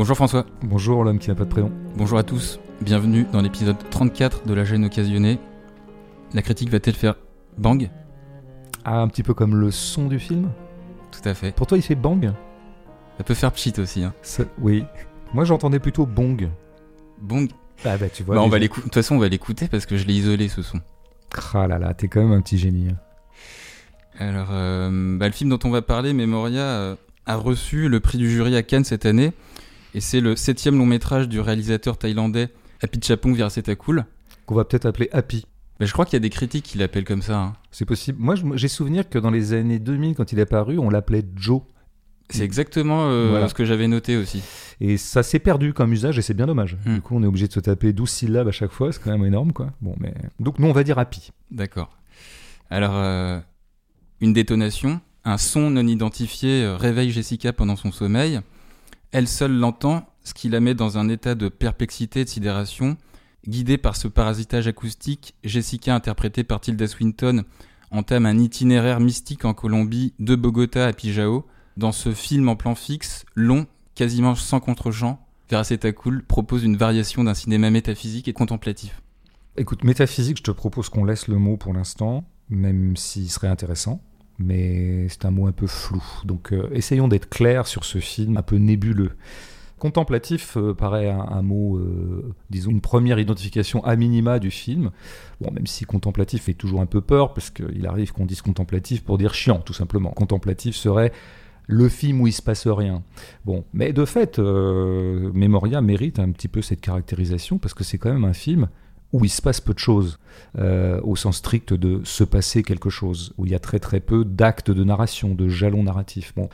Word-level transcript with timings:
Bonjour 0.00 0.16
François. 0.16 0.46
Bonjour 0.62 1.04
l'homme 1.04 1.18
qui 1.18 1.28
n'a 1.28 1.34
pas 1.34 1.44
de 1.44 1.50
prénom. 1.50 1.70
Bonjour 1.94 2.16
à 2.16 2.22
tous. 2.22 2.58
Bienvenue 2.80 3.26
dans 3.34 3.42
l'épisode 3.42 3.76
34 3.90 4.46
de 4.46 4.54
la 4.54 4.64
gêne 4.64 4.86
occasionnée. 4.86 5.38
La 6.32 6.40
critique 6.40 6.70
va-t-elle 6.70 6.94
faire 6.94 7.16
bang? 7.58 7.90
Ah, 8.86 9.00
un 9.02 9.08
petit 9.08 9.22
peu 9.22 9.34
comme 9.34 9.56
le 9.56 9.70
son 9.70 10.06
du 10.08 10.18
film 10.18 10.48
Tout 11.12 11.20
à 11.28 11.34
fait. 11.34 11.54
Pour 11.54 11.66
toi, 11.66 11.76
il 11.76 11.82
fait 11.82 11.96
bang? 11.96 12.32
Ça 13.18 13.24
peut 13.24 13.34
faire 13.34 13.52
pchit 13.52 13.74
aussi. 13.78 14.02
Hein. 14.02 14.14
Ça- 14.22 14.44
Oui. 14.62 14.84
Moi, 15.34 15.44
j'entendais 15.44 15.80
plutôt 15.80 16.06
bong. 16.06 16.48
Bang. 17.20 17.50
Ah 17.84 17.98
bah 17.98 18.08
tu 18.08 18.22
vois. 18.22 18.36
Bah, 18.36 18.40
on 18.40 18.44
les 18.44 18.50
va 18.52 18.56
gens- 18.56 18.60
l'écouter. 18.62 18.80
De 18.80 18.84
toute 18.84 18.94
façon, 18.94 19.16
on 19.16 19.18
va 19.18 19.28
l'écouter 19.28 19.68
parce 19.68 19.84
que 19.84 19.98
je 19.98 20.06
l'ai 20.06 20.14
isolé 20.14 20.48
ce 20.48 20.62
son. 20.62 20.80
Ah 21.52 21.66
là 21.66 21.78
là, 21.78 21.92
t'es 21.92 22.08
quand 22.08 22.20
même 22.22 22.32
un 22.32 22.40
petit 22.40 22.56
génie. 22.56 22.88
hein. 22.88 22.96
Alors, 24.18 24.48
euh, 24.50 25.18
bah, 25.18 25.26
le 25.26 25.32
film 25.34 25.50
dont 25.50 25.58
on 25.64 25.70
va 25.70 25.82
parler, 25.82 26.14
Memoria, 26.14 26.62
euh, 26.62 26.96
a 27.26 27.36
reçu 27.36 27.90
le 27.90 28.00
prix 28.00 28.16
du 28.16 28.30
jury 28.30 28.56
à 28.56 28.62
Cannes 28.62 28.84
cette 28.84 29.04
année. 29.04 29.32
Et 29.94 30.00
c'est 30.00 30.20
le 30.20 30.36
septième 30.36 30.78
long 30.78 30.86
métrage 30.86 31.28
du 31.28 31.40
réalisateur 31.40 31.98
thaïlandais 31.98 32.48
Apichatpong 32.82 33.34
Virasetakul. 33.34 34.04
Qu'on 34.46 34.54
va 34.54 34.64
peut-être 34.64 34.86
appeler 34.86 35.08
Happy. 35.12 35.46
Bah, 35.78 35.86
je 35.86 35.92
crois 35.92 36.04
qu'il 36.04 36.14
y 36.14 36.16
a 36.16 36.20
des 36.20 36.30
critiques 36.30 36.64
qui 36.64 36.78
l'appellent 36.78 37.04
comme 37.04 37.22
ça. 37.22 37.38
hein. 37.38 37.52
C'est 37.70 37.84
possible. 37.86 38.18
Moi, 38.20 38.34
j'ai 38.54 38.68
souvenir 38.68 39.08
que 39.08 39.18
dans 39.18 39.30
les 39.30 39.52
années 39.52 39.78
2000, 39.78 40.14
quand 40.14 40.32
il 40.32 40.38
est 40.38 40.42
apparu, 40.42 40.78
on 40.78 40.90
l'appelait 40.90 41.24
Joe. 41.36 41.62
C'est 42.28 42.44
exactement 42.44 43.08
euh, 43.10 43.28
Voilà. 43.30 43.48
ce 43.48 43.54
que 43.54 43.64
j'avais 43.64 43.88
noté 43.88 44.16
aussi. 44.16 44.40
Et 44.80 44.96
ça 44.98 45.24
s'est 45.24 45.40
perdu 45.40 45.72
comme 45.72 45.92
usage 45.92 46.16
et 46.16 46.22
c'est 46.22 46.34
bien 46.34 46.46
dommage. 46.46 46.76
Hmm. 46.86 46.94
Du 46.94 47.00
coup, 47.00 47.16
on 47.16 47.22
est 47.24 47.26
obligé 47.26 47.48
de 47.48 47.52
se 47.52 47.58
taper 47.58 47.92
12 47.92 48.08
syllabes 48.08 48.46
à 48.46 48.52
chaque 48.52 48.70
fois, 48.70 48.92
c'est 48.92 49.02
quand 49.02 49.10
même 49.10 49.24
énorme, 49.24 49.52
quoi. 49.52 49.72
Bon, 49.80 49.96
mais... 49.98 50.14
Donc, 50.38 50.60
nous, 50.60 50.68
on 50.68 50.72
va 50.72 50.84
dire 50.84 50.98
Happy. 50.98 51.32
D'accord. 51.50 51.90
Alors, 52.70 52.92
euh, 52.94 53.40
une 54.20 54.32
détonation, 54.32 55.00
un 55.24 55.38
son 55.38 55.70
non 55.70 55.86
identifié 55.88 56.62
euh, 56.62 56.76
réveille 56.76 57.10
Jessica 57.10 57.52
pendant 57.52 57.74
son 57.74 57.90
sommeil. 57.90 58.40
Elle 59.12 59.26
seule 59.26 59.52
l'entend, 59.52 60.06
ce 60.22 60.34
qui 60.34 60.48
la 60.48 60.60
met 60.60 60.74
dans 60.74 60.98
un 60.98 61.08
état 61.08 61.34
de 61.34 61.48
perplexité 61.48 62.20
et 62.20 62.24
de 62.24 62.28
sidération. 62.28 62.96
Guidée 63.48 63.78
par 63.78 63.96
ce 63.96 64.06
parasitage 64.06 64.68
acoustique, 64.68 65.34
Jessica, 65.42 65.94
interprétée 65.94 66.44
par 66.44 66.60
Tilda 66.60 66.86
Swinton, 66.86 67.44
entame 67.90 68.26
un 68.26 68.38
itinéraire 68.38 69.00
mystique 69.00 69.44
en 69.44 69.54
Colombie, 69.54 70.14
de 70.20 70.36
Bogota 70.36 70.86
à 70.86 70.92
Pijao. 70.92 71.46
Dans 71.76 71.92
ce 71.92 72.12
film 72.12 72.48
en 72.48 72.56
plan 72.56 72.74
fixe, 72.74 73.24
long, 73.34 73.66
quasiment 73.94 74.34
sans 74.34 74.60
contre-champ, 74.60 75.26
Veracetakul 75.48 76.24
propose 76.24 76.62
une 76.62 76.76
variation 76.76 77.24
d'un 77.24 77.34
cinéma 77.34 77.70
métaphysique 77.70 78.28
et 78.28 78.32
contemplatif. 78.32 79.02
Écoute, 79.56 79.82
métaphysique, 79.82 80.36
je 80.38 80.42
te 80.44 80.50
propose 80.52 80.88
qu'on 80.88 81.04
laisse 81.04 81.26
le 81.26 81.36
mot 81.36 81.56
pour 81.56 81.72
l'instant, 81.72 82.24
même 82.48 82.96
s'il 82.96 83.28
serait 83.28 83.48
intéressant. 83.48 84.00
Mais 84.40 85.06
c'est 85.08 85.26
un 85.26 85.30
mot 85.30 85.46
un 85.46 85.52
peu 85.52 85.66
flou. 85.66 86.02
Donc 86.24 86.52
euh, 86.52 86.68
essayons 86.72 87.08
d'être 87.08 87.28
clairs 87.28 87.66
sur 87.66 87.84
ce 87.84 87.98
film 87.98 88.36
un 88.38 88.42
peu 88.42 88.56
nébuleux. 88.56 89.12
Contemplatif 89.78 90.56
euh, 90.56 90.74
paraît 90.74 91.08
un, 91.08 91.42
mot, 91.42 91.76
euh, 91.76 92.34
disons, 92.50 92.70
une 92.70 92.80
première 92.80 93.18
identification 93.18 93.84
à 93.84 93.96
minima 93.96 94.38
du 94.38 94.50
film. 94.50 94.90
Bon, 95.40 95.50
même 95.52 95.66
si 95.66 95.84
contemplatif 95.84 96.44
fait 96.44 96.54
toujours 96.54 96.80
un 96.80 96.86
peu 96.86 97.00
peur, 97.00 97.34
parce 97.34 97.50
qu'il 97.50 97.86
arrive 97.86 98.12
qu'on 98.12 98.26
dise 98.26 98.42
contemplatif 98.42 99.04
pour 99.04 99.18
dire 99.18 99.34
chiant, 99.34 99.58
tout 99.58 99.72
simplement. 99.72 100.10
Contemplatif 100.10 100.74
serait 100.74 101.12
le 101.66 101.88
film 101.88 102.20
où 102.20 102.26
il 102.26 102.32
se 102.32 102.42
passe 102.42 102.66
rien. 102.66 103.02
Bon, 103.44 103.64
mais 103.72 103.92
de 103.92 104.04
fait, 104.04 104.38
Memoria 104.38 105.80
mérite 105.80 106.18
un 106.18 106.30
petit 106.32 106.48
peu 106.48 106.60
cette 106.62 106.80
caractérisation, 106.80 107.58
parce 107.58 107.72
que 107.72 107.84
c'est 107.84 107.96
quand 107.96 108.12
même 108.12 108.24
un 108.24 108.34
film 108.34 108.68
où 109.12 109.24
il 109.24 109.28
se 109.28 109.42
passe 109.42 109.60
peu 109.60 109.74
de 109.74 109.78
choses, 109.78 110.18
euh, 110.58 111.00
au 111.02 111.16
sens 111.16 111.38
strict 111.38 111.74
de 111.74 112.00
se 112.04 112.22
passer 112.24 112.62
quelque 112.62 112.90
chose, 112.90 113.32
où 113.38 113.46
il 113.46 113.52
y 113.52 113.54
a 113.54 113.58
très 113.58 113.78
très 113.80 114.00
peu 114.00 114.24
d'actes 114.24 114.70
de 114.70 114.84
narration, 114.84 115.34
de 115.34 115.48
jalons 115.48 115.82
narratifs. 115.82 116.32
Bon, 116.36 116.48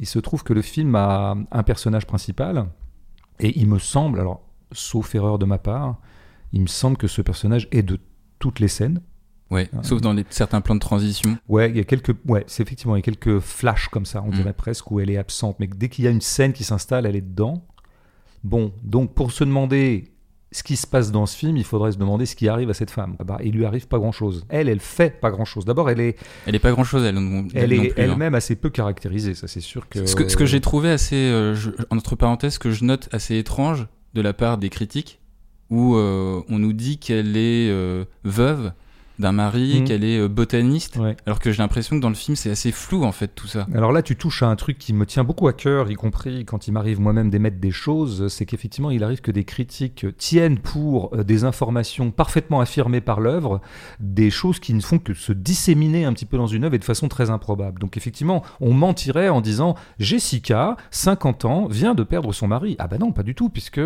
il 0.00 0.06
se 0.06 0.18
trouve 0.18 0.42
que 0.44 0.52
le 0.54 0.62
film 0.62 0.94
a 0.94 1.36
un 1.50 1.62
personnage 1.62 2.06
principal, 2.06 2.66
et 3.40 3.58
il 3.58 3.68
me 3.68 3.78
semble, 3.78 4.20
alors, 4.20 4.42
sauf 4.72 5.14
erreur 5.14 5.38
de 5.38 5.44
ma 5.44 5.58
part, 5.58 5.98
il 6.52 6.62
me 6.62 6.66
semble 6.68 6.96
que 6.96 7.06
ce 7.06 7.20
personnage 7.22 7.68
est 7.70 7.82
de 7.82 7.98
toutes 8.38 8.60
les 8.60 8.68
scènes. 8.68 9.00
Ouais, 9.50 9.68
Ah. 9.76 9.82
sauf 9.82 10.00
dans 10.00 10.14
les, 10.14 10.24
certains 10.30 10.60
plans 10.62 10.74
de 10.74 10.80
transition. 10.80 11.36
Ouais, 11.48 11.68
il 11.70 11.76
y 11.76 11.80
a 11.80 11.84
quelques, 11.84 12.16
ouais, 12.26 12.44
c'est 12.46 12.62
effectivement, 12.62 12.96
il 12.96 13.00
y 13.00 13.02
a 13.02 13.02
quelques 13.02 13.40
flashs 13.40 13.88
comme 13.88 14.06
ça, 14.06 14.22
on 14.22 14.28
Mm. 14.28 14.34
dirait 14.34 14.52
presque, 14.54 14.90
où 14.90 15.00
elle 15.00 15.10
est 15.10 15.18
absente. 15.18 15.56
Mais 15.60 15.66
dès 15.66 15.88
qu'il 15.90 16.04
y 16.04 16.08
a 16.08 16.10
une 16.10 16.22
scène 16.22 16.52
qui 16.54 16.64
s'installe, 16.64 17.04
elle 17.06 17.14
est 17.16 17.20
dedans. 17.20 17.62
Bon, 18.42 18.72
donc 18.82 19.14
pour 19.14 19.32
se 19.32 19.44
demander 19.44 20.13
ce 20.56 20.62
qui 20.62 20.76
se 20.76 20.86
passe 20.86 21.10
dans 21.10 21.26
ce 21.26 21.36
film, 21.36 21.56
il 21.56 21.64
faudrait 21.64 21.90
se 21.90 21.98
demander 21.98 22.26
ce 22.26 22.36
qui 22.36 22.48
arrive 22.48 22.70
à 22.70 22.74
cette 22.74 22.90
femme. 22.92 23.16
Ah 23.18 23.24
bah, 23.24 23.38
il 23.42 23.52
lui 23.54 23.64
arrive 23.64 23.88
pas 23.88 23.98
grand-chose. 23.98 24.46
Elle, 24.48 24.68
elle 24.68 24.78
fait 24.78 25.10
pas 25.20 25.30
grand-chose. 25.32 25.64
D'abord, 25.64 25.90
elle 25.90 25.98
est, 25.98 26.16
Elle 26.46 26.54
est 26.54 26.60
pas 26.60 26.70
grand 26.70 26.84
chose, 26.84 27.02
elle, 27.04 27.16
non- 27.16 27.48
elle 27.54 27.74
non 27.76 27.82
est 27.82 27.88
hein. 27.90 27.94
elle-même 27.96 28.36
assez 28.36 28.54
peu 28.54 28.70
caractérisée. 28.70 29.34
Ça, 29.34 29.48
c'est 29.48 29.60
sûr 29.60 29.88
que. 29.88 30.06
Ce 30.06 30.14
que, 30.14 30.28
ce 30.28 30.36
que 30.36 30.46
j'ai 30.46 30.60
trouvé 30.60 30.90
assez, 30.90 31.16
euh, 31.16 31.56
je- 31.56 31.70
entre 31.90 32.14
parenthèses, 32.14 32.58
que 32.58 32.70
je 32.70 32.84
note 32.84 33.08
assez 33.10 33.36
étrange 33.36 33.88
de 34.14 34.20
la 34.20 34.32
part 34.32 34.56
des 34.58 34.70
critiques, 34.70 35.18
où 35.70 35.96
euh, 35.96 36.40
on 36.48 36.60
nous 36.60 36.72
dit 36.72 36.98
qu'elle 36.98 37.36
est 37.36 37.68
euh, 37.70 38.04
veuve 38.22 38.70
d'un 39.18 39.32
mari, 39.32 39.80
Mhm. 39.80 39.84
qu'elle 39.86 40.04
est 40.04 40.18
euh, 40.18 40.28
botaniste, 40.28 40.96
Ouais. 40.96 41.16
alors 41.26 41.38
que 41.38 41.52
j'ai 41.52 41.58
l'impression 41.62 41.96
que 41.96 42.00
dans 42.02 42.08
le 42.08 42.14
film 42.14 42.36
c'est 42.36 42.50
assez 42.50 42.72
flou 42.72 43.04
en 43.04 43.12
fait 43.12 43.28
tout 43.34 43.46
ça. 43.46 43.66
Alors 43.74 43.92
là, 43.92 44.02
tu 44.02 44.16
touches 44.16 44.42
à 44.42 44.48
un 44.48 44.56
truc 44.56 44.78
qui 44.78 44.92
me 44.92 45.06
tient 45.06 45.24
beaucoup 45.24 45.46
à 45.48 45.52
cœur, 45.52 45.90
y 45.90 45.94
compris 45.94 46.44
quand 46.44 46.66
il 46.68 46.72
m'arrive 46.72 47.00
moi-même 47.00 47.30
d'émettre 47.30 47.58
des 47.58 47.70
choses, 47.70 48.28
c'est 48.28 48.44
qu'effectivement, 48.46 48.90
il 48.90 49.04
arrive 49.04 49.20
que 49.20 49.30
des 49.30 49.44
critiques 49.44 50.06
tiennent 50.18 50.58
pour 50.58 51.14
euh, 51.14 51.22
des 51.24 51.44
informations 51.44 52.10
parfaitement 52.10 52.60
affirmées 52.60 53.00
par 53.00 53.20
l'œuvre, 53.20 53.60
des 54.00 54.30
choses 54.30 54.58
qui 54.58 54.74
ne 54.74 54.80
font 54.80 54.98
que 54.98 55.14
se 55.14 55.32
disséminer 55.32 56.04
un 56.04 56.12
petit 56.12 56.26
peu 56.26 56.36
dans 56.36 56.46
une 56.46 56.64
œuvre 56.64 56.74
et 56.74 56.78
de 56.78 56.84
façon 56.84 57.08
très 57.08 57.30
improbable. 57.30 57.80
Donc 57.80 57.96
effectivement, 57.96 58.42
on 58.60 58.72
mentirait 58.72 59.28
en 59.28 59.40
disant 59.40 59.74
Jessica, 59.98 60.76
50 60.90 61.44
ans, 61.44 61.66
vient 61.68 61.94
de 61.94 62.02
perdre 62.02 62.32
son 62.32 62.48
mari. 62.48 62.76
Ah 62.78 62.88
ben 62.88 62.98
non, 62.98 63.12
pas 63.12 63.22
du 63.22 63.34
tout, 63.34 63.48
puisque 63.48 63.80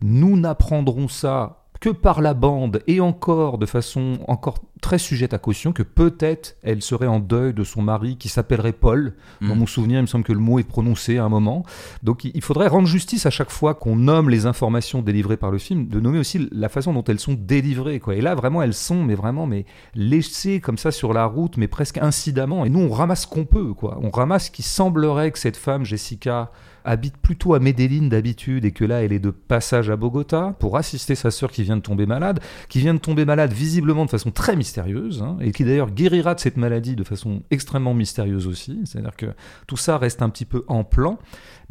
nous 0.00 0.36
n'apprendrons 0.38 1.08
ça 1.08 1.61
que 1.82 1.90
par 1.90 2.20
la 2.22 2.32
bande 2.32 2.80
et 2.86 3.00
encore 3.00 3.58
de 3.58 3.66
façon 3.66 4.18
encore 4.28 4.58
très 4.80 4.98
sujette 4.98 5.34
à 5.34 5.38
caution 5.38 5.72
que 5.72 5.82
peut-être 5.82 6.56
elle 6.62 6.80
serait 6.80 7.08
en 7.08 7.18
deuil 7.18 7.52
de 7.52 7.64
son 7.64 7.82
mari 7.82 8.16
qui 8.16 8.28
s'appellerait 8.28 8.72
Paul. 8.72 9.14
Dans 9.40 9.48
Mhm. 9.48 9.58
mon 9.58 9.66
souvenir, 9.66 9.98
il 9.98 10.02
me 10.02 10.06
semble 10.06 10.22
que 10.24 10.32
le 10.32 10.38
mot 10.38 10.60
est 10.60 10.64
prononcé 10.64 11.18
à 11.18 11.24
un 11.24 11.28
moment. 11.28 11.64
Donc 12.04 12.24
il 12.24 12.40
faudrait 12.40 12.68
rendre 12.68 12.86
justice 12.86 13.26
à 13.26 13.30
chaque 13.30 13.50
fois 13.50 13.74
qu'on 13.74 13.96
nomme 13.96 14.30
les 14.30 14.46
informations 14.46 15.02
délivrées 15.02 15.36
par 15.36 15.50
le 15.50 15.58
film, 15.58 15.88
de 15.88 15.98
nommer 15.98 16.20
aussi 16.20 16.48
la 16.52 16.68
façon 16.68 16.92
dont 16.92 17.02
elles 17.04 17.18
sont 17.18 17.34
délivrées. 17.38 17.98
Quoi. 17.98 18.14
Et 18.14 18.20
là, 18.20 18.36
vraiment, 18.36 18.62
elles 18.62 18.74
sont, 18.74 19.02
mais 19.02 19.16
vraiment, 19.16 19.46
mais 19.48 19.66
laissées 19.96 20.60
comme 20.60 20.78
ça 20.78 20.92
sur 20.92 21.12
la 21.12 21.26
route, 21.26 21.56
mais 21.56 21.66
presque 21.66 21.98
incidemment. 21.98 22.64
Et 22.64 22.70
nous, 22.70 22.80
on 22.80 22.90
ramasse 22.92 23.22
ce 23.22 23.26
qu'on 23.26 23.44
peut. 23.44 23.74
Quoi. 23.74 23.98
On 24.02 24.10
ramasse 24.10 24.46
ce 24.46 24.50
qui 24.52 24.62
semblerait 24.62 25.32
que 25.32 25.38
cette 25.40 25.56
femme, 25.56 25.84
Jessica, 25.84 26.52
habite 26.84 27.16
plutôt 27.16 27.54
à 27.54 27.60
Medellin 27.60 28.08
d'habitude 28.08 28.64
et 28.64 28.72
que 28.72 28.84
là, 28.84 29.02
elle 29.02 29.12
est 29.12 29.18
de 29.18 29.30
passage 29.30 29.90
à 29.90 29.96
Bogota 29.96 30.54
pour 30.58 30.76
assister 30.76 31.14
sa 31.14 31.30
sœur 31.30 31.50
qui 31.50 31.62
vient 31.62 31.76
de 31.76 31.82
tomber 31.82 32.06
malade, 32.06 32.40
qui 32.68 32.80
vient 32.80 32.94
de 32.94 32.98
tomber 32.98 33.24
malade 33.24 33.52
visiblement 33.52 34.04
de 34.04 34.10
façon 34.10 34.30
très 34.30 34.56
mystérieuse, 34.56 35.22
hein, 35.22 35.36
et 35.40 35.52
qui 35.52 35.64
d'ailleurs 35.64 35.90
guérira 35.90 36.34
de 36.34 36.40
cette 36.40 36.56
maladie 36.56 36.96
de 36.96 37.04
façon 37.04 37.42
extrêmement 37.50 37.94
mystérieuse 37.94 38.46
aussi. 38.46 38.80
C'est-à-dire 38.84 39.16
que 39.16 39.26
tout 39.66 39.76
ça 39.76 39.98
reste 39.98 40.22
un 40.22 40.30
petit 40.30 40.44
peu 40.44 40.64
en 40.68 40.84
plan. 40.84 41.18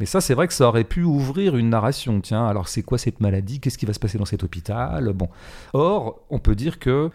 Mais 0.00 0.06
ça, 0.06 0.20
c'est 0.20 0.34
vrai 0.34 0.48
que 0.48 0.54
ça 0.54 0.68
aurait 0.68 0.84
pu 0.84 1.02
ouvrir 1.02 1.56
une 1.56 1.70
narration. 1.70 2.20
Tiens, 2.20 2.46
alors 2.46 2.68
c'est 2.68 2.82
quoi 2.82 2.98
cette 2.98 3.20
maladie? 3.20 3.60
Qu'est-ce 3.60 3.78
qui 3.78 3.86
va 3.86 3.92
se 3.92 4.00
passer 4.00 4.18
dans 4.18 4.24
cet 4.24 4.42
hôpital? 4.42 5.12
Bon. 5.12 5.28
Or, 5.72 6.20
on 6.30 6.38
peut 6.38 6.54
dire 6.54 6.78
que 6.78 7.10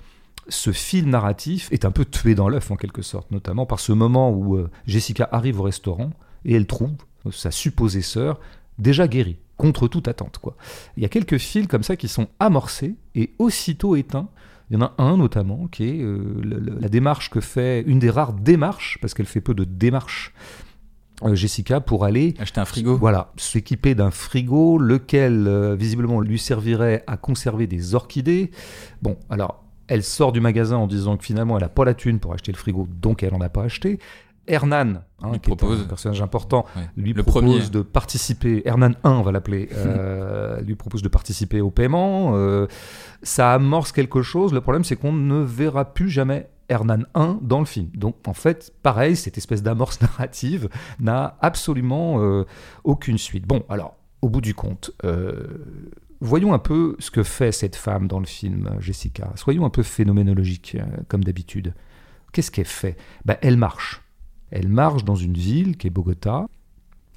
ce 0.49 0.71
fil 0.71 1.09
narratif 1.09 1.69
est 1.71 1.85
un 1.85 1.91
peu 1.91 2.05
tué 2.05 2.35
dans 2.35 2.49
l'œuf 2.49 2.71
en 2.71 2.75
quelque 2.75 3.01
sorte, 3.01 3.31
notamment 3.31 3.65
par 3.65 3.79
ce 3.79 3.91
moment 3.91 4.31
où 4.31 4.55
euh, 4.55 4.69
Jessica 4.85 5.27
arrive 5.31 5.59
au 5.59 5.63
restaurant 5.63 6.11
et 6.45 6.55
elle 6.55 6.67
trouve 6.67 6.93
sa 7.31 7.51
supposée 7.51 8.01
sœur 8.01 8.39
déjà 8.79 9.07
guérie, 9.07 9.37
contre 9.57 9.87
toute 9.87 10.07
attente. 10.07 10.37
Quoi. 10.37 10.55
Il 10.95 11.03
y 11.03 11.05
a 11.05 11.09
quelques 11.09 11.37
fils 11.37 11.67
comme 11.67 11.83
ça 11.83 11.95
qui 11.95 12.07
sont 12.07 12.27
amorcés 12.39 12.95
et 13.15 13.33
aussitôt 13.39 13.95
éteints. 13.95 14.29
Il 14.69 14.77
y 14.77 14.77
en 14.77 14.85
a 14.85 14.93
un 14.97 15.17
notamment 15.17 15.67
qui 15.67 15.85
est 15.85 16.01
euh, 16.01 16.77
la 16.81 16.89
démarche 16.89 17.29
que 17.29 17.39
fait, 17.39 17.83
une 17.83 17.99
des 17.99 18.09
rares 18.09 18.33
démarches, 18.33 18.97
parce 19.01 19.13
qu'elle 19.13 19.25
fait 19.25 19.39
peu 19.39 19.53
de 19.53 19.63
démarches, 19.63 20.33
euh, 21.23 21.35
Jessica, 21.35 21.79
pour 21.79 22.03
aller 22.03 22.35
Acheter 22.37 22.59
un 22.59 22.65
frigo. 22.65 22.97
voilà, 22.97 23.31
s'équiper 23.37 23.95
d'un 23.95 24.11
frigo, 24.11 24.77
lequel 24.77 25.47
euh, 25.47 25.75
visiblement 25.75 26.19
lui 26.19 26.37
servirait 26.37 27.03
à 27.07 27.15
conserver 27.15 27.65
des 27.65 27.95
orchidées. 27.95 28.51
Bon, 29.01 29.17
alors, 29.29 29.63
elle 29.87 30.03
sort 30.03 30.33
du 30.33 30.41
magasin 30.41 30.77
en 30.77 30.87
disant 30.87 31.15
que 31.15 31.23
finalement 31.23 31.57
elle 31.57 31.63
n'a 31.63 31.69
pas 31.69 31.85
la 31.85 31.93
thune 31.93 32.19
pour 32.19 32.33
acheter 32.33 32.51
le 32.51 32.57
frigo, 32.57 32.87
donc 33.01 33.23
elle 33.23 33.31
n'en 33.31 33.41
a 33.41 33.49
pas 33.49 33.63
acheté. 33.63 33.99
Hernan, 34.47 35.03
hein, 35.21 35.29
qui 35.31 35.35
est 35.35 35.39
propose. 35.39 35.81
un 35.81 35.85
personnage 35.85 36.21
important, 36.21 36.65
Ouais. 36.75 36.83
lui 36.95 37.13
Le 37.13 37.23
propose 37.23 37.43
premier. 37.43 37.69
de 37.69 37.81
participer, 37.81 38.61
Hernan 38.65 38.91
1 39.03 39.11
on 39.11 39.21
va 39.21 39.31
l'appeler, 39.31 39.69
euh, 39.73 40.61
lui 40.61 40.75
propose 40.75 41.01
de 41.01 41.09
participer 41.09 41.61
au 41.61 41.69
paiement. 41.71 42.31
euh, 42.35 42.67
ça 43.23 43.53
amorce 43.53 43.91
quelque 43.91 44.21
chose. 44.21 44.53
Le 44.53 44.61
problème, 44.61 44.83
c'est 44.83 44.95
qu'on 44.95 45.11
ne 45.13 45.41
verra 45.43 45.93
plus 45.93 46.09
jamais 46.09 46.49
Hernan 46.69 47.03
1 47.15 47.39
dans 47.41 47.59
le 47.59 47.65
film. 47.65 47.89
Donc, 47.93 48.15
en 48.27 48.33
fait, 48.33 48.73
pareil, 48.83 49.15
cette 49.15 49.37
espèce 49.37 49.63
d'amorce 49.63 50.01
narrative 50.01 50.69
n'a 50.99 51.37
absolument 51.41 52.21
euh, 52.21 52.45
aucune 52.83 53.17
suite. 53.17 53.45
Bon, 53.47 53.63
alors, 53.69 53.95
au 54.21 54.29
bout 54.29 54.41
du 54.41 54.53
compte, 54.55 54.91
voyons 56.19 56.53
un 56.53 56.59
peu 56.59 56.95
ce 56.99 57.11
que 57.11 57.23
fait 57.23 57.51
cette 57.51 57.75
femme 57.75 58.07
dans 58.07 58.19
le 58.19 58.25
film, 58.25 58.69
Jessica. 58.79 59.31
Soyons 59.35 59.65
un 59.65 59.69
peu 59.69 59.83
phénoménologiques, 59.83 60.77
comme 61.07 61.23
d'habitude. 61.23 61.73
Qu'est-ce 62.33 62.51
qu'elle 62.51 62.65
fait? 62.65 62.97
Ben, 63.25 63.37
Elle 63.41 63.57
marche. 63.57 64.01
Elle 64.51 64.69
marche 64.69 65.03
dans 65.03 65.15
une 65.15 65.33
ville 65.33 65.77
qui 65.77 65.87
est 65.87 65.91
Bogota. 65.91 66.47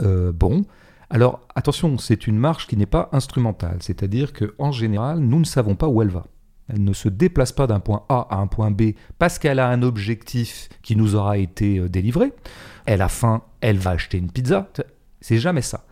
Euh, 0.00 0.32
bon, 0.32 0.64
Alors 1.10 1.40
attention, 1.54 1.98
c'est 1.98 2.26
une 2.26 2.38
marche 2.38 2.66
qui 2.66 2.76
n'est 2.76 2.86
pas 2.86 3.08
instrumentale, 3.12 3.78
c'est-à-dire 3.80 4.32
que 4.32 4.54
en 4.58 4.72
général, 4.72 5.18
nous 5.18 5.40
ne 5.40 5.44
savons 5.44 5.74
pas 5.74 5.88
où 5.88 6.02
elle 6.02 6.08
va. 6.08 6.26
Elle 6.68 6.84
ne 6.84 6.92
se 6.92 7.08
déplace 7.08 7.50
pas 7.50 7.66
d'un 7.66 7.80
point 7.80 8.04
A 8.08 8.28
à 8.30 8.36
un 8.36 8.46
point 8.46 8.70
B 8.70 8.92
parce 9.18 9.38
qu'elle 9.38 9.58
a 9.58 9.68
un 9.68 9.82
objectif 9.82 10.68
qui 10.82 10.94
nous 10.94 11.16
aura 11.16 11.36
été 11.36 11.78
euh, 11.78 11.88
délivré. 11.88 12.32
Elle 12.86 13.02
a 13.02 13.08
faim, 13.08 13.42
elle 13.60 13.78
va 13.78 13.90
acheter 13.90 14.18
une 14.18 14.30
pizza. 14.30 14.70
C'est 15.20 15.38
jamais 15.38 15.62
ça. 15.62 15.84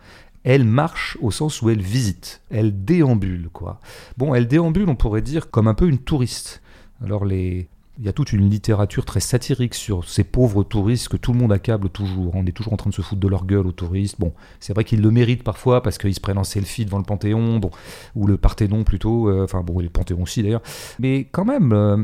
Elle 0.45 0.63
marche 0.63 1.17
au 1.21 1.31
sens 1.31 1.61
où 1.61 1.69
elle 1.69 1.81
visite, 1.81 2.41
elle 2.49 2.85
déambule 2.85 3.49
quoi. 3.51 3.81
Bon, 4.17 4.33
elle 4.33 4.47
déambule, 4.47 4.87
on 4.87 4.95
pourrait 4.95 5.21
dire 5.21 5.51
comme 5.51 5.67
un 5.67 5.73
peu 5.73 5.89
une 5.89 5.99
touriste. 5.99 6.61
Alors 7.03 7.25
les 7.25 7.67
il 7.99 8.05
y 8.05 8.09
a 8.09 8.13
toute 8.13 8.31
une 8.31 8.49
littérature 8.49 9.03
très 9.03 9.19
satirique 9.19 9.75
sur 9.75 10.07
ces 10.07 10.23
pauvres 10.23 10.63
touristes 10.63 11.09
que 11.09 11.17
tout 11.17 11.33
le 11.33 11.37
monde 11.37 11.51
accable 11.51 11.89
toujours. 11.89 12.33
On 12.33 12.45
est 12.45 12.53
toujours 12.53 12.71
en 12.71 12.77
train 12.77 12.89
de 12.89 12.95
se 12.95 13.01
foutre 13.01 13.19
de 13.19 13.27
leur 13.27 13.45
gueule 13.45 13.67
aux 13.67 13.73
touristes. 13.73 14.15
Bon, 14.19 14.33
c'est 14.61 14.73
vrai 14.73 14.85
qu'ils 14.85 15.01
le 15.01 15.11
méritent 15.11 15.43
parfois 15.43 15.83
parce 15.83 15.97
qu'ils 15.97 16.15
se 16.15 16.21
prennent 16.21 16.37
en 16.37 16.45
selfie 16.45 16.85
devant 16.85 16.97
le 16.97 17.03
Panthéon, 17.03 17.59
ou 18.15 18.25
le 18.25 18.37
Parthénon 18.37 18.85
plutôt, 18.85 19.29
euh, 19.29 19.43
enfin 19.43 19.61
bon, 19.63 19.79
le 19.79 19.89
Panthéon 19.89 20.21
aussi 20.21 20.41
d'ailleurs. 20.41 20.61
Mais 20.99 21.25
quand 21.25 21.43
même, 21.43 21.73
euh, 21.73 21.97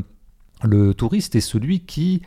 le 0.64 0.92
touriste 0.92 1.34
est 1.34 1.40
celui 1.40 1.80
qui 1.80 2.20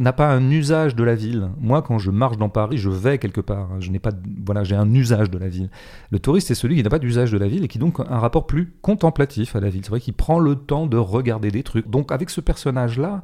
n'a 0.00 0.12
pas 0.12 0.28
un 0.28 0.50
usage 0.50 0.96
de 0.96 1.04
la 1.04 1.14
ville. 1.14 1.50
Moi, 1.58 1.82
quand 1.82 1.98
je 1.98 2.10
marche 2.10 2.36
dans 2.36 2.48
Paris, 2.48 2.78
je 2.78 2.90
vais 2.90 3.18
quelque 3.18 3.40
part. 3.40 3.80
Je 3.80 3.90
n'ai 3.90 3.98
pas, 3.98 4.10
voilà, 4.44 4.64
j'ai 4.64 4.76
un 4.76 4.92
usage 4.92 5.30
de 5.30 5.38
la 5.38 5.48
ville. 5.48 5.70
Le 6.10 6.18
touriste, 6.18 6.48
c'est 6.48 6.54
celui 6.54 6.76
qui 6.76 6.82
n'a 6.82 6.90
pas 6.90 6.98
d'usage 6.98 7.32
de 7.32 7.38
la 7.38 7.48
ville 7.48 7.64
et 7.64 7.68
qui 7.68 7.78
donc 7.78 8.00
a 8.00 8.06
un 8.08 8.18
rapport 8.18 8.46
plus 8.46 8.72
contemplatif 8.82 9.56
à 9.56 9.60
la 9.60 9.68
ville. 9.68 9.82
C'est 9.84 9.90
vrai 9.90 10.00
qu'il 10.00 10.14
prend 10.14 10.38
le 10.38 10.56
temps 10.56 10.86
de 10.86 10.96
regarder 10.96 11.50
des 11.50 11.62
trucs. 11.62 11.88
Donc, 11.88 12.12
avec 12.12 12.30
ce 12.30 12.40
personnage-là, 12.40 13.22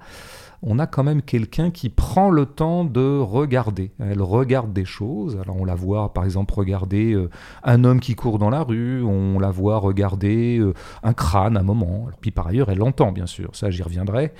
on 0.62 0.78
a 0.78 0.86
quand 0.86 1.04
même 1.04 1.22
quelqu'un 1.22 1.70
qui 1.70 1.88
prend 1.88 2.30
le 2.30 2.46
temps 2.46 2.84
de 2.84 3.18
regarder. 3.18 3.92
Elle 3.98 4.22
regarde 4.22 4.72
des 4.72 4.84
choses. 4.84 5.38
Alors, 5.42 5.56
on 5.56 5.64
la 5.64 5.74
voit, 5.74 6.12
par 6.12 6.24
exemple, 6.24 6.54
regarder 6.54 7.12
euh, 7.12 7.30
un 7.62 7.84
homme 7.84 8.00
qui 8.00 8.14
court 8.14 8.38
dans 8.38 8.50
la 8.50 8.62
rue. 8.62 9.02
On 9.02 9.38
la 9.38 9.50
voit 9.50 9.78
regarder 9.78 10.58
euh, 10.58 10.74
un 11.02 11.12
crâne 11.12 11.56
à 11.56 11.60
un 11.60 11.62
moment. 11.62 12.08
puis, 12.20 12.30
par 12.30 12.46
ailleurs, 12.48 12.70
elle 12.70 12.82
entend, 12.82 13.12
bien 13.12 13.26
sûr. 13.26 13.50
Ça, 13.54 13.70
j'y 13.70 13.82
reviendrai. 13.82 14.32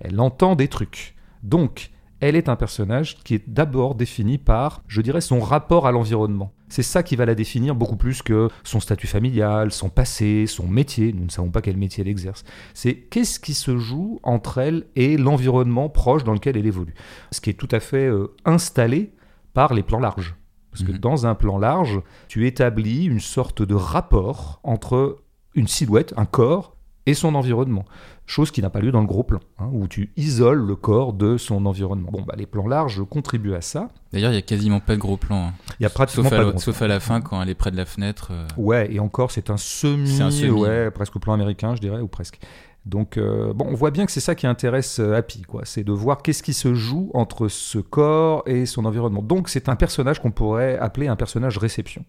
Elle 0.00 0.20
entend 0.20 0.54
des 0.56 0.68
trucs. 0.68 1.13
Donc, 1.44 1.90
elle 2.20 2.36
est 2.36 2.48
un 2.48 2.56
personnage 2.56 3.18
qui 3.22 3.34
est 3.34 3.48
d'abord 3.48 3.94
défini 3.94 4.38
par, 4.38 4.82
je 4.88 5.02
dirais, 5.02 5.20
son 5.20 5.40
rapport 5.40 5.86
à 5.86 5.92
l'environnement. 5.92 6.52
C'est 6.70 6.82
ça 6.82 7.02
qui 7.02 7.16
va 7.16 7.26
la 7.26 7.34
définir 7.34 7.74
beaucoup 7.74 7.96
plus 7.96 8.22
que 8.22 8.48
son 8.64 8.80
statut 8.80 9.06
familial, 9.06 9.70
son 9.70 9.90
passé, 9.90 10.46
son 10.46 10.66
métier. 10.66 11.12
Nous 11.12 11.26
ne 11.26 11.30
savons 11.30 11.50
pas 11.50 11.60
quel 11.60 11.76
métier 11.76 12.00
elle 12.00 12.08
exerce. 12.08 12.44
C'est 12.72 12.94
qu'est-ce 12.94 13.38
qui 13.38 13.52
se 13.52 13.76
joue 13.76 14.20
entre 14.22 14.56
elle 14.58 14.86
et 14.96 15.18
l'environnement 15.18 15.90
proche 15.90 16.24
dans 16.24 16.32
lequel 16.32 16.56
elle 16.56 16.66
évolue. 16.66 16.94
Ce 17.30 17.42
qui 17.42 17.50
est 17.50 17.54
tout 17.54 17.68
à 17.70 17.80
fait 17.80 18.06
euh, 18.06 18.34
installé 18.46 19.12
par 19.52 19.74
les 19.74 19.82
plans 19.82 20.00
larges. 20.00 20.34
Parce 20.70 20.82
que 20.82 20.92
mhm. 20.92 20.98
dans 20.98 21.26
un 21.26 21.34
plan 21.34 21.58
large, 21.58 22.00
tu 22.26 22.46
établis 22.46 23.04
une 23.04 23.20
sorte 23.20 23.62
de 23.62 23.74
rapport 23.74 24.60
entre 24.64 25.18
une 25.54 25.68
silhouette, 25.68 26.14
un 26.16 26.24
corps, 26.24 26.74
et 27.06 27.14
son 27.14 27.34
environnement 27.34 27.84
chose 28.26 28.50
qui 28.50 28.62
n'a 28.62 28.70
pas 28.70 28.80
lieu 28.80 28.90
dans 28.90 29.00
le 29.00 29.06
gros 29.06 29.22
plan, 29.22 29.40
hein, 29.58 29.68
où 29.72 29.86
tu 29.86 30.10
isoles 30.16 30.64
le 30.64 30.76
corps 30.76 31.12
de 31.12 31.36
son 31.36 31.66
environnement. 31.66 32.10
Bon, 32.10 32.22
bah, 32.22 32.34
les 32.36 32.46
plans 32.46 32.66
larges 32.66 33.02
contribuent 33.04 33.54
à 33.54 33.60
ça. 33.60 33.88
D'ailleurs, 34.12 34.32
il 34.32 34.36
y 34.36 34.38
a 34.38 34.42
quasiment 34.42 34.80
pas 34.80 34.94
de 34.94 35.00
gros 35.00 35.16
plan. 35.16 35.48
Hein. 35.48 35.52
Il 35.78 35.82
y 35.82 35.86
a 35.86 35.90
pratiquement 35.90 36.30
sauf 36.30 36.38
pas 36.38 36.48
à, 36.48 36.52
de 36.52 36.58
Sauf 36.58 36.82
à 36.82 36.88
la 36.88 37.00
fin, 37.00 37.20
quand 37.20 37.40
elle 37.42 37.50
est 37.50 37.54
près 37.54 37.70
de 37.70 37.76
la 37.76 37.84
fenêtre. 37.84 38.28
Euh. 38.30 38.46
Ouais, 38.56 38.92
et 38.92 39.00
encore, 39.00 39.30
c'est 39.30 39.50
un 39.50 39.56
semi, 39.56 40.20
un 40.22 40.30
semi, 40.30 40.50
ouais, 40.50 40.90
presque 40.90 41.18
plan 41.18 41.34
américain, 41.34 41.74
je 41.74 41.80
dirais, 41.80 42.00
ou 42.00 42.08
presque. 42.08 42.38
Donc, 42.86 43.16
euh, 43.16 43.52
bon, 43.54 43.66
on 43.68 43.74
voit 43.74 43.90
bien 43.90 44.04
que 44.04 44.12
c'est 44.12 44.20
ça 44.20 44.34
qui 44.34 44.46
intéresse 44.46 45.00
euh, 45.00 45.14
Happy, 45.14 45.42
quoi. 45.42 45.62
C'est 45.64 45.84
de 45.84 45.92
voir 45.92 46.22
qu'est-ce 46.22 46.42
qui 46.42 46.52
se 46.52 46.74
joue 46.74 47.10
entre 47.14 47.48
ce 47.48 47.78
corps 47.78 48.42
et 48.46 48.66
son 48.66 48.84
environnement. 48.84 49.22
Donc, 49.22 49.48
c'est 49.48 49.68
un 49.68 49.76
personnage 49.76 50.20
qu'on 50.20 50.30
pourrait 50.30 50.78
appeler 50.78 51.08
un 51.08 51.16
personnage 51.16 51.56
réception. 51.56 52.04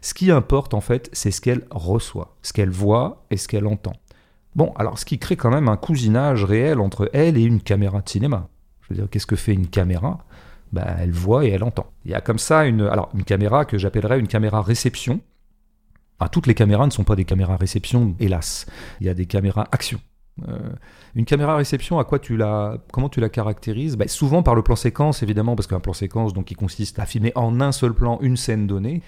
Ce 0.00 0.14
qui 0.14 0.30
importe, 0.30 0.74
en 0.74 0.80
fait, 0.80 1.08
c'est 1.12 1.30
ce 1.30 1.40
qu'elle 1.40 1.66
reçoit, 1.70 2.36
ce 2.42 2.52
qu'elle 2.52 2.70
voit 2.70 3.24
et 3.30 3.36
ce 3.36 3.48
qu'elle 3.48 3.66
entend. 3.66 3.92
Bon, 4.54 4.72
alors 4.76 4.98
ce 4.98 5.04
qui 5.04 5.18
crée 5.18 5.36
quand 5.36 5.50
même 5.50 5.68
un 5.68 5.76
cousinage 5.76 6.44
réel 6.44 6.80
entre 6.80 7.08
elle 7.12 7.38
et 7.38 7.42
une 7.42 7.60
caméra 7.60 8.00
de 8.00 8.08
cinéma. 8.08 8.48
Je 8.82 8.88
veux 8.90 8.96
dire, 8.96 9.08
qu'est-ce 9.10 9.26
que 9.26 9.36
fait 9.36 9.54
une 9.54 9.68
caméra? 9.68 10.24
Bah, 10.72 10.86
Elle 11.00 11.12
voit 11.12 11.44
et 11.44 11.50
elle 11.50 11.64
entend. 11.64 11.86
Il 12.04 12.10
y 12.10 12.14
a 12.14 12.20
comme 12.20 12.38
ça 12.38 12.66
une, 12.66 12.82
alors, 12.82 13.10
une 13.14 13.24
caméra 13.24 13.64
que 13.64 13.78
j'appellerais 13.78 14.18
une 14.18 14.28
caméra 14.28 14.62
réception. 14.62 15.20
Ah, 16.20 16.28
toutes 16.28 16.46
les 16.46 16.54
caméras 16.54 16.86
ne 16.86 16.90
sont 16.92 17.04
pas 17.04 17.16
des 17.16 17.24
caméras 17.24 17.56
réception, 17.56 18.14
hélas. 18.20 18.66
Il 19.00 19.06
y 19.06 19.10
a 19.10 19.14
des 19.14 19.26
caméras 19.26 19.66
action. 19.72 20.00
Euh, 20.48 20.70
une 21.14 21.24
caméra 21.24 21.56
réception, 21.56 21.98
à 21.98 22.04
quoi 22.04 22.18
tu 22.18 22.36
la, 22.36 22.78
comment 22.92 23.08
tu 23.08 23.20
la 23.20 23.28
caractérises? 23.28 23.96
Bah, 23.96 24.08
Souvent 24.08 24.42
par 24.42 24.54
le 24.54 24.62
plan 24.62 24.76
séquence, 24.76 25.22
évidemment, 25.22 25.56
parce 25.56 25.66
qu'un 25.66 25.80
plan 25.80 25.92
séquence, 25.92 26.32
donc, 26.32 26.46
qui 26.46 26.54
consiste 26.54 26.98
à 26.98 27.06
filmer 27.06 27.32
en 27.34 27.60
un 27.60 27.72
seul 27.72 27.92
plan 27.92 28.18
une 28.22 28.36
scène 28.36 28.66
donnée, 28.66 29.02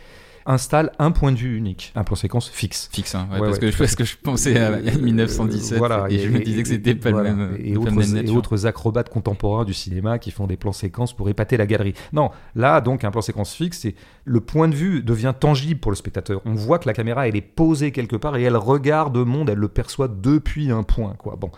installe 0.46 0.93
un 0.99 1.11
point 1.11 1.32
de 1.32 1.38
vue 1.38 1.56
unique, 1.56 1.93
un 1.94 2.05
plan 2.05 2.17
séquence 2.17 2.49
fixe. 2.49 2.88
Fixe, 2.93 3.14
hein, 3.14 3.29
parce, 3.31 3.58
que, 3.58 3.76
parce, 3.76 3.94
que, 3.94 4.05
je 4.05 4.17
pensais 4.17 4.58
à 4.58 4.70
1917 4.79 5.79
voilà, 5.79 6.06
et, 6.11 6.19
je 6.19 6.29
me 6.29 6.41
disais 6.41 6.62
que 6.62 6.69
c'était 6.69 6.94
pas 6.94 7.11
le 7.11 7.23
même. 7.23 7.56
Et, 7.58 7.76
autres, 7.76 8.17
et 8.17 8.31
autres 8.31 8.67
acrobates 8.67 9.08
contemporains 9.08 9.64
du 9.64 9.75
cinéma 9.75 10.19
qui 10.19 10.31
font 10.31 10.46
des 10.46 10.56
plans 10.56 10.73
séquences 10.73 11.14
pour 11.14 11.29
épater 11.29 11.56
la 11.56 11.67
galerie. 11.67 11.94
Non, 12.12 12.31
là 12.55 12.81
donc 12.81 13.05
un 13.05 13.11
plan 13.11 13.23
séquence 13.23 13.55
fixe, 13.55 13.79
c'est 13.81 13.94
le 14.25 14.41
point 14.41 14.69
de 14.69 14.75
vue 14.75 15.02
devient 15.02 15.35
tangible 15.38 15.81
pour 15.81 15.91
le 15.91 15.96
spectateur. 15.96 16.41
On 16.44 16.55
voit 16.55 16.79
que 16.79 16.87
la 16.87 16.94
caméra 16.94 17.26
elle 17.29 17.37
est 17.37 17.41
posée 17.41 17.93
quelque 17.93 18.17
part 18.17 18.37
et 18.37 18.43
elle 18.43 18.56
regarde 18.56 19.17
le 19.17 19.25
monde, 19.25 19.50
elle 19.50 19.58
le 19.58 19.69
perçoit 19.69 20.08
depuis 20.08 20.70
un 20.70 20.82
point. 20.82 21.14
Quoi. 21.19 21.37
Bon, 21.37 21.50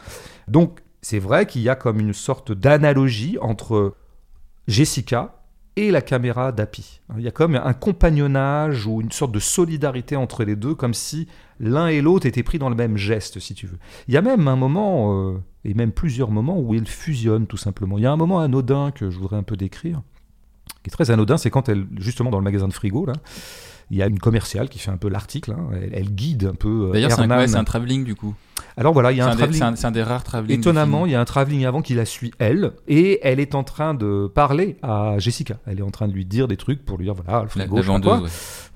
donc 0.48 0.80
c'est 1.02 1.18
vrai 1.18 1.46
qu'il 1.46 1.62
y 1.62 1.68
a 1.68 1.74
comme 1.74 2.00
une 2.00 2.12
sorte 2.12 2.52
d'analogie 2.52 3.38
entre 3.40 3.94
Jessica 4.68 5.36
et 5.76 5.90
la 5.90 6.00
caméra 6.00 6.52
d'Api. 6.52 7.00
Il 7.16 7.22
y 7.22 7.28
a 7.28 7.30
comme 7.30 7.54
un 7.54 7.72
compagnonnage 7.74 8.86
ou 8.86 9.00
une 9.00 9.12
sorte 9.12 9.32
de 9.32 9.38
solidarité 9.38 10.16
entre 10.16 10.42
les 10.44 10.56
deux, 10.56 10.74
comme 10.74 10.94
si 10.94 11.28
l'un 11.60 11.88
et 11.88 12.00
l'autre 12.00 12.26
étaient 12.26 12.42
pris 12.42 12.58
dans 12.58 12.70
le 12.70 12.74
même 12.74 12.96
geste, 12.96 13.38
si 13.38 13.54
tu 13.54 13.66
veux. 13.66 13.78
Il 14.08 14.14
y 14.14 14.16
a 14.16 14.22
même 14.22 14.48
un 14.48 14.56
moment, 14.56 15.30
euh, 15.30 15.38
et 15.64 15.74
même 15.74 15.92
plusieurs 15.92 16.30
moments, 16.30 16.58
où 16.58 16.74
ils 16.74 16.88
fusionnent 16.88 17.46
tout 17.46 17.58
simplement. 17.58 17.98
Il 17.98 18.04
y 18.04 18.06
a 18.06 18.12
un 18.12 18.16
moment 18.16 18.40
anodin 18.40 18.90
que 18.90 19.10
je 19.10 19.18
voudrais 19.18 19.36
un 19.36 19.42
peu 19.42 19.56
décrire, 19.56 20.02
qui 20.82 20.88
est 20.88 20.90
très 20.90 21.10
anodin, 21.10 21.36
c'est 21.36 21.50
quand 21.50 21.68
elle, 21.68 21.86
justement 21.98 22.30
dans 22.30 22.38
le 22.38 22.44
magasin 22.44 22.68
de 22.68 22.72
frigo, 22.72 23.04
là, 23.04 23.12
il 23.90 23.98
y 23.98 24.02
a 24.02 24.06
une 24.06 24.18
commerciale 24.18 24.68
qui 24.68 24.78
fait 24.78 24.90
un 24.90 24.96
peu 24.96 25.08
l'article, 25.08 25.52
hein. 25.52 25.70
elle, 25.92 26.10
guide 26.10 26.44
un 26.44 26.54
peu. 26.54 26.88
Euh, 26.88 26.92
D'ailleurs, 26.92 27.12
c'est 27.12 27.56
un, 27.56 27.64
travelling 27.64 28.04
du 28.04 28.14
coup. 28.14 28.34
Alors 28.76 28.92
voilà, 28.92 29.12
il 29.12 29.18
y 29.18 29.20
a 29.20 29.28
un, 29.28 29.36
travelling. 29.36 29.76
C'est 29.76 29.86
un, 29.86 29.90
des 29.92 30.02
rares 30.02 30.24
travelling. 30.24 30.58
Étonnamment, 30.58 31.06
il 31.06 31.12
y 31.12 31.14
a 31.14 31.20
un 31.20 31.24
travelling 31.24 31.64
avant 31.64 31.82
qui 31.82 31.94
la 31.94 32.04
suit 32.04 32.32
elle, 32.38 32.72
et 32.88 33.20
elle 33.22 33.38
est 33.38 33.54
en 33.54 33.64
train 33.64 33.94
de 33.94 34.30
parler 34.32 34.76
à 34.82 35.18
Jessica. 35.18 35.58
Elle 35.66 35.78
est 35.78 35.82
en 35.82 35.90
train 35.90 36.08
de 36.08 36.12
lui 36.12 36.24
dire 36.24 36.48
des 36.48 36.56
trucs 36.56 36.84
pour 36.84 36.98
lui 36.98 37.04
dire 37.04 37.14
voilà, 37.14 37.42
le 37.42 37.48
frigo, 37.48 37.80
la, 37.80 38.22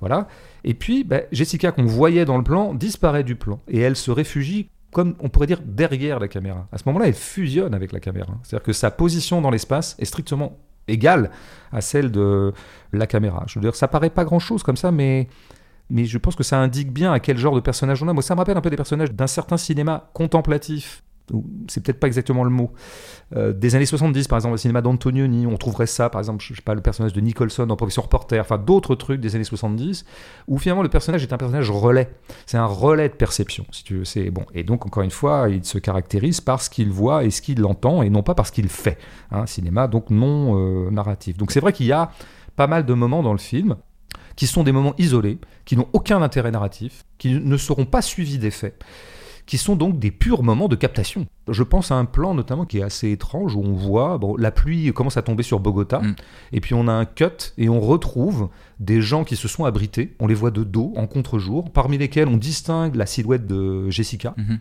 Voilà. 0.01 0.29
Et 0.63 0.75
puis, 0.75 1.05
bah, 1.05 1.21
Jessica, 1.33 1.73
qu'on 1.73 1.87
voyait 1.87 2.25
dans 2.25 2.37
le 2.37 2.45
plan, 2.45 2.75
disparaît 2.75 3.25
du 3.25 3.35
plan. 3.35 3.61
Et 3.69 3.81
elle 3.81 3.97
se 3.97 4.11
réfugie 4.11 4.69
comme 4.93 5.15
on 5.21 5.29
pourrait 5.29 5.47
dire 5.47 5.61
derrière 5.65 6.19
la 6.19 6.29
caméra. 6.29 6.67
À 6.73 6.79
ce 6.79 6.83
moment-là, 6.87 7.07
elle 7.07 7.15
fusionne 7.15 7.75
avec 7.75 7.93
la 7.93 8.01
caméra. 8.01 8.39
C'est-à-dire 8.43 8.65
que 8.65 8.73
sa 8.73 8.91
position 8.91 9.41
dans 9.41 9.51
l'espace 9.51 9.97
est 9.99 10.05
strictement 10.05 10.59
égale 10.91 11.31
à 11.73 11.81
celle 11.81 12.11
de 12.11 12.53
la 12.93 13.07
caméra. 13.07 13.45
Je 13.47 13.59
veux 13.59 13.63
dire, 13.63 13.75
ça 13.75 13.89
paraît 13.89 14.11
pas 14.11 14.25
grand-chose 14.25 14.63
comme 14.63 14.77
ça, 14.77 14.91
mais 14.91 15.29
mais 15.91 16.05
je 16.05 16.19
pense 16.19 16.37
que 16.37 16.45
ça 16.45 16.59
indique 16.59 16.93
bien 16.93 17.13
à 17.13 17.19
quel 17.19 17.37
genre 17.37 17.55
de 17.55 17.61
personnage 17.61 18.03
on 18.03 18.09
a. 18.09 18.13
Moi, 18.13 18.23
ça 18.23 18.35
me 18.35 18.39
rappelle 18.39 18.57
un 18.57 18.61
peu 18.61 18.71
des 18.71 18.77
personnages 18.77 19.13
d'un 19.13 19.27
certain 19.27 19.57
cinéma 19.57 20.11
contemplatif 20.15 21.03
c'est 21.69 21.83
peut-être 21.83 22.01
pas 22.01 22.07
exactement 22.07 22.45
le 22.45 22.51
mot, 22.51 22.73
euh, 23.37 23.53
des 23.53 23.75
années 23.75 23.87
70, 23.87 24.29
par 24.29 24.39
exemple, 24.39 24.55
le 24.55 24.59
cinéma 24.59 24.83
d'Antonioni, 24.83 25.47
on 25.47 25.57
trouverait 25.57 25.87
ça, 25.87 26.11
par 26.11 26.21
exemple, 26.21 26.45
je 26.45 26.55
sais 26.55 26.63
pas, 26.63 26.75
le 26.75 26.81
personnage 26.81 27.13
de 27.13 27.21
Nicholson 27.21 27.67
dans 27.67 27.77
Profession 27.77 28.03
Reporter, 28.03 28.41
enfin 28.41 28.59
d'autres 28.59 28.95
trucs 28.95 29.21
des 29.21 29.35
années 29.37 29.45
70, 29.45 30.05
où 30.49 30.59
finalement 30.59 30.83
le 30.83 30.89
personnage 30.89 31.23
est 31.23 31.33
un 31.33 31.37
personnage 31.37 31.71
relais. 31.71 32.11
C'est 32.47 32.59
un 32.59 32.67
relais 32.67 33.09
de 33.09 33.15
perception, 33.15 33.65
si 33.71 33.85
tu 33.85 33.99
veux. 33.99 34.05
C'est 34.05 34.31
bon. 34.31 34.45
Et 34.55 34.65
donc, 34.65 34.87
encore 34.87 35.03
une 35.03 35.11
fois, 35.11 35.49
il 35.49 35.65
se 35.65 35.79
caractérise 35.79 36.41
par 36.41 36.61
ce 36.61 36.71
qu'il 36.71 36.91
voit 36.91 37.25
et 37.25 37.31
ce 37.31 37.43
qu'il 37.43 37.65
entend, 37.65 38.03
et 38.03 38.11
non 38.11 38.23
pas 38.23 38.35
par 38.35 38.47
ce 38.47 38.53
qu'il 38.53 38.69
fait. 38.69 38.99
Un 39.31 39.41
hein, 39.41 39.47
cinéma 39.47 39.89
donc 39.89 40.11
non 40.11 40.57
euh, 40.57 40.91
narratif. 40.91 41.37
Donc 41.37 41.53
c'est 41.53 41.61
vrai 41.61 41.73
qu'il 41.73 41.87
y 41.87 41.93
a 41.93 42.11
pas 42.57 42.67
mal 42.67 42.85
de 42.85 42.95
moments 42.95 43.23
dans 43.23 43.33
le 43.33 43.39
film 43.39 43.77
qui 44.37 44.47
sont 44.47 44.63
des 44.63 44.73
moments 44.73 44.95
isolés, 44.99 45.39
qui 45.65 45.77
n'ont 45.77 45.89
aucun 45.93 46.23
intérêt 46.23 46.51
narratif, 46.51 47.05
qui 47.19 47.35
ne 47.35 47.57
seront 47.57 47.85
pas 47.85 48.01
suivis 48.01 48.39
d'effets 48.39 48.75
qui 49.47 49.59
sont 49.59 49.77
donc 49.77 49.99
des 49.99 50.11
purs 50.11 50.43
moments 50.43 50.69
de 50.69 50.77
captation. 50.77 51.27
Je 51.49 51.63
pense 51.63 51.91
à 51.91 51.97
un 51.97 52.05
plan 52.05 52.35
notamment 52.35 52.65
qui 52.65 52.79
est 52.79 52.83
assez 52.83 53.11
étrange 53.11 53.55
où 53.57 53.63
on 53.65 53.73
voit 53.73 54.19
bon, 54.19 54.37
la 54.37 54.51
pluie 54.51 54.93
commence 54.93 55.17
à 55.17 55.23
tomber 55.23 55.43
sur 55.43 55.61
Bogota 55.61 56.01
mm. 56.01 56.15
et 56.53 56.61
puis 56.61 56.75
on 56.75 56.89
a 56.89 56.93
un 56.93 57.05
cut 57.05 57.53
et 57.59 57.69
on 57.69 57.81
retrouve 57.81 58.49
des 58.79 59.01
gens 59.01 59.25
qui 59.25 59.37
se 59.37 59.49
sont 59.49 59.65
abrités. 59.65 60.15
On 60.21 60.27
les 60.27 60.35
voit 60.35 60.51
de 60.51 60.65
dos 60.65 60.93
en 60.97 61.07
contre-jour, 61.07 61.71
parmi 61.71 61.99
lesquels 61.99 62.29
on 62.29 62.37
distingue 62.37 62.95
la 62.95 63.07
silhouette 63.07 63.47
de 63.47 63.91
Jessica. 63.91 64.35
Mm-hmm. 64.39 64.59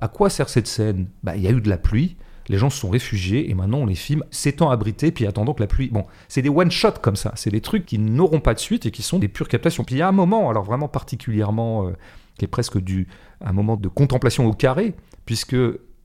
À 0.00 0.08
quoi 0.08 0.30
sert 0.30 0.48
cette 0.48 0.66
scène? 0.66 1.08
Bah, 1.22 1.36
Il 1.36 1.42
y 1.42 1.46
a 1.46 1.50
eu 1.50 1.60
de 1.60 1.68
la 1.68 1.78
pluie. 1.78 2.16
Les 2.48 2.58
gens 2.58 2.70
se 2.70 2.78
sont 2.78 2.90
réfugiés 2.90 3.50
et 3.50 3.54
maintenant 3.54 3.78
on 3.78 3.86
les 3.86 3.94
filme 3.94 4.24
s'étant 4.30 4.70
abrités 4.70 5.12
puis 5.12 5.26
attendant 5.26 5.54
que 5.54 5.60
la 5.60 5.68
pluie. 5.68 5.90
Bon, 5.90 6.04
c'est 6.28 6.42
des 6.42 6.48
one-shots 6.48 7.00
comme 7.00 7.16
ça. 7.16 7.32
C'est 7.36 7.50
des 7.50 7.60
trucs 7.60 7.86
qui 7.86 7.98
n'auront 7.98 8.40
pas 8.40 8.54
de 8.54 8.58
suite 8.58 8.84
et 8.86 8.90
qui 8.90 9.02
sont 9.02 9.18
des 9.18 9.28
pures 9.28 9.48
captations. 9.48 9.84
Puis 9.84 9.96
il 9.96 9.98
y 9.98 10.02
a 10.02 10.08
un 10.08 10.12
moment, 10.12 10.50
alors 10.50 10.64
vraiment 10.64 10.88
particulièrement, 10.88 11.86
euh, 11.86 11.92
qui 12.38 12.44
est 12.44 12.48
presque 12.48 12.78
du, 12.78 13.08
un 13.40 13.52
moment 13.52 13.76
de 13.76 13.88
contemplation 13.88 14.46
au 14.46 14.52
carré, 14.52 14.94
puisque 15.26 15.56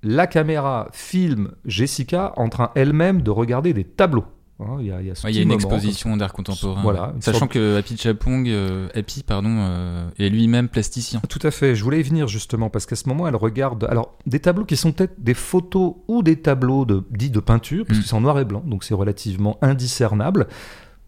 la 0.04 0.28
caméra 0.28 0.88
filme 0.94 1.52
Jessica 1.66 2.34
en 2.38 2.50
train 2.50 2.72
elle-même 2.76 3.22
de 3.22 3.32
regarder 3.32 3.74
des 3.74 3.84
tableaux. 3.84 4.26
Hein, 4.60 4.78
il 4.80 4.88
y 4.88 4.92
a, 4.92 5.02
il 5.02 5.08
y 5.08 5.12
a, 5.12 5.16
ce 5.16 5.24
Ouais, 5.26 5.32
il 5.32 5.36
y 5.36 5.38
petit 5.38 5.40
a 5.40 5.42
une 5.44 5.48
moment, 5.50 5.60
exposition 5.60 6.18
d'art 6.18 6.34
contemporain. 6.34 6.82
Voilà, 6.82 7.14
Sachant 7.20 7.40
sorte- 7.40 7.52
que 7.52 7.78
Happy 7.78 7.96
Chapong, 7.96 8.48
euh, 8.48 8.88
Happy, 8.96 9.22
pardon, 9.22 9.50
euh, 9.60 10.10
est 10.18 10.30
lui-même 10.30 10.68
plasticien. 10.68 11.22
Tout 11.30 11.40
à 11.44 11.52
fait, 11.52 11.76
je 11.76 11.84
voulais 11.84 12.00
y 12.00 12.04
venir 12.04 12.28
justement 12.28 12.70
parce 12.72 12.88
qu'à 12.88 12.96
ce 12.96 13.08
moment 13.08 13.28
elle 13.28 13.36
regarde 13.36 13.84
alors 13.88 14.18
des 14.26 14.40
tableaux 14.40 14.66
qui 14.66 14.76
sont 14.76 14.92
peut-être 14.94 15.14
des 15.20 15.36
photos 15.36 15.94
ou 16.08 16.24
des 16.24 16.38
tableaux 16.42 16.86
de, 16.86 17.04
dits 17.12 17.30
de 17.30 17.40
peinture 17.40 17.86
parce 17.86 18.00
Mm. 18.00 18.02
que 18.02 18.08
c'est 18.08 18.16
en 18.16 18.22
noir 18.22 18.40
et 18.40 18.46
blanc 18.46 18.64
donc 18.66 18.84
c'est 18.84 18.96
relativement 18.96 19.60
indiscernable. 19.62 20.48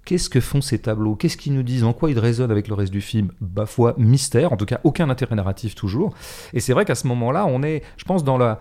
Qu'est-ce 0.09 0.31
que 0.31 0.39
font 0.39 0.59
ces 0.59 0.79
tableaux? 0.79 1.13
Qu'est-ce 1.13 1.37
qu'ils 1.37 1.53
nous 1.53 1.61
disent? 1.61 1.83
En 1.83 1.93
quoi 1.93 2.09
ils 2.09 2.17
résonnent 2.17 2.49
avec 2.49 2.67
le 2.67 2.73
reste 2.73 2.91
du 2.91 2.99
film? 2.99 3.29
Bah 3.41 3.65
mystère, 3.99 4.51
en 4.51 4.57
tout 4.57 4.65
cas 4.65 4.79
aucun 4.83 5.07
intérêt 5.07 5.35
narratif 5.35 5.75
toujours. 5.75 6.15
Et 6.51 6.61
c'est 6.61 6.73
vrai 6.73 6.83
qu'à 6.83 6.95
ce 6.95 7.05
moment-là, 7.05 7.45
on 7.45 7.61
est, 7.61 7.83
je 7.95 8.05
pense, 8.05 8.23
dans 8.23 8.39
la... 8.39 8.59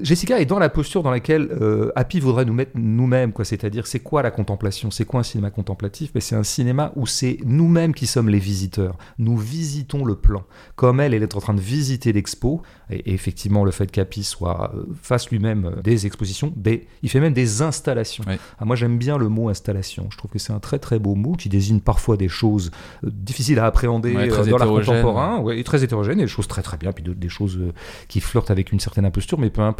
Jessica 0.00 0.40
est 0.40 0.44
dans 0.46 0.60
la 0.60 0.68
posture 0.68 1.02
dans 1.02 1.10
laquelle 1.10 1.48
euh, 1.60 1.90
Happy 1.96 2.20
voudrait 2.20 2.44
nous 2.44 2.52
mettre 2.52 2.70
nous-mêmes, 2.76 3.32
quoi. 3.32 3.44
C'est-à-dire, 3.44 3.88
c'est 3.88 3.98
quoi 3.98 4.22
la 4.22 4.30
contemplation? 4.30 4.92
C'est 4.92 5.04
quoi 5.04 5.18
un 5.20 5.24
cinéma 5.24 5.50
contemplatif? 5.50 6.12
Mais 6.14 6.20
c'est 6.20 6.36
un 6.36 6.44
cinéma 6.44 6.92
où 6.94 7.04
c'est 7.04 7.38
nous-mêmes 7.44 7.92
qui 7.92 8.06
sommes 8.06 8.28
les 8.28 8.38
visiteurs. 8.38 8.96
Nous 9.18 9.36
visitons 9.36 10.04
le 10.04 10.14
plan. 10.14 10.44
Comme 10.76 11.00
elle, 11.00 11.14
elle 11.14 11.24
est 11.24 11.34
en 11.34 11.40
train 11.40 11.54
de 11.54 11.60
visiter 11.60 12.12
l'expo. 12.12 12.62
Et, 12.90 13.10
et 13.10 13.12
effectivement, 13.12 13.64
le 13.64 13.72
fait 13.72 13.90
qu'Happy 13.90 14.22
soit 14.22 14.72
euh, 14.76 14.84
fasse 15.02 15.30
lui-même 15.30 15.64
euh, 15.64 15.82
des 15.82 16.06
expositions, 16.06 16.52
des, 16.54 16.86
il 17.02 17.08
fait 17.10 17.18
même 17.20 17.32
des 17.32 17.60
installations. 17.60 18.22
Ah, 18.60 18.64
moi, 18.64 18.76
j'aime 18.76 18.98
bien 18.98 19.18
le 19.18 19.28
mot 19.28 19.48
installation. 19.48 20.06
Je 20.12 20.16
trouve 20.16 20.30
que 20.30 20.38
c'est 20.38 20.52
un 20.52 20.60
très 20.60 20.78
très 20.78 21.00
beau 21.00 21.16
mot 21.16 21.32
qui 21.32 21.48
désigne 21.48 21.80
parfois 21.80 22.16
des 22.16 22.28
choses 22.28 22.70
euh, 23.04 23.10
difficiles 23.12 23.58
à 23.58 23.66
appréhender 23.66 24.12
Ouais, 24.14 24.28
dans 24.52 24.58
l'art 24.58 24.68
contemporain, 24.92 25.38
ouais, 25.40 25.58
et 25.58 25.64
très 25.64 25.82
hétérogène, 25.82 26.20
et 26.20 26.22
des 26.22 26.28
choses 26.28 26.46
très 26.46 26.62
très 26.62 26.76
bien, 26.76 26.92
puis 26.92 27.02
de- 27.02 27.14
des 27.14 27.28
choses 27.28 27.58
qui 28.06 28.20
flirtent 28.20 28.52
avec 28.52 28.70
une 28.70 28.78
certaine 28.78 29.04
imposture, 29.06 29.40
mais 29.40 29.50
peu 29.50 29.60
importe. 29.60 29.71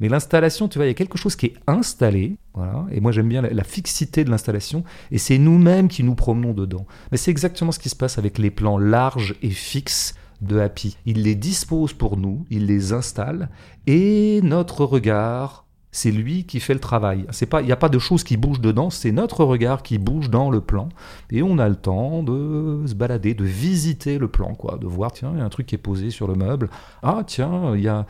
Mais 0.00 0.08
l'installation, 0.08 0.68
tu 0.68 0.78
vois, 0.78 0.86
il 0.86 0.88
y 0.88 0.90
a 0.90 0.94
quelque 0.94 1.18
chose 1.18 1.36
qui 1.36 1.46
est 1.46 1.54
installé, 1.66 2.36
voilà, 2.54 2.86
et 2.90 3.00
moi 3.00 3.12
j'aime 3.12 3.28
bien 3.28 3.42
la, 3.42 3.64
fixité 3.64 4.24
de 4.24 4.30
l'installation, 4.30 4.84
et 5.10 5.18
c'est 5.18 5.38
nous-mêmes 5.38 5.88
qui 5.88 6.02
nous 6.02 6.14
promenons 6.14 6.52
dedans. 6.52 6.86
Mais 7.10 7.18
c'est 7.18 7.30
exactement 7.30 7.72
ce 7.72 7.78
qui 7.78 7.88
se 7.88 7.96
passe 7.96 8.18
avec 8.18 8.38
les 8.38 8.50
plans 8.50 8.78
larges 8.78 9.34
et 9.42 9.50
fixes 9.50 10.14
de 10.40 10.58
Happy. 10.58 10.96
Il 11.06 11.22
les 11.22 11.34
dispose 11.34 11.92
pour 11.92 12.16
nous, 12.16 12.46
il 12.50 12.66
les 12.66 12.92
installe, 12.92 13.48
et 13.86 14.40
notre 14.42 14.84
regard 14.84 15.66
c'est 15.96 16.10
lui 16.10 16.44
qui 16.44 16.60
fait 16.60 16.74
le 16.74 16.80
travail. 16.80 17.26
C'est 17.30 17.46
pas, 17.46 17.62
il 17.62 17.66
n'y 17.66 17.72
a 17.72 17.76
pas 17.76 17.88
de 17.88 17.98
choses 17.98 18.22
qui 18.22 18.36
bougent 18.36 18.60
dedans, 18.60 18.90
c'est 18.90 19.12
notre 19.12 19.44
regard 19.44 19.82
qui 19.82 19.96
bouge 19.96 20.28
dans 20.28 20.50
le 20.50 20.60
plan. 20.60 20.90
Et 21.30 21.42
on 21.42 21.58
a 21.58 21.68
le 21.68 21.74
temps 21.74 22.22
de 22.22 22.82
se 22.86 22.94
balader, 22.94 23.32
de 23.32 23.44
visiter 23.44 24.18
le 24.18 24.28
plan, 24.28 24.54
quoi, 24.54 24.76
de 24.78 24.86
voir, 24.86 25.12
tiens, 25.12 25.30
il 25.32 25.38
y 25.38 25.40
a 25.40 25.44
un 25.44 25.48
truc 25.48 25.66
qui 25.66 25.74
est 25.74 25.78
posé 25.78 26.10
sur 26.10 26.28
le 26.28 26.34
meuble. 26.34 26.68
Ah, 27.02 27.22
tiens, 27.26 27.74
il 27.74 27.80
y 27.80 27.88
a 27.88 28.04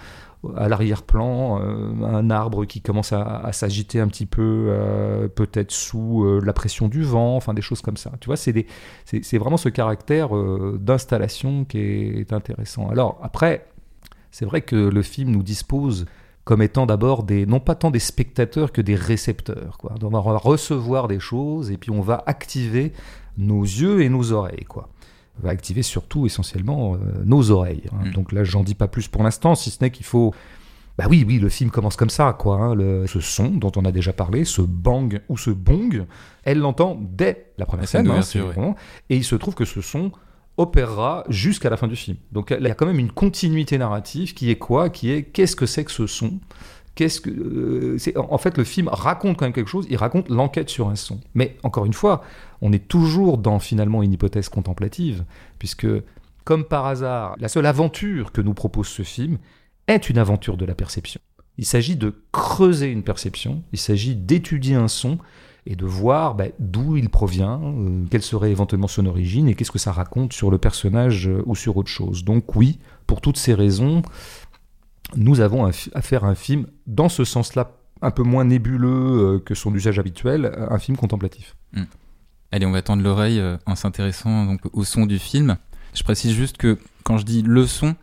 à 0.57 0.69
l'arrière-plan 0.69 1.61
euh, 1.61 2.05
un 2.05 2.31
arbre 2.31 2.65
qui 2.65 2.81
commence 2.81 3.13
à, 3.13 3.51
s'agiter 3.53 4.01
un 4.01 4.09
petit 4.09 4.27
peu, 4.27 4.67
euh, 4.69 5.29
peut-être 5.29 5.73
sous 5.73 6.25
euh, 6.25 6.41
la 6.45 6.53
pression 6.53 6.89
du 6.89 7.03
vent, 7.03 7.37
enfin 7.37 7.55
des 7.55 7.63
choses 7.63 7.81
comme 7.81 7.97
ça. 7.97 8.13
Tu 8.21 8.27
vois, 8.27 8.37
c'est 8.37 8.67
c'est 9.05 9.39
vraiment 9.39 9.57
ce 9.57 9.69
caractère 9.69 10.31
d'installation 10.79 11.65
qui 11.65 11.79
est 11.79 12.33
intéressant. 12.33 12.89
Alors 12.89 13.19
après, 13.23 13.67
c'est 14.31 14.45
vrai 14.45 14.61
que 14.61 14.77
le 14.77 15.03
film 15.03 15.31
nous 15.31 15.43
dispose 15.43 16.07
comme 16.45 16.63
étant 16.63 16.87
d'abord 16.87 17.25
des 17.25 17.45
non 17.45 17.59
pas 17.59 17.75
tant 17.75 17.91
des 17.91 17.99
spectateurs 17.99 18.73
que 18.73 18.81
des 18.81 18.95
récepteurs 18.95 19.79
quoi. 19.79 19.95
Donc 19.99 20.15
on 20.15 20.21
va 20.21 20.39
recevoir 20.39 21.09
des 21.09 21.19
choses 21.19 21.71
et 21.71 21.77
puis 21.77 21.91
on 21.91 22.01
va 22.01 22.23
activer 22.27 22.93
nos 23.37 23.63
yeux 23.63 24.03
et 24.03 24.09
nos 24.09 24.33
oreilles 24.33 24.65
quoi. 24.65 24.89
Va 25.43 25.51
activer 25.51 25.83
surtout 25.83 26.25
essentiellement 26.27 26.95
euh, 26.95 26.99
nos 27.25 27.51
oreilles. 27.51 27.85
hein. 27.93 28.07
Mm. 28.09 28.13
Donc 28.13 28.33
là 28.33 28.43
j'en 28.45 28.63
dis 28.63 28.75
pas 28.75 28.89
plus 28.89 29.09
pour 29.09 29.23
l'instant 29.23 29.55
si 29.55 29.71
ce 29.71 29.83
n'est 29.83 29.91
qu'il 29.91 30.07
faut 30.07 30.35
bah 30.99 31.05
oui, 31.11 31.27
oui, 31.29 31.39
le 31.39 31.51
film 31.51 31.71
commence 31.71 31.95
comme 31.95 32.09
ça, 32.09 32.33
quoi. 32.39 32.57
hein. 32.57 32.75
Le- 32.75 33.07
ce 33.07 33.21
son 33.21 33.49
dont 33.51 33.71
on 33.77 33.85
a 33.85 33.93
déjà 33.93 34.15
parlé, 34.15 34.47
ce 34.47 34.63
bang 34.63 35.21
ou 35.29 35.37
ce 35.37 35.51
bong, 35.51 36.07
elle 36.43 36.59
l'entend 36.61 36.99
dès 36.99 37.53
la 37.59 37.67
première 37.67 37.83
La 37.83 37.87
scène 37.87 38.23
scène. 38.23 38.45
hein, 38.59 38.75
Et 39.11 39.17
il 39.19 39.25
se 39.25 39.35
trouve 39.37 39.55
que 39.55 39.67
ce 39.67 39.83
son 39.83 40.11
opérera 40.57 41.25
jusqu'à 41.29 41.69
la 41.69 41.77
fin 41.77 41.87
du 41.87 41.97
film. 41.97 42.17
Donc 42.33 42.55
il 42.59 42.67
y 42.67 42.71
a 42.71 42.75
quand 42.75 42.87
même 42.87 42.99
une 42.99 43.13
continuité 43.13 43.77
narrative 43.77 44.33
qui 44.33 44.51
est 44.51 44.57
quoi? 44.57 44.89
Qui 44.89 45.11
est 45.11 45.25
qu'est-ce 45.25 45.55
que 45.55 45.67
c'est 45.67 45.85
que 45.85 45.93
ce 45.93 46.07
son? 46.07 46.41
Qu'est-ce 46.97 47.21
que 47.21 47.31
euh, 47.31 47.99
en 48.17 48.39
fait 48.39 48.59
le 48.59 48.65
film 48.65 48.89
raconte 48.89 49.37
quand 49.37 49.45
même 49.45 49.53
quelque 49.53 49.71
chose, 49.71 49.87
il 49.89 49.97
raconte 49.97 50.29
l'enquête 50.29 50.69
sur 50.69 50.89
un 50.89 50.97
son. 50.97 51.21
Mais 51.35 51.57
encore 51.63 51.87
une 51.87 51.93
fois, 51.93 52.25
on 52.63 52.73
est 52.73 52.89
toujours 52.89 53.39
dans 53.39 53.61
finalement 53.61 54.03
une 54.03 54.13
hypothèse 54.13 54.49
contemplative 54.49 55.25
puisque 55.59 55.87
comme 56.45 56.65
par 56.65 56.87
hasard, 56.87 57.37
la 57.39 57.49
seule 57.49 57.67
aventure 57.67 58.33
que 58.33 58.41
nous 58.41 58.55
propose 58.55 58.89
ce 58.89 59.03
film 59.03 59.39
est 59.89 60.09
une 60.09 60.19
aventure 60.19 60.57
de 60.57 60.65
la 60.65 60.75
perception. 60.75 61.21
Il 61.59 61.67
s'agit 61.67 61.97
de 61.97 62.15
creuser 62.33 62.91
une 62.91 63.03
perception, 63.03 63.63
il 63.73 63.79
s'agit 63.79 64.15
d'étudier 64.15 64.75
un 64.75 64.89
son 64.89 65.19
et 65.67 65.75
de 65.75 65.85
voir 65.85 66.35
ben, 66.35 66.53
d'où 66.59 66.97
il 66.97 67.11
provient, 67.11 67.61
euh, 67.63 68.05
quelle 68.11 68.23
serait 68.23 68.51
éventuellement 68.51 68.87
son 68.87 69.07
origine 69.07 69.49
et 69.49 69.55
qu'est-ce 69.55 69.73
que 69.73 69.79
ça 69.79 69.93
raconte 69.93 70.33
sur 70.33 70.51
le 70.51 70.59
personnage 70.59 71.29
euh, 71.29 71.43
ou 71.47 71.57
sur 71.57 71.77
autre 71.77 71.89
chose. 71.89 72.25
Donc 72.25 72.55
oui, 72.55 72.79
pour 73.07 73.21
toutes 73.21 73.37
ces 73.37 73.55
raisons, 73.55 74.03
nous 75.15 75.41
avons 75.41 75.71
fi- 75.73 75.91
à 75.95 76.27
un 76.27 76.35
film 76.35 76.67
dans 76.87 77.09
ce 77.09 77.25
sens-là 77.25 77.71
un 78.03 78.11
peu 78.11 78.23
moins 78.23 78.45
nébuleux 78.45 78.89
euh, 78.89 79.39
que 79.39 79.55
son 79.55 79.75
usage 79.75 79.99
habituel, 79.99 80.53
un 80.71 80.79
film 80.79 80.97
contemplatif. 80.97 81.55
Allez, 82.53 82.67
on 82.67 82.73
va 82.73 82.83
tendre 82.83 83.03
l'oreille 83.03 83.41
euh, 83.41 83.57
en 83.67 83.75
s'intéressant 83.75 84.57
au 84.73 84.85
son 84.85 85.07
du 85.07 85.19
film. 85.19 85.57
Je 85.95 86.03
précise 86.03 86.33
juste 86.33 86.57
que 86.59 86.79
quand 87.05 87.19
je 87.19 87.25
dis 87.25 87.43
le 87.43 87.67
son, 87.67 87.95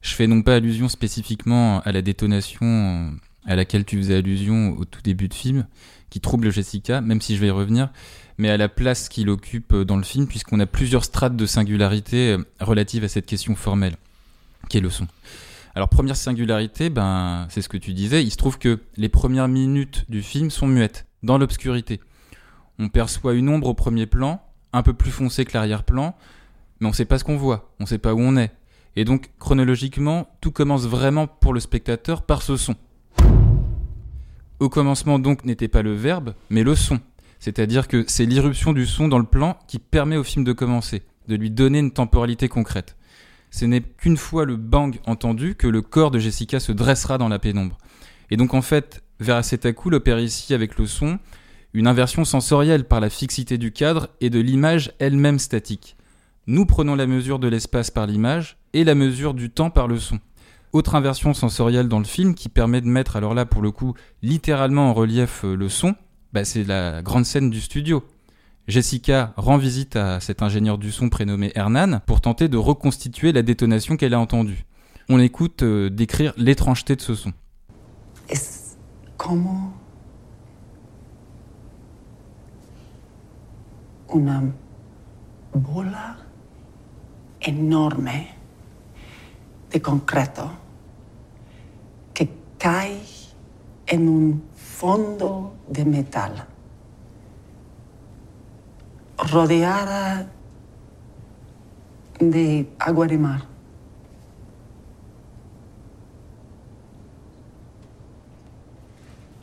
je 0.00 0.14
fais 0.14 0.26
non 0.26 0.42
pas 0.42 0.56
allusion 0.56 0.88
spécifiquement 0.88 1.80
à 1.80 1.92
la 1.92 2.02
détonation 2.02 2.66
euh, 2.66 3.10
à 3.46 3.56
laquelle 3.56 3.84
tu 3.84 3.98
faisais 3.98 4.16
allusion 4.16 4.76
au 4.78 4.84
tout 4.84 5.02
début 5.02 5.28
de 5.28 5.34
film, 5.34 5.66
qui 6.10 6.20
trouble 6.20 6.50
Jessica, 6.50 7.00
même 7.00 7.20
si 7.20 7.36
je 7.36 7.40
vais 7.40 7.48
y 7.48 7.50
revenir, 7.50 7.90
mais 8.38 8.48
à 8.48 8.56
la 8.56 8.68
place 8.68 9.08
qu'il 9.08 9.28
occupe 9.28 9.72
euh, 9.74 9.84
dans 9.84 9.96
le 9.96 10.02
film, 10.02 10.26
puisqu'on 10.26 10.60
a 10.60 10.66
plusieurs 10.66 11.04
strates 11.04 11.36
de 11.36 11.46
singularité 11.46 12.32
euh, 12.32 12.38
relatives 12.60 13.04
à 13.04 13.08
cette 13.08 13.26
question 13.26 13.54
formelle, 13.54 13.96
qui 14.68 14.78
est 14.78 14.80
le 14.80 14.90
son. 14.90 15.06
Alors 15.76 15.88
première 15.88 16.16
singularité, 16.16 16.88
ben 16.88 17.46
c'est 17.50 17.60
ce 17.60 17.68
que 17.68 17.76
tu 17.76 17.94
disais, 17.94 18.22
il 18.22 18.30
se 18.30 18.36
trouve 18.36 18.58
que 18.58 18.78
les 18.96 19.08
premières 19.08 19.48
minutes 19.48 20.04
du 20.08 20.22
film 20.22 20.48
sont 20.50 20.68
muettes, 20.68 21.06
dans 21.24 21.36
l'obscurité. 21.36 22.00
On 22.78 22.88
perçoit 22.88 23.34
une 23.34 23.48
ombre 23.48 23.68
au 23.68 23.74
premier 23.74 24.06
plan, 24.06 24.40
un 24.72 24.84
peu 24.84 24.92
plus 24.94 25.10
foncée 25.10 25.44
que 25.44 25.52
l'arrière-plan, 25.54 26.14
mais 26.78 26.86
on 26.86 26.92
sait 26.92 27.04
pas 27.04 27.18
ce 27.18 27.24
qu'on 27.24 27.36
voit, 27.36 27.74
on 27.80 27.86
sait 27.86 27.98
pas 27.98 28.14
où 28.14 28.20
on 28.20 28.36
est. 28.36 28.52
Et 28.94 29.04
donc 29.04 29.30
chronologiquement, 29.40 30.28
tout 30.40 30.52
commence 30.52 30.86
vraiment 30.86 31.26
pour 31.26 31.52
le 31.52 31.58
spectateur 31.58 32.22
par 32.22 32.42
ce 32.42 32.56
son. 32.56 32.76
Au 34.60 34.68
commencement 34.68 35.18
donc 35.18 35.44
n'était 35.44 35.66
pas 35.66 35.82
le 35.82 35.94
verbe, 35.94 36.34
mais 36.50 36.62
le 36.62 36.76
son. 36.76 37.00
C'est-à-dire 37.40 37.88
que 37.88 38.04
c'est 38.06 38.26
l'irruption 38.26 38.72
du 38.72 38.86
son 38.86 39.08
dans 39.08 39.18
le 39.18 39.24
plan 39.24 39.58
qui 39.66 39.80
permet 39.80 40.16
au 40.16 40.22
film 40.22 40.44
de 40.44 40.52
commencer, 40.52 41.02
de 41.26 41.34
lui 41.34 41.50
donner 41.50 41.80
une 41.80 41.90
temporalité 41.90 42.48
concrète. 42.48 42.96
Ce 43.54 43.64
n'est 43.64 43.82
qu'une 43.82 44.16
fois 44.16 44.44
le 44.46 44.56
bang 44.56 44.98
entendu 45.06 45.54
que 45.54 45.68
le 45.68 45.80
corps 45.80 46.10
de 46.10 46.18
Jessica 46.18 46.58
se 46.58 46.72
dressera 46.72 47.18
dans 47.18 47.28
la 47.28 47.38
pénombre. 47.38 47.78
Et 48.32 48.36
donc 48.36 48.52
en 48.52 48.62
fait, 48.62 49.04
coup 49.76 49.90
opère 49.92 50.18
ici 50.18 50.54
avec 50.54 50.76
le 50.76 50.86
son 50.86 51.20
une 51.72 51.86
inversion 51.86 52.24
sensorielle 52.24 52.82
par 52.82 52.98
la 52.98 53.10
fixité 53.10 53.56
du 53.56 53.70
cadre 53.70 54.08
et 54.20 54.28
de 54.28 54.40
l'image 54.40 54.90
elle-même 54.98 55.38
statique. 55.38 55.96
Nous 56.48 56.66
prenons 56.66 56.96
la 56.96 57.06
mesure 57.06 57.38
de 57.38 57.46
l'espace 57.46 57.92
par 57.92 58.08
l'image 58.08 58.56
et 58.72 58.82
la 58.82 58.96
mesure 58.96 59.34
du 59.34 59.50
temps 59.50 59.70
par 59.70 59.86
le 59.86 60.00
son. 60.00 60.18
Autre 60.72 60.96
inversion 60.96 61.32
sensorielle 61.32 61.86
dans 61.86 62.00
le 62.00 62.04
film 62.04 62.34
qui 62.34 62.48
permet 62.48 62.80
de 62.80 62.88
mettre, 62.88 63.14
alors 63.14 63.34
là 63.34 63.46
pour 63.46 63.62
le 63.62 63.70
coup, 63.70 63.94
littéralement 64.20 64.90
en 64.90 64.94
relief 64.94 65.44
euh, 65.44 65.54
le 65.54 65.68
son, 65.68 65.94
bah, 66.32 66.44
c'est 66.44 66.64
la 66.64 67.02
grande 67.02 67.24
scène 67.24 67.50
du 67.50 67.60
studio. 67.60 68.02
Jessica 68.66 69.34
rend 69.36 69.58
visite 69.58 69.96
à 69.96 70.20
cet 70.20 70.42
ingénieur 70.42 70.78
du 70.78 70.90
son 70.90 71.08
prénommé 71.08 71.52
Hernan 71.54 72.00
pour 72.06 72.20
tenter 72.20 72.48
de 72.48 72.56
reconstituer 72.56 73.32
la 73.32 73.42
détonation 73.42 73.96
qu'elle 73.96 74.14
a 74.14 74.20
entendue. 74.20 74.64
On 75.08 75.18
écoute 75.18 75.62
euh, 75.62 75.90
décrire 75.90 76.32
l'étrangeté 76.36 76.96
de 76.96 77.02
ce 77.02 77.14
son. 77.14 77.32
es 78.28 78.76
como 79.16 79.72
una 84.08 84.42
bola 85.54 86.16
enorme 87.40 88.26
de 89.70 89.78
concreto 89.78 90.50
que 92.14 92.24
cae 92.58 93.00
en 93.92 94.08
un 94.08 94.40
fondo 94.54 95.54
de 95.68 95.84
metal, 95.84 96.46
rodeada 99.18 100.26
de 102.20 102.66
agua 102.78 103.06
de 103.06 103.16
mar. 103.16 103.46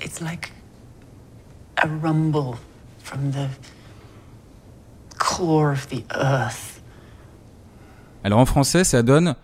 It's 0.04 0.20
like 0.20 0.51
a 1.78 1.88
rumble 1.88 2.56
from 3.00 3.32
the 3.32 3.48
core 5.18 5.72
of 5.72 5.88
the 5.88 6.04
earth. 6.16 6.82
Alors 8.24 8.40
en 8.40 8.46
français, 8.46 8.84
ça 8.84 9.04
donne 9.04 9.36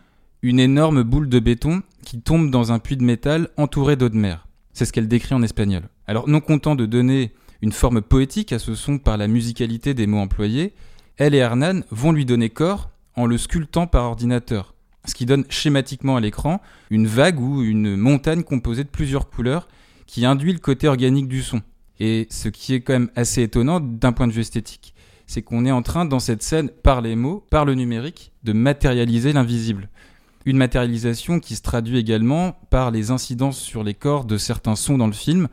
une 0.41 0.59
énorme 0.59 1.03
boule 1.03 1.29
de 1.29 1.39
béton 1.39 1.81
qui 2.03 2.21
tombe 2.21 2.51
dans 2.51 2.71
un 2.71 2.79
puits 2.79 2.97
de 2.97 3.03
métal 3.03 3.49
entouré 3.57 3.95
d'eau 3.95 4.09
de 4.09 4.17
mer. 4.17 4.47
C'est 4.73 4.85
ce 4.85 4.93
qu'elle 4.93 5.07
décrit 5.07 5.35
en 5.35 5.41
espagnol. 5.41 5.83
Alors 6.05 6.27
non 6.27 6.39
content 6.39 6.75
de 6.75 6.85
donner 6.85 7.33
une 7.61 7.71
forme 7.71 8.01
poétique 8.01 8.53
à 8.53 8.59
ce 8.59 8.75
son 8.75 8.97
par 8.97 9.17
la 9.17 9.27
musicalité 9.27 9.93
des 9.93 10.07
mots 10.07 10.19
employés, 10.19 10.73
elle 11.17 11.33
et 11.33 11.39
Hernan 11.39 11.81
vont 11.89 12.11
lui 12.11 12.25
donner 12.25 12.49
corps 12.49 12.89
en 13.15 13.25
le 13.25 13.37
sculptant 13.37 13.87
par 13.87 14.05
ordinateur, 14.05 14.75
ce 15.05 15.15
qui 15.15 15.25
donne 15.25 15.45
schématiquement 15.49 16.15
à 16.15 16.21
l'écran 16.21 16.61
une 16.89 17.07
vague 17.07 17.39
ou 17.39 17.63
une 17.63 17.95
montagne 17.95 18.43
composée 18.43 18.83
de 18.83 18.89
plusieurs 18.89 19.29
couleurs 19.29 19.67
qui 20.05 20.25
induit 20.25 20.53
le 20.53 20.59
côté 20.59 20.87
organique 20.87 21.27
du 21.27 21.41
son. 21.41 21.61
Et 21.99 22.27
ce 22.29 22.49
qui 22.49 22.73
est 22.73 22.81
quand 22.81 22.93
même 22.93 23.09
assez 23.15 23.41
étonnant 23.41 23.79
d'un 23.79 24.11
point 24.11 24.27
de 24.27 24.31
vue 24.31 24.41
esthétique, 24.41 24.93
c'est 25.25 25.41
qu'on 25.41 25.65
est 25.65 25.71
en 25.71 25.81
train, 25.81 26.05
dans 26.05 26.19
cette 26.19 26.43
scène, 26.43 26.69
par 26.69 27.01
les 27.01 27.15
mots, 27.15 27.43
par 27.49 27.65
le 27.65 27.73
numérique, 27.73 28.31
de 28.43 28.53
matérialiser 28.53 29.33
l'invisible. 29.33 29.89
Une 30.45 30.57
matérialisation 30.57 31.39
qui 31.39 31.55
se 31.55 31.61
traduit 31.61 31.97
également 31.97 32.57
par 32.69 32.91
les 32.91 33.11
incidences 33.11 33.59
sur 33.59 33.83
les 33.83 33.93
corps 33.93 34.23
de 34.23 34.37
certains 34.37 34.77
sons 34.77 34.97
dans 34.97 35.07
le 35.07 35.13
film, 35.13 35.49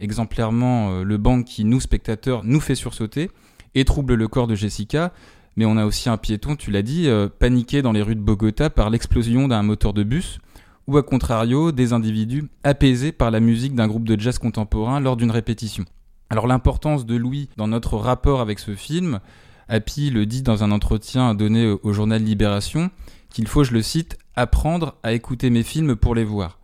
exemplairement 0.00 0.90
euh, 0.90 1.04
le 1.04 1.16
bang 1.16 1.44
qui, 1.44 1.64
nous, 1.64 1.80
spectateurs, 1.80 2.44
nous 2.44 2.60
fait 2.60 2.74
sursauter 2.74 3.30
et 3.74 3.84
trouble 3.84 4.14
le 4.14 4.28
corps 4.28 4.46
de 4.46 4.54
Jessica, 4.54 5.12
mais 5.56 5.64
on 5.64 5.76
a 5.76 5.86
aussi 5.86 6.08
un 6.08 6.16
piéton, 6.16 6.56
tu 6.56 6.70
l'as 6.70 6.82
dit, 6.82 7.08
euh, 7.08 7.28
paniqué 7.28 7.82
dans 7.82 7.92
les 7.92 8.02
rues 8.02 8.14
de 8.14 8.20
Bogota 8.20 8.70
par 8.70 8.90
l'explosion 8.90 9.48
d'un 9.48 9.62
moteur 9.62 9.92
de 9.92 10.02
bus, 10.02 10.38
ou 10.86 10.96
à 10.96 11.02
contrario, 11.02 11.72
des 11.72 11.92
individus 11.92 12.44
apaisés 12.62 13.12
par 13.12 13.30
la 13.30 13.40
musique 13.40 13.74
d'un 13.74 13.88
groupe 13.88 14.06
de 14.06 14.18
jazz 14.18 14.38
contemporain 14.38 15.00
lors 15.00 15.16
d'une 15.16 15.30
répétition. 15.30 15.84
Alors 16.30 16.46
l'importance 16.46 17.06
de 17.06 17.16
Louis 17.16 17.48
dans 17.56 17.68
notre 17.68 17.96
rapport 17.96 18.40
avec 18.40 18.58
ce 18.58 18.74
film, 18.74 19.20
Happy 19.68 20.10
le 20.10 20.26
dit 20.26 20.42
dans 20.42 20.62
un 20.62 20.70
entretien 20.70 21.34
donné 21.34 21.66
au 21.82 21.92
journal 21.92 22.22
Libération, 22.22 22.90
qu'il 23.30 23.48
faut, 23.48 23.64
je 23.64 23.72
le 23.72 23.82
cite, 23.82 24.16
apprendre 24.36 24.94
à 25.02 25.12
écouter 25.12 25.50
mes 25.50 25.62
films 25.62 25.96
pour 25.96 26.14
les 26.14 26.24
voir. 26.24 26.58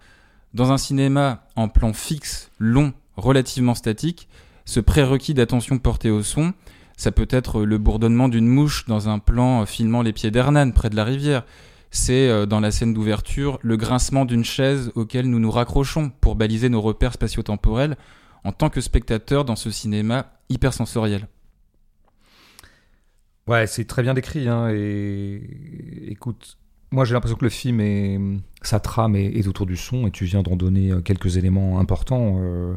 Dans 0.55 0.71
un 0.71 0.79
cinéma 0.79 1.45
en 1.57 1.69
plan 1.69 1.93
fixe, 1.93 2.51
long, 2.59 2.93
relativement 3.17 3.75
statique, 3.75 4.29
ce 4.65 4.81
prérequis 4.81 5.35
d'attention 5.35 5.79
portée 5.79 6.11
au 6.11 6.23
son, 6.23 6.53
ça 6.97 7.11
peut 7.11 7.29
être 7.31 7.65
le 7.65 7.79
bourdonnement 7.79 8.29
d'une 8.29 8.47
mouche 8.47 8.87
dans 8.87 9.09
un 9.09 9.19
plan 9.19 9.67
filmant 9.67 10.03
les 10.03 10.13
pieds 10.13 10.31
d'Hernan 10.31 10.71
près 10.71 10.91
de 10.91 10.97
la 10.97 11.05
rivière. 11.05 11.45
C'est 11.91 12.29
euh, 12.29 12.47
dans 12.47 12.61
la 12.61 12.71
scène 12.71 12.95
d'ouverture 12.95 13.59
le 13.63 13.77
grincement 13.77 14.25
d'une 14.25 14.45
chaise 14.45 14.91
auquel 14.95 15.29
nous 15.29 15.39
nous 15.39 15.51
raccrochons 15.51 16.11
pour 16.21 16.37
baliser 16.37 16.69
nos 16.69 16.81
repères 16.81 17.13
spatio-temporels 17.13 17.97
en 18.45 18.53
tant 18.53 18.71
que 18.71 18.81
spectateur 18.81 19.45
dans 19.45 19.57
ce 19.57 19.71
cinéma 19.71 20.33
hypersensoriel. 20.49 21.29
Ouais, 23.47 23.67
c'est 23.67 23.85
très 23.85 24.03
bien 24.03 24.15
décrit. 24.15 24.49
Hein, 24.49 24.71
et 24.71 25.43
écoute, 26.07 26.57
moi 26.91 27.05
j'ai 27.05 27.13
l'impression 27.15 27.37
que 27.37 27.45
le 27.45 27.51
film 27.51 27.81
est 27.81 28.19
sa 28.63 28.81
trame 28.81 29.17
est, 29.17 29.47
autour 29.47 29.67
du 29.67 29.77
son 29.77 30.07
et 30.07 30.11
tu 30.11 30.25
viens 30.25 30.43
d'en 30.43 30.57
donner 30.57 30.93
euh, 30.93 31.01
quelques 31.01 31.37
éléments 31.37 31.79
importants. 31.79 32.39
Euh, 32.39 32.75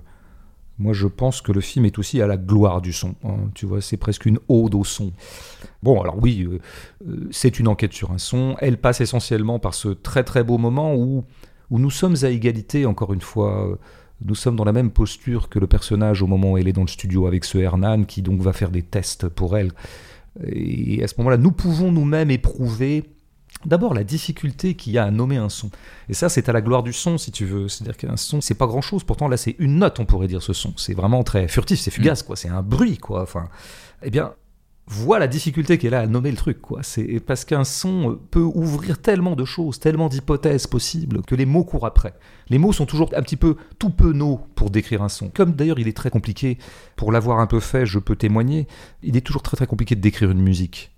moi, 0.77 0.93
je 0.93 1.07
pense 1.07 1.41
que 1.41 1.51
le 1.51 1.61
film 1.61 1.85
est 1.85 1.97
aussi 1.99 2.21
à 2.21 2.27
la 2.27 2.37
gloire 2.37 2.81
du 2.81 2.91
son. 2.91 3.15
Hein. 3.23 3.49
tu 3.53 3.65
vois, 3.65 3.81
c'est 3.81 3.97
presque 3.97 4.25
une 4.25 4.39
ode 4.49 4.75
au 4.75 4.83
son. 4.83 5.13
Bon, 5.83 6.01
alors 6.01 6.17
oui, 6.21 6.47
euh, 6.47 7.27
c'est 7.31 7.59
une 7.59 7.67
enquête 7.67 7.93
sur 7.93 8.11
un 8.11 8.17
son. 8.17 8.55
Elle 8.59 8.77
passe 8.77 9.01
essentiellement 9.01 9.59
par 9.59 9.73
ce 9.73 9.89
très 9.89 10.23
très 10.23 10.43
beau 10.43 10.57
moment 10.57 10.95
où, 10.95 11.23
où 11.69 11.79
nous 11.79 11.91
sommes 11.91 12.15
à 12.23 12.29
égalité, 12.29 12.85
encore 12.85 13.13
une 13.13 13.21
fois. 13.21 13.77
Nous 14.23 14.35
sommes 14.35 14.55
dans 14.55 14.63
la 14.63 14.71
même 14.71 14.91
posture 14.91 15.49
que 15.49 15.59
le 15.59 15.67
personnage 15.67 16.21
au 16.21 16.27
moment 16.27 16.53
où 16.53 16.57
elle 16.57 16.69
est 16.69 16.73
dans 16.73 16.81
le 16.81 16.87
studio 16.87 17.27
avec 17.27 17.43
ce 17.43 17.57
Hernan 17.57 18.03
qui 18.03 18.21
donc 18.21 18.41
va 18.41 18.53
faire 18.53 18.71
des 18.71 18.81
tests 18.81 19.27
pour 19.27 19.57
elle. 19.57 19.71
Et 20.47 21.03
à 21.03 21.07
ce 21.07 21.15
moment-là, 21.17 21.37
nous 21.37 21.51
pouvons 21.51 21.91
nous-mêmes 21.91 22.31
éprouver 22.31 23.14
D'abord, 23.65 23.93
la 23.93 24.03
difficulté 24.03 24.75
qu'il 24.75 24.93
y 24.93 24.97
a 24.97 25.05
à 25.05 25.11
nommer 25.11 25.37
un 25.37 25.49
son. 25.49 25.69
Et 26.09 26.13
ça, 26.13 26.29
c'est 26.29 26.49
à 26.49 26.53
la 26.53 26.61
gloire 26.61 26.83
du 26.83 26.93
son, 26.93 27.17
si 27.17 27.31
tu 27.31 27.45
veux. 27.45 27.67
C'est-à-dire 27.67 27.97
qu'un 27.97 28.17
son, 28.17 28.41
c'est 28.41 28.55
pas 28.55 28.67
grand-chose. 28.67 29.03
Pourtant, 29.03 29.27
là, 29.27 29.37
c'est 29.37 29.55
une 29.59 29.77
note, 29.77 29.99
on 29.99 30.05
pourrait 30.05 30.27
dire, 30.27 30.41
ce 30.41 30.53
son. 30.53 30.73
C'est 30.77 30.93
vraiment 30.93 31.23
très 31.23 31.47
furtif, 31.47 31.79
c'est 31.79 31.91
fugace, 31.91 32.23
quoi. 32.23 32.35
C'est 32.35 32.49
un 32.49 32.61
bruit, 32.61 32.97
quoi. 32.97 33.23
Enfin, 33.23 33.49
eh 34.03 34.11
bien, 34.11 34.33
vois 34.87 35.17
la 35.17 35.27
difficulté 35.27 35.77
qu'elle 35.77 35.95
a 35.95 36.01
à 36.01 36.07
nommer 36.07 36.29
le 36.29 36.37
truc, 36.37 36.61
quoi. 36.61 36.83
C'est 36.83 37.19
parce 37.19 37.43
qu'un 37.43 37.63
son 37.63 38.19
peut 38.29 38.41
ouvrir 38.41 39.01
tellement 39.01 39.35
de 39.35 39.45
choses, 39.45 39.79
tellement 39.79 40.09
d'hypothèses 40.09 40.67
possibles, 40.67 41.23
que 41.23 41.35
les 41.35 41.45
mots 41.45 41.63
courent 41.63 41.87
après. 41.87 42.13
Les 42.49 42.59
mots 42.59 42.73
sont 42.73 42.85
toujours 42.85 43.09
un 43.15 43.21
petit 43.21 43.37
peu 43.37 43.55
tout 43.79 43.89
penauds 43.89 44.41
pour 44.55 44.69
décrire 44.69 45.01
un 45.01 45.09
son. 45.09 45.29
Comme 45.29 45.53
d'ailleurs, 45.53 45.79
il 45.79 45.87
est 45.87 45.97
très 45.97 46.11
compliqué, 46.11 46.57
pour 46.95 47.11
l'avoir 47.11 47.39
un 47.39 47.47
peu 47.47 47.59
fait, 47.59 47.85
je 47.85 47.99
peux 47.99 48.15
témoigner, 48.15 48.67
il 49.01 49.17
est 49.17 49.21
toujours 49.21 49.41
très 49.41 49.57
très 49.57 49.67
compliqué 49.67 49.95
de 49.95 50.01
décrire 50.01 50.29
une 50.29 50.41
musique 50.41 50.91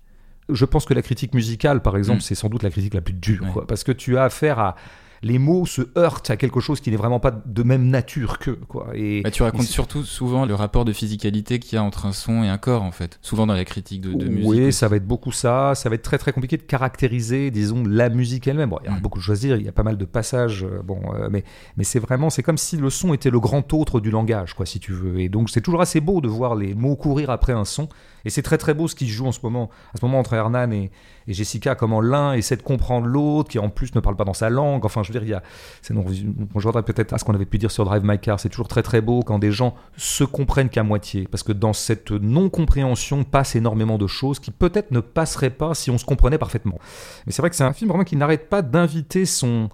je 0.48 0.64
pense 0.64 0.84
que 0.84 0.94
la 0.94 1.02
critique 1.02 1.34
musicale, 1.34 1.82
par 1.82 1.96
exemple, 1.96 2.18
mm. 2.18 2.22
c'est 2.22 2.34
sans 2.34 2.48
doute 2.48 2.62
la 2.62 2.70
critique 2.70 2.94
la 2.94 3.00
plus 3.00 3.14
dure, 3.14 3.64
parce 3.66 3.84
que 3.84 3.92
tu 3.92 4.16
as 4.16 4.24
affaire 4.24 4.58
à 4.58 4.76
les 5.22 5.38
mots 5.38 5.66
se 5.66 5.82
heurtent 5.96 6.30
à 6.30 6.36
quelque 6.36 6.60
chose 6.60 6.80
qui 6.80 6.90
n'est 6.90 6.96
vraiment 6.96 7.20
pas 7.20 7.30
de 7.30 7.62
même 7.62 7.88
nature 7.88 8.38
que 8.38 8.50
quoi. 8.50 8.88
Et, 8.94 9.22
bah, 9.22 9.30
tu 9.30 9.42
racontes 9.42 9.62
surtout 9.62 10.04
souvent 10.04 10.46
le 10.46 10.54
rapport 10.54 10.84
de 10.84 10.92
physicalité 10.92 11.58
qu'il 11.58 11.76
y 11.76 11.78
a 11.78 11.82
entre 11.82 12.06
un 12.06 12.12
son 12.12 12.44
et 12.44 12.48
un 12.48 12.58
corps 12.58 12.82
en 12.82 12.92
fait. 12.92 13.18
Souvent 13.22 13.46
dans 13.46 13.54
la 13.54 13.64
critique 13.64 14.00
de, 14.00 14.28
musique. 14.28 14.48
Oui, 14.48 14.72
ça 14.72 14.88
va 14.88 14.96
être 14.96 15.06
beaucoup 15.06 15.32
ça. 15.32 15.74
Ça 15.74 15.88
va 15.88 15.96
être 15.96 16.02
très 16.02 16.18
très 16.18 16.32
compliqué 16.32 16.56
de 16.56 16.62
caractériser, 16.62 17.50
disons, 17.50 17.84
la 17.84 18.08
musique 18.08 18.46
elle-même. 18.46 18.72
il 18.82 18.86
y 18.86 18.88
a 18.88 18.96
mm. 18.96 19.00
beaucoup 19.00 19.18
de 19.18 19.24
choisir. 19.24 19.56
Il 19.56 19.64
y 19.64 19.68
a 19.68 19.72
pas 19.72 19.82
mal 19.82 19.96
de 19.96 20.04
passages. 20.04 20.64
Euh, 20.64 20.82
bon, 20.82 21.00
euh, 21.14 21.28
mais 21.30 21.44
mais 21.76 21.84
c'est 21.84 21.98
vraiment, 21.98 22.30
c'est 22.30 22.42
comme 22.42 22.58
si 22.58 22.76
le 22.76 22.90
son 22.90 23.14
était 23.14 23.30
le 23.30 23.40
grand 23.40 23.72
autre 23.74 24.00
du 24.00 24.10
langage, 24.10 24.54
quoi, 24.54 24.66
si 24.66 24.80
tu 24.80 24.92
veux. 24.92 25.20
Et 25.20 25.28
donc 25.28 25.50
c'est 25.50 25.60
toujours 25.60 25.80
assez 25.80 26.00
beau 26.00 26.20
de 26.20 26.28
voir 26.28 26.54
les 26.54 26.74
mots 26.74 26.96
courir 26.96 27.30
après 27.30 27.52
un 27.52 27.64
son. 27.64 27.88
Et 28.24 28.30
c'est 28.30 28.42
très 28.42 28.58
très 28.58 28.74
beau 28.74 28.88
ce 28.88 28.94
qui 28.94 29.06
se 29.06 29.12
joue 29.12 29.26
en 29.26 29.32
ce 29.32 29.40
moment, 29.42 29.70
à 29.94 29.98
ce 29.98 30.04
moment 30.04 30.18
entre 30.18 30.34
Hernan 30.34 30.70
et, 30.72 30.90
Jessica, 31.26 31.74
comment 31.74 32.00
l'un 32.00 32.32
essaie 32.32 32.56
de 32.56 32.62
comprendre 32.62 33.06
l'autre, 33.06 33.50
qui 33.50 33.58
en 33.58 33.68
plus 33.68 33.94
ne 33.94 34.00
parle 34.00 34.16
pas 34.16 34.24
dans 34.24 34.32
sa 34.32 34.48
langue. 34.48 34.84
Enfin, 34.86 35.02
je 35.02 35.08
veux 35.08 35.18
dire, 35.18 35.22
il 35.22 35.30
y 35.30 35.34
a, 35.34 35.42
c'est 35.82 35.92
non, 35.92 36.04
je 36.08 36.70
peut-être 36.80 37.12
à 37.12 37.18
ce 37.18 37.24
qu'on 37.24 37.34
avait 37.34 37.44
pu 37.44 37.58
dire 37.58 37.70
sur 37.70 37.84
Drive 37.84 38.02
My 38.04 38.18
Car. 38.18 38.40
C'est 38.40 38.48
toujours 38.48 38.68
très 38.68 38.82
très 38.82 39.00
beau 39.00 39.22
quand 39.22 39.38
des 39.38 39.52
gens 39.52 39.74
se 39.96 40.24
comprennent 40.24 40.70
qu'à 40.70 40.82
moitié, 40.82 41.28
parce 41.30 41.42
que 41.42 41.52
dans 41.52 41.72
cette 41.72 42.10
non-compréhension 42.10 43.24
passe 43.24 43.56
énormément 43.56 43.98
de 43.98 44.06
choses 44.06 44.40
qui 44.40 44.50
peut-être 44.50 44.90
ne 44.90 45.00
passeraient 45.00 45.50
pas 45.50 45.74
si 45.74 45.90
on 45.90 45.98
se 45.98 46.04
comprenait 46.04 46.38
parfaitement. 46.38 46.78
Mais 47.26 47.32
c'est 47.32 47.42
vrai 47.42 47.50
que 47.50 47.56
c'est 47.56 47.64
un 47.64 47.72
film 47.72 47.90
vraiment 47.90 48.04
qui 48.04 48.16
n'arrête 48.16 48.48
pas 48.48 48.62
d'inviter 48.62 49.26
son 49.26 49.68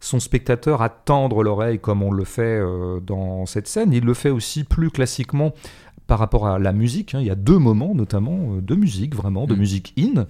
son 0.00 0.20
spectateur 0.20 0.80
à 0.80 0.88
tendre 0.88 1.42
l'oreille 1.42 1.80
comme 1.80 2.02
on 2.02 2.12
le 2.12 2.24
fait 2.24 2.42
euh, 2.42 3.00
dans 3.00 3.46
cette 3.46 3.66
scène. 3.66 3.92
Il 3.92 4.04
le 4.04 4.14
fait 4.14 4.30
aussi 4.30 4.64
plus 4.64 4.90
classiquement 4.90 5.52
par 6.08 6.18
rapport 6.18 6.48
à 6.48 6.58
la 6.58 6.72
musique. 6.72 7.14
Hein. 7.14 7.20
Il 7.20 7.26
y 7.26 7.30
a 7.30 7.36
deux 7.36 7.58
moments 7.58 7.94
notamment 7.94 8.56
euh, 8.56 8.60
de 8.60 8.74
musique, 8.74 9.14
vraiment, 9.14 9.46
de 9.46 9.54
mm. 9.54 9.58
musique 9.58 9.94
in. 9.96 10.26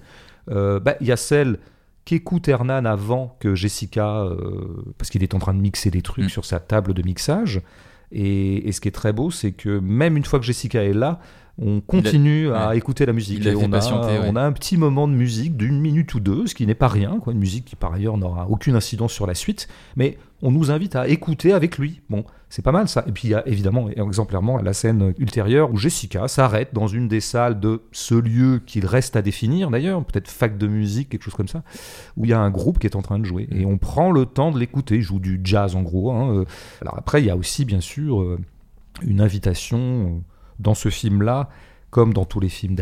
Euh, 0.51 0.79
bah, 0.79 0.95
il 1.01 1.07
y 1.07 1.11
a 1.11 1.17
celle 1.17 1.57
qu'écoute 2.05 2.47
Hernan 2.47 2.85
avant 2.85 3.35
que 3.39 3.55
Jessica, 3.55 4.19
euh, 4.19 4.83
parce 4.97 5.09
qu'il 5.09 5.23
est 5.23 5.33
en 5.33 5.39
train 5.39 5.53
de 5.53 5.61
mixer 5.61 5.89
des 5.89 6.03
trucs 6.03 6.25
mm. 6.25 6.29
sur 6.29 6.45
sa 6.45 6.59
table 6.59 6.93
de 6.93 7.01
mixage. 7.01 7.61
Et, 8.11 8.71
ce 8.71 8.81
qui 8.81 8.87
est 8.87 8.91
très 8.91 9.13
beau, 9.13 9.31
c'est 9.31 9.51
que 9.51 9.79
même 9.79 10.17
une 10.17 10.25
fois 10.25 10.39
que 10.39 10.45
Jessica 10.45 10.83
est 10.83 10.93
là, 10.93 11.19
on 11.61 11.81
continue 11.81 12.51
à 12.51 12.75
écouter 12.75 13.05
la 13.05 13.13
musique. 13.13 13.45
Et 13.45 13.55
on, 13.55 13.71
a, 13.71 13.93
on 13.93 14.35
a 14.35 14.41
un 14.41 14.51
petit 14.51 14.77
moment 14.77 15.07
de 15.07 15.13
musique 15.13 15.57
d'une 15.57 15.79
minute 15.79 16.13
ou 16.13 16.19
deux, 16.19 16.47
ce 16.47 16.55
qui 16.55 16.65
n'est 16.65 16.73
pas 16.73 16.87
rien, 16.87 17.19
quoi, 17.19 17.33
une 17.33 17.39
musique 17.39 17.65
qui 17.65 17.75
par 17.75 17.93
ailleurs 17.93 18.17
n'aura 18.17 18.49
aucune 18.49 18.75
incidence 18.75 19.11
sur 19.11 19.27
la 19.27 19.35
suite, 19.35 19.67
mais 19.95 20.17
on 20.41 20.51
nous 20.51 20.71
invite 20.71 20.95
à 20.95 21.07
écouter 21.07 21.53
avec 21.53 21.77
lui. 21.77 22.01
Bon, 22.09 22.23
c'est 22.49 22.63
pas 22.63 22.71
mal 22.71 22.87
ça. 22.87 23.03
Et 23.07 23.11
puis 23.11 23.27
il 23.27 23.31
y 23.31 23.35
a 23.35 23.47
évidemment, 23.47 23.89
exemplairement, 23.89 24.57
la 24.57 24.73
scène 24.73 25.13
ultérieure 25.19 25.71
où 25.71 25.77
Jessica 25.77 26.27
s'arrête 26.27 26.73
dans 26.73 26.87
une 26.87 27.07
des 27.07 27.21
salles 27.21 27.59
de 27.59 27.81
ce 27.91 28.15
lieu 28.15 28.61
qu'il 28.65 28.85
reste 28.85 29.15
à 29.15 29.21
définir 29.21 29.69
d'ailleurs, 29.69 30.03
peut-être 30.03 30.27
fac 30.27 30.57
de 30.57 30.67
musique, 30.67 31.09
quelque 31.09 31.23
chose 31.23 31.35
comme 31.35 31.47
ça, 31.47 31.63
où 32.17 32.25
il 32.25 32.31
y 32.31 32.33
a 32.33 32.39
un 32.39 32.49
groupe 32.49 32.79
qui 32.79 32.87
est 32.87 32.95
en 32.95 33.01
train 33.01 33.19
de 33.19 33.25
jouer. 33.25 33.47
Et 33.51 33.65
on 33.65 33.77
prend 33.77 34.11
le 34.11 34.25
temps 34.25 34.51
de 34.51 34.59
l'écouter. 34.59 34.95
Il 34.95 35.01
joue 35.01 35.19
du 35.19 35.39
jazz 35.43 35.75
en 35.75 35.83
gros. 35.83 36.11
Hein. 36.11 36.45
Alors 36.81 36.97
après, 36.97 37.21
il 37.21 37.25
y 37.25 37.29
a 37.29 37.37
aussi 37.37 37.65
bien 37.65 37.81
sûr 37.81 38.21
euh, 38.21 38.39
une 39.01 39.21
invitation 39.21 39.77
euh, 39.79 40.19
dans 40.59 40.73
ce 40.73 40.89
film-là 40.89 41.49
comme 41.89 42.13
dans 42.13 42.25
tous 42.25 42.39
les 42.39 42.49
films 42.49 42.75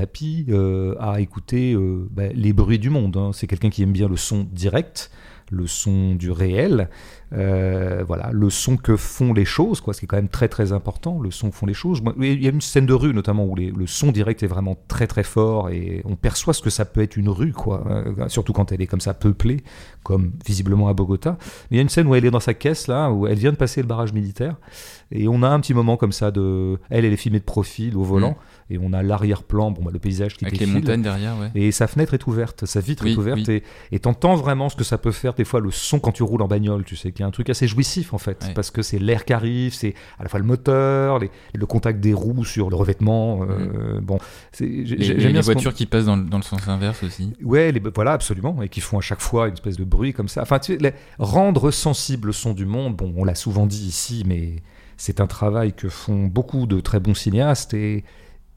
euh, 0.49 0.95
à 0.99 1.21
écouter 1.21 1.77
ben, 2.11 2.31
les 2.35 2.51
bruits 2.51 2.79
du 2.79 2.89
monde. 2.89 3.15
Hein. 3.15 3.31
C'est 3.33 3.47
quelqu'un 3.47 3.69
qui 3.69 3.83
aime 3.83 3.93
bien 3.93 4.09
le 4.09 4.17
son 4.17 4.45
direct, 4.51 5.11
le 5.51 5.67
son 5.67 6.15
du 6.15 6.31
réel, 6.31 6.89
euh, 7.33 8.03
voilà, 8.05 8.29
le 8.31 8.49
son 8.49 8.77
que 8.77 8.95
font 8.95 9.33
les 9.33 9.45
choses, 9.45 9.81
quoi, 9.81 9.93
ce 9.93 9.99
qui 9.99 10.05
est 10.05 10.07
quand 10.07 10.17
même 10.17 10.29
très 10.29 10.47
très 10.47 10.71
important, 10.71 11.19
le 11.19 11.31
son 11.31 11.49
que 11.49 11.55
font 11.55 11.65
les 11.65 11.73
choses. 11.73 12.01
Il 12.19 12.41
y 12.41 12.47
a 12.47 12.51
une 12.51 12.61
scène 12.61 12.85
de 12.85 12.93
rue 12.93 13.13
notamment 13.13 13.45
où 13.45 13.55
le 13.55 13.87
son 13.87 14.11
direct 14.11 14.43
est 14.43 14.47
vraiment 14.47 14.77
très 14.87 15.07
très 15.07 15.23
fort 15.23 15.69
et 15.69 16.01
on 16.05 16.15
perçoit 16.15 16.53
ce 16.53 16.61
que 16.61 16.69
ça 16.69 16.85
peut 16.85 17.01
être 17.01 17.17
une 17.17 17.29
rue, 17.29 17.53
quoi, 17.53 17.83
euh, 17.87 18.29
surtout 18.29 18.53
quand 18.53 18.71
elle 18.71 18.81
est 18.81 18.87
comme 18.87 19.01
ça 19.01 19.13
peuplée, 19.13 19.63
comme 20.03 20.31
visiblement 20.45 20.87
à 20.87 20.93
Bogota. 20.93 21.37
Mais 21.69 21.75
il 21.75 21.77
y 21.77 21.79
a 21.79 21.83
une 21.83 21.89
scène 21.89 22.07
où 22.07 22.15
elle 22.15 22.25
est 22.25 22.31
dans 22.31 22.39
sa 22.39 22.53
caisse 22.53 22.87
là, 22.87 23.11
où 23.11 23.27
elle 23.27 23.37
vient 23.37 23.51
de 23.51 23.57
passer 23.57 23.81
le 23.81 23.87
barrage 23.87 24.13
militaire 24.13 24.55
et 25.11 25.27
on 25.27 25.43
a 25.43 25.47
un 25.47 25.59
petit 25.59 25.73
moment 25.73 25.97
comme 25.97 26.11
ça 26.11 26.31
de, 26.31 26.79
elle 26.89 27.05
elle 27.05 27.13
est 27.13 27.17
filmée 27.17 27.39
de 27.39 27.45
profil 27.45 27.95
au 27.95 28.03
volant. 28.03 28.31
Mm 28.31 28.56
et 28.69 28.77
on 28.77 28.93
a 28.93 29.01
l'arrière-plan, 29.03 29.71
bon, 29.71 29.83
bah, 29.83 29.91
le 29.93 29.99
paysage 29.99 30.35
qui 30.35 30.45
Avec 30.45 30.59
les 30.59 30.65
montagnes 30.65 31.01
derrière, 31.01 31.37
ouais. 31.37 31.51
Et 31.55 31.71
sa 31.71 31.87
fenêtre 31.87 32.13
est 32.13 32.27
ouverte, 32.27 32.65
sa 32.65 32.79
vitre 32.79 33.05
est 33.07 33.15
ouverte, 33.15 33.49
et 33.49 33.99
t'entends 33.99 34.35
vraiment 34.35 34.69
ce 34.69 34.75
que 34.75 34.83
ça 34.83 34.97
peut 34.97 35.11
faire 35.11 35.33
des 35.33 35.45
fois 35.45 35.59
le 35.59 35.71
son 35.71 35.99
quand 35.99 36.11
tu 36.11 36.23
roules 36.23 36.41
en 36.41 36.47
bagnole, 36.47 36.83
tu 36.83 36.95
sais, 36.95 37.11
qu'il 37.11 37.21
y 37.21 37.23
a 37.23 37.27
un 37.27 37.31
truc 37.31 37.49
assez 37.49 37.67
jouissif 37.67 38.13
en 38.13 38.17
fait, 38.17 38.51
parce 38.55 38.71
que 38.71 38.81
c'est 38.81 38.99
l'air 38.99 39.25
qui 39.25 39.33
arrive, 39.33 39.73
c'est 39.73 39.93
à 40.19 40.23
la 40.23 40.29
fois 40.29 40.39
le 40.39 40.45
moteur, 40.45 41.19
le 41.19 41.65
contact 41.65 41.99
des 41.99 42.13
roues 42.13 42.45
sur 42.45 42.69
le 42.69 42.75
revêtement, 42.75 43.43
euh, 43.43 43.99
mm. 43.99 44.03
bon, 44.03 44.19
j'aime 44.59 45.17
bien 45.17 45.29
les 45.29 45.41
voitures 45.41 45.73
qui 45.73 45.85
passent 45.85 46.05
dans, 46.05 46.15
le 46.15 46.41
sens 46.41 46.67
inverse 46.67 47.03
aussi. 47.03 47.33
Ouais, 47.43 47.71
les, 47.71 47.81
voilà, 47.93 48.11
absolument, 48.11 48.61
et 48.61 48.69
qui 48.69 48.81
font 48.81 48.97
à 48.97 49.01
chaque 49.01 49.21
fois 49.21 49.47
une 49.47 49.53
espèce 49.53 49.77
de 49.77 49.83
bruit 49.83 50.13
comme 50.13 50.27
ça. 50.27 50.41
Enfin, 50.41 50.59
tu 50.59 50.77
sais, 50.77 50.93
rendre 51.19 51.71
sensible 51.71 52.27
le 52.27 52.33
son 52.33 52.53
du 52.53 52.65
monde, 52.65 52.95
bon, 52.95 53.13
on 53.15 53.23
l'a 53.23 53.35
souvent 53.35 53.65
dit 53.65 53.87
ici, 53.87 54.23
mais 54.25 54.57
c'est 54.97 55.21
un 55.21 55.27
travail 55.27 55.73
que 55.73 55.89
font 55.89 56.25
beaucoup 56.25 56.65
de 56.65 56.79
très 56.79 56.99
bons 56.99 57.13
cinéastes 57.13 57.73
et, 57.73 58.03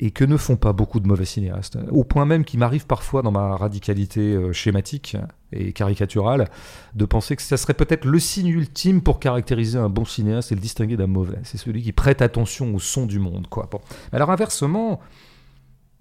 et 0.03 0.11
que 0.11 0.25
ne 0.25 0.39
font 0.39 0.57
pas 0.57 0.73
beaucoup 0.73 0.99
de 0.99 1.07
mauvais 1.07 1.27
cinéastes. 1.27 1.79
Au 1.91 2.05
point 2.05 2.25
même 2.25 2.45
qu'il 2.45 2.59
m'arrive 2.59 2.87
parfois 2.87 3.21
dans 3.21 3.31
ma 3.31 3.55
radicalité 3.57 4.21
euh, 4.21 4.53
schématique 4.53 5.17
et 5.53 5.73
caricaturale 5.73 6.49
de 6.95 7.05
penser 7.05 7.37
que 7.37 7.43
ça 7.43 7.59
serait 7.59 7.75
peut-être 7.75 8.07
le 8.07 8.19
signe 8.19 8.49
ultime 8.49 9.03
pour 9.03 9.21
caractériser 9.21 9.79
un 9.79 9.91
bon 9.91 10.07
cinéaste 10.07 10.53
et 10.53 10.55
le 10.55 10.61
distinguer 10.61 10.97
d'un 10.97 11.07
mauvais. 11.07 11.39
C'est 11.43 11.59
celui 11.59 11.83
qui 11.83 11.93
prête 11.93 12.23
attention 12.23 12.75
au 12.75 12.79
son 12.79 13.05
du 13.05 13.19
monde. 13.19 13.47
Quoi. 13.49 13.69
Alors 14.13 14.31
inversement, 14.31 15.01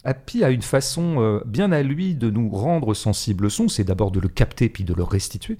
Happy 0.06 0.46
a 0.46 0.50
une 0.50 0.62
façon 0.62 1.16
euh, 1.20 1.42
bien 1.46 1.74
à 1.74 1.84
lui 1.84 2.16
de 2.16 2.30
nous 2.30 2.50
rendre 2.50 2.94
sensibles 2.94 3.48
au 3.48 3.50
son, 3.50 3.68
c'est 3.68 3.84
d'abord 3.84 4.12
de 4.12 4.22
le 4.22 4.30
capter 4.30 4.70
puis 4.70 4.86
de 4.86 4.94
le 4.94 5.04
restituer, 5.04 5.60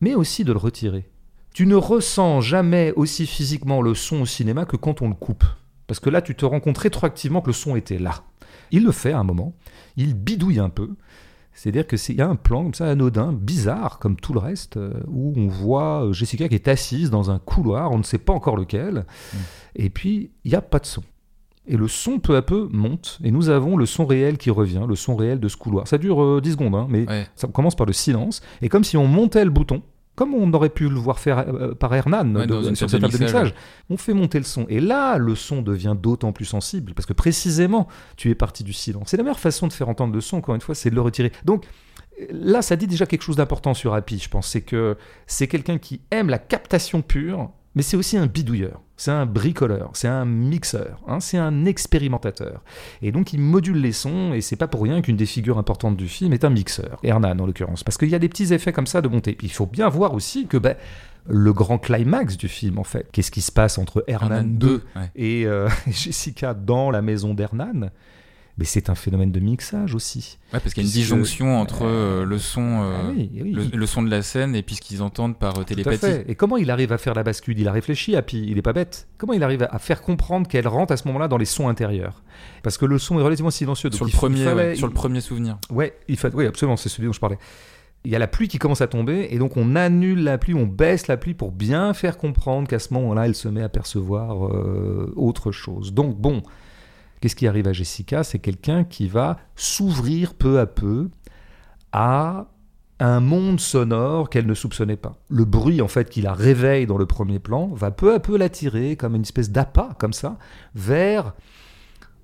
mais 0.00 0.14
aussi 0.14 0.44
de 0.44 0.52
le 0.52 0.58
retirer. 0.58 1.10
Tu 1.54 1.66
ne 1.66 1.74
ressens 1.74 2.40
jamais 2.40 2.92
aussi 2.94 3.26
physiquement 3.26 3.82
le 3.82 3.94
son 3.94 4.20
au 4.20 4.26
cinéma 4.26 4.64
que 4.64 4.76
quand 4.76 5.02
on 5.02 5.08
le 5.08 5.14
coupe. 5.16 5.44
Parce 5.88 5.98
que 5.98 6.10
là, 6.10 6.22
tu 6.22 6.36
te 6.36 6.44
rends 6.44 6.60
compte 6.60 6.78
rétroactivement 6.78 7.40
que 7.40 7.48
le 7.48 7.54
son 7.54 7.74
était 7.74 7.98
là. 7.98 8.22
Il 8.70 8.84
le 8.84 8.92
fait 8.92 9.12
à 9.12 9.18
un 9.18 9.24
moment, 9.24 9.54
il 9.96 10.14
bidouille 10.14 10.60
un 10.60 10.68
peu. 10.68 10.90
C'est-à-dire 11.54 11.88
qu'il 11.88 12.14
y 12.14 12.20
a 12.20 12.28
un 12.28 12.36
plan 12.36 12.62
comme 12.62 12.74
ça, 12.74 12.88
anodin, 12.88 13.32
bizarre, 13.32 13.98
comme 13.98 14.14
tout 14.14 14.32
le 14.32 14.38
reste, 14.38 14.76
euh, 14.76 14.92
où 15.08 15.32
on 15.36 15.48
voit 15.48 16.04
euh, 16.04 16.12
Jessica 16.12 16.48
qui 16.48 16.54
est 16.54 16.68
assise 16.68 17.10
dans 17.10 17.32
un 17.32 17.40
couloir, 17.40 17.90
on 17.90 17.98
ne 17.98 18.04
sait 18.04 18.18
pas 18.18 18.32
encore 18.32 18.56
lequel, 18.56 19.06
mm. 19.32 19.36
et 19.74 19.90
puis 19.90 20.30
il 20.44 20.52
n'y 20.52 20.54
a 20.54 20.62
pas 20.62 20.78
de 20.78 20.86
son. 20.86 21.02
Et 21.66 21.76
le 21.76 21.88
son 21.88 22.20
peu 22.20 22.36
à 22.36 22.42
peu 22.42 22.68
monte, 22.70 23.18
et 23.24 23.32
nous 23.32 23.48
avons 23.48 23.76
le 23.76 23.86
son 23.86 24.06
réel 24.06 24.38
qui 24.38 24.50
revient, 24.50 24.84
le 24.88 24.94
son 24.94 25.16
réel 25.16 25.40
de 25.40 25.48
ce 25.48 25.56
couloir. 25.56 25.88
Ça 25.88 25.98
dure 25.98 26.40
10 26.40 26.48
euh, 26.48 26.52
secondes, 26.52 26.76
hein, 26.76 26.86
mais 26.88 27.06
ça 27.34 27.48
commence 27.48 27.74
par 27.74 27.86
le 27.86 27.92
silence, 27.92 28.40
et 28.62 28.68
comme 28.68 28.84
si 28.84 28.96
on 28.96 29.08
montait 29.08 29.44
le 29.44 29.50
bouton, 29.50 29.82
comme 30.18 30.34
on 30.34 30.52
aurait 30.52 30.68
pu 30.68 30.88
le 30.88 30.96
voir 30.96 31.20
faire 31.20 31.38
euh, 31.38 31.76
par 31.76 31.94
Hernan 31.94 32.44
sur 32.74 32.90
cette 32.90 33.00
table 33.00 33.12
de 33.12 33.18
mixage. 33.18 33.54
On 33.88 33.96
fait 33.96 34.14
monter 34.14 34.38
le 34.38 34.44
son. 34.44 34.66
Et 34.68 34.80
là, 34.80 35.16
le 35.16 35.36
son 35.36 35.62
devient 35.62 35.94
d'autant 35.96 36.32
plus 36.32 36.44
sensible, 36.44 36.92
parce 36.92 37.06
que 37.06 37.12
précisément, 37.12 37.86
tu 38.16 38.28
es 38.28 38.34
parti 38.34 38.64
du 38.64 38.72
silence. 38.72 39.10
C'est 39.10 39.16
la 39.16 39.22
meilleure 39.22 39.38
façon 39.38 39.68
de 39.68 39.72
faire 39.72 39.88
entendre 39.88 40.12
le 40.12 40.20
son, 40.20 40.38
encore 40.38 40.56
une 40.56 40.60
fois, 40.60 40.74
c'est 40.74 40.90
de 40.90 40.96
le 40.96 41.02
retirer. 41.02 41.30
Donc, 41.44 41.66
là, 42.32 42.62
ça 42.62 42.74
dit 42.74 42.88
déjà 42.88 43.06
quelque 43.06 43.22
chose 43.22 43.36
d'important 43.36 43.74
sur 43.74 43.94
Happy, 43.94 44.18
je 44.18 44.28
pense. 44.28 44.48
C'est 44.48 44.62
que 44.62 44.96
c'est 45.28 45.46
quelqu'un 45.46 45.78
qui 45.78 46.00
aime 46.10 46.30
la 46.30 46.40
captation 46.40 47.00
pure, 47.00 47.52
mais 47.74 47.82
c'est 47.82 47.96
aussi 47.96 48.16
un 48.16 48.26
bidouilleur, 48.26 48.80
c'est 48.96 49.10
un 49.10 49.26
bricoleur, 49.26 49.90
c'est 49.92 50.08
un 50.08 50.24
mixeur, 50.24 51.00
hein, 51.06 51.20
c'est 51.20 51.38
un 51.38 51.64
expérimentateur. 51.64 52.62
Et 53.02 53.12
donc 53.12 53.32
il 53.32 53.40
module 53.40 53.80
les 53.80 53.92
sons, 53.92 54.32
et 54.32 54.40
c'est 54.40 54.56
pas 54.56 54.68
pour 54.68 54.82
rien 54.82 55.00
qu'une 55.02 55.16
des 55.16 55.26
figures 55.26 55.58
importantes 55.58 55.96
du 55.96 56.08
film 56.08 56.32
est 56.32 56.44
un 56.44 56.50
mixeur, 56.50 56.98
Hernan 57.02 57.38
en 57.38 57.46
l'occurrence, 57.46 57.84
parce 57.84 57.98
qu'il 57.98 58.08
y 58.08 58.14
a 58.14 58.18
des 58.18 58.28
petits 58.28 58.52
effets 58.52 58.72
comme 58.72 58.86
ça 58.86 59.00
de 59.00 59.08
montée. 59.08 59.36
Il 59.42 59.52
faut 59.52 59.66
bien 59.66 59.88
voir 59.88 60.14
aussi 60.14 60.46
que 60.46 60.56
ben, 60.56 60.76
le 61.28 61.52
grand 61.52 61.78
climax 61.78 62.36
du 62.36 62.48
film, 62.48 62.78
en 62.78 62.84
fait, 62.84 63.06
qu'est-ce 63.12 63.30
qui 63.30 63.42
se 63.42 63.52
passe 63.52 63.78
entre 63.78 64.04
Hernan, 64.08 64.44
2 64.44 64.82
et 65.14 65.46
euh, 65.46 65.68
Jessica 65.86 66.54
dans 66.54 66.90
la 66.90 67.02
maison 67.02 67.34
d'Hernan 67.34 67.90
mais 68.58 68.64
c'est 68.64 68.90
un 68.90 68.96
phénomène 68.96 69.30
de 69.30 69.38
mixage 69.38 69.94
aussi. 69.94 70.38
Ouais, 70.52 70.58
parce 70.58 70.74
qu'il 70.74 70.82
y 70.82 70.86
a 70.86 70.88
une 70.88 70.92
disjonction 70.92 71.60
entre 71.60 71.86
euh, 71.86 72.24
le 72.24 72.38
son, 72.38 72.82
euh, 72.82 73.12
ah 73.12 73.76
Le, 73.76 73.86
son 73.86 74.02
de 74.02 74.10
la 74.10 74.22
scène 74.22 74.56
et 74.56 74.64
puis 74.64 74.74
ce 74.74 74.80
qu'ils 74.80 75.00
entendent 75.00 75.38
par 75.38 75.60
euh, 75.60 75.62
télépathie. 75.62 76.24
Et 76.26 76.34
comment 76.34 76.56
il 76.56 76.68
arrive 76.72 76.92
à 76.92 76.98
faire 76.98 77.14
la 77.14 77.22
bascule? 77.22 77.58
Il 77.58 77.68
a 77.68 77.72
réfléchi, 77.72 78.16
à 78.16 78.22
puis 78.22 78.44
il 78.48 78.58
est 78.58 78.62
pas 78.62 78.72
bête. 78.72 79.06
Comment 79.16 79.32
il 79.32 79.44
arrive 79.44 79.68
à 79.70 79.78
faire 79.78 80.02
comprendre 80.02 80.48
qu'elle 80.48 80.66
rentre 80.66 80.92
à 80.92 80.96
ce 80.96 81.06
moment-là 81.06 81.28
dans 81.28 81.36
les 81.36 81.44
sons 81.44 81.68
intérieurs? 81.68 82.24
Parce 82.64 82.78
que 82.78 82.84
le 82.84 82.98
son 82.98 83.20
est 83.20 83.22
relativement 83.22 83.52
silencieux. 83.52 83.92
sur, 83.92 84.04
le 84.04 84.10
premier, 84.10 84.74
sur 84.74 84.88
le 84.88 84.92
premier 84.92 85.20
souvenir. 85.20 85.58
Ouais, 85.70 85.96
il 86.08 86.16
fait, 86.16 86.34
oui, 86.34 86.44
absolument, 86.44 86.76
c'est 86.76 86.88
celui 86.88 87.06
dont 87.06 87.12
je 87.12 87.20
parlais. 87.20 87.38
Il 88.04 88.10
y 88.10 88.16
a 88.16 88.18
la 88.18 88.28
pluie 88.28 88.48
qui 88.48 88.58
commence 88.58 88.80
à 88.80 88.88
tomber 88.88 89.28
et 89.30 89.38
donc 89.38 89.56
on 89.56 89.76
annule 89.76 90.22
la 90.24 90.38
pluie, 90.38 90.54
on 90.54 90.66
baisse 90.66 91.06
la 91.06 91.16
pluie 91.16 91.34
pour 91.34 91.52
bien 91.52 91.94
faire 91.94 92.16
comprendre 92.16 92.66
qu'à 92.66 92.78
ce 92.80 92.92
moment-là, 92.94 93.26
elle 93.26 93.34
se 93.34 93.48
met 93.48 93.62
à 93.62 93.68
percevoir 93.68 94.36
autre 95.16 95.52
chose. 95.52 95.92
Donc 95.92 96.16
bon, 96.16 96.42
Qu'est-ce 97.20 97.36
qui 97.36 97.46
arrive 97.46 97.68
à 97.68 97.72
Jessica? 97.72 98.24
C'est 98.24 98.38
quelqu'un 98.38 98.84
qui 98.84 99.08
va 99.08 99.38
s'ouvrir 99.56 100.34
peu 100.34 100.60
à 100.60 100.66
peu 100.66 101.08
à 101.92 102.46
un 103.00 103.20
monde 103.20 103.60
sonore 103.60 104.28
qu'elle 104.28 104.46
ne 104.46 104.54
soupçonnait 104.54 104.96
pas. 104.96 105.16
Le 105.28 105.44
bruit, 105.44 105.80
en 105.80 105.88
fait, 105.88 106.10
qui 106.10 106.20
la 106.20 106.32
réveille 106.32 106.86
dans 106.86 106.98
le 106.98 107.06
premier 107.06 107.38
plan, 107.38 107.68
va 107.68 107.90
peu 107.90 108.12
à 108.12 108.20
peu 108.20 108.36
l'attirer, 108.36 108.96
comme 108.96 109.14
une 109.14 109.22
espèce 109.22 109.50
d'appât, 109.50 109.90
comme 109.98 110.12
ça, 110.12 110.36
vers, 110.74 111.34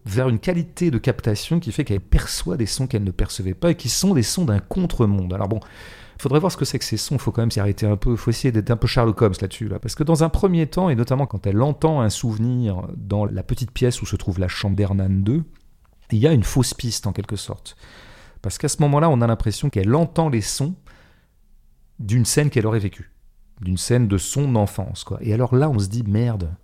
vers 0.04 0.28
une 0.28 0.40
qualité 0.40 0.90
de 0.90 0.98
captation 0.98 1.60
qui 1.60 1.70
fait 1.70 1.84
qu'elle 1.84 2.00
perçoit 2.00 2.56
des 2.56 2.66
sons 2.66 2.86
qu'elle 2.86 3.04
ne 3.04 3.12
percevait 3.12 3.54
pas 3.54 3.70
et 3.70 3.76
qui 3.76 3.88
sont 3.88 4.14
des 4.14 4.22
sons 4.22 4.44
d'un 4.44 4.58
contre-monde. 4.58 5.32
Alors 5.32 5.48
bon, 5.48 5.60
faudrait 6.18 6.40
voir 6.40 6.52
ce 6.52 6.56
que 6.56 6.64
c'est 6.64 6.78
que 6.78 6.84
ces 6.84 6.96
sons, 6.96 7.18
faut 7.18 7.32
quand 7.32 7.42
même 7.42 7.50
s'y 7.50 7.60
arrêter 7.60 7.86
un 7.86 7.96
peu, 7.96 8.16
faut 8.16 8.30
essayer 8.30 8.52
d'être 8.52 8.70
un 8.70 8.76
peu 8.76 8.86
Sherlock 8.86 9.20
Holmes 9.20 9.34
là-dessus. 9.40 9.68
Là. 9.68 9.78
Parce 9.78 9.94
que 9.94 10.04
dans 10.04 10.24
un 10.24 10.28
premier 10.28 10.66
temps, 10.66 10.88
et 10.88 10.94
notamment 10.94 11.26
quand 11.26 11.46
elle 11.46 11.60
entend 11.62 12.00
un 12.00 12.10
souvenir 12.10 12.82
dans 12.96 13.24
la 13.24 13.42
petite 13.42 13.70
pièce 13.70 14.02
où 14.02 14.06
se 14.06 14.16
trouve 14.16 14.38
la 14.38 14.48
chambre 14.48 14.76
d'Hernan 14.76 15.08
2, 15.08 15.42
il 16.10 16.18
y 16.18 16.26
a 16.26 16.32
une 16.32 16.44
fausse 16.44 16.74
piste 16.74 17.06
en 17.06 17.12
quelque 17.12 17.36
sorte. 17.36 17.76
Parce 18.42 18.58
qu'à 18.58 18.68
ce 18.68 18.80
moment-là, 18.82 19.08
on 19.08 19.20
a 19.20 19.26
l'impression 19.26 19.70
qu'elle 19.70 19.94
entend 19.94 20.28
les 20.28 20.42
sons 20.42 20.74
d'une 21.98 22.24
scène 22.24 22.50
qu'elle 22.50 22.66
aurait 22.66 22.78
vécue, 22.78 23.12
d'une 23.60 23.78
scène 23.78 24.06
de 24.08 24.18
son 24.18 24.54
enfance. 24.56 25.04
Quoi. 25.04 25.18
Et 25.22 25.32
alors 25.32 25.54
là, 25.54 25.70
on 25.70 25.78
se 25.78 25.88
dit, 25.88 26.02
merde, 26.02 26.54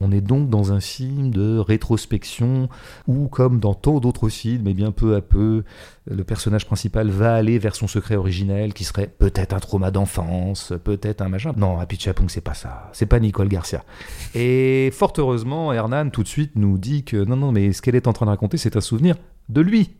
on 0.00 0.12
est 0.12 0.20
donc 0.20 0.48
dans 0.48 0.72
un 0.72 0.80
film 0.80 1.30
de 1.30 1.58
rétrospection 1.58 2.68
où, 3.06 3.28
comme 3.28 3.60
dans 3.60 3.74
tant 3.74 4.00
d'autres 4.00 4.28
films, 4.30 4.66
et 4.66 4.74
bien 4.74 4.92
peu 4.92 5.14
à 5.14 5.20
peu, 5.20 5.62
le 6.06 6.24
personnage 6.24 6.66
principal 6.66 7.10
va 7.10 7.34
aller 7.34 7.58
vers 7.58 7.74
son 7.76 7.86
secret 7.86 8.16
originel 8.16 8.72
qui 8.72 8.84
serait 8.84 9.06
peut-être 9.06 9.52
un 9.52 9.60
trauma 9.60 9.90
d'enfance, 9.90 10.72
peut-être 10.82 11.20
un 11.20 11.28
machin. 11.28 11.52
Non, 11.56 11.78
Happy 11.78 11.98
Chapung, 11.98 12.28
c'est 12.28 12.40
pas 12.40 12.54
ça. 12.54 12.88
C'est 12.92 13.06
pas 13.06 13.20
Nicole 13.20 13.48
Garcia. 13.48 13.84
Et 14.34 14.90
fort 14.92 15.12
heureusement, 15.18 15.72
Hernan 15.72 16.08
tout 16.10 16.22
de 16.22 16.28
suite 16.28 16.52
nous 16.56 16.78
dit 16.78 17.04
que 17.04 17.24
non, 17.24 17.36
non, 17.36 17.52
mais 17.52 17.72
ce 17.72 17.82
qu'elle 17.82 17.96
est 17.96 18.06
en 18.06 18.12
train 18.12 18.26
de 18.26 18.30
raconter, 18.30 18.56
c'est 18.56 18.76
un 18.76 18.80
souvenir 18.80 19.16
de 19.50 19.60
lui, 19.60 19.90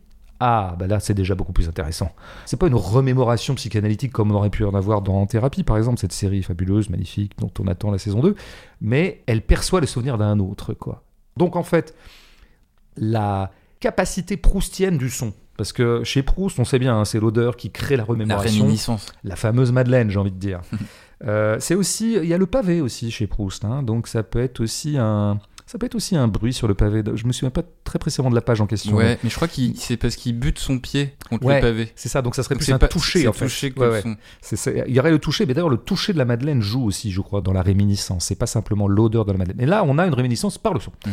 ah, 0.43 0.75
bah 0.79 0.87
là, 0.87 0.99
c'est 0.99 1.13
déjà 1.13 1.35
beaucoup 1.35 1.53
plus 1.53 1.69
intéressant. 1.69 2.11
C'est 2.45 2.57
pas 2.57 2.65
une 2.65 2.73
remémoration 2.73 3.53
psychanalytique 3.53 4.11
comme 4.11 4.31
on 4.31 4.35
aurait 4.35 4.49
pu 4.49 4.65
en 4.65 4.73
avoir 4.73 5.03
dans 5.03 5.23
Thérapie, 5.27 5.63
par 5.63 5.77
exemple, 5.77 5.99
cette 5.99 6.13
série 6.13 6.41
fabuleuse, 6.41 6.89
magnifique, 6.89 7.33
dont 7.37 7.51
on 7.59 7.67
attend 7.67 7.91
la 7.91 7.99
saison 7.99 8.21
2, 8.21 8.35
mais 8.81 9.21
elle 9.27 9.43
perçoit 9.43 9.81
les 9.81 9.87
souvenirs 9.87 10.17
d'un 10.17 10.39
autre, 10.39 10.73
quoi. 10.73 11.03
Donc, 11.37 11.55
en 11.55 11.61
fait, 11.61 11.93
la 12.97 13.51
capacité 13.79 14.35
proustienne 14.35 14.97
du 14.97 15.11
son, 15.11 15.31
parce 15.57 15.73
que 15.73 16.03
chez 16.03 16.23
Proust, 16.23 16.57
on 16.57 16.65
sait 16.65 16.79
bien, 16.79 16.97
hein, 16.97 17.05
c'est 17.05 17.19
l'odeur 17.19 17.55
qui 17.55 17.69
crée 17.69 17.95
la 17.95 18.03
remémoration. 18.03 18.65
La 18.65 18.71
La 19.23 19.35
fameuse 19.35 19.71
Madeleine, 19.71 20.09
j'ai 20.09 20.19
envie 20.19 20.31
de 20.31 20.39
dire. 20.39 20.61
Euh, 21.23 21.57
c'est 21.59 21.75
aussi, 21.75 22.13
il 22.13 22.25
y 22.25 22.33
a 22.33 22.39
le 22.39 22.47
pavé 22.47 22.81
aussi 22.81 23.11
chez 23.11 23.27
Proust, 23.27 23.63
hein, 23.63 23.83
donc 23.83 24.07
ça 24.07 24.23
peut 24.23 24.41
être 24.41 24.59
aussi 24.59 24.97
un, 24.97 25.37
ça 25.71 25.77
peut 25.77 25.85
être 25.85 25.95
aussi 25.95 26.17
un 26.17 26.27
bruit 26.27 26.51
sur 26.51 26.67
le 26.67 26.73
pavé. 26.73 27.01
Je 27.15 27.25
me 27.25 27.31
souviens 27.31 27.49
pas 27.49 27.63
très 27.85 27.97
précisément 27.97 28.29
de 28.29 28.35
la 28.35 28.41
page 28.41 28.59
en 28.59 28.67
question. 28.67 28.93
Ouais, 28.93 29.17
mais, 29.23 29.29
je 29.29 29.35
crois 29.35 29.47
que 29.47 29.53
c'est 29.75 29.95
parce 29.95 30.17
qu'il 30.17 30.37
bute 30.37 30.59
son 30.59 30.79
pied 30.79 31.15
contre 31.29 31.47
le 31.47 31.61
pavé. 31.61 31.89
C'est 31.95 32.09
ça, 32.09 32.21
donc 32.21 32.35
ça 32.35 32.43
serait 32.43 32.55
plus 32.55 32.73
un 32.73 32.77
toucher 32.77 33.25
en 33.29 33.31
fait. 33.31 33.45
Toucher 33.45 33.73
Il 34.85 34.93
y 34.93 34.99
aurait 34.99 35.11
le 35.11 35.19
toucher, 35.19 35.45
mais 35.45 35.53
d'ailleurs 35.53 35.69
le 35.69 35.77
toucher 35.77 36.11
de 36.11 36.17
la 36.17 36.25
Madeleine 36.25 36.61
joue 36.61 36.83
aussi, 36.83 37.09
je 37.09 37.21
crois, 37.21 37.39
dans 37.39 37.53
la 37.53 37.61
réminiscence. 37.61 38.25
C'est 38.25 38.35
pas 38.35 38.47
simplement 38.47 38.89
l'odeur 38.89 39.23
de 39.23 39.31
la 39.31 39.37
Madeleine. 39.37 39.61
Et 39.61 39.65
là, 39.65 39.85
on 39.85 39.97
a 39.97 40.05
une 40.05 40.13
réminiscence 40.13 40.57
par 40.57 40.73
le 40.73 40.81
son. 40.81 40.91
Mm. 41.05 41.09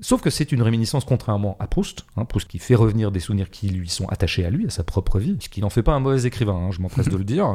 Sauf 0.00 0.20
que 0.20 0.30
c'est 0.30 0.52
une 0.52 0.62
réminiscence 0.62 1.04
contrairement 1.04 1.56
à 1.60 1.66
Proust, 1.66 2.06
hein, 2.16 2.24
Proust 2.24 2.48
qui 2.48 2.58
fait 2.58 2.74
revenir 2.74 3.10
des 3.10 3.20
souvenirs 3.20 3.50
qui 3.50 3.68
lui 3.68 3.88
sont 3.88 4.06
attachés 4.06 4.44
à 4.44 4.50
lui, 4.50 4.66
à 4.66 4.70
sa 4.70 4.84
propre 4.84 5.18
vie, 5.18 5.36
ce 5.40 5.48
qui 5.48 5.60
n'en 5.60 5.70
fait 5.70 5.82
pas 5.82 5.92
un 5.92 6.00
mauvais 6.00 6.26
écrivain, 6.26 6.54
hein, 6.54 6.70
je 6.70 6.80
m'empresse 6.80 7.08
de 7.08 7.16
le 7.16 7.24
dire. 7.24 7.54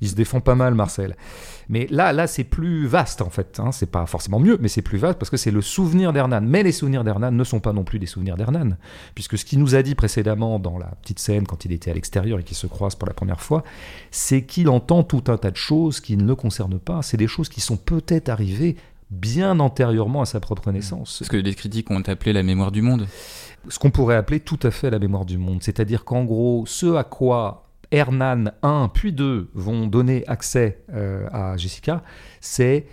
Il 0.00 0.08
se 0.08 0.14
défend 0.14 0.40
pas 0.40 0.54
mal, 0.54 0.74
Marcel. 0.74 1.16
Mais 1.68 1.86
là, 1.90 2.12
là, 2.12 2.26
c'est 2.26 2.44
plus 2.44 2.86
vaste 2.86 3.22
en 3.22 3.30
fait. 3.30 3.60
Hein, 3.60 3.72
c'est 3.72 3.90
pas 3.90 4.06
forcément 4.06 4.40
mieux, 4.40 4.58
mais 4.60 4.68
c'est 4.68 4.82
plus 4.82 4.98
vaste 4.98 5.18
parce 5.18 5.30
que 5.30 5.36
c'est 5.36 5.50
le 5.50 5.62
souvenir 5.62 6.12
d'Hernan. 6.12 6.42
Mais 6.42 6.62
les 6.62 6.72
souvenirs 6.72 7.04
d'Hernan 7.04 7.32
ne 7.32 7.44
sont 7.44 7.60
pas 7.60 7.72
non 7.72 7.84
plus 7.84 7.98
des 7.98 8.06
souvenirs 8.06 8.36
d'Hernan, 8.36 8.76
puisque 9.14 9.38
ce 9.38 9.44
qu'il 9.44 9.58
nous 9.58 9.74
a 9.74 9.82
dit 9.82 9.94
précédemment 9.94 10.58
dans 10.58 10.78
la 10.78 10.86
petite 11.02 11.18
scène 11.18 11.46
quand 11.46 11.64
il 11.64 11.72
était 11.72 11.90
à 11.90 11.94
l'extérieur 11.94 12.38
et 12.38 12.42
qu'il 12.42 12.56
se 12.56 12.66
croise 12.66 12.94
pour 12.94 13.08
la 13.08 13.14
première 13.14 13.40
fois, 13.40 13.64
c'est 14.10 14.42
qu'il 14.42 14.68
entend 14.68 15.02
tout 15.02 15.24
un 15.28 15.36
tas 15.36 15.50
de 15.50 15.56
choses 15.56 16.00
qui 16.00 16.16
ne 16.16 16.24
le 16.24 16.34
concernent 16.34 16.78
pas. 16.78 17.02
C'est 17.02 17.16
des 17.16 17.26
choses 17.26 17.48
qui 17.48 17.60
sont 17.60 17.76
peut-être 17.76 18.28
arrivées 18.28 18.76
bien 19.14 19.60
antérieurement 19.60 20.22
à 20.22 20.26
sa 20.26 20.40
propre 20.40 20.70
naissance. 20.72 21.22
Ce 21.22 21.28
que 21.28 21.36
les 21.36 21.54
critiques 21.54 21.90
ont 21.90 22.02
appelé 22.02 22.32
la 22.32 22.42
mémoire 22.42 22.72
du 22.72 22.82
monde. 22.82 23.06
Ce 23.68 23.78
qu'on 23.78 23.90
pourrait 23.90 24.16
appeler 24.16 24.40
tout 24.40 24.58
à 24.62 24.70
fait 24.70 24.90
la 24.90 24.98
mémoire 24.98 25.24
du 25.24 25.38
monde. 25.38 25.62
C'est-à-dire 25.62 26.04
qu'en 26.04 26.24
gros, 26.24 26.64
ce 26.66 26.94
à 26.96 27.04
quoi 27.04 27.68
Hernan 27.90 28.50
1 28.62 28.90
puis 28.92 29.12
2 29.12 29.50
vont 29.54 29.86
donner 29.86 30.26
accès 30.26 30.82
euh, 30.92 31.28
à 31.32 31.56
Jessica, 31.56 32.02
c'est 32.40 32.86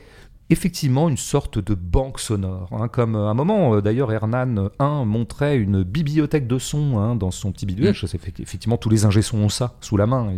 effectivement 0.51 1.09
une 1.09 1.17
sorte 1.17 1.59
de 1.59 1.73
banque 1.73 2.19
sonore. 2.19 2.67
Hein, 2.71 2.87
comme 2.87 3.15
à 3.15 3.29
un 3.29 3.33
moment, 3.33 3.75
euh, 3.75 3.81
d'ailleurs, 3.81 4.11
Hernan 4.11 4.69
1 4.79 5.05
montrait 5.05 5.57
une 5.57 5.83
bibliothèque 5.83 6.47
de 6.47 6.57
sons 6.57 6.99
hein, 6.99 7.15
dans 7.15 7.31
son 7.31 7.51
petit 7.51 7.65
bidouille. 7.65 7.89
Mm. 7.89 8.39
Effectivement, 8.39 8.77
tous 8.77 8.89
les 8.89 9.05
ingés 9.05 9.21
ont 9.33 9.49
ça 9.49 9.75
sous 9.81 9.97
la 9.97 10.07
main. 10.07 10.33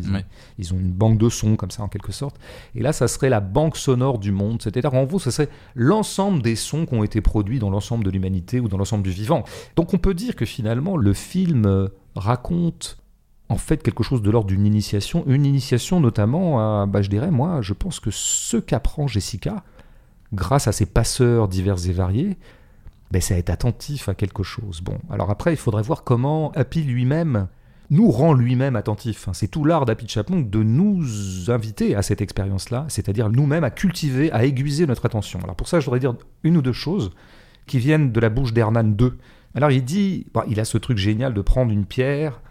Ils, 0.57 0.73
ont 0.73 0.77
une 0.77 0.91
banque 0.91 1.17
de 1.17 1.29
sons 1.29 1.55
comme 1.55 1.71
ça, 1.71 1.83
en 1.83 1.87
quelque 1.87 2.11
sorte. 2.11 2.39
Et 2.75 2.81
là, 2.81 2.93
ça 2.93 3.07
serait 3.07 3.29
la 3.29 3.39
banque 3.39 3.77
sonore 3.77 4.19
du 4.19 4.31
monde. 4.31 4.61
C'est-à-dire, 4.61 4.93
en 4.93 5.03
gros, 5.03 5.19
ça 5.19 5.31
serait 5.31 5.49
l'ensemble 5.75 6.41
des 6.41 6.55
sons 6.55 6.85
qui 6.85 6.93
ont 6.93 7.03
été 7.03 7.21
produits 7.21 7.59
dans 7.59 7.69
l'ensemble 7.69 8.03
de 8.03 8.09
l'humanité 8.09 8.59
ou 8.59 8.67
dans 8.67 8.77
l'ensemble 8.77 9.03
du 9.03 9.11
vivant. 9.11 9.43
Donc 9.75 9.93
on 9.93 9.97
peut 9.97 10.13
dire 10.13 10.35
que 10.35 10.45
finalement, 10.45 10.97
le 10.97 11.13
film 11.13 11.65
euh, 11.65 11.87
raconte 12.15 12.97
en 13.49 13.57
fait 13.57 13.83
quelque 13.83 14.03
chose 14.03 14.21
de 14.21 14.31
l'ordre 14.31 14.47
d'une 14.47 14.65
initiation, 14.65 15.23
une 15.27 15.45
initiation 15.45 15.99
notamment 15.99 16.59
à, 16.59 16.85
bah, 16.85 17.01
je 17.01 17.09
dirais, 17.09 17.31
moi, 17.31 17.61
je 17.61 17.73
pense 17.73 17.99
que 17.99 18.09
ce 18.11 18.57
qu'apprend 18.57 19.07
Jessica, 19.07 19.63
grâce 20.33 20.67
à 20.67 20.71
ces 20.71 20.85
passeurs 20.85 21.47
divers 21.47 21.87
et 21.87 21.91
variés, 21.91 22.37
ben, 23.11 23.21
c'est 23.21 23.37
être 23.37 23.51
attentif 23.51 24.09
à 24.09 24.15
quelque 24.15 24.43
chose. 24.43 24.81
Bon, 24.81 24.97
alors 25.09 25.29
après, 25.29 25.53
il 25.53 25.57
faudrait 25.57 25.83
voir 25.83 26.03
comment 26.03 26.51
Happy 26.53 26.83
lui-même 26.83 27.47
nous 27.89 28.09
rend 28.09 28.33
lui-même 28.33 28.75
attentif. 28.75 29.29
C'est 29.33 29.47
tout 29.47 29.65
l'art 29.65 29.85
d'Happy 29.85 30.07
Chapman 30.07 30.41
de 30.41 30.63
nous 30.63 31.03
inviter 31.49 31.95
à 31.95 32.01
cette 32.01 32.21
expérience-là, 32.21 32.85
c'est-à-dire 32.87 33.29
nous-mêmes 33.29 33.63
à 33.63 33.69
cultiver, 33.69 34.31
à 34.31 34.45
aiguiser 34.45 34.87
notre 34.87 35.05
attention. 35.05 35.39
Alors 35.43 35.55
pour 35.55 35.67
ça, 35.67 35.79
je 35.79 35.85
voudrais 35.85 35.99
dire 35.99 36.15
une 36.43 36.57
ou 36.57 36.63
deux 36.63 36.73
choses 36.73 37.11
qui 37.67 37.77
viennent 37.77 38.11
de 38.11 38.19
la 38.19 38.29
bouche 38.29 38.53
d'Hernan 38.53 38.83
2. 38.83 39.17
Alors 39.53 39.69
il 39.69 39.85
dit, 39.85 40.25
il 40.47 40.59
a 40.59 40.65
ce 40.65 40.79
truc 40.79 40.97
génial 40.97 41.33
de 41.35 41.41
prendre 41.41 41.71
une 41.71 41.85
pierre 41.85 42.41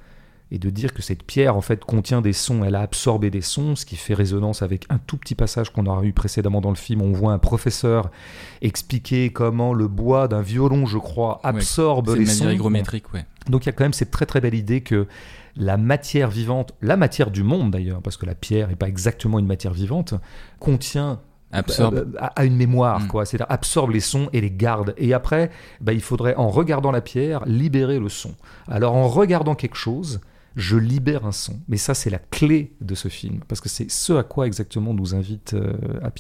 et 0.53 0.59
de 0.59 0.69
dire 0.69 0.93
que 0.93 1.01
cette 1.01 1.23
pierre 1.23 1.57
en 1.57 1.63
fait 1.63 1.83
contient 1.83 2.21
des 2.21 2.35
sons, 2.35 2.63
elle 2.63 2.75
a 2.75 2.83
absorbé 2.83 3.31
des 3.31 3.41
sons, 3.41 3.75
ce 3.75 3.87
qui 3.87 3.97
fait 3.97 4.13
résonance 4.13 4.61
avec 4.61 4.85
un 4.91 4.99
tout 4.99 5.17
petit 5.17 5.35
passage 5.35 5.73
qu'on 5.73 5.87
aura 5.87 6.05
eu 6.05 6.13
précédemment 6.13 6.61
dans 6.61 6.69
le 6.69 6.77
film. 6.77 7.01
On 7.01 7.11
voit 7.11 7.33
un 7.33 7.39
professeur 7.39 8.11
expliquer 8.61 9.31
comment 9.31 9.73
le 9.73 9.89
bois 9.89 10.29
d'un 10.29 10.43
violon, 10.43 10.85
je 10.85 10.99
crois, 10.99 11.41
absorbe 11.43 12.09
ouais, 12.09 12.19
les 12.19 12.27
sons. 12.27 12.51
hygrométrique, 12.51 13.15
ouais. 13.15 13.25
Donc 13.49 13.65
il 13.65 13.67
y 13.67 13.71
a 13.71 13.73
quand 13.73 13.85
même 13.85 13.95
cette 13.95 14.11
très 14.11 14.27
très 14.27 14.43
belle 14.43 14.55
idée 14.55 14.83
que 14.83 15.07
la 15.57 15.79
matière 15.79 16.29
vivante, 16.29 16.75
la 16.83 16.99
matière 16.99 17.31
du 17.31 17.43
monde 17.43 17.71
d'ailleurs, 17.71 18.03
parce 18.03 18.19
que 18.19 18.27
la 18.27 18.35
pierre 18.35 18.69
n'est 18.69 18.77
pas 18.77 18.89
exactement 18.89 19.39
une 19.39 19.47
matière 19.47 19.73
vivante, 19.73 20.13
contient 20.61 21.21
absorbe 21.51 22.15
à, 22.19 22.45
une 22.45 22.57
mémoire, 22.57 23.01
mm. 23.01 23.09
quoi. 23.09 23.25
C'est-à-dire 23.25 23.51
absorbe 23.51 23.91
les 23.91 24.01
sons 24.01 24.29
et 24.35 24.43
les 24.43 24.51
garde. 24.51 24.95
Et 24.99 25.15
après, 25.15 25.51
bah, 25.81 25.95
il 25.95 26.01
faudrait, 26.01 26.35
en 26.37 26.51
regardant 26.51 26.91
la 26.91 27.01
pierre, 27.01 27.43
libérer 27.47 27.99
le 27.99 28.09
son. 28.09 28.35
Alors, 28.69 28.95
en 28.95 29.09
regardant 29.09 29.55
quelque 29.55 29.77
chose, 29.77 30.21
je 30.57 30.77
libère 30.77 31.27
un 31.27 31.33
son. 31.33 31.61
Mais 31.69 31.77
ça, 31.77 31.95
c'est 31.95 32.11
la 32.11 32.19
clé 32.19 32.73
de 32.81 32.95
ce 32.95 33.09
film, 33.09 33.41
parce 33.49 33.61
que 33.61 33.69
c'est 33.69 33.91
ce 33.91 34.13
à 34.13 34.23
quoi 34.23 34.47
exactement 34.47 34.95
nous 34.95 35.15
invite 35.15 35.55
euh, 35.55 35.73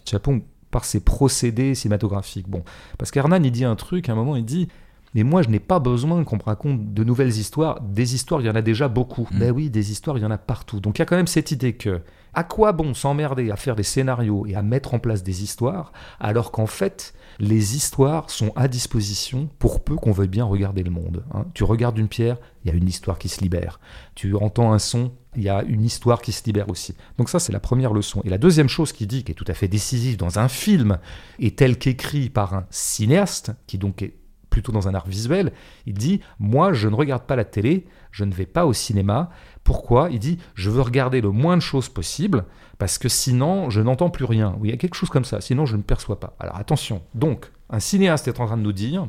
Chapon 0.09 0.43
par 0.71 0.85
ses 0.85 1.01
procédés 1.01 1.75
cinématographiques. 1.75 2.49
Bon, 2.49 2.65
parce 2.99 3.11
qu'Hernan, 3.11 3.43
il 3.45 3.53
dit 3.53 3.65
un 3.65 3.77
truc, 3.77 4.09
à 4.09 4.13
un 4.13 4.15
moment, 4.15 4.37
il 4.37 4.45
dit 4.45 4.69
mais 5.15 5.23
moi, 5.25 5.43
je 5.43 5.49
n'ai 5.49 5.61
pas 5.61 5.79
besoin 5.79 6.25
qu'on 6.25 6.37
me 6.37 6.43
raconte 6.43 6.95
de 6.95 7.05
nouvelles 7.05 7.37
histoires. 7.37 7.81
Des 7.81 8.15
histoires, 8.15 8.41
il 8.41 8.47
y 8.47 8.51
en 8.51 8.55
a 8.55 8.63
déjà 8.63 8.89
beaucoup. 8.89 9.29
Mm. 9.31 9.39
Ben 9.39 9.51
oui, 9.51 9.71
des 9.71 9.91
histoires, 9.91 10.17
il 10.19 10.23
y 10.23 10.27
en 10.27 10.31
a 10.31 10.39
partout. 10.39 10.81
Donc 10.81 10.99
il 10.99 11.01
y 11.01 11.03
a 11.03 11.07
quand 11.07 11.17
même 11.17 11.27
cette 11.27 11.51
idée 11.51 11.75
que, 11.75 12.01
à 12.35 12.45
quoi 12.45 12.73
bon 12.73 12.95
s'emmerder 12.95 13.51
à 13.51 13.57
faire 13.57 13.77
des 13.77 13.83
scénarios 13.83 14.47
et 14.47 14.55
à 14.55 14.63
mettre 14.63 14.95
en 14.95 14.99
place 14.99 15.23
des 15.23 15.43
histoires, 15.43 15.93
alors 16.19 16.51
qu'en 16.51 16.67
fait, 16.67 17.13
les 17.39 17.77
histoires 17.77 18.31
sont 18.31 18.53
à 18.57 18.69
disposition 18.69 19.51
pour 19.59 19.85
peu 19.85 19.97
qu'on 19.97 20.13
veuille 20.13 20.29
bien 20.29 20.45
regarder 20.45 20.83
le 20.83 20.91
monde. 20.91 21.25
Hein. 21.35 21.45
Tu 21.53 21.65
regardes 21.65 21.99
une 21.99 22.09
pierre, 22.09 22.39
il 22.65 22.71
y 22.71 22.75
a 22.75 22.77
une 22.77 22.89
histoire 22.89 23.19
qui 23.19 23.29
se 23.29 23.41
libère. 23.43 23.81
Tu 24.15 24.35
entends 24.35 24.73
un 24.73 24.79
son, 24.79 25.13
il 25.37 25.43
y 25.43 25.51
a 25.51 25.63
une 25.63 25.85
histoire 25.85 26.23
qui 26.23 26.33
se 26.33 26.45
libère 26.45 26.71
aussi. 26.71 26.95
Donc 27.19 27.29
ça, 27.29 27.39
c'est 27.39 27.53
la 27.53 27.61
première 27.61 27.93
leçon. 27.93 28.23
Et 28.25 28.31
la 28.31 28.39
deuxième 28.39 28.69
chose 28.69 28.93
qu'il 28.93 29.09
dit, 29.09 29.25
qui 29.25 29.33
est 29.33 29.35
tout 29.35 29.45
à 29.49 29.55
fait 29.55 29.69
décisive 29.69 30.17
dans 30.17 30.39
un 30.39 30.49
film, 30.49 30.99
et 31.39 31.55
tel 31.55 31.79
qu'écrit 31.79 32.31
par 32.31 32.55
un 32.55 32.67
cinéaste, 32.71 33.53
qui 33.67 33.77
donc 33.77 34.03
est 34.03 34.15
plutôt 34.53 34.71
dans 34.71 34.87
un 34.87 34.95
art 34.95 35.09
visuel, 35.09 35.53
il 35.87 35.95
dit 35.95 36.21
Moi, 36.39 36.73
je 36.73 36.87
ne 36.87 36.95
regarde 36.95 37.25
pas 37.25 37.35
la 37.35 37.45
télé, 37.45 37.87
je 38.13 38.25
ne 38.25 38.33
vais 38.33 38.47
pas 38.47 38.67
au 38.67 38.73
cinéma. 38.73 39.31
Pourquoi? 39.65 40.09
Il 40.13 40.21
dit 40.21 40.39
Je 40.55 40.71
veux 40.71 40.83
regarder 40.83 41.21
le 41.21 41.31
moins 41.31 41.57
de 41.57 41.63
choses 41.63 41.89
possible, 41.89 42.45
parce 42.79 42.99
que 42.99 43.09
sinon, 43.09 43.71
je 43.71 43.81
n'entends 43.81 44.11
plus 44.11 44.27
rien. 44.27 44.55
Oui, 44.61 44.69
il 44.69 44.71
y 44.71 44.75
a 44.75 44.77
quelque 44.77 44.95
chose 44.95 45.09
comme 45.09 45.25
ça, 45.25 45.41
sinon, 45.41 45.67
je 45.67 45.77
ne 45.77 45.83
perçois 45.83 46.21
pas. 46.21 46.37
Alors 46.39 46.57
attention, 46.57 47.03
donc, 47.15 47.51
un 47.71 47.81
cinéaste 47.81 48.29
est 48.29 48.39
en 48.39 48.47
train 48.47 48.59
de 48.59 48.63
nous 48.63 48.73
dire 48.73 49.09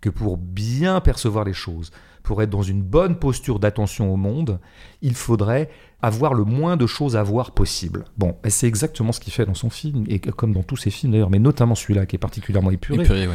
que 0.00 0.08
pour 0.08 0.36
bien 0.38 1.00
percevoir 1.00 1.44
les 1.44 1.52
choses, 1.52 1.90
pour 2.22 2.42
être 2.42 2.50
dans 2.50 2.62
une 2.62 2.82
bonne 2.82 3.18
posture 3.18 3.58
d'attention 3.58 4.12
au 4.12 4.16
monde, 4.16 4.60
il 5.02 5.14
faudrait 5.14 5.70
avoir 6.02 6.34
le 6.34 6.44
moins 6.44 6.76
de 6.76 6.86
choses 6.86 7.16
à 7.16 7.22
voir 7.22 7.50
possible. 7.52 8.04
Bon, 8.16 8.36
et 8.44 8.50
c'est 8.50 8.68
exactement 8.68 9.12
ce 9.12 9.18
qu'il 9.18 9.32
fait 9.32 9.46
dans 9.46 9.54
son 9.54 9.70
film, 9.70 10.04
et 10.08 10.20
comme 10.20 10.52
dans 10.52 10.62
tous 10.62 10.76
ses 10.76 10.90
films 10.90 11.12
d'ailleurs, 11.12 11.30
mais 11.30 11.40
notamment 11.40 11.74
celui-là 11.74 12.06
qui 12.06 12.16
est 12.16 12.20
particulièrement 12.20 12.70
épuré. 12.70 13.02
épuré 13.02 13.28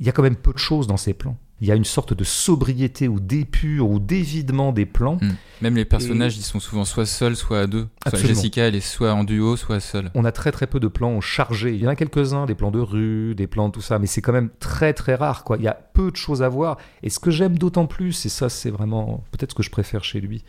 il 0.00 0.06
y 0.06 0.08
a 0.08 0.12
quand 0.12 0.22
même 0.22 0.36
peu 0.36 0.52
de 0.52 0.58
choses 0.58 0.86
dans 0.86 0.96
ces 0.96 1.14
plans. 1.14 1.36
Il 1.60 1.68
y 1.68 1.72
a 1.72 1.76
une 1.76 1.84
sorte 1.84 2.12
de 2.12 2.24
sobriété 2.24 3.06
ou 3.06 3.20
d'épure 3.20 3.88
ou 3.88 4.00
d'évidement 4.00 4.72
des 4.72 4.86
plans. 4.86 5.18
Hmm. 5.20 5.34
Même 5.62 5.76
les 5.76 5.84
personnages, 5.84 6.36
ils 6.36 6.42
sont 6.42 6.58
souvent 6.58 6.84
soit 6.84 7.06
seuls, 7.06 7.36
soit 7.36 7.60
à 7.60 7.66
deux. 7.66 7.86
Jessica, 8.12 8.64
elle 8.64 8.74
est 8.74 8.80
soit 8.80 9.12
en 9.12 9.22
duo, 9.24 9.56
soit 9.56 9.78
seule. 9.78 10.10
On 10.14 10.24
a 10.24 10.32
très 10.32 10.50
très 10.50 10.66
peu 10.66 10.80
de 10.80 10.88
plans 10.88 11.20
chargés. 11.20 11.74
Il 11.74 11.80
y 11.80 11.86
en 11.86 11.90
a 11.90 11.96
quelques-uns, 11.96 12.46
des 12.46 12.56
plans 12.56 12.72
de 12.72 12.80
rue, 12.80 13.34
des 13.36 13.46
plans 13.46 13.70
tout 13.70 13.80
ça, 13.80 13.98
mais 13.98 14.06
c'est 14.06 14.20
quand 14.20 14.32
même 14.32 14.50
très 14.58 14.92
très 14.92 15.14
rare. 15.14 15.44
Quoi. 15.44 15.56
Il 15.58 15.62
y 15.62 15.68
a 15.68 15.74
peu 15.94 16.10
de 16.10 16.16
choses 16.16 16.42
à 16.42 16.48
voir. 16.48 16.76
Et 17.02 17.08
ce 17.08 17.20
que 17.20 17.30
j'aime 17.30 17.56
d'autant 17.56 17.86
plus, 17.86 18.26
et 18.26 18.28
ça 18.28 18.48
c'est 18.48 18.70
vraiment 18.70 19.24
peut-être 19.30 19.52
ce 19.52 19.54
que 19.54 19.62
je 19.62 19.70
préfère 19.70 20.02
chez 20.02 20.20
lui, 20.20 20.44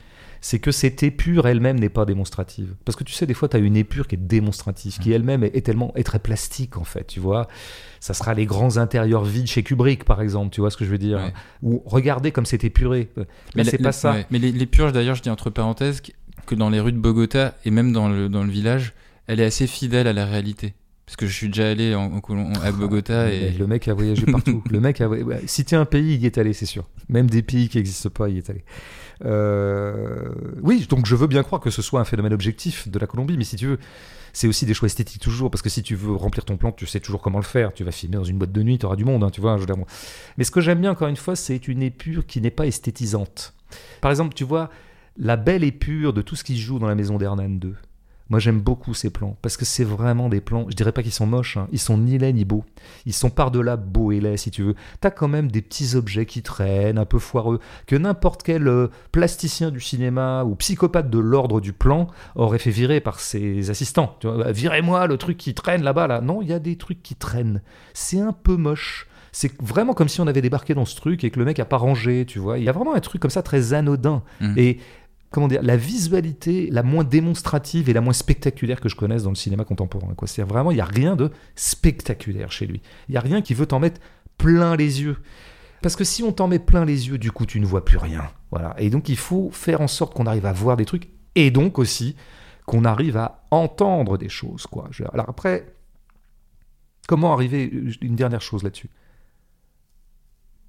c'est 0.45 0.59
que 0.59 0.71
cette 0.71 1.01
épure 1.01 1.47
elle-même 1.47 1.79
n'est 1.79 1.89
pas 1.89 2.05
démonstrative. 2.05 2.75
Parce 2.85 2.95
que 2.95 3.03
tu 3.03 3.13
sais, 3.13 3.25
des 3.25 3.33
fois, 3.33 3.49
tu 3.49 3.57
as 3.57 3.59
une 3.59 3.75
épure 3.75 4.07
qui 4.07 4.13
est 4.13 4.19
démonstrative, 4.19 4.99
qui 4.99 5.11
elle-même 5.11 5.43
est, 5.43 5.65
tellement 5.65 5.91
est 5.95 6.03
très 6.03 6.19
plastique, 6.19 6.77
en 6.77 6.83
fait, 6.83 7.07
tu 7.07 7.19
vois. 7.19 7.47
Ça 7.99 8.13
sera 8.13 8.35
les 8.35 8.45
grands 8.45 8.77
intérieurs 8.77 9.23
vides 9.23 9.47
chez 9.47 9.63
Kubrick, 9.63 10.03
par 10.03 10.21
exemple, 10.21 10.53
tu 10.53 10.61
vois 10.61 10.69
ce 10.69 10.77
que 10.77 10.85
je 10.85 10.91
veux 10.91 10.99
dire. 10.99 11.19
Ou 11.63 11.81
regardez 11.87 12.31
comme 12.31 12.45
c'est 12.45 12.63
épuré. 12.63 13.09
Mais 13.55 13.63
c'est 13.63 13.79
pas 13.79 13.91
ça. 13.91 14.17
Mais 14.29 14.37
les, 14.37 14.65
purges, 14.67 14.91
d'ailleurs, 14.93 15.15
je 15.15 15.23
dis 15.23 15.31
entre 15.31 15.49
parenthèses, 15.49 16.03
que 16.45 16.53
dans 16.53 16.69
les 16.69 16.79
rues 16.79 16.91
de 16.91 16.99
Bogota 16.99 17.55
et 17.65 17.71
même 17.71 17.91
dans 17.91 18.07
le, 18.07 18.29
dans 18.29 18.43
le 18.43 18.51
village, 18.51 18.93
elle 19.25 19.39
est 19.39 19.45
assez 19.45 19.65
fidèle 19.65 20.05
à 20.05 20.13
la 20.13 20.27
réalité. 20.27 20.75
Parce 21.07 21.15
que 21.15 21.25
je 21.25 21.33
suis 21.33 21.47
déjà 21.47 21.71
allé 21.71 21.95
en, 21.95 22.21
à 22.63 22.71
Bogota 22.71 23.23
ah, 23.23 23.31
et... 23.31 23.49
Le 23.51 23.65
mec 23.65 23.87
a 23.87 23.95
voyagé 23.95 24.25
partout. 24.25 24.63
le 24.69 24.79
mec 24.79 25.01
a... 25.01 25.09
Si 25.47 25.65
tu 25.65 25.73
un 25.73 25.85
pays, 25.85 26.13
il 26.13 26.21
y 26.21 26.27
est 26.27 26.37
allé, 26.37 26.53
c'est 26.53 26.67
sûr. 26.67 26.87
Même 27.09 27.29
des 27.29 27.41
pays 27.41 27.67
qui 27.67 27.77
n'existent 27.77 28.11
pas, 28.11 28.29
il 28.29 28.35
y 28.35 28.37
est 28.37 28.49
allé. 28.49 28.63
Euh, 29.23 30.33
oui, 30.61 30.85
donc 30.89 31.05
je 31.05 31.15
veux 31.15 31.27
bien 31.27 31.43
croire 31.43 31.61
que 31.61 31.69
ce 31.69 31.81
soit 31.81 31.99
un 31.99 32.05
phénomène 32.05 32.33
objectif 32.33 32.89
de 32.89 32.99
la 32.99 33.07
Colombie, 33.07 33.37
mais 33.37 33.43
si 33.43 33.55
tu 33.55 33.67
veux, 33.67 33.79
c'est 34.33 34.47
aussi 34.47 34.65
des 34.65 34.73
choix 34.73 34.87
esthétiques 34.87 35.21
toujours, 35.21 35.49
parce 35.49 35.61
que 35.61 35.69
si 35.69 35.81
tu 35.81 35.95
veux 35.95 36.13
remplir 36.13 36.43
ton 36.43 36.57
plan, 36.57 36.71
tu 36.71 36.85
sais 36.85 36.99
toujours 36.99 37.21
comment 37.21 37.39
le 37.39 37.45
faire. 37.45 37.73
Tu 37.73 37.83
vas 37.83 37.91
filmer 37.91 38.17
dans 38.17 38.23
une 38.23 38.37
boîte 38.37 38.51
de 38.51 38.63
nuit, 38.63 38.77
tu 38.77 38.85
auras 38.85 38.97
du 38.97 39.05
monde, 39.05 39.23
hein, 39.23 39.29
tu 39.29 39.39
vois. 39.39 39.57
Je 39.57 39.65
Mais 40.37 40.43
ce 40.43 40.51
que 40.51 40.59
j'aime 40.59 40.81
bien, 40.81 40.91
encore 40.91 41.07
une 41.07 41.15
fois, 41.15 41.35
c'est 41.35 41.67
une 41.67 41.81
épure 41.81 42.25
qui 42.25 42.41
n'est 42.41 42.51
pas 42.51 42.67
esthétisante. 42.67 43.53
Par 44.01 44.11
exemple, 44.11 44.33
tu 44.33 44.43
vois, 44.43 44.69
la 45.17 45.37
belle 45.37 45.63
épure 45.63 46.11
de 46.11 46.21
tout 46.21 46.35
ce 46.35 46.43
qui 46.43 46.57
se 46.57 46.61
joue 46.61 46.79
dans 46.79 46.87
la 46.87 46.95
maison 46.95 47.17
d'Hernan 47.17 47.49
2. 47.49 47.75
Moi, 48.29 48.39
j'aime 48.39 48.59
beaucoup 48.59 48.93
ces 48.93 49.11
plans 49.11 49.37
parce 49.41 49.55
que 49.55 49.65
c'est 49.65 49.83
vraiment 49.83 50.29
des 50.29 50.41
plans. 50.41 50.65
Je 50.69 50.75
dirais 50.75 50.91
pas 50.91 51.03
qu'ils 51.03 51.11
sont 51.11 51.27
moches, 51.27 51.57
hein. 51.57 51.67
ils 51.71 51.79
sont 51.79 51.97
ni 51.97 52.17
laids 52.17 52.33
ni 52.33 52.43
beaux. 52.43 52.63
Ils 53.05 53.13
sont 53.13 53.29
par-delà 53.29 53.77
beaux 53.77 54.11
et 54.11 54.19
laids, 54.19 54.37
si 54.37 54.49
tu 54.49 54.63
veux. 54.63 54.75
T'as 54.99 55.11
quand 55.11 55.27
même 55.27 55.51
des 55.51 55.61
petits 55.61 55.95
objets 55.95 56.25
qui 56.25 56.41
traînent, 56.41 56.97
un 56.97 57.05
peu 57.05 57.19
foireux, 57.19 57.59
que 57.85 57.95
n'importe 57.95 58.41
quel 58.41 58.67
euh, 58.67 58.87
plasticien 59.11 59.69
du 59.69 59.79
cinéma 59.79 60.43
ou 60.43 60.55
psychopathe 60.55 61.09
de 61.09 61.19
l'ordre 61.19 61.61
du 61.61 61.71
plan 61.71 62.07
aurait 62.33 62.59
fait 62.59 62.71
virer 62.71 62.99
par 62.99 63.19
ses 63.19 63.69
assistants. 63.69 64.17
Bah, 64.23 64.51
virez-moi 64.51 65.05
le 65.05 65.17
truc 65.17 65.37
qui 65.37 65.53
traîne 65.53 65.83
là-bas, 65.83 66.07
là. 66.07 66.21
Non, 66.21 66.41
il 66.41 66.49
y 66.49 66.53
a 66.53 66.59
des 66.59 66.77
trucs 66.77 67.03
qui 67.03 67.15
traînent. 67.15 67.61
C'est 67.93 68.19
un 68.19 68.33
peu 68.33 68.55
moche. 68.55 69.07
C'est 69.31 69.51
vraiment 69.61 69.93
comme 69.93 70.07
si 70.07 70.21
on 70.21 70.27
avait 70.27 70.41
débarqué 70.41 70.73
dans 70.73 70.85
ce 70.85 70.95
truc 70.95 71.25
et 71.25 71.29
que 71.29 71.37
le 71.37 71.45
mec 71.45 71.59
a 71.59 71.65
pas 71.65 71.75
rangé, 71.75 72.25
tu 72.25 72.39
vois. 72.39 72.57
Il 72.57 72.63
y 72.63 72.69
a 72.69 72.71
vraiment 72.71 72.95
un 72.95 73.01
truc 73.01 73.21
comme 73.21 73.29
ça 73.29 73.43
très 73.43 73.73
anodin. 73.73 74.23
Mmh. 74.39 74.53
Et 74.57 74.79
comment 75.31 75.47
dire, 75.47 75.61
la 75.63 75.77
visualité 75.77 76.69
la 76.71 76.83
moins 76.83 77.03
démonstrative 77.03 77.89
et 77.89 77.93
la 77.93 78.01
moins 78.01 78.13
spectaculaire 78.13 78.79
que 78.79 78.89
je 78.89 78.95
connaisse 78.95 79.23
dans 79.23 79.31
le 79.31 79.35
cinéma 79.35 79.65
contemporain. 79.65 80.13
Quoi. 80.15 80.27
C'est 80.27 80.43
vraiment, 80.43 80.71
il 80.71 80.75
n'y 80.75 80.81
a 80.81 80.85
rien 80.85 81.15
de 81.15 81.31
spectaculaire 81.55 82.51
chez 82.51 82.65
lui. 82.67 82.81
Il 83.09 83.11
n'y 83.11 83.17
a 83.17 83.21
rien 83.21 83.41
qui 83.41 83.53
veut 83.53 83.65
t'en 83.65 83.79
mettre 83.79 83.99
plein 84.37 84.75
les 84.75 85.01
yeux. 85.01 85.17
Parce 85.81 85.95
que 85.95 86.03
si 86.03 86.23
on 86.23 86.31
t'en 86.31 86.47
met 86.47 86.59
plein 86.59 86.85
les 86.85 87.09
yeux, 87.09 87.17
du 87.17 87.31
coup, 87.31 87.45
tu 87.45 87.59
ne 87.59 87.65
vois 87.65 87.85
plus 87.85 87.97
rien. 87.97 88.29
Voilà. 88.49 88.75
Et 88.77 88.89
donc, 88.89 89.09
il 89.09 89.17
faut 89.17 89.49
faire 89.51 89.81
en 89.81 89.87
sorte 89.87 90.13
qu'on 90.13 90.25
arrive 90.25 90.45
à 90.45 90.53
voir 90.53 90.77
des 90.77 90.85
trucs 90.85 91.09
et 91.35 91.51
donc 91.51 91.79
aussi 91.79 92.15
qu'on 92.65 92.85
arrive 92.85 93.17
à 93.17 93.45
entendre 93.51 94.17
des 94.17 94.29
choses. 94.29 94.65
Quoi. 94.67 94.89
Alors 95.13 95.29
après, 95.29 95.75
comment 97.07 97.33
arriver 97.33 97.71
Une 98.01 98.15
dernière 98.15 98.41
chose 98.41 98.63
là-dessus? 98.63 98.89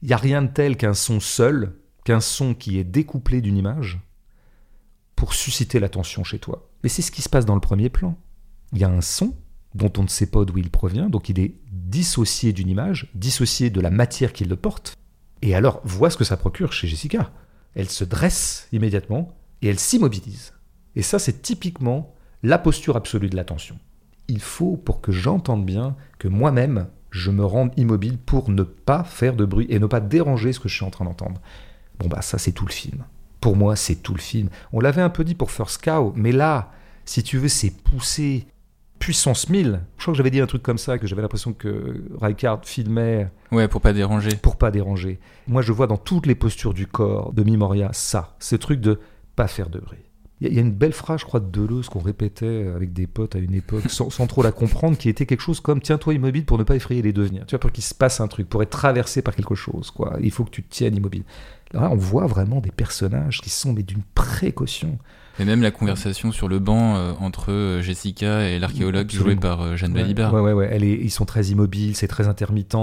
Il 0.03 0.09
n'y 0.09 0.15
a 0.15 0.19
rien 0.19 0.43
de 0.43 0.49
tel 0.49 0.77
qu'un 0.77 0.93
son 0.93 1.21
seul, 1.21 1.79
qu'un 2.05 2.21
son 2.21 2.55
qui 2.55 2.79
est 2.79 2.85
découplé 2.85 3.41
d'une 3.41 3.57
image, 3.57 3.99
pour 5.17 5.35
susciter 5.35 5.81
l'attention 5.81 6.23
chez 6.23 6.39
toi. 6.39 6.69
Mais 6.83 6.89
c'est 6.89 7.03
ce 7.03 7.11
qui 7.11 7.23
se 7.23 7.29
passe 7.29 7.47
dans 7.47 7.55
le 7.55 7.61
premier 7.61 7.89
plan. 7.89 8.17
Il 8.73 8.79
y 8.79 8.85
a 8.85 8.89
un 8.89 9.01
son 9.01 9.35
dont 9.75 9.93
on 9.99 10.03
ne 10.03 10.09
sait 10.09 10.31
pas 10.31 10.45
d'où 10.45 10.59
il 10.59 10.71
provient, 10.71 11.09
donc 11.09 11.29
il 11.29 11.41
est 11.41 11.55
dissocié 11.73 12.53
d'une 12.53 12.69
image, 12.69 13.11
dissocié 13.15 13.71
de 13.71 13.81
la 13.81 13.91
matière 13.91 14.33
qui 14.33 14.45
le 14.45 14.57
porte. 14.57 14.95
Et 15.43 15.55
alors, 15.55 15.81
vois 15.85 16.11
ce 16.11 16.17
que 16.17 16.25
ça 16.25 16.37
procure 16.37 16.73
chez 16.73 16.87
Jessica. 16.87 17.31
Elle 17.75 17.91
se 17.91 18.05
dresse 18.05 18.69
immédiatement 18.73 19.37
et 19.63 19.69
elle 19.69 19.79
s'immobilise. 19.79 20.53
Et 20.95 21.03
ça, 21.03 21.19
c'est 21.19 21.43
typiquement 21.43 22.15
la 22.43 22.59
posture 22.59 22.97
absolue 22.97 23.29
de 23.29 23.37
l'attention. 23.37 23.79
Il 24.29 24.41
faut, 24.41 24.77
pour 24.77 25.01
que 25.01 25.13
j'entende 25.13 25.65
bien, 25.65 25.97
que 26.19 26.29
moi-même, 26.29 26.89
je 27.11 27.31
me 27.31 27.45
rende 27.45 27.73
immobile 27.77 28.19
pour 28.19 28.51
ne 28.51 28.63
pas 28.63 29.05
faire 29.05 29.37
de 29.37 29.45
bruit 29.45 29.67
et 29.69 29.79
ne 29.79 29.87
pas 29.87 30.01
déranger 30.01 30.53
ce 30.53 30.61
que 30.61 30.69
je 30.69 30.75
suis 30.75 30.85
en 30.85 30.91
train 30.91 31.05
d'entendre. 31.05 31.41
Bon, 31.99 32.09
bah, 32.09 32.23
ça, 32.23 32.39
c'est 32.39 32.53
tout 32.53 32.67
le 32.67 32.73
film 32.73 33.05
pour 33.47 33.55
moi, 33.55 33.77
c'est 33.77 33.95
tout 33.95 34.13
le 34.13 34.19
film. 34.19 34.49
On 34.73 34.81
l'avait 34.81 35.03
un 35.03 35.09
peu 35.09 35.23
dit 35.23 35.37
pour 35.37 35.53
First 35.53 35.81
Cow, 35.81 36.13
mais 36.17 36.33
là, 36.33 36.73
si 37.05 37.23
tu 37.23 37.39
veux, 37.39 37.47
c'est 37.47 37.71
poussé 37.71 38.45
puissance 38.99 39.49
1000. 39.49 39.83
Je 39.99 40.03
crois 40.03 40.13
que 40.15 40.19
j'avais 40.19 40.33
dit 40.33 40.41
un 40.41 40.49
truc 40.49 40.65
comme 40.65 40.79
ça, 40.79 40.99
que 40.99 41.07
j'avais 41.07 41.23
l'impression 41.23 41.53
que 41.53 42.03
Rijkaard 42.21 42.63
filmait. 42.65 43.31
Ouais, 43.53 43.69
pour 43.69 43.81
pas 43.81 43.93
déranger. 43.93 44.31
Pour 44.43 44.57
pas 44.57 44.73
déranger. 44.73 45.21
Moi, 45.47 45.63
je 45.63 45.71
vois 45.71 45.87
dans 45.87 45.97
toutes 45.97 46.27
les 46.27 46.35
postures 46.35 46.75
du 46.75 46.89
corps 46.89 47.33
de 47.33 47.45
Mimoria 47.45 47.91
ça, 47.93 48.35
ce 48.41 48.57
truc 48.57 48.81
de 48.81 48.99
pas 49.37 49.47
faire 49.47 49.69
de 49.71 49.79
bruit, 49.79 49.99
Il 50.41 50.47
y, 50.47 50.49
a- 50.49 50.51
il 50.51 50.57
y 50.57 50.59
a 50.59 50.63
une 50.63 50.73
belle 50.73 50.93
phrase, 50.93 51.21
je 51.21 51.25
crois, 51.25 51.39
de 51.39 51.47
Deleuze 51.49 51.89
qu'on 51.89 52.01
répétait 52.01 52.67
avec 52.75 52.93
des 52.93 53.07
potes 53.07 53.37
à 53.37 53.39
une 53.39 53.55
époque, 53.55 53.89
sans, 53.89 54.11
sans 54.11 54.27
trop 54.27 54.43
la 54.43 54.51
comprendre, 54.51 54.99
qui 54.99 55.09
était 55.09 55.25
quelque 55.25 55.41
chose 55.41 55.61
comme 55.61 55.81
tiens-toi 55.81 56.15
immobile 56.15 56.45
pour 56.45 56.59
ne 56.59 56.65
pas 56.65 56.75
effrayer 56.75 57.01
les 57.01 57.13
devenirs. 57.13 57.45
Tu 57.47 57.53
vois, 57.53 57.61
pour 57.61 57.71
qu'il 57.71 57.85
se 57.85 57.95
passe 57.95 58.21
un 58.21 58.27
truc, 58.27 58.49
pour 58.49 58.61
être 58.63 58.71
traversé 58.71 59.23
par 59.23 59.37
quelque 59.37 59.55
chose, 59.55 59.93
quoi. 59.93 60.17
Il 60.21 60.33
faut 60.33 60.45
que 60.45 60.51
tu 60.51 60.65
te 60.65 60.69
tiennes 60.75 60.97
immobile. 60.97 61.23
Là, 61.81 61.91
on 61.93 61.97
voit 61.97 62.27
vraiment 62.27 62.61
des 62.61 62.71
personnages 62.71 63.41
qui 63.41 63.51
sont 63.51 63.73
mais 63.73 63.83
d'une 63.83 64.03
précaution. 64.15 64.99
Et 65.39 65.45
même 65.45 65.61
la 65.61 65.71
conversation 65.71 66.33
sur 66.33 66.49
le 66.49 66.59
banc 66.59 66.97
euh, 66.97 67.13
entre 67.21 67.53
euh, 67.53 67.83
Jessica 67.83 68.49
et 68.49 68.59
l'archéologue 68.59 69.11
joué 69.11 69.37
par 69.37 69.61
euh, 69.61 69.77
Jeanne 69.77 69.93
Balibar. 69.93 70.33
Ouais, 70.33 70.41
ouais, 70.41 70.53
ouais. 70.55 70.69
Elle 70.73 70.83
est- 70.83 70.99
ils 70.99 71.11
sont 71.11 71.27
très 71.27 71.45
immobiles, 71.49 71.95
c'est 71.95 72.09
très 72.09 72.27
intermittent. 72.27 72.75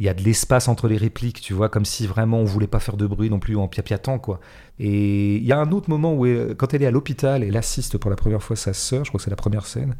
Il 0.00 0.06
y 0.06 0.08
a 0.08 0.14
de 0.14 0.22
l'espace 0.22 0.66
entre 0.66 0.88
les 0.88 0.96
répliques, 0.96 1.40
tu 1.40 1.52
vois, 1.54 1.68
comme 1.68 1.84
si 1.84 2.08
vraiment 2.08 2.38
on 2.38 2.44
voulait 2.44 2.66
pas 2.66 2.80
faire 2.80 2.96
de 2.96 3.06
bruit 3.06 3.30
non 3.30 3.38
plus 3.38 3.54
en 3.56 3.68
piapiatant, 3.68 4.18
quoi. 4.18 4.40
Et 4.80 5.36
il 5.36 5.44
y 5.44 5.52
a 5.52 5.58
un 5.60 5.70
autre 5.70 5.88
moment 5.88 6.12
où, 6.14 6.26
elle- 6.26 6.56
quand 6.56 6.74
elle 6.74 6.82
est 6.82 6.86
à 6.86 6.90
l'hôpital, 6.90 7.44
elle 7.44 7.56
assiste 7.56 7.96
pour 7.96 8.10
la 8.10 8.16
première 8.16 8.42
fois 8.42 8.56
sa 8.56 8.72
sœur, 8.72 9.04
je 9.04 9.10
crois 9.10 9.18
que 9.18 9.24
c'est 9.24 9.30
la 9.30 9.36
première 9.36 9.66
scène, 9.66 9.94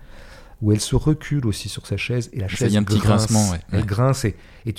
où 0.62 0.72
elle 0.72 0.80
se 0.80 0.94
recule 0.96 1.46
aussi 1.46 1.68
sur 1.68 1.86
sa 1.86 1.96
chaise 1.96 2.28
et 2.32 2.40
la 2.40 2.48
Ça, 2.48 2.56
chaise 2.56 2.70
il 2.72 2.74
y 2.74 2.76
a 2.76 2.80
un 2.80 2.84
petit 2.84 2.98
grince. 2.98 3.26
grincement, 3.32 3.50
ouais. 3.50 3.60
Elle 3.72 3.80
Ouais. 3.80 3.86
grince 3.86 4.24
et, 4.24 4.34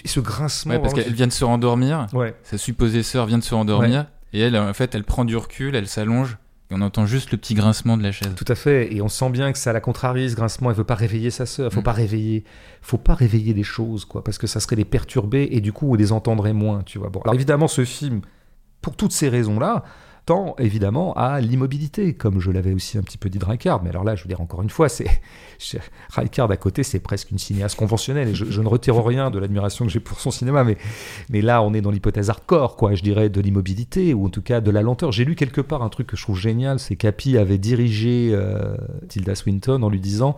ce 0.06 0.20
grincement. 0.20 0.74
Ouais, 0.76 0.80
parce 0.80 0.94
qu'elle 0.94 1.14
vient 1.14 1.28
de 1.28 1.32
se 1.32 1.44
rendormir, 1.44 2.08
sa 2.44 2.58
supposée 2.58 3.04
sœur 3.04 3.26
vient 3.26 3.38
de 3.40 3.44
se 3.44 3.56
rendormir, 3.56 4.06
et 4.34 4.40
elle, 4.42 4.56
en 4.58 4.74
fait, 4.74 4.94
elle 4.96 5.04
prend 5.04 5.26
du 5.26 5.36
recul, 5.36 5.76
elle 5.76 5.88
s'allonge, 5.88 6.38
et 6.70 6.74
on 6.76 6.82
entend 6.82 7.06
juste 7.06 7.32
le 7.32 7.38
petit 7.38 7.54
grincement 7.54 7.98
de 7.98 8.04
la 8.04 8.12
chaise. 8.14 8.32
Tout 8.36 8.46
à 8.48 8.56
fait, 8.56 8.94
et 8.94 9.02
on 9.02 9.10
sent 9.10 9.30
bien 9.32 9.52
que 9.52 9.58
ça 9.58 9.74
la 9.74 9.82
contrarie, 9.82 10.30
ce 10.30 10.36
grincement. 10.36 10.70
Elle 10.70 10.78
veut 10.78 10.84
pas 10.86 10.96
réveiller 10.96 11.30
sa 11.32 11.46
sœur, 11.46 11.74
faut 11.74 11.82
Mm. 11.82 11.84
pas 11.84 11.92
réveiller, 11.92 12.44
faut 12.82 12.98
pas 12.98 13.14
réveiller 13.16 13.54
les 13.54 13.64
choses, 13.64 14.06
quoi, 14.06 14.24
parce 14.24 14.38
que 14.38 14.48
ça 14.48 14.60
serait 14.62 14.78
les 14.78 14.86
perturber 14.86 15.50
et 15.52 15.60
du 15.62 15.74
coup 15.74 15.92
on 15.92 15.96
les 15.96 16.12
entendrait 16.14 16.54
moins, 16.54 16.84
tu 16.84 16.98
vois. 17.00 17.10
Bon, 17.10 17.20
alors 17.22 17.34
évidemment, 17.36 17.68
ce 17.68 17.84
film, 17.84 18.22
pour 18.82 18.96
toutes 18.96 19.12
ces 19.12 19.28
raisons-là, 19.30 19.84
tend 20.26 20.56
évidemment 20.60 21.14
à 21.14 21.42
l'immobilité, 21.42 22.14
comme 22.14 22.40
je 22.40 22.52
l'avais 22.52 22.74
aussi 22.74 22.98
un 22.98 23.02
petit 23.02 23.18
peu 23.18 23.30
dit 23.30 23.40
de 23.40 23.46
Rijkaard. 23.46 23.84
Mais 23.84 23.90
alors 23.90 24.04
là, 24.04 24.16
je 24.16 24.24
veux 24.24 24.28
dire 24.28 24.42
encore 24.42 24.62
une 24.62 24.70
fois, 24.70 24.90
c'est 24.90 25.08
à 26.16 26.58
côté, 26.58 26.84
c'est 26.84 27.00
presque 27.00 27.32
une 27.32 27.38
cinéaste 27.38 27.78
conventionnelle, 27.78 28.30
et 28.30 28.36
je, 28.36 28.62
ne 28.62 28.68
retire 28.68 29.04
rien 29.04 29.32
de 29.32 29.40
l'admiration 29.40 29.86
que 29.86 29.92
j'ai 29.92 30.00
pour 30.00 30.20
son 30.20 30.32
cinéma, 30.32 30.64
mais 30.64 31.42
là, 31.42 31.62
on 31.62 31.74
est 31.74 31.82
dans 31.82 31.92
l'hypothèse 31.92 32.30
hardcore, 32.30 32.76
quoi, 32.76 32.96
je 32.96 33.04
dirais, 33.04 33.30
de 33.30 33.42
l'immobilité, 33.42 34.14
ou 34.14 34.26
en 34.26 34.30
tout 34.30 34.42
cas 34.42 34.62
de 34.62 34.72
la 34.72 34.82
lenteur. 34.82 35.12
J'ai 35.12 35.26
lu 35.26 35.36
quelque 35.36 35.62
part 35.62 35.84
un 35.84 35.90
truc 35.90 36.08
que 36.08 36.18
je 36.18 36.24
trouve 36.24 36.38
génial, 36.38 36.80
c'est 36.80 36.96
qu'Api 36.96 37.38
avait 37.38 37.58
dirigé 37.58 38.32
euh, 38.34 38.76
Tilda 39.08 39.36
Swinton 39.36 39.82
en 39.84 39.90
lui 39.90 40.00
disant, 40.00 40.36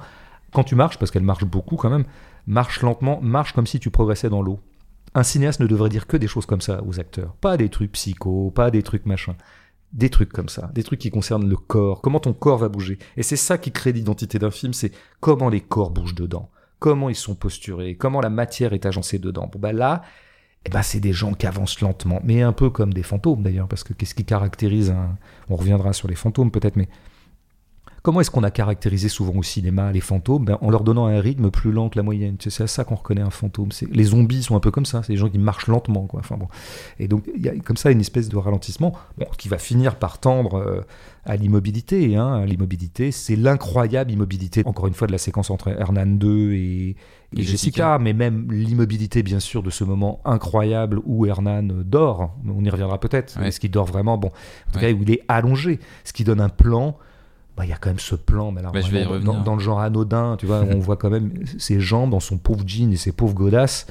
quand 0.54 0.64
tu 0.64 0.76
marches, 0.76 0.98
parce 0.98 1.12
qu'elle 1.12 1.24
marche 1.24 1.46
beaucoup 1.46 1.76
quand 1.76 1.90
même, 1.90 2.06
marche 2.48 2.82
lentement, 2.82 3.20
marche 3.22 3.54
comme 3.54 3.68
si 3.68 3.80
tu 3.80 3.90
progressais 3.90 4.30
dans 4.30 4.42
l'eau. 4.42 4.60
Un 5.16 5.24
cinéaste 5.24 5.60
ne 5.60 5.68
devrait 5.68 5.90
dire 5.90 6.08
que 6.08 6.18
des 6.18 6.28
choses 6.28 6.46
comme 6.46 6.62
ça 6.62 6.82
aux 6.86 7.00
acteurs. 7.00 7.36
Pas 7.40 7.58
des 7.58 7.70
trucs 7.70 7.92
psycho, 7.92 8.52
pas 8.52 8.72
des 8.72 8.82
trucs 8.82 9.06
machin. 9.06 9.36
Des 9.94 10.10
trucs 10.10 10.34
comme 10.34 10.50
ça, 10.50 10.72
des 10.74 10.82
trucs 10.82 11.00
qui 11.00 11.12
concernent 11.12 11.48
le 11.48 11.56
corps, 11.56 12.02
comment 12.02 12.20
ton 12.20 12.34
corps 12.34 12.58
va 12.58 12.68
bouger. 12.68 12.98
Et 13.16 13.22
c'est 13.22 13.36
ça 13.36 13.60
qui 13.60 13.72
crée 13.72 13.92
l'identité 13.92 14.40
d'un 14.40 14.50
film, 14.50 14.74
c'est 14.74 14.92
comment 15.20 15.50
les 15.50 15.62
corps 15.62 15.92
bougent 15.92 16.16
dedans, 16.16 16.50
comment 16.80 17.10
ils 17.10 17.16
sont 17.16 17.36
posturés, 17.36 17.96
comment 17.96 18.20
la 18.20 18.32
matière 18.32 18.74
est 18.74 18.88
agencée 18.88 19.20
dedans. 19.20 19.48
Bon, 19.54 19.60
bah 19.60 19.72
là, 19.72 20.02
eh 20.66 20.70
ben, 20.70 20.82
c'est 20.82 21.00
des 21.00 21.14
gens 21.14 21.34
qui 21.34 21.46
avancent 21.46 21.80
lentement, 21.80 22.20
mais 22.24 22.42
un 22.42 22.54
peu 22.54 22.72
comme 22.72 22.92
des 22.92 23.04
fantômes 23.04 23.44
d'ailleurs, 23.44 23.68
parce 23.68 23.84
que 23.84 23.94
qu'est-ce 23.94 24.16
qui 24.16 24.26
caractérise 24.26 24.90
un... 24.90 25.16
On 25.50 25.56
reviendra 25.56 25.94
sur 25.94 26.08
les 26.08 26.16
fantômes 26.16 26.50
peut-être, 26.50 26.76
mais 26.76 26.88
comment 28.04 28.22
est-ce 28.22 28.30
qu'on 28.30 28.44
a 28.44 28.52
caractérisé 28.52 29.10
souvent 29.10 29.34
au 29.36 29.44
cinéma 29.44 29.92
les 29.92 30.02
fantômes? 30.02 30.46
Ben, 30.46 30.58
En 30.62 30.70
leur 30.70 30.84
donnant 30.84 31.08
un 31.08 31.20
rythme 31.20 31.50
plus 31.50 31.72
lent 31.72 31.90
que 31.90 31.98
la 31.98 32.04
moyenne. 32.04 32.36
C'est 32.40 32.62
à 32.64 32.68
ça 32.68 32.84
qu'on 32.84 32.96
reconnaît 32.96 33.22
un 33.22 33.30
fantôme. 33.32 33.72
C'est- 33.72 33.90
Les 33.92 34.04
zombies 34.04 34.44
sont 34.44 34.56
un 34.56 34.60
peu 34.60 34.70
comme 34.72 34.86
ça, 34.86 35.02
c'est 35.04 35.14
des 35.14 35.18
gens 35.18 35.30
qui 35.30 35.40
marchent 35.40 35.68
lentement. 35.68 36.06
Quoi. 36.06 36.20
Enfin, 36.20 36.38
bon. 36.38 36.48
Et 37.00 37.08
donc 37.08 37.24
il 37.36 37.42
y 37.44 37.50
a 37.50 37.56
comme 37.60 37.78
ça 37.78 37.90
une 37.90 38.02
espèce 38.02 38.30
de 38.30 38.38
ralentissement 38.38 38.94
bon, 39.18 39.26
qui 39.38 39.48
va 39.50 39.58
finir 39.58 39.96
par 39.96 40.20
tendre 40.20 40.56
euh, 40.56 40.82
à 41.26 41.38
l'immobilité. 41.38 42.16
Hein. 42.16 42.46
L'immobilité, 42.46 43.12
c'est 43.12 43.36
l'incroyable 43.38 44.12
immobilité, 44.12 44.62
encore 44.66 44.88
une 44.88 44.94
fois, 44.94 45.08
de 45.08 45.14
la 45.14 45.18
séquence 45.18 45.50
entre 45.50 45.70
Hernan 45.70 46.06
2 46.18 46.52
et, 46.54 46.96
Jessica, 47.34 47.52
Jessica. 47.52 48.00
mais 48.00 48.14
même 48.14 48.52
l'immobilité, 48.52 49.24
bien 49.24 49.40
sûr, 49.40 49.64
de 49.64 49.70
ce 49.72 49.84
moment 49.84 50.20
incroyable 50.26 51.00
où 51.06 51.26
Hernan 51.26 51.64
dort. 51.84 52.36
On 52.48 52.64
y 52.64 52.70
reviendra 52.70 53.00
peut-être. 53.00 53.40
Ouais. 53.40 53.48
Est-ce 53.48 53.60
qu'il 53.60 53.72
dort 53.72 53.86
vraiment? 53.86 54.18
Bon, 54.20 54.28
en 54.28 54.72
tout 54.74 54.80
Ouais. 54.80 54.92
cas, 54.94 55.00
où 55.00 55.02
il 55.02 55.10
est 55.12 55.22
allongé, 55.30 55.80
ce 56.04 56.14
qui 56.14 56.24
donne 56.26 56.42
un 56.42 56.50
plan. 56.50 56.98
Bah, 57.56 57.66
il 57.66 57.70
y 57.70 57.74
a 57.74 57.78
quand 57.78 57.90
même 57.90 58.00
ce 58.00 58.16
plan, 58.16 58.52
mais 58.52 58.60
alors, 58.62 58.72
Bah, 58.72 58.80
vraiment, 58.82 59.20
dans, 59.20 59.42
dans 59.44 59.54
le 59.56 59.60
genre 59.62 59.80
anodin, 59.80 60.38
tu 60.40 60.46
vois, 60.48 60.62
on 60.62 60.80
voit 60.80 60.98
quand 60.98 61.10
même 61.12 61.32
ses 61.60 61.80
jambes 61.80 62.10
dans 62.12 62.20
son 62.20 62.38
pauvre 62.38 62.64
jean 62.66 62.92
et 62.92 62.98
ses 62.98 63.12
pauvres 63.12 63.36
godasses, 63.36 63.86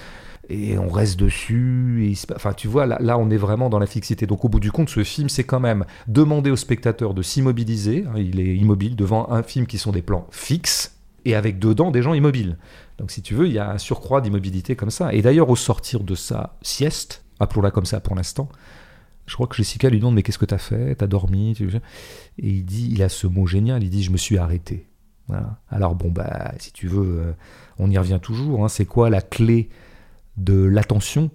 et 0.48 0.76
on 0.78 0.88
reste 0.88 1.18
dessus. 1.18 2.08
Et 2.10 2.14
se 2.16 2.26
enfin, 2.34 2.52
tu 2.52 2.66
vois, 2.66 2.86
là, 2.86 2.98
là, 3.00 3.16
on 3.18 3.30
est 3.30 3.36
vraiment 3.36 3.70
dans 3.70 3.78
la 3.78 3.86
fixité. 3.86 4.26
Donc, 4.26 4.44
au 4.44 4.48
bout 4.48 4.58
du 4.60 4.72
compte, 4.72 4.88
ce 4.88 5.04
film, 5.04 5.28
c'est 5.28 5.44
quand 5.44 5.60
même 5.60 5.84
demander 6.08 6.50
au 6.50 6.56
spectateur 6.56 7.14
de 7.14 7.22
s'immobiliser. 7.22 8.04
hein, 8.08 8.18
il 8.18 8.40
est 8.40 8.56
immobile 8.56 8.96
devant 8.96 9.30
un 9.30 9.44
film 9.44 9.66
qui 9.66 9.78
sont 9.78 9.92
des 9.92 10.02
plans 10.02 10.26
fixes 10.32 10.96
et 11.24 11.36
avec 11.36 11.60
dedans 11.60 11.92
des 11.92 12.02
gens 12.02 12.14
immobiles. 12.14 12.58
Donc, 12.98 13.12
si 13.12 13.22
tu 13.22 13.34
veux, 13.34 13.46
il 13.46 13.52
y 13.52 13.58
a 13.60 13.70
un 13.70 13.78
surcroît 13.78 14.20
d'immobilité 14.20 14.74
comme 14.74 14.90
ça. 14.90 15.12
Et 15.14 15.22
d'ailleurs, 15.22 15.48
au 15.48 15.56
sortir 15.56 16.00
de 16.00 16.16
sa 16.16 16.56
sieste, 16.62 17.22
appelons-la 17.38 17.70
comme 17.70 17.86
ça 17.86 18.00
pour 18.00 18.16
l'instant, 18.16 18.48
je 19.26 19.34
crois 19.34 19.46
que 19.46 19.54
Jessica 19.56 19.88
lui 19.88 19.98
demande 19.98 20.14
mais 20.14 20.22
qu'est-ce 20.22 20.38
que 20.38 20.44
t'as 20.44 20.58
fait? 20.58 20.94
T'as 20.96 21.06
dormi? 21.06 21.56
Et 21.60 22.48
il 22.48 22.64
dit, 22.64 22.88
il 22.90 23.02
a 23.02 23.08
ce 23.08 23.26
mot 23.26 23.46
génial, 23.46 23.82
il 23.82 23.90
dit 23.90 24.02
je 24.02 24.10
me 24.10 24.16
suis 24.16 24.38
arrêté. 24.38 24.86
Alors 25.70 25.94
bon 25.94 26.10
bah 26.10 26.52
si 26.58 26.72
tu 26.72 26.88
veux, 26.88 27.20
euh, 27.20 27.32
on 27.78 27.90
y 27.90 27.96
revient 27.96 28.18
toujours. 28.20 28.64
hein. 28.64 28.68
C'est 28.68 28.84
quoi 28.84 29.08
la 29.08 29.22
clé 29.22 29.70
de 30.36 30.62
l'attention? 30.64 31.30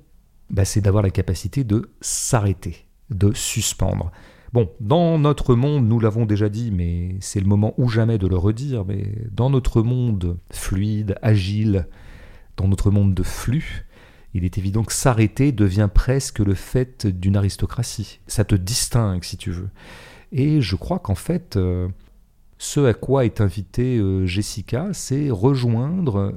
Bah, 0.50 0.65
C'est 0.65 0.82
d'avoir 0.82 1.02
la 1.04 1.10
capacité 1.10 1.63
de 1.63 1.89
s'arrêter, 2.00 2.86
de 3.10 3.34
suspendre. 3.34 4.12
Bon, 4.54 4.69
dans 4.80 5.17
notre 5.19 5.56
monde, 5.56 5.88
nous 5.88 6.00
l'avons 6.00 6.26
déjà 6.26 6.47
dit, 6.47 6.71
mais 6.71 7.15
c'est 7.19 7.39
le 7.41 7.47
moment 7.47 7.73
ou 7.78 7.89
jamais 7.89 8.17
de 8.17 8.28
le 8.28 8.38
redire, 8.38 8.86
mais 8.86 9.12
dans 9.32 9.50
notre 9.50 9.82
monde 9.82 10.38
fluide, 10.52 11.15
agile, 11.21 11.88
dans 12.56 12.67
notre 12.67 12.89
monde 12.91 13.13
de 13.13 13.23
flux, 13.23 13.87
il 14.34 14.46
est 14.46 14.58
évident 14.58 14.84
que 14.84 14.94
s'arrêter 14.94 15.52
devient 15.52 15.90
presque 15.94 16.40
le 16.40 16.54
fait 16.54 17.08
d'une 17.08 17.38
aristocratie. 17.38 18.20
Ça 18.28 18.44
te 18.44 18.56
distingue, 18.56 19.24
si 19.24 19.38
tu 19.38 19.52
veux. 19.52 19.70
Et 20.32 20.62
je 20.62 20.76
crois 20.76 21.00
qu'en 21.00 21.16
fait, 21.16 21.56
euh, 21.56 21.88
ce 22.58 22.82
à 22.86 22.94
quoi 22.94 23.26
est 23.26 23.42
invitée 23.42 23.98
euh, 23.98 24.26
Jessica, 24.26 24.90
c'est 24.94 25.30
rejoindre 25.30 26.36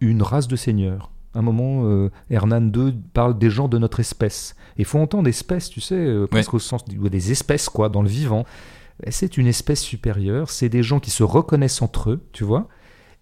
une 0.00 0.22
race 0.22 0.48
de 0.48 0.56
seigneurs. 0.56 1.10
À 1.34 1.40
un 1.40 1.42
moment, 1.42 1.84
euh, 1.84 2.10
Hernan 2.30 2.70
II 2.72 2.94
parle 3.12 3.38
des 3.38 3.50
gens 3.50 3.68
de 3.68 3.78
notre 3.78 4.00
espèce. 4.00 4.54
Et 4.76 4.82
il 4.82 4.84
faut 4.84 4.98
entendre 4.98 5.28
espèce, 5.28 5.68
tu 5.68 5.80
sais, 5.80 5.96
euh, 5.96 6.26
presque 6.26 6.54
au 6.54 6.58
sens 6.58 6.84
des 6.84 7.32
espèces, 7.32 7.68
quoi, 7.68 7.88
dans 7.88 8.02
le 8.02 8.08
vivant. 8.08 8.44
Et 9.04 9.10
C'est 9.10 9.36
une 9.36 9.48
espèce 9.48 9.80
supérieure, 9.80 10.50
c'est 10.50 10.68
des 10.68 10.84
gens 10.84 11.00
qui 11.00 11.10
se 11.10 11.24
reconnaissent 11.24 11.82
entre 11.82 12.10
eux, 12.10 12.24
tu 12.32 12.44
vois. 12.44 12.68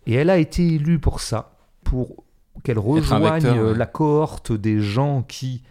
Et 0.07 0.13
elle 0.15 0.29
a 0.29 0.37
été 0.37 0.67
élue 0.75 0.99
pour 0.99 1.21
ça, 1.21 1.57
pour 1.85 2.25
qu'elle 2.65 2.79
rejoigne 2.79 3.43
vecteur, 3.43 3.57
euh, 3.57 3.75
la 3.75 3.87
cohorte 3.87 4.53
des 4.53 4.81
gens 4.81 5.23
qui 5.23 5.63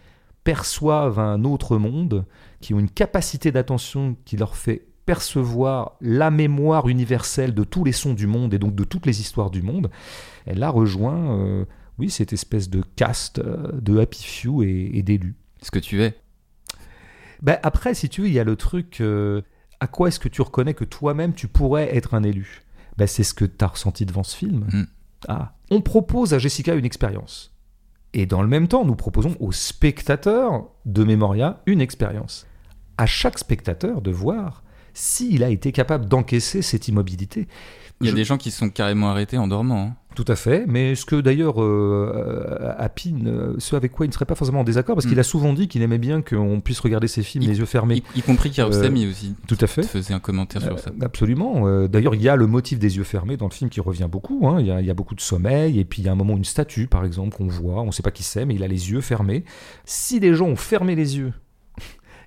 perçoivent 0.44 1.18
un 1.18 1.44
autre 1.44 1.78
monde, 1.78 2.24
qui 2.60 2.74
ont 2.74 2.80
une 2.80 2.90
capacité 2.90 3.52
d'attention 3.52 4.16
qui 4.24 4.36
leur 4.36 4.56
fait 4.56 4.86
percevoir 5.06 5.96
la 6.00 6.30
mémoire 6.30 6.88
universelle 6.88 7.54
de 7.54 7.64
tous 7.64 7.84
les 7.84 7.92
sons 7.92 8.14
du 8.14 8.26
monde 8.26 8.54
et 8.54 8.58
donc 8.58 8.74
de 8.74 8.84
toutes 8.84 9.06
les 9.06 9.20
histoires 9.20 9.50
du 9.50 9.62
monde. 9.62 9.90
Elle 10.46 10.62
a 10.62 10.70
rejoint, 10.70 11.38
euh, 11.38 11.64
oui, 11.98 12.10
cette 12.10 12.32
espèce 12.32 12.70
de 12.70 12.82
caste 12.96 13.38
euh, 13.40 13.72
de 13.80 13.98
Happy 13.98 14.24
Few 14.24 14.62
et, 14.62 14.90
et 14.94 15.02
d'élus. 15.02 15.34
Ce 15.60 15.70
que 15.70 15.78
tu 15.78 16.02
es? 16.02 16.14
Ben, 17.42 17.58
après, 17.62 17.94
si 17.94 18.08
tu 18.08 18.22
veux, 18.22 18.28
il 18.28 18.32
y 18.32 18.38
a 18.38 18.44
le 18.44 18.56
truc, 18.56 19.00
euh, 19.00 19.42
à 19.80 19.88
quoi 19.88 20.08
est-ce 20.08 20.20
que 20.20 20.28
tu 20.28 20.42
reconnais 20.42 20.74
que 20.74 20.84
toi-même 20.84 21.34
tu 21.34 21.48
pourrais 21.48 21.94
être 21.96 22.14
un 22.14 22.22
élu? 22.22 22.62
Ben, 22.96 23.08
C'est 23.08 23.24
ce 23.24 23.34
que 23.34 23.44
tu 23.44 23.64
as 23.64 23.68
ressenti 23.68 24.06
devant 24.06 24.22
ce 24.22 24.36
film. 24.36 24.66
Mm. 24.72 24.84
Ah. 25.28 25.52
On 25.70 25.80
propose 25.80 26.34
à 26.34 26.38
Jessica 26.38 26.74
une 26.74 26.84
expérience. 26.84 27.54
Et 28.14 28.26
dans 28.26 28.42
le 28.42 28.48
même 28.48 28.68
temps, 28.68 28.84
nous 28.84 28.94
proposons 28.96 29.36
aux 29.40 29.52
spectateurs 29.52 30.68
de 30.84 31.04
Memoria 31.04 31.60
une 31.66 31.80
expérience. 31.80 32.46
À 32.98 33.06
chaque 33.06 33.38
spectateur 33.38 34.02
de 34.02 34.10
voir 34.10 34.62
s'il 34.94 35.42
a 35.44 35.48
été 35.48 35.72
capable 35.72 36.06
d'encaisser 36.06 36.60
cette 36.60 36.88
immobilité. 36.88 37.48
Il 38.00 38.06
y 38.06 38.08
a 38.08 38.10
Je- 38.12 38.16
des 38.16 38.24
gens 38.24 38.36
qui 38.36 38.50
sont 38.50 38.68
carrément 38.68 39.10
arrêtés 39.10 39.38
en 39.38 39.48
dormant. 39.48 39.82
hein. 39.82 39.96
Tout 40.14 40.24
à 40.28 40.36
fait, 40.36 40.64
mais 40.66 40.94
ce 40.94 41.04
que 41.06 41.20
d'ailleurs 41.20 41.62
euh, 41.62 42.74
ne- 43.12 43.54
ce 43.58 43.76
avec 43.76 43.92
quoi 43.92 44.06
il 44.06 44.08
ne 44.10 44.12
serait 44.14 44.24
pas 44.24 44.34
forcément 44.34 44.60
en 44.60 44.64
désaccord, 44.64 44.94
parce 44.94 45.06
Mm. 45.06 45.08
qu'il 45.10 45.18
a 45.20 45.22
souvent 45.22 45.52
dit 45.52 45.68
qu'il 45.68 45.82
aimait 45.82 45.98
bien 45.98 46.22
qu'on 46.22 46.60
puisse 46.60 46.80
regarder 46.80 47.08
ses 47.08 47.22
films 47.22 47.44
Il- 47.44 47.48
les 47.50 47.58
yeux 47.58 47.64
fermés. 47.64 48.02
Y, 48.14 48.18
y 48.18 48.22
compris 48.22 48.50
Kiarostami 48.50 49.04
Euh, 49.06 49.10
aussi. 49.10 49.34
Tout 49.48 49.56
à 49.60 49.66
fait. 49.66 49.82
faisait 49.82 50.14
un 50.14 50.20
commentaire 50.20 50.62
sur 50.62 50.78
ça. 50.78 50.90
Euh, 50.90 51.04
Absolument. 51.04 51.66
Euh, 51.66 51.88
D'ailleurs, 51.88 52.14
il 52.14 52.22
y 52.22 52.28
a 52.28 52.36
le 52.36 52.46
motif 52.46 52.78
des 52.78 52.96
yeux 52.96 53.04
fermés 53.04 53.36
dans 53.36 53.46
le 53.46 53.52
film 53.52 53.70
qui 53.70 53.80
revient 53.80 54.08
beaucoup. 54.10 54.46
hein. 54.48 54.56
Il, 54.60 54.66
y 54.66 54.70
a, 54.70 54.80
il 54.80 54.86
y 54.86 54.90
a 54.90 54.94
beaucoup 54.94 55.14
de 55.14 55.20
sommeil. 55.20 55.78
Et 55.80 55.84
puis, 55.84 56.02
il 56.02 56.04
y 56.04 56.08
a 56.08 56.12
un 56.12 56.16
moment, 56.16 56.36
une 56.36 56.44
statue, 56.44 56.86
par 56.86 57.04
exemple, 57.04 57.36
qu'on 57.36 57.46
voit. 57.46 57.80
On 57.82 57.86
ne 57.86 57.90
sait 57.92 58.02
pas 58.02 58.10
qui 58.10 58.22
c'est, 58.22 58.44
mais 58.44 58.54
il 58.54 58.62
a 58.62 58.68
les 58.68 58.90
yeux 58.90 59.00
fermés. 59.00 59.44
Si 59.84 60.20
les 60.20 60.34
gens 60.34 60.46
ont 60.46 60.56
fermé 60.56 60.94
les 60.94 61.16
yeux 61.18 61.32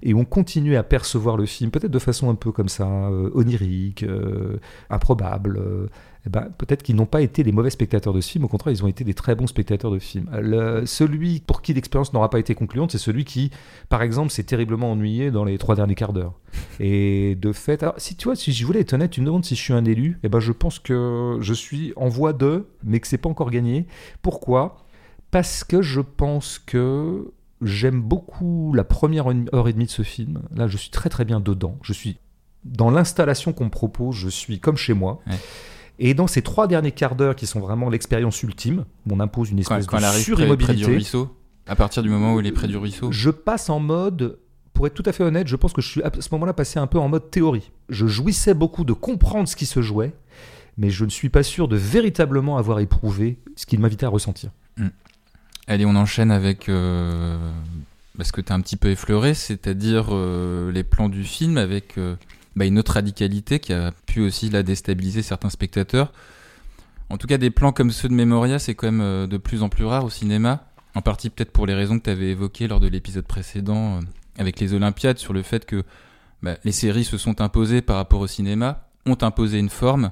et 0.06 0.14
on 0.14 0.24
continuait 0.24 0.78
à 0.78 0.84
percevoir 0.84 1.36
le 1.36 1.46
film, 1.46 1.72
peut-être 1.72 1.92
de 1.92 2.00
façon 2.00 2.30
un 2.30 2.36
peu 2.36 2.52
comme 2.52 2.70
ça, 2.70 2.88
euh, 2.88 3.30
onirique, 3.34 4.04
euh, 4.04 4.58
improbable, 4.90 5.58
euh, 5.58 5.88
eh 6.28 6.30
ben, 6.30 6.48
peut-être 6.58 6.82
qu'ils 6.84 6.96
n'ont 6.96 7.06
pas 7.08 7.22
été 7.22 7.44
les 7.44 7.52
mauvais 7.52 7.70
spectateurs 7.72 8.14
de 8.14 8.22
ce 8.22 8.32
film, 8.32 8.46
au 8.46 8.48
contraire, 8.48 8.72
ils 8.74 8.84
ont 8.84 8.88
été 8.88 9.04
des 9.04 9.14
très 9.14 9.36
bons 9.36 9.48
spectateurs 9.48 9.92
de 9.92 10.00
film. 10.00 10.30
Le- 10.40 10.86
celui 10.86 11.40
pour 11.40 11.62
qui 11.62 11.74
l'expérience 11.74 12.14
n'aura 12.14 12.30
pas 12.30 12.40
été 12.40 12.56
concluante, 12.56 12.92
c'est 12.92 12.98
celui 13.00 13.26
qui, 13.26 13.52
par 13.90 14.02
exemple, 14.02 14.32
s'est 14.32 14.44
terriblement 14.44 14.92
ennuyé 14.92 15.30
dans 15.32 15.44
les 15.44 15.58
trois 15.58 15.76
derniers 15.76 15.96
quarts 15.96 16.14
d'heure. 16.14 16.34
Et 16.80 17.36
de 17.36 17.52
fait, 17.52 17.84
alors, 17.84 17.96
si 17.98 18.16
tu 18.16 18.26
vois, 18.26 18.36
si 18.36 18.54
je 18.54 18.66
voulais 18.66 18.82
être 18.82 18.94
honnête, 18.94 19.12
tu 19.12 19.22
me 19.22 19.26
demandes 19.26 19.44
si 19.46 19.56
je 19.56 19.62
suis 19.62 19.74
un 19.74 19.86
élu, 19.86 20.20
eh 20.24 20.30
ben, 20.30 20.40
je 20.40 20.52
pense 20.52 20.80
que 20.80 21.38
je 21.42 21.54
suis 21.54 21.94
en 21.96 22.08
voie 22.10 22.34
de, 22.34 22.66
mais 22.84 23.00
que 23.00 23.08
c'est 23.08 23.18
pas 23.18 23.30
encore 23.30 23.52
gagné. 23.52 23.86
Pourquoi? 24.22 24.78
Parce 25.32 25.64
que 25.64 25.82
je 25.82 26.02
pense 26.02 26.60
que 26.60 27.32
j'aime 27.62 28.02
beaucoup 28.02 28.74
la 28.74 28.84
première 28.84 29.28
heure 29.54 29.68
et 29.68 29.74
demie 29.74 29.86
de 29.86 29.92
ce 29.92 30.04
film. 30.04 30.42
Là, 30.56 30.68
je 30.68 30.78
suis 30.78 30.90
très 30.90 31.10
très 31.10 31.26
bien 31.26 31.40
dedans. 31.40 31.78
Je 31.82 31.94
suis 31.94 32.18
dans 32.64 32.90
l'installation 32.90 33.54
qu'on 33.54 33.66
me 33.66 33.70
propose, 33.70 34.16
je 34.16 34.30
suis 34.30 34.60
comme 34.60 34.78
chez 34.78 34.94
moi. 34.94 35.22
Ouais. 35.28 35.36
Et 36.00 36.14
dans 36.14 36.28
ces 36.28 36.42
trois 36.42 36.68
derniers 36.68 36.92
quarts 36.92 37.16
d'heure 37.16 37.36
qui 37.36 37.48
sont 37.48 37.60
vraiment 37.60 37.90
l'expérience 37.90 38.42
ultime, 38.44 38.86
où 39.08 39.14
on 39.14 39.20
impose 39.20 39.52
une 39.52 39.64
Quand, 39.64 39.78
espèce 39.78 39.88
quand 39.88 39.98
près, 40.36 40.58
près 40.58 40.74
du 40.74 40.86
ruisseau, 40.86 41.34
à 41.68 41.76
partir 41.76 42.04
du 42.04 42.10
moment 42.10 42.34
où 42.34 42.40
elle 42.40 42.48
est 42.48 42.52
près 42.52 42.68
du 42.68 42.78
ruisseau. 42.78 43.12
je 43.12 43.30
passe 43.30 43.70
en 43.70 43.80
mode, 43.80 44.40
pour 44.74 44.88
être 44.88 44.94
tout 44.94 45.04
à 45.06 45.14
fait 45.14 45.24
honnête, 45.24 45.48
je 45.48 45.56
pense 45.56 45.72
que 45.72 45.82
je 45.82 45.90
suis 45.90 46.04
à 46.04 46.12
ce 46.20 46.28
moment-là 46.34 46.54
passé 46.54 46.80
un 46.80 46.88
peu 46.88 47.00
en 47.00 47.08
mode 47.08 47.32
théorie. 47.32 47.72
Je 47.90 48.08
jouissais 48.08 48.54
beaucoup 48.54 48.84
de 48.84 48.94
comprendre 48.94 49.48
ce 49.48 49.56
qui 49.56 49.66
se 49.66 49.82
jouait, 49.82 50.14
mais 50.78 50.90
je 50.90 51.06
ne 51.06 51.10
suis 51.10 51.30
pas 51.30 51.44
sûr 51.44 51.68
de 51.70 51.78
véritablement 51.78 52.58
avoir 52.58 52.80
éprouvé 52.80 53.40
ce 53.56 53.66
qu'il 53.66 53.80
m'invitait 53.80 54.06
à 54.06 54.10
ressentir. 54.10 54.50
Allez, 55.68 55.86
on 55.86 55.96
enchaîne 55.96 56.30
avec 56.30 56.70
euh, 56.70 57.38
ce 58.22 58.32
que 58.32 58.42
tu 58.42 58.52
as 58.52 58.56
un 58.56 58.62
petit 58.62 58.78
peu 58.78 58.90
effleuré, 58.90 59.34
c'est-à-dire 59.34 60.10
euh, 60.12 60.72
les 60.72 60.84
plans 60.84 61.10
du 61.10 61.24
film 61.24 61.58
avec 61.58 61.98
euh, 61.98 62.16
bah, 62.56 62.66
une 62.66 62.78
autre 62.78 62.94
radicalité 62.94 63.60
qui 63.60 63.74
a 63.74 63.92
pu 64.06 64.22
aussi 64.22 64.50
la 64.52 64.62
déstabiliser 64.62 65.24
certains 65.24 65.50
spectateurs. 65.50 66.14
En 67.10 67.18
tout 67.18 67.26
cas, 67.26 67.40
des 67.40 67.50
plans 67.50 67.72
comme 67.72 67.90
ceux 67.90 68.10
de 68.10 68.14
Memoria, 68.14 68.60
c'est 68.60 68.76
quand 68.76 68.92
même 68.92 69.28
de 69.28 69.38
plus 69.38 69.64
en 69.64 69.70
plus 69.70 69.86
rare 69.86 70.06
au 70.06 70.10
cinéma, 70.10 70.66
en 70.94 71.02
partie 71.02 71.30
peut-être 71.30 71.52
pour 71.52 71.66
les 71.66 71.74
raisons 71.74 71.98
que 71.98 72.04
tu 72.04 72.10
avais 72.10 72.30
évoquées 72.30 72.68
lors 72.68 72.80
de 72.80 72.88
l'épisode 72.88 73.26
précédent 73.26 74.00
avec 74.38 74.60
les 74.60 74.74
Olympiades, 74.74 75.18
sur 75.18 75.34
le 75.34 75.44
fait 75.44 75.66
que 75.66 75.84
bah, 76.42 76.58
les 76.64 76.72
séries 76.72 77.06
se 77.06 77.18
sont 77.18 77.42
imposées 77.42 77.82
par 77.82 77.98
rapport 77.98 78.22
au 78.22 78.28
cinéma, 78.28 78.88
ont 79.06 79.18
imposé 79.22 79.60
une 79.60 79.70
forme, 79.70 80.12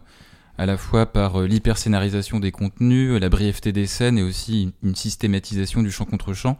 à 0.57 0.65
la 0.65 0.77
fois 0.77 1.05
par 1.05 1.41
euh, 1.41 1.47
l'hyperscénarisation 1.47 2.39
des 2.39 2.51
contenus, 2.51 3.19
la 3.19 3.29
brièveté 3.29 3.71
des 3.71 3.87
scènes 3.87 4.17
et 4.17 4.23
aussi 4.23 4.73
une 4.83 4.95
systématisation 4.95 5.81
du 5.81 5.91
champ 5.91 6.05
contre 6.05 6.33
champ. 6.33 6.57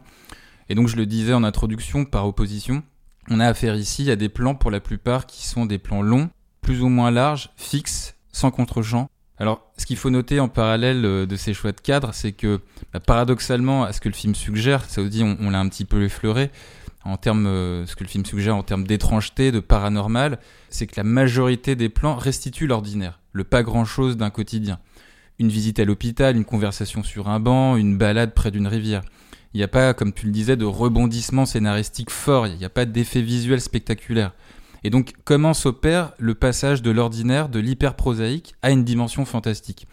Et 0.68 0.74
donc 0.74 0.88
je 0.88 0.96
le 0.96 1.06
disais 1.06 1.34
en 1.34 1.44
introduction, 1.44 2.04
par 2.04 2.26
opposition, 2.26 2.82
on 3.30 3.40
a 3.40 3.46
affaire 3.46 3.76
ici 3.76 4.10
à 4.10 4.16
des 4.16 4.28
plans 4.28 4.54
pour 4.54 4.70
la 4.70 4.80
plupart 4.80 5.26
qui 5.26 5.46
sont 5.46 5.66
des 5.66 5.78
plans 5.78 6.02
longs, 6.02 6.30
plus 6.60 6.82
ou 6.82 6.88
moins 6.88 7.10
larges, 7.10 7.50
fixes, 7.56 8.16
sans 8.32 8.50
contre-champ. 8.50 9.08
Alors 9.38 9.72
ce 9.76 9.86
qu'il 9.86 9.96
faut 9.96 10.10
noter 10.10 10.40
en 10.40 10.48
parallèle 10.48 11.04
euh, 11.04 11.26
de 11.26 11.36
ces 11.36 11.54
choix 11.54 11.72
de 11.72 11.80
cadre, 11.80 12.14
c'est 12.14 12.32
que 12.32 12.60
bah, 12.92 13.00
paradoxalement 13.00 13.84
à 13.84 13.92
ce 13.92 14.00
que 14.00 14.08
le 14.08 14.14
film 14.14 14.34
suggère, 14.34 14.84
ça 14.84 15.02
aussi 15.02 15.22
on, 15.22 15.36
on 15.40 15.50
l'a 15.50 15.60
un 15.60 15.68
petit 15.68 15.84
peu 15.84 16.04
effleuré, 16.04 16.50
en 17.04 17.16
termes, 17.16 17.46
euh, 17.46 17.86
ce 17.86 17.96
que 17.96 18.04
le 18.04 18.08
film 18.08 18.24
suggère 18.24 18.56
en 18.56 18.62
termes 18.62 18.86
d'étrangeté, 18.86 19.52
de 19.52 19.60
paranormal, 19.60 20.38
c'est 20.70 20.86
que 20.86 20.94
la 20.96 21.04
majorité 21.04 21.76
des 21.76 21.88
plans 21.88 22.16
restituent 22.16 22.66
l'ordinaire, 22.66 23.20
le 23.32 23.44
pas 23.44 23.62
grand-chose 23.62 24.16
d'un 24.16 24.30
quotidien. 24.30 24.78
Une 25.38 25.48
visite 25.48 25.78
à 25.78 25.84
l'hôpital, 25.84 26.36
une 26.36 26.44
conversation 26.44 27.02
sur 27.02 27.28
un 27.28 27.40
banc, 27.40 27.76
une 27.76 27.98
balade 27.98 28.32
près 28.32 28.50
d'une 28.50 28.66
rivière. 28.66 29.02
Il 29.52 29.58
n'y 29.58 29.64
a 29.64 29.68
pas, 29.68 29.92
comme 29.94 30.12
tu 30.12 30.26
le 30.26 30.32
disais, 30.32 30.56
de 30.56 30.64
rebondissement 30.64 31.46
scénaristique 31.46 32.10
fort, 32.10 32.46
il 32.46 32.56
n'y 32.56 32.64
a 32.64 32.70
pas 32.70 32.86
d'effet 32.86 33.22
visuel 33.22 33.60
spectaculaire. 33.60 34.32
Et 34.82 34.90
donc, 34.90 35.12
comment 35.24 35.54
s'opère 35.54 36.12
le 36.18 36.34
passage 36.34 36.82
de 36.82 36.90
l'ordinaire, 36.90 37.48
de 37.48 37.58
l'hyper-prosaïque, 37.58 38.54
à 38.62 38.70
une 38.70 38.84
dimension 38.84 39.24
fantastique? 39.24 39.86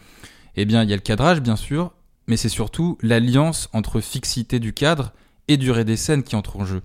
Eh 0.56 0.64
bien, 0.64 0.82
il 0.82 0.90
y 0.90 0.92
a 0.92 0.96
le 0.96 1.02
cadrage, 1.02 1.40
bien 1.40 1.56
sûr, 1.56 1.92
mais 2.26 2.36
c'est 2.36 2.48
surtout 2.48 2.98
l'alliance 3.02 3.68
entre 3.72 4.00
fixité 4.00 4.60
du 4.60 4.72
cadre 4.72 5.12
et 5.48 5.56
durée 5.56 5.84
des 5.84 5.96
scènes 5.96 6.22
qui 6.22 6.36
entre 6.36 6.56
en 6.56 6.64
jeu. 6.64 6.82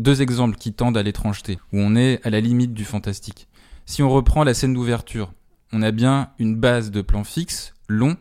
Deux 0.00 0.22
exemples 0.22 0.56
qui 0.56 0.72
tendent 0.72 0.96
à 0.96 1.02
l'étrangeté, 1.02 1.58
où 1.74 1.78
on 1.78 1.94
est 1.94 2.26
à 2.26 2.30
la 2.30 2.40
limite 2.40 2.72
du 2.72 2.86
fantastique. 2.86 3.48
Si 3.84 4.02
on 4.02 4.08
reprend 4.08 4.44
la 4.44 4.54
scène 4.54 4.72
d'ouverture, 4.72 5.34
on 5.74 5.82
a 5.82 5.90
bien 5.90 6.30
une 6.38 6.56
base 6.56 6.90
de 6.90 7.02
plans 7.02 7.22
fixes, 7.22 7.74
longs, 7.86 8.16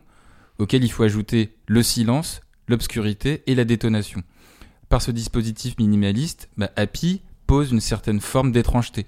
auquel 0.57 0.83
il 0.83 0.91
faut 0.91 1.03
ajouter 1.03 1.55
le 1.67 1.81
silence, 1.81 2.41
l'obscurité 2.67 3.43
et 3.47 3.55
la 3.55 3.63
détonation. 3.63 4.23
Par 4.89 5.01
ce 5.01 5.11
dispositif 5.11 5.77
minimaliste, 5.77 6.49
bah, 6.57 6.69
Happy 6.75 7.21
pose 7.47 7.71
une 7.71 7.79
certaine 7.79 8.19
forme 8.19 8.51
d'étrangeté. 8.51 9.05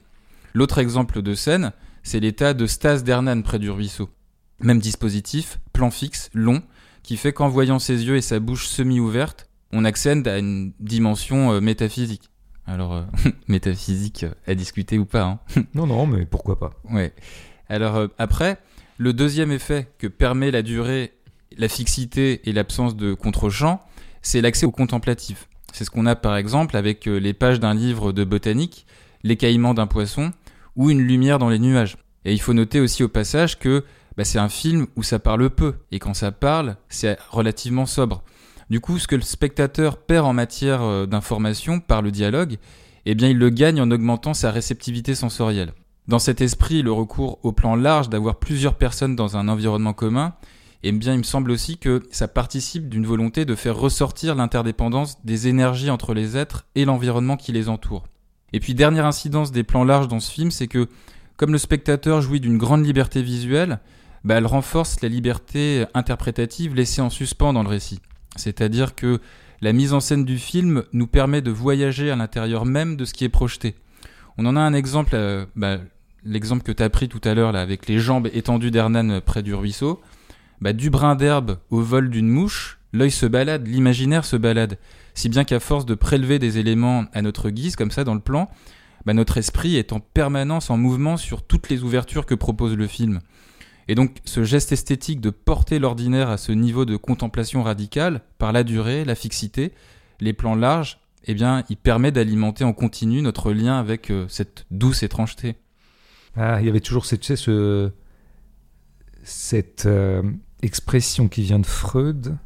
L'autre 0.53 0.78
exemple 0.78 1.22
de 1.22 1.34
scène, 1.34 1.74
c'est 2.03 2.22
l'état 2.22 2.53
de 2.53 2.67
stase 2.67 3.03
d'Hernan 3.03 3.41
près 3.41 3.59
du 3.59 3.69
ruisseau. 3.69 4.09
Même 4.61 4.80
dispositif, 4.80 5.59
plan 5.74 5.91
fixe, 5.91 6.30
long, 6.34 6.63
qui 7.03 7.17
fait 7.17 7.34
qu'en 7.34 7.49
voyant 7.49 7.80
ses 7.80 8.05
yeux 8.05 8.15
et 8.15 8.22
sa 8.22 8.39
bouche 8.39 8.67
semi-ouverte, 8.67 9.49
on 9.74 9.84
accède 9.84 10.26
à 10.30 10.38
une 10.38 10.72
dimension 10.80 11.51
euh, 11.51 11.59
métaphysique. 11.59 12.31
Alors, 12.72 12.93
euh, 12.93 13.03
métaphysique 13.47 14.24
euh, 14.24 14.32
à 14.47 14.55
discuter 14.55 14.97
ou 14.97 15.05
pas. 15.05 15.24
Hein. 15.24 15.39
Non, 15.76 15.88
non, 15.88 16.07
mais 16.07 16.26
pourquoi 16.26 16.57
pas 16.57 16.72
Ouais. 16.89 17.13
Alors 17.67 17.97
euh, 17.97 18.07
après, 18.17 18.57
le 18.97 19.11
deuxième 19.11 19.51
effet 19.51 19.89
que 19.97 20.07
permet 20.07 20.51
la 20.51 20.61
durée, 20.61 21.13
la 21.57 21.67
fixité 21.67 22.49
et 22.49 22.53
l'absence 22.53 22.95
de 22.95 23.13
contre-champ, 23.13 23.82
c'est 24.22 24.39
l'accès 24.39 24.65
au 24.65 24.72
contemplatif. 24.72 25.49
C'est 25.74 25.84
ce 25.84 25.89
qu'on 25.89 26.05
a 26.05 26.15
par 26.15 26.38
exemple 26.38 26.78
avec 26.78 27.05
les 27.05 27.34
pages 27.34 27.59
d'un 27.59 27.74
livre 27.74 28.11
de 28.11 28.24
botanique, 28.24 28.86
l'écaillement 29.24 29.74
d'un 29.74 29.88
poisson 29.88 30.32
ou 30.76 30.89
une 30.89 31.01
lumière 31.01 31.39
dans 31.39 31.49
les 31.49 31.59
nuages. 31.59 31.97
Et 32.26 32.34
il 32.34 32.41
faut 32.41 32.53
noter 32.53 32.80
aussi 32.80 33.03
au 33.03 33.09
passage 33.09 33.57
que 33.57 33.84
bah, 34.17 34.26
c'est 34.26 34.39
un 34.39 34.49
film 34.49 34.88
où 34.95 35.03
ça 35.03 35.19
parle 35.19 35.49
peu, 35.49 35.76
et 35.91 35.99
quand 35.99 36.13
ça 36.13 36.32
parle, 36.32 36.76
c'est 36.89 37.17
relativement 37.30 37.86
sobre. 37.86 38.24
Du 38.72 38.80
coup, 38.80 38.99
ce 38.99 39.07
que 39.07 39.17
le 39.17 39.22
spectateur 39.22 39.97
perd 39.97 40.26
en 40.26 40.32
matière 40.32 40.82
euh, 40.82 41.05
d'information 41.05 41.82
par 41.82 42.01
le 42.01 42.09
dialogue, 42.09 42.55
eh 43.05 43.15
bien 43.15 43.28
il 43.28 43.38
le 43.38 43.49
gagne 43.49 43.82
en 43.82 43.91
augmentant 43.91 44.34
sa 44.34 44.49
réceptivité 44.49 45.13
sensorielle. 45.13 45.74
Dans 46.07 46.19
cet 46.19 46.39
esprit, 46.39 46.82
le 46.82 46.93
recours 46.93 47.39
au 47.43 47.51
plan 47.51 47.76
large 47.76 48.07
d'avoir 48.07 48.39
plusieurs 48.39 48.76
personnes 48.76 49.17
dans 49.17 49.36
un 49.36 49.49
environnement 49.49 49.91
commun, 49.91 50.36
eh 50.84 50.93
bien, 50.93 51.11
il 51.11 51.17
me 51.17 51.24
semble 51.24 51.51
aussi 51.51 51.80
que 51.80 52.01
ça 52.11 52.30
participe 52.30 52.88
d'une 52.88 53.05
volonté 53.05 53.43
de 53.43 53.55
faire 53.55 53.76
ressortir 53.76 54.36
l'interdépendance 54.36 55.17
des 55.26 55.49
énergies 55.49 55.89
entre 55.89 56.13
les 56.13 56.38
êtres 56.38 56.65
et 56.76 56.86
l'environnement 56.86 57.36
qui 57.36 57.51
les 57.51 57.67
entoure. 57.67 58.05
Et 58.53 58.61
puis, 58.61 58.74
dernière 58.74 59.05
incidence 59.05 59.51
des 59.51 59.63
plans 59.63 59.84
larges 59.84 60.07
dans 60.07 60.22
ce 60.22 60.32
film, 60.32 60.49
c'est 60.49 60.67
que, 60.67 60.88
comme 61.36 61.51
le 61.51 61.57
spectateur 61.57 62.22
jouit 62.22 62.39
d'une 62.39 62.57
grande 62.57 62.86
liberté 62.86 63.22
visuelle, 63.22 63.82
bah, 64.24 64.36
elle 64.36 64.47
renforce 64.47 65.01
la 65.01 65.09
liberté 65.09 65.84
interprétative 65.93 66.74
laissée 66.74 67.01
en 67.01 67.09
suspens 67.09 67.51
dans 67.51 67.63
le 67.63 67.69
récit. 67.69 67.99
C'est-à-dire 68.36 68.96
que 68.96 69.20
la 69.62 69.74
mise 69.74 69.94
en 69.94 70.00
scène 70.00 70.26
du 70.26 70.38
film 70.38 70.84
nous 70.94 71.08
permet 71.08 71.42
de 71.42 71.52
voyager 71.52 72.10
à 72.12 72.16
l'intérieur 72.16 72.66
même 72.66 72.96
de 72.96 73.06
ce 73.06 73.14
qui 73.14 73.26
est 73.26 73.30
projeté. 73.30 73.76
On 74.38 74.46
en 74.46 74.56
a 74.56 74.62
un 74.62 74.74
exemple, 74.74 75.12
euh, 75.14 75.46
bah, 75.56 75.78
l'exemple 76.24 76.64
que 76.64 76.72
tu 76.72 76.82
as 76.84 76.90
pris 76.90 77.10
tout 77.10 77.22
à 77.24 77.34
l'heure 77.34 77.56
avec 77.56 77.88
les 77.88 78.00
jambes 78.00 78.28
étendues 78.34 78.72
d'Hernan 78.72 79.22
près 79.22 79.44
du 79.44 79.54
ruisseau. 79.54 80.02
Bah, 80.62 80.74
du 80.74 80.90
brin 80.90 81.16
d'herbe 81.16 81.58
au 81.70 81.82
vol 81.82 82.10
d'une 82.10 82.28
mouche, 82.28 82.80
l'œil 82.94 83.12
se 83.12 83.26
balade, 83.26 83.68
l'imaginaire 83.68 84.26
se 84.26 84.36
balade. 84.36 84.78
Si 85.14 85.28
bien 85.28 85.44
qu'à 85.44 85.60
force 85.60 85.86
de 85.86 85.96
prélever 85.96 86.40
des 86.40 86.60
éléments 86.60 87.06
à 87.14 87.22
notre 87.22 87.50
guise, 87.50 87.76
comme 87.76 87.92
ça 87.92 88.04
dans 88.04 88.14
le 88.14 88.20
plan, 88.20 88.50
bah, 89.06 89.14
notre 89.14 89.38
esprit 89.38 89.76
est 89.76 89.94
en 89.94 90.00
permanence 90.00 90.70
en 90.70 90.78
mouvement 90.78 91.18
sur 91.18 91.42
toutes 91.42 91.70
les 91.70 91.84
ouvertures 91.84 92.26
que 92.26 92.36
propose 92.36 92.76
le 92.76 92.88
film. 92.88 93.20
Et 93.88 93.96
donc 93.96 94.18
ce 94.26 94.44
geste 94.44 94.72
esthétique 94.72 95.22
de 95.22 95.30
porter 95.30 95.80
l'ordinaire 95.80 96.30
à 96.30 96.38
ce 96.38 96.52
niveau 96.52 96.86
de 96.86 96.96
contemplation 96.98 97.64
radicale, 97.64 98.22
par 98.38 98.52
la 98.52 98.64
durée, 98.64 99.06
la 99.06 99.16
fixité, 99.16 99.74
les 100.20 100.34
plans 100.34 100.56
larges, 100.56 101.00
eh 101.26 101.34
bien, 101.34 101.64
il 101.70 101.78
permet 101.78 102.12
d'alimenter 102.12 102.64
en 102.64 102.74
continu 102.74 103.22
notre 103.22 103.52
lien 103.54 103.80
avec 103.80 104.10
euh, 104.10 104.26
cette 104.28 104.66
douce 104.72 105.04
étrangeté. 105.04 105.56
Ah, 106.36 106.60
il 106.62 106.66
y 106.66 106.70
avait 106.70 106.80
toujours 106.80 107.06
cette, 107.06 107.22
tu 107.22 107.28
sais, 107.28 107.36
ce- 107.36 107.92
cette 109.24 109.86
euh, 109.86 110.24
expression 110.62 111.28
qui 111.28 111.42
vient 111.44 111.60
de 111.60 111.66
Freud 111.66 112.38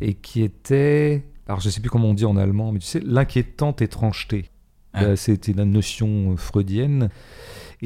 et 0.00 0.14
qui 0.14 0.42
était, 0.42 1.24
alors 1.46 1.60
je 1.60 1.70
sais 1.70 1.80
plus 1.80 1.90
comment 1.90 2.08
on 2.08 2.14
dit 2.14 2.24
en 2.24 2.36
allemand, 2.36 2.72
mais 2.72 2.78
tu 2.80 2.86
sais, 2.86 3.00
l'inquiétante 3.00 3.80
étrangeté. 3.82 4.50
Ah. 4.92 5.16
C'était 5.16 5.52
une 5.52 5.64
notion 5.64 6.32
euh, 6.32 6.36
freudienne. 6.36 7.10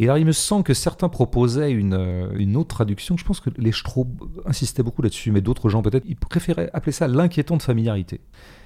Et 0.01 0.05
alors, 0.05 0.19
il 0.19 0.25
me 0.25 0.33
semble 0.33 0.63
que 0.63 0.75
certains 0.75 1.09
proposaient 1.09 1.73
une, 1.73 1.93
euh, 1.93 2.31
une 2.37 2.57
autre 2.57 2.69
traduction. 2.69 3.17
Je 3.17 3.25
pense 3.25 3.41
que 3.41 3.51
les 3.59 3.73
Straub 3.73 4.09
insistaient 4.47 4.85
beaucoup 4.85 5.03
là-dessus, 5.03 5.33
mais 5.33 5.41
d'autres 5.41 5.69
gens 5.69 5.83
peut-être, 5.83 6.05
ils 6.07 6.15
préféraient 6.15 6.71
appeler 6.73 6.93
ça 6.93 7.09
l'inquiétante 7.09 7.65
familiarité. 7.65 8.21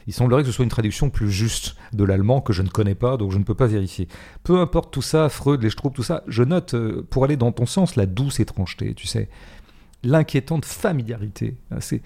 Il 0.07 0.13
semblerait 0.13 0.43
que 0.43 0.49
ce 0.49 0.53
soit 0.53 0.65
une 0.65 0.71
traduction 0.71 1.09
plus 1.09 1.31
juste 1.31 1.77
de 1.95 2.05
l'allemand 2.05 2.43
que 2.43 2.53
je 2.53 2.61
ne 2.61 2.69
connais 2.69 2.95
pas, 2.95 3.17
donc 3.17 3.33
je 3.33 3.39
ne 3.39 3.45
peux 3.45 3.55
pas 3.55 3.67
vérifier. 3.67 4.09
Peu 4.43 4.61
importe 4.61 4.93
tout 4.93 5.01
ça, 5.01 5.31
Freud, 5.31 5.63
les 5.63 5.71
Straub, 5.71 5.95
tout 5.95 6.03
ça, 6.03 6.23
je 6.27 6.43
note, 6.43 6.75
euh, 6.75 7.07
pour 7.09 7.25
aller 7.25 7.39
dans 7.39 7.51
ton 7.51 7.65
sens, 7.65 7.97
la 7.97 8.05
douce 8.05 8.39
étrangeté, 8.39 8.93
tu 8.93 9.07
sais. 9.07 9.31
L'inquiétante 10.05 10.67
familiarité. 10.67 11.57
hein, 11.71 11.79
C'est, 11.81 12.03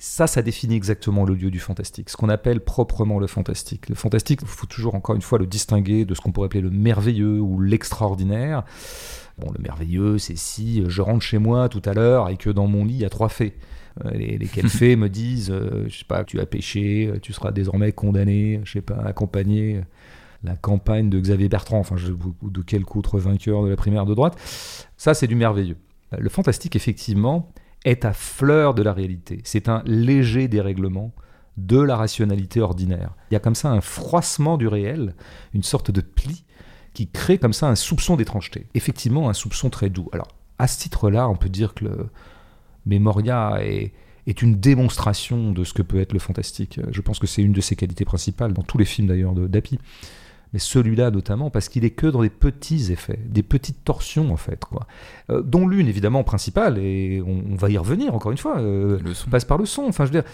ça, 0.00 0.26
ça 0.26 0.40
définit 0.40 0.76
exactement 0.76 1.24
le 1.24 1.34
lieu 1.34 1.50
du 1.50 1.60
fantastique, 1.60 2.08
ce 2.08 2.16
qu'on 2.16 2.30
appelle 2.30 2.60
proprement 2.60 3.18
le 3.18 3.26
fantastique. 3.26 3.88
Le 3.90 3.94
fantastique, 3.94 4.40
il 4.42 4.48
faut 4.48 4.66
toujours 4.66 4.94
encore 4.94 5.14
une 5.14 5.22
fois 5.22 5.38
le 5.38 5.46
distinguer 5.46 6.06
de 6.06 6.14
ce 6.14 6.22
qu'on 6.22 6.32
pourrait 6.32 6.46
appeler 6.46 6.62
le 6.62 6.70
merveilleux 6.70 7.38
ou 7.38 7.60
l'extraordinaire. 7.60 8.64
Bon, 9.38 9.52
le 9.52 9.62
merveilleux, 9.62 10.16
c'est 10.16 10.38
si 10.38 10.82
je 10.88 11.02
rentre 11.02 11.22
chez 11.22 11.38
moi 11.38 11.68
tout 11.68 11.82
à 11.84 11.92
l'heure 11.92 12.30
et 12.30 12.38
que 12.38 12.48
dans 12.48 12.66
mon 12.66 12.84
lit, 12.86 12.94
il 12.94 13.00
y 13.00 13.04
a 13.04 13.10
trois 13.10 13.28
fées. 13.28 13.54
Euh, 14.06 14.10
les, 14.12 14.38
lesquelles 14.38 14.68
fées 14.70 14.96
me 14.96 15.10
disent, 15.10 15.50
euh, 15.50 15.84
je 15.88 15.98
sais 15.98 16.04
pas, 16.06 16.24
tu 16.24 16.40
as 16.40 16.46
péché, 16.46 17.12
tu 17.20 17.34
seras 17.34 17.52
désormais 17.52 17.92
condamné, 17.92 18.60
je 18.64 18.72
sais 18.72 18.80
pas, 18.80 19.02
accompagné 19.04 19.82
la 20.44 20.56
campagne 20.56 21.10
de 21.10 21.20
Xavier 21.20 21.50
Bertrand, 21.50 21.78
enfin, 21.78 21.96
je, 21.98 22.12
ou 22.12 22.50
de 22.50 22.62
quelque 22.62 22.96
autre 22.96 23.18
vainqueur 23.18 23.64
de 23.64 23.68
la 23.68 23.76
primaire 23.76 24.06
de 24.06 24.14
droite. 24.14 24.38
Ça, 24.96 25.12
c'est 25.12 25.26
du 25.26 25.34
merveilleux. 25.34 25.76
Le 26.16 26.28
fantastique, 26.30 26.74
effectivement, 26.74 27.52
est 27.84 28.04
à 28.04 28.12
fleur 28.12 28.74
de 28.74 28.82
la 28.82 28.92
réalité. 28.92 29.40
C'est 29.44 29.68
un 29.68 29.82
léger 29.86 30.48
dérèglement 30.48 31.12
de 31.56 31.80
la 31.80 31.96
rationalité 31.96 32.60
ordinaire. 32.60 33.14
Il 33.30 33.34
y 33.34 33.36
a 33.36 33.40
comme 33.40 33.54
ça 33.54 33.70
un 33.70 33.80
froissement 33.80 34.56
du 34.56 34.68
réel, 34.68 35.14
une 35.52 35.62
sorte 35.62 35.90
de 35.90 36.00
pli 36.00 36.44
qui 36.94 37.08
crée 37.08 37.38
comme 37.38 37.52
ça 37.52 37.68
un 37.68 37.74
soupçon 37.74 38.16
d'étrangeté. 38.16 38.66
Effectivement, 38.74 39.28
un 39.28 39.34
soupçon 39.34 39.70
très 39.70 39.90
doux. 39.90 40.08
Alors, 40.12 40.28
à 40.58 40.66
ce 40.66 40.78
titre-là, 40.78 41.28
on 41.28 41.36
peut 41.36 41.48
dire 41.48 41.74
que 41.74 42.08
Memoria 42.86 43.58
est, 43.62 43.92
est 44.26 44.42
une 44.42 44.58
démonstration 44.58 45.52
de 45.52 45.64
ce 45.64 45.72
que 45.72 45.82
peut 45.82 46.00
être 46.00 46.12
le 46.12 46.18
fantastique. 46.18 46.80
Je 46.90 47.00
pense 47.00 47.18
que 47.18 47.26
c'est 47.26 47.42
une 47.42 47.52
de 47.52 47.60
ses 47.60 47.76
qualités 47.76 48.04
principales, 48.04 48.52
dans 48.52 48.62
tous 48.62 48.78
les 48.78 48.84
films 48.84 49.08
d'ailleurs 49.08 49.34
d'Api 49.34 49.78
mais 50.52 50.58
celui-là 50.58 51.10
notamment 51.10 51.50
parce 51.50 51.68
qu'il 51.68 51.84
est 51.84 51.90
que 51.90 52.06
dans 52.06 52.22
des 52.22 52.30
petits 52.30 52.92
effets, 52.92 53.18
des 53.24 53.42
petites 53.42 53.84
torsions 53.84 54.32
en 54.32 54.36
fait, 54.36 54.64
quoi. 54.64 54.86
Euh, 55.30 55.42
dont 55.42 55.66
l'une 55.66 55.88
évidemment 55.88 56.24
principale, 56.24 56.78
et 56.78 57.22
on, 57.24 57.54
va 57.56 57.70
y 57.70 57.78
revenir 57.78 58.14
encore 58.14 58.32
une 58.32 58.38
fois, 58.38 58.58
euh, 58.60 58.98
passe 59.30 59.44
par 59.44 59.58
le 59.58 59.66
son. 59.66 59.82
Enfin, 59.82 60.04
je 60.04 60.12
veux 60.12 60.20
dire, 60.20 60.30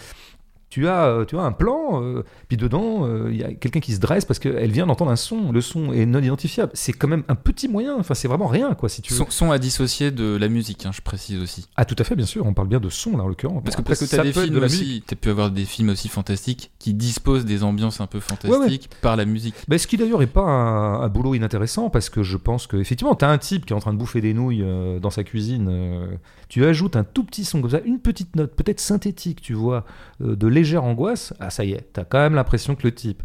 tu 0.69 0.89
as, 0.89 1.07
euh, 1.07 1.25
tu 1.25 1.39
as 1.39 1.43
un 1.43 1.53
plan, 1.53 2.03
euh, 2.03 2.25
puis 2.49 2.57
dedans, 2.57 3.07
euh, 3.07 3.29
il 3.31 3.37
y 3.37 3.45
a 3.45 3.53
quelqu'un 3.53 3.81
qui 3.81 3.95
se 3.95 4.01
dresse 4.01 4.25
parce 4.25 4.39
qu'elle 4.39 4.73
vient 4.73 4.87
d'entendre 4.87 5.13
un 5.13 5.17
son. 5.17 5.53
Le 5.53 5.61
son 5.61 5.93
est 5.93 6.07
non 6.07 6.21
identifiable. 6.21 6.73
C'est 6.75 6.93
quand 6.93 7.07
même 7.07 7.23
un 7.29 7.37
petit 7.37 7.69
moyen. 7.69 7.97
Enfin, 7.99 8.15
c'est 8.15 8.27
vraiment 8.27 8.49
rien, 8.49 8.75
quoi, 8.75 8.89
si 8.89 9.01
tu 9.01 9.15
veux. 9.15 9.25
Son, 9.29 9.51
à 9.53 9.59
dissocier 9.59 10.11
de 10.11 10.37
la 10.37 10.49
musique, 10.49 10.85
hein, 10.85 10.91
je 10.93 11.01
précise 11.03 11.41
aussi. 11.41 11.69
Ah, 11.77 11.85
tout 11.85 11.95
à 11.99 12.05
fait, 12.05 12.17
bien 12.17 12.27
sûr. 12.27 12.45
On 12.47 12.53
parle 12.53 12.69
bien 12.69 12.81
de 12.81 12.89
son, 12.89 13.17
là, 13.17 13.23
en 13.23 13.29
l'occurrence. 13.29 13.63
Parce 13.65 13.77
que 13.77 13.83
parce 13.83 14.01
que 14.01 14.07
tu 14.07 14.17
as 14.17 14.23
des 14.23 14.33
films 14.33 14.63
aussi, 14.63 15.05
tu 15.07 15.15
as 15.15 15.17
pu 15.17 15.31
avoir 15.31 15.51
des 15.51 15.65
films 15.65 15.91
aussi 15.91 16.09
fantastiques 16.09 16.73
qui 16.79 16.95
disposent 16.95 17.45
des 17.45 17.63
ambiances 17.63 18.01
un 18.01 18.07
peu 18.07 18.21
fantastiques 18.21 18.91
par 19.03 19.17
la 19.17 19.25
musique. 19.25 19.55
mais 19.69 19.79
ce 19.79 19.87
qui 19.87 19.97
d'ailleurs 19.97 20.23
est 20.23 20.27
pas 20.27 20.43
un, 20.43 21.09
boulot 21.09 21.35
inintéressant 21.35 21.91
parce 21.91 22.11
que 22.11 22.23
je 22.23 22.37
pense 22.37 22.67
que, 22.67 22.77
effectivement, 22.77 23.15
tu 23.15 23.25
as 23.25 23.31
un 23.31 23.39
type 23.39 23.65
qui 23.65 23.73
est 23.73 23.77
en 23.77 23.81
train 23.81 23.93
de 23.93 23.99
bouffer 23.99 24.21
des 24.21 24.35
nouilles 24.35 24.65
dans 25.01 25.11
sa 25.11 25.23
cuisine. 25.23 26.19
tu 26.49 26.65
ajoutes 26.65 26.97
un 26.97 27.05
tout 27.05 27.23
petit 27.23 27.45
son 27.45 27.61
comme 27.61 27.71
ça, 27.71 27.81
une 27.85 28.01
petite 28.01 28.35
note, 28.35 28.55
peut-être 28.55 28.81
synthétique, 28.81 29.41
tu 29.41 29.55
vois, 29.55 29.85
de 30.21 30.47
légère 30.57 30.85
angoisse, 30.85 31.33
ah 31.39 31.51
ça 31.51 31.65
y 31.65 31.73
est, 31.73 31.93
t'as 31.93 32.05
quand 32.05 32.19
même 32.19 32.35
l'impression 32.35 32.75
que 32.75 32.83
le 32.83 32.93
type, 32.93 33.23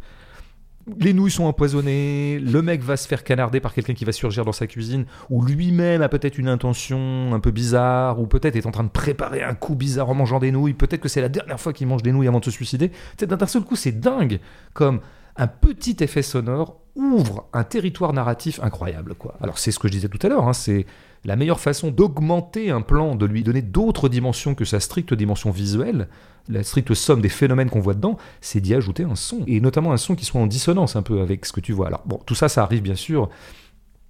les 1.00 1.14
nouilles 1.14 1.32
sont 1.32 1.46
empoisonnées, 1.46 2.40
le 2.40 2.62
mec 2.62 2.82
va 2.82 2.98
se 2.98 3.08
faire 3.08 3.24
canarder 3.24 3.60
par 3.60 3.74
quelqu'un 3.74 3.94
qui 3.94 4.06
va 4.06 4.12
surgir 4.12 4.46
dans 4.46 4.52
sa 4.52 4.68
cuisine, 4.68 5.06
ou 5.30 5.44
lui-même 5.44 6.02
a 6.02 6.10
peut-être 6.10 6.38
une 6.38 6.48
intention 6.48 7.34
un 7.34 7.40
peu 7.40 7.52
bizarre, 7.52 8.20
ou 8.20 8.28
peut-être 8.28 8.56
est 8.56 8.66
en 8.66 8.72
train 8.72 8.84
de 8.84 8.90
préparer 8.90 9.44
un 9.44 9.54
coup 9.54 9.76
bizarre 9.76 10.10
en 10.10 10.14
mangeant 10.14 10.40
des 10.40 10.52
nouilles, 10.52 10.74
peut-être 10.74 11.02
que 11.02 11.10
c'est 11.10 11.22
la 11.22 11.30
dernière 11.30 11.60
fois 11.60 11.74
qu'il 11.74 11.88
mange 11.88 12.04
des 12.04 12.12
nouilles 12.12 12.28
avant 12.28 12.40
de 12.40 12.46
se 12.46 12.52
suicider. 12.52 12.92
D'un 13.20 13.48
seul 13.48 13.64
coup, 13.64 13.76
c'est 13.76 14.00
dingue, 14.00 14.40
comme 14.74 15.00
un 15.38 15.48
petit 15.48 15.98
effet 16.02 16.22
sonore 16.22 16.82
ouvre 16.96 17.48
un 17.54 17.64
territoire 17.64 18.12
narratif 18.14 18.60
incroyable. 18.62 19.16
Quoi. 19.16 19.38
Alors 19.42 19.58
c'est 19.58 19.72
ce 19.72 19.80
que 19.80 19.88
je 19.88 19.94
disais 19.94 20.10
tout 20.10 20.20
à 20.26 20.30
l'heure, 20.30 20.48
hein, 20.48 20.54
c'est 20.54 20.86
la 21.24 21.36
meilleure 21.36 21.60
façon 21.60 21.92
d'augmenter 21.92 22.72
un 22.72 22.82
plan, 22.82 23.16
de 23.16 23.26
lui 23.26 23.44
donner 23.44 23.62
d'autres 23.62 24.10
dimensions 24.10 24.56
que 24.56 24.66
sa 24.66 24.80
stricte 24.80 25.14
dimension 25.14 25.52
visuelle, 25.52 26.08
la 26.50 26.64
stricte 26.64 26.94
somme 26.94 27.22
des 27.22 27.30
phénomènes 27.30 27.70
qu'on 27.70 27.80
voit 27.80 27.94
dedans, 27.94 28.18
c'est 28.42 28.60
d'y 28.60 28.74
ajouter 28.74 29.04
un 29.04 29.16
son, 29.16 29.44
et 29.46 29.62
notamment 29.62 29.92
un 29.92 29.98
son 29.98 30.16
qui 30.16 30.26
soit 30.26 30.42
en 30.42 30.48
dissonance 30.48 30.96
un 30.96 31.04
peu 31.04 31.22
avec 31.22 31.46
ce 31.46 31.54
que 31.54 31.60
tu 31.60 31.74
vois. 31.74 31.88
Alors 31.88 32.02
bon, 32.06 32.20
tout 32.26 32.36
ça, 32.36 32.50
ça 32.50 32.64
arrive 32.64 32.82
bien 32.82 32.96
sûr 32.96 33.30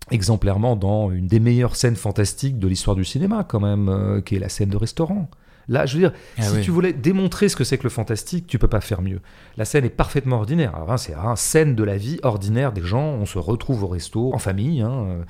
exemplairement 0.10 0.76
dans 0.76 1.12
une 1.12 1.28
des 1.28 1.40
meilleures 1.40 1.76
scènes 1.76 1.96
fantastiques 1.96 2.60
de 2.60 2.68
l'histoire 2.68 2.96
du 2.96 3.06
cinéma 3.06 3.46
quand 3.48 3.60
même, 3.60 3.90
euh, 3.90 4.22
qui 4.22 4.36
est 4.36 4.40
la 4.40 4.50
scène 4.50 4.70
de 4.70 4.78
restaurant. 4.78 5.30
Là, 5.68 5.86
je 5.86 5.94
veux 5.96 6.00
dire, 6.00 6.12
ah 6.38 6.44
si 6.44 6.62
tu 6.62 6.72
voulais 6.72 6.94
démontrer 6.94 7.50
ce 7.50 7.56
que 7.56 7.64
c'est 7.64 7.78
que 7.78 7.84
le 7.84 7.90
fantastique, 7.90 8.48
tu 8.48 8.60
peux 8.60 8.68
pas 8.68 8.82
faire 8.82 9.02
mieux. 9.02 9.20
La 9.58 9.66
scène 9.66 9.86
est 9.86 9.90
parfaitement 9.90 10.38
ordinaire. 10.38 10.76
Alors, 10.76 10.92
hein, 10.92 10.98
c'est 10.98 11.14
une 11.14 11.36
scène 11.36 11.76
de 11.76 11.84
la 11.84 11.98
vie 11.98 12.20
ordinaire 12.24 12.72
des 12.72 12.82
gens. 12.82 13.02
On 13.02 13.26
se 13.26 13.38
retrouve 13.40 13.84
au 13.84 13.88
resto, 13.88 14.34
en 14.34 14.38
famille. 14.38 14.82
Hein, 14.82 15.06
euh, 15.08 15.24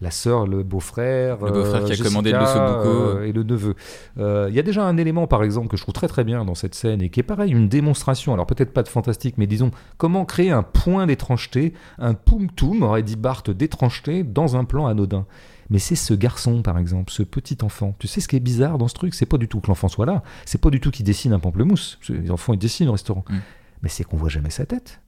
la 0.00 0.10
sœur, 0.10 0.46
le 0.46 0.62
beau-frère. 0.62 1.44
Le 1.44 1.52
beau-frère 1.52 1.84
qui 1.84 1.92
a 1.92 2.04
commandé 2.04 2.32
le 2.32 2.38
euh, 2.38 3.26
et 3.26 3.32
le 3.32 3.42
neveu. 3.42 3.74
Euh, 4.18 4.46
il 4.48 4.54
y 4.54 4.58
a 4.58 4.62
déjà 4.62 4.84
un 4.84 4.96
élément, 4.96 5.26
par 5.26 5.42
exemple, 5.42 5.68
que 5.68 5.76
je 5.76 5.82
trouve 5.82 5.94
très 5.94 6.08
très 6.08 6.24
bien 6.24 6.44
dans 6.44 6.54
cette 6.54 6.74
scène 6.74 7.02
et 7.02 7.10
qui 7.10 7.20
est 7.20 7.24
pareil, 7.24 7.52
une 7.52 7.68
démonstration. 7.68 8.34
Alors, 8.34 8.46
peut-être 8.46 8.72
pas 8.72 8.82
de 8.82 8.88
fantastique, 8.88 9.36
mais 9.38 9.46
disons, 9.46 9.70
comment 9.96 10.24
créer 10.24 10.50
un 10.50 10.62
point 10.62 11.06
d'étrangeté, 11.06 11.74
un 11.98 12.14
punctum, 12.14 12.82
aurait 12.82 13.02
dit 13.02 13.16
Barthes, 13.16 13.50
d'étrangeté 13.50 14.22
dans 14.22 14.56
un 14.56 14.64
plan 14.64 14.86
anodin. 14.86 15.26
Mais 15.70 15.78
c'est 15.78 15.96
ce 15.96 16.14
garçon, 16.14 16.62
par 16.62 16.78
exemple, 16.78 17.12
ce 17.12 17.22
petit 17.22 17.58
enfant. 17.62 17.94
Tu 17.98 18.08
sais 18.08 18.20
ce 18.20 18.28
qui 18.28 18.36
est 18.36 18.40
bizarre 18.40 18.78
dans 18.78 18.88
ce 18.88 18.94
truc? 18.94 19.14
C'est 19.14 19.26
pas 19.26 19.38
du 19.38 19.48
tout 19.48 19.60
que 19.60 19.66
l'enfant 19.66 19.88
soit 19.88 20.06
là. 20.06 20.22
C'est 20.46 20.60
pas 20.60 20.70
du 20.70 20.80
tout 20.80 20.90
qu'il 20.90 21.04
dessine 21.04 21.32
un 21.32 21.38
pamplemousse. 21.38 21.98
Les 22.08 22.30
enfants, 22.30 22.54
ils 22.54 22.58
dessinent 22.58 22.88
au 22.88 22.92
restaurant. 22.92 23.24
Mm. 23.28 23.38
Mais 23.82 23.88
c'est 23.88 24.04
qu'on 24.04 24.16
voit 24.16 24.30
jamais 24.30 24.50
sa 24.50 24.66
tête. 24.66 25.00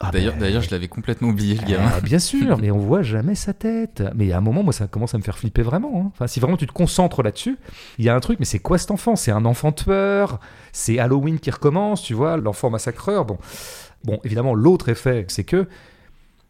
Ah 0.00 0.10
d'ailleurs, 0.10 0.34
ben, 0.34 0.40
d'ailleurs, 0.40 0.62
je 0.62 0.70
l'avais 0.70 0.88
complètement 0.88 1.28
oublié, 1.28 1.54
le 1.54 1.66
gamin. 1.66 1.90
Ah, 1.94 2.00
bien 2.00 2.18
sûr, 2.20 2.58
mais 2.58 2.70
on 2.70 2.78
voit 2.78 3.02
jamais 3.02 3.34
sa 3.34 3.52
tête. 3.52 4.02
Mais 4.14 4.32
à 4.32 4.38
un 4.38 4.40
moment, 4.40 4.62
moi, 4.62 4.72
ça 4.72 4.86
commence 4.86 5.14
à 5.14 5.18
me 5.18 5.22
faire 5.22 5.38
flipper 5.38 5.62
vraiment. 5.62 6.02
Hein. 6.02 6.10
Enfin, 6.12 6.26
si 6.26 6.40
vraiment 6.40 6.56
tu 6.56 6.66
te 6.66 6.72
concentres 6.72 7.22
là-dessus, 7.22 7.56
il 7.98 8.04
y 8.04 8.08
a 8.08 8.14
un 8.14 8.20
truc, 8.20 8.38
mais 8.38 8.44
c'est 8.44 8.58
quoi 8.58 8.78
cet 8.78 8.90
enfant? 8.90 9.16
C'est 9.16 9.30
un 9.30 9.44
enfant 9.44 9.72
tueur 9.72 10.40
C'est 10.72 10.98
Halloween 10.98 11.38
qui 11.38 11.50
recommence, 11.50 12.02
tu 12.02 12.14
vois, 12.14 12.36
l'enfant 12.36 12.70
massacreur? 12.70 13.24
Bon, 13.24 13.38
bon 14.04 14.20
évidemment, 14.24 14.54
l'autre 14.54 14.88
effet, 14.88 15.24
c'est 15.28 15.44
que 15.44 15.66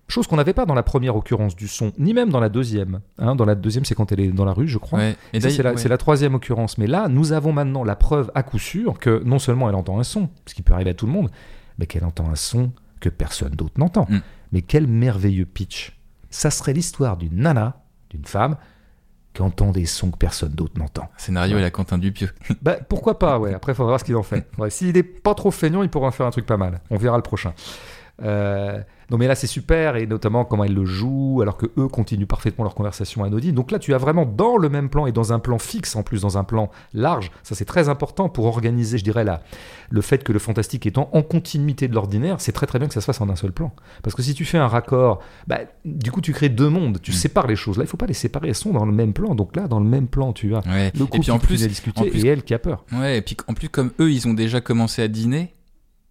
Chose 0.06 0.26
qu'on 0.26 0.36
n'avait 0.36 0.52
pas 0.52 0.66
dans 0.66 0.74
la 0.74 0.82
première 0.82 1.16
occurrence 1.16 1.56
du 1.56 1.66
son, 1.66 1.92
ni 1.98 2.12
même 2.12 2.28
dans 2.28 2.40
la 2.40 2.50
deuxième. 2.50 3.00
Hein, 3.18 3.34
dans 3.36 3.46
la 3.46 3.54
deuxième, 3.54 3.86
c'est 3.86 3.94
quand 3.94 4.12
elle 4.12 4.20
est 4.20 4.28
dans 4.28 4.44
la 4.44 4.52
rue, 4.52 4.68
je 4.68 4.78
crois. 4.78 5.00
Et 5.32 5.40
c'est 5.40 5.88
la, 5.88 5.98
troisième 5.98 6.34
occurrence. 6.34 6.76
Mais 6.76 6.86
là, 6.86 7.08
nous 7.08 7.32
avons 7.32 7.52
maintenant 7.52 7.84
la 7.84 7.96
preuve 7.96 8.30
à 8.34 8.42
coup 8.42 8.58
sûr 8.58 8.98
que 8.98 9.22
non 9.24 9.38
seulement 9.38 9.68
elle 9.68 9.74
entend 9.74 9.98
un 9.98 10.04
son, 10.04 10.28
ce 10.46 10.54
qui 10.54 10.62
peut 10.62 10.74
arriver 10.74 10.90
à 10.90 10.94
tout 10.94 11.06
le 11.06 11.12
monde, 11.12 11.30
mais 11.78 11.86
qu'elle 11.86 12.04
entend 12.04 12.28
un 12.30 12.36
son 12.36 12.70
que 13.00 13.08
personne 13.08 13.52
d'autre 13.52 13.74
n'entend. 13.78 14.06
Mm. 14.08 14.18
Mais 14.52 14.62
quel 14.62 14.86
merveilleux 14.86 15.46
pitch. 15.46 15.96
Ça 16.30 16.50
serait 16.50 16.74
l'histoire 16.74 17.16
d'une 17.16 17.36
nana, 17.36 17.82
d'une 18.10 18.24
femme, 18.24 18.56
qui 19.32 19.42
entend 19.42 19.72
des 19.72 19.86
sons 19.86 20.10
que 20.10 20.18
personne 20.18 20.52
d'autre 20.52 20.78
n'entend. 20.78 21.10
Scénario 21.16 21.58
et 21.58 21.62
la 21.62 21.70
Quentin 21.70 21.98
Dupieux. 21.98 22.30
bah, 22.62 22.76
pourquoi 22.88 23.18
pas, 23.18 23.38
ouais. 23.38 23.52
Après, 23.54 23.72
il 23.72 23.74
faudra 23.74 23.92
voir 23.92 24.00
ce 24.00 24.04
qu'il 24.04 24.16
en 24.16 24.22
fait. 24.22 24.48
S'il 24.68 24.96
est 24.96 25.02
pas 25.02 25.34
trop 25.34 25.50
feignant, 25.50 25.82
il 25.82 25.88
pourra 25.88 26.08
en 26.08 26.12
faire 26.12 26.26
un 26.26 26.30
truc 26.30 26.46
pas 26.46 26.56
mal. 26.56 26.80
On 26.90 26.96
verra 26.96 27.16
le 27.16 27.22
prochain. 27.22 27.52
Euh, 28.22 28.80
non 29.10 29.18
mais 29.18 29.26
là 29.26 29.34
c'est 29.34 29.46
super 29.46 29.96
et 29.96 30.06
notamment 30.06 30.44
comment 30.44 30.64
elle 30.64 30.74
le 30.74 30.84
joue 30.84 31.40
alors 31.42 31.56
que 31.56 31.66
eux 31.78 31.88
continuent 31.88 32.26
parfaitement 32.26 32.64
leur 32.64 32.74
conversation 32.74 33.24
anodine. 33.24 33.54
Donc 33.54 33.70
là 33.70 33.78
tu 33.78 33.94
as 33.94 33.98
vraiment 33.98 34.26
dans 34.26 34.56
le 34.56 34.68
même 34.68 34.88
plan 34.88 35.06
et 35.06 35.12
dans 35.12 35.32
un 35.32 35.38
plan 35.38 35.58
fixe 35.58 35.96
en 35.96 36.02
plus 36.02 36.22
dans 36.22 36.38
un 36.38 36.44
plan 36.44 36.70
large. 36.92 37.30
Ça 37.42 37.54
c'est 37.54 37.64
très 37.64 37.88
important 37.88 38.28
pour 38.28 38.46
organiser 38.46 38.98
je 38.98 39.04
dirais 39.04 39.24
là 39.24 39.42
le 39.90 40.00
fait 40.00 40.24
que 40.24 40.32
le 40.32 40.38
fantastique 40.38 40.86
étant 40.86 41.08
en 41.12 41.22
continuité 41.22 41.88
de 41.88 41.94
l'ordinaire, 41.94 42.40
c'est 42.40 42.52
très 42.52 42.66
très 42.66 42.78
bien 42.78 42.88
que 42.88 42.94
ça 42.94 43.00
se 43.00 43.06
fasse 43.06 43.20
en 43.20 43.28
un 43.28 43.36
seul 43.36 43.52
plan. 43.52 43.72
Parce 44.02 44.14
que 44.14 44.22
si 44.22 44.34
tu 44.34 44.44
fais 44.44 44.58
un 44.58 44.66
raccord, 44.66 45.20
bah, 45.46 45.60
du 45.84 46.10
coup 46.10 46.20
tu 46.20 46.32
crées 46.32 46.48
deux 46.48 46.68
mondes, 46.68 47.00
tu 47.00 47.12
mm. 47.12 47.14
sépares 47.14 47.46
les 47.46 47.56
choses. 47.56 47.78
Là 47.78 47.84
il 47.84 47.86
faut 47.86 47.96
pas 47.96 48.06
les 48.06 48.14
séparer, 48.14 48.48
elles 48.48 48.54
sont 48.54 48.72
dans 48.72 48.86
le 48.86 48.92
même 48.92 49.12
plan. 49.12 49.34
Donc 49.34 49.56
là 49.56 49.68
dans 49.68 49.80
le 49.80 49.86
même 49.86 50.08
plan 50.08 50.32
tu 50.32 50.54
as 50.54 50.62
le 50.64 50.90
couple 51.04 51.16
et 51.16 51.20
puis 51.20 51.30
en 51.30 51.38
plus, 51.38 51.66
discuter 51.66 52.08
et 52.08 52.26
elle 52.26 52.42
qui 52.42 52.54
a 52.54 52.58
peur. 52.58 52.84
Ouais 52.92 53.18
et 53.18 53.22
puis 53.22 53.36
en 53.48 53.54
plus 53.54 53.68
comme 53.68 53.92
eux 54.00 54.10
ils 54.10 54.26
ont 54.26 54.34
déjà 54.34 54.60
commencé 54.60 55.02
à 55.02 55.08
dîner 55.08 55.54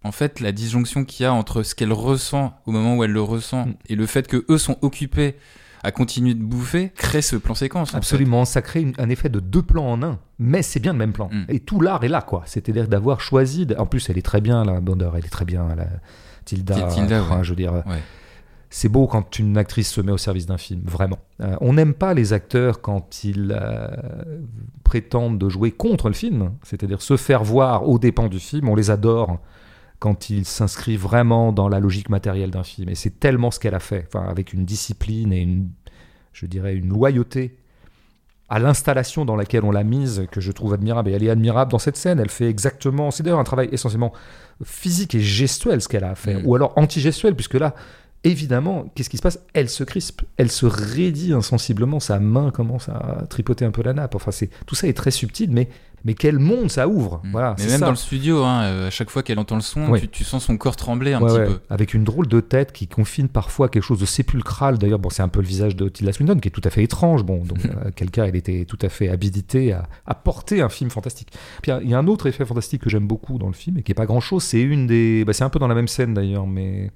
en 0.04 0.12
fait, 0.12 0.40
la 0.40 0.52
disjonction 0.52 1.04
qu'il 1.04 1.24
y 1.24 1.26
a 1.26 1.32
entre 1.32 1.62
ce 1.62 1.74
qu'elle 1.74 1.92
ressent 1.92 2.52
au 2.66 2.72
moment 2.72 2.96
où 2.96 3.04
elle 3.04 3.10
le 3.10 3.22
ressent 3.22 3.66
mm. 3.66 3.74
et 3.88 3.96
le 3.96 4.06
fait 4.06 4.28
que 4.28 4.44
eux 4.50 4.58
sont 4.58 4.76
occupés 4.82 5.36
à 5.82 5.92
continuer 5.92 6.34
de 6.34 6.42
bouffer 6.42 6.92
crée 6.94 7.22
ce 7.22 7.36
plan 7.36 7.54
séquence. 7.54 7.94
Absolument, 7.94 8.44
ça 8.44 8.62
crée 8.62 8.92
un 8.98 9.08
effet 9.08 9.28
de 9.28 9.40
deux 9.40 9.62
plans 9.62 9.90
en 9.90 10.02
un, 10.02 10.18
mais 10.38 10.62
c'est 10.62 10.80
bien 10.80 10.92
le 10.92 10.98
même 10.98 11.12
plan. 11.12 11.28
Mm. 11.32 11.44
Et 11.48 11.60
tout 11.60 11.80
l'art 11.80 12.04
est 12.04 12.08
là, 12.08 12.22
quoi. 12.22 12.42
C'est-à-dire 12.46 12.86
d'avoir 12.86 13.20
choisi. 13.20 13.66
En 13.78 13.86
plus, 13.86 14.08
elle 14.10 14.18
est 14.18 14.22
très 14.22 14.40
bien, 14.40 14.64
la 14.64 14.80
Bonder, 14.80 15.10
elle 15.16 15.24
est 15.24 15.30
très 15.30 15.44
bien, 15.44 15.74
la 15.74 15.86
Tilda. 16.44 16.86
Tilda 16.88 17.42
je 17.42 17.50
veux 17.50 17.56
dire. 17.56 17.82
C'est 18.68 18.88
beau 18.88 19.06
quand 19.06 19.38
une 19.38 19.56
actrice 19.56 19.88
se 19.88 20.00
met 20.00 20.10
au 20.10 20.18
service 20.18 20.46
d'un 20.46 20.58
film, 20.58 20.82
vraiment. 20.84 21.18
Euh, 21.40 21.54
on 21.60 21.74
n'aime 21.74 21.94
pas 21.94 22.12
les 22.12 22.32
acteurs 22.32 22.80
quand 22.80 23.22
ils 23.22 23.56
euh, 23.56 23.88
prétendent 24.82 25.38
de 25.38 25.48
jouer 25.48 25.70
contre 25.70 26.08
le 26.08 26.14
film, 26.14 26.50
c'est-à-dire 26.64 27.00
se 27.00 27.16
faire 27.16 27.44
voir 27.44 27.88
aux 27.88 28.00
dépens 28.00 28.26
du 28.26 28.40
film. 28.40 28.68
On 28.68 28.74
les 28.74 28.90
adore 28.90 29.38
quand 30.04 30.28
il 30.28 30.44
s'inscrit 30.44 30.98
vraiment 30.98 31.50
dans 31.50 31.66
la 31.66 31.80
logique 31.80 32.10
matérielle 32.10 32.50
d'un 32.50 32.62
film. 32.62 32.90
Et 32.90 32.94
c'est 32.94 33.18
tellement 33.18 33.50
ce 33.50 33.58
qu'elle 33.58 33.74
a 33.74 33.80
fait, 33.80 34.06
enfin, 34.06 34.26
avec 34.28 34.52
une 34.52 34.66
discipline 34.66 35.32
et 35.32 35.40
une, 35.40 35.70
je 36.34 36.44
dirais, 36.44 36.76
une 36.76 36.90
loyauté 36.90 37.56
à 38.50 38.58
l'installation 38.58 39.24
dans 39.24 39.34
laquelle 39.34 39.64
on 39.64 39.70
l'a 39.70 39.82
mise, 39.82 40.26
que 40.30 40.42
je 40.42 40.52
trouve 40.52 40.74
admirable. 40.74 41.08
Et 41.08 41.12
elle 41.14 41.24
est 41.24 41.30
admirable 41.30 41.70
dans 41.70 41.78
cette 41.78 41.96
scène. 41.96 42.20
Elle 42.20 42.28
fait 42.28 42.50
exactement. 42.50 43.10
C'est 43.10 43.22
d'ailleurs 43.22 43.38
un 43.38 43.44
travail 43.44 43.70
essentiellement 43.72 44.12
physique 44.62 45.14
et 45.14 45.20
gestuel 45.20 45.80
ce 45.80 45.88
qu'elle 45.88 46.04
a 46.04 46.14
fait, 46.14 46.34
mm. 46.34 46.42
ou 46.44 46.54
alors 46.54 46.74
anti-gestuel, 46.76 47.34
puisque 47.34 47.54
là, 47.54 47.74
évidemment, 48.24 48.92
qu'est-ce 48.94 49.08
qui 49.08 49.16
se 49.16 49.22
passe? 49.22 49.40
Elle 49.54 49.70
se 49.70 49.84
crispe, 49.84 50.20
elle 50.36 50.50
se 50.50 50.66
raidit 50.66 51.32
insensiblement, 51.32 51.98
sa 51.98 52.18
main 52.18 52.50
commence 52.50 52.90
à 52.90 53.24
tripoter 53.30 53.64
un 53.64 53.70
peu 53.70 53.82
la 53.82 53.94
nappe. 53.94 54.16
Enfin, 54.16 54.32
c'est 54.32 54.50
tout 54.66 54.74
ça 54.74 54.86
est 54.86 54.92
très 54.92 55.10
subtil, 55.10 55.50
mais 55.50 55.70
mais 56.04 56.14
quel 56.14 56.38
monde 56.38 56.70
ça 56.70 56.86
ouvre 56.88 57.20
Mm. 57.24 57.30
Voilà, 57.32 57.54
Mais 57.58 57.66
même 57.66 57.78
ça. 57.80 57.84
dans 57.86 57.90
le 57.90 57.96
studio, 57.96 58.42
hein, 58.44 58.62
euh, 58.64 58.86
à 58.88 58.90
chaque 58.90 59.10
fois 59.10 59.22
qu'elle 59.22 59.38
entend 59.38 59.54
le 59.56 59.60
son, 59.62 59.88
Ouais. 59.88 60.00
tu, 60.00 60.08
tu 60.08 60.24
sens 60.24 60.44
son 60.44 60.56
corps 60.56 60.76
trembler 60.76 61.12
un 61.14 61.20
Ouais, 61.22 61.28
petit 61.28 61.38
ouais, 61.38 61.46
peu. 61.46 61.60
Avec 61.70 61.94
une 61.94 62.04
drôle 62.04 62.26
de 62.28 62.40
tête 62.40 62.72
qui 62.72 62.86
confine 62.88 63.28
parfois 63.28 63.68
quelque 63.68 63.82
chose 63.82 64.00
de 64.00 64.06
sépulcral. 64.06 64.78
D'ailleurs, 64.78 64.98
bon, 64.98 65.10
c'est 65.10 65.22
un 65.22 65.28
peu 65.28 65.40
le 65.40 65.46
visage 65.46 65.76
de 65.76 65.88
Tilda 65.88 66.12
Swinton 66.12 66.38
qui 66.38 66.48
est 66.48 66.50
tout 66.50 66.60
à 66.64 66.70
fait 66.70 66.82
étrange. 66.82 67.24
Bon, 67.24 67.42
donc, 67.44 67.58
euh, 67.64 67.90
quelqu'un, 67.96 68.24
elle 68.24 68.36
était 68.36 68.64
tout 68.66 68.78
à 68.82 68.88
fait 68.88 69.08
habilité 69.08 69.72
à, 69.72 69.88
à 70.06 70.14
porter 70.14 70.60
un 70.62 70.68
film 70.68 70.90
fantastique. 70.90 71.28
Puis 71.62 71.70
il 71.70 71.74
y 71.74 71.78
a- 71.78 71.82
il 71.82 71.90
y, 71.90 71.94
a 71.94 71.98
un 71.98 72.06
autre 72.06 72.26
effet 72.26 72.44
fantastique 72.44 72.82
que 72.82 72.90
j'aime 72.90 73.06
beaucoup 73.06 73.38
dans 73.38 73.46
le 73.48 73.52
film 73.54 73.78
et 73.78 73.82
qui 73.82 73.92
est 73.92 73.94
pas 73.94 74.06
grand 74.06 74.20
chose. 74.20 74.42
C'est 74.42 74.60
une 74.62 74.86
des. 74.86 75.24
Bah, 75.24 75.32
c'est 75.32 75.44
un 75.44 75.48
peu 75.50 75.58
dans 75.58 75.68
la 75.68 75.74
même 75.74 75.88
scène 75.88 76.14
d'ailleurs, 76.14 76.46
mais. 76.46 76.90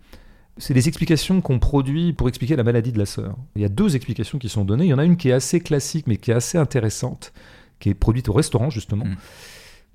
C'est 0.60 0.74
les 0.74 0.88
explications 0.88 1.40
qu'on 1.40 1.60
produit 1.60 2.12
pour 2.12 2.28
expliquer 2.28 2.56
la 2.56 2.64
maladie 2.64 2.90
de 2.90 2.98
la 2.98 3.06
sœur. 3.06 3.36
Il 3.54 3.62
y 3.62 3.64
a 3.64 3.68
deux 3.68 3.94
explications 3.94 4.38
qui 4.38 4.48
sont 4.48 4.64
données. 4.64 4.86
Il 4.86 4.88
y 4.88 4.92
en 4.94 4.98
a 4.98 5.04
une 5.04 5.16
qui 5.16 5.28
est 5.28 5.32
assez 5.32 5.60
classique, 5.60 6.06
mais 6.08 6.16
qui 6.16 6.32
est 6.32 6.34
assez 6.34 6.58
intéressante, 6.58 7.32
qui 7.78 7.90
est 7.90 7.94
produite 7.94 8.28
au 8.28 8.32
restaurant, 8.32 8.70
justement. 8.70 9.04
Mm. 9.04 9.16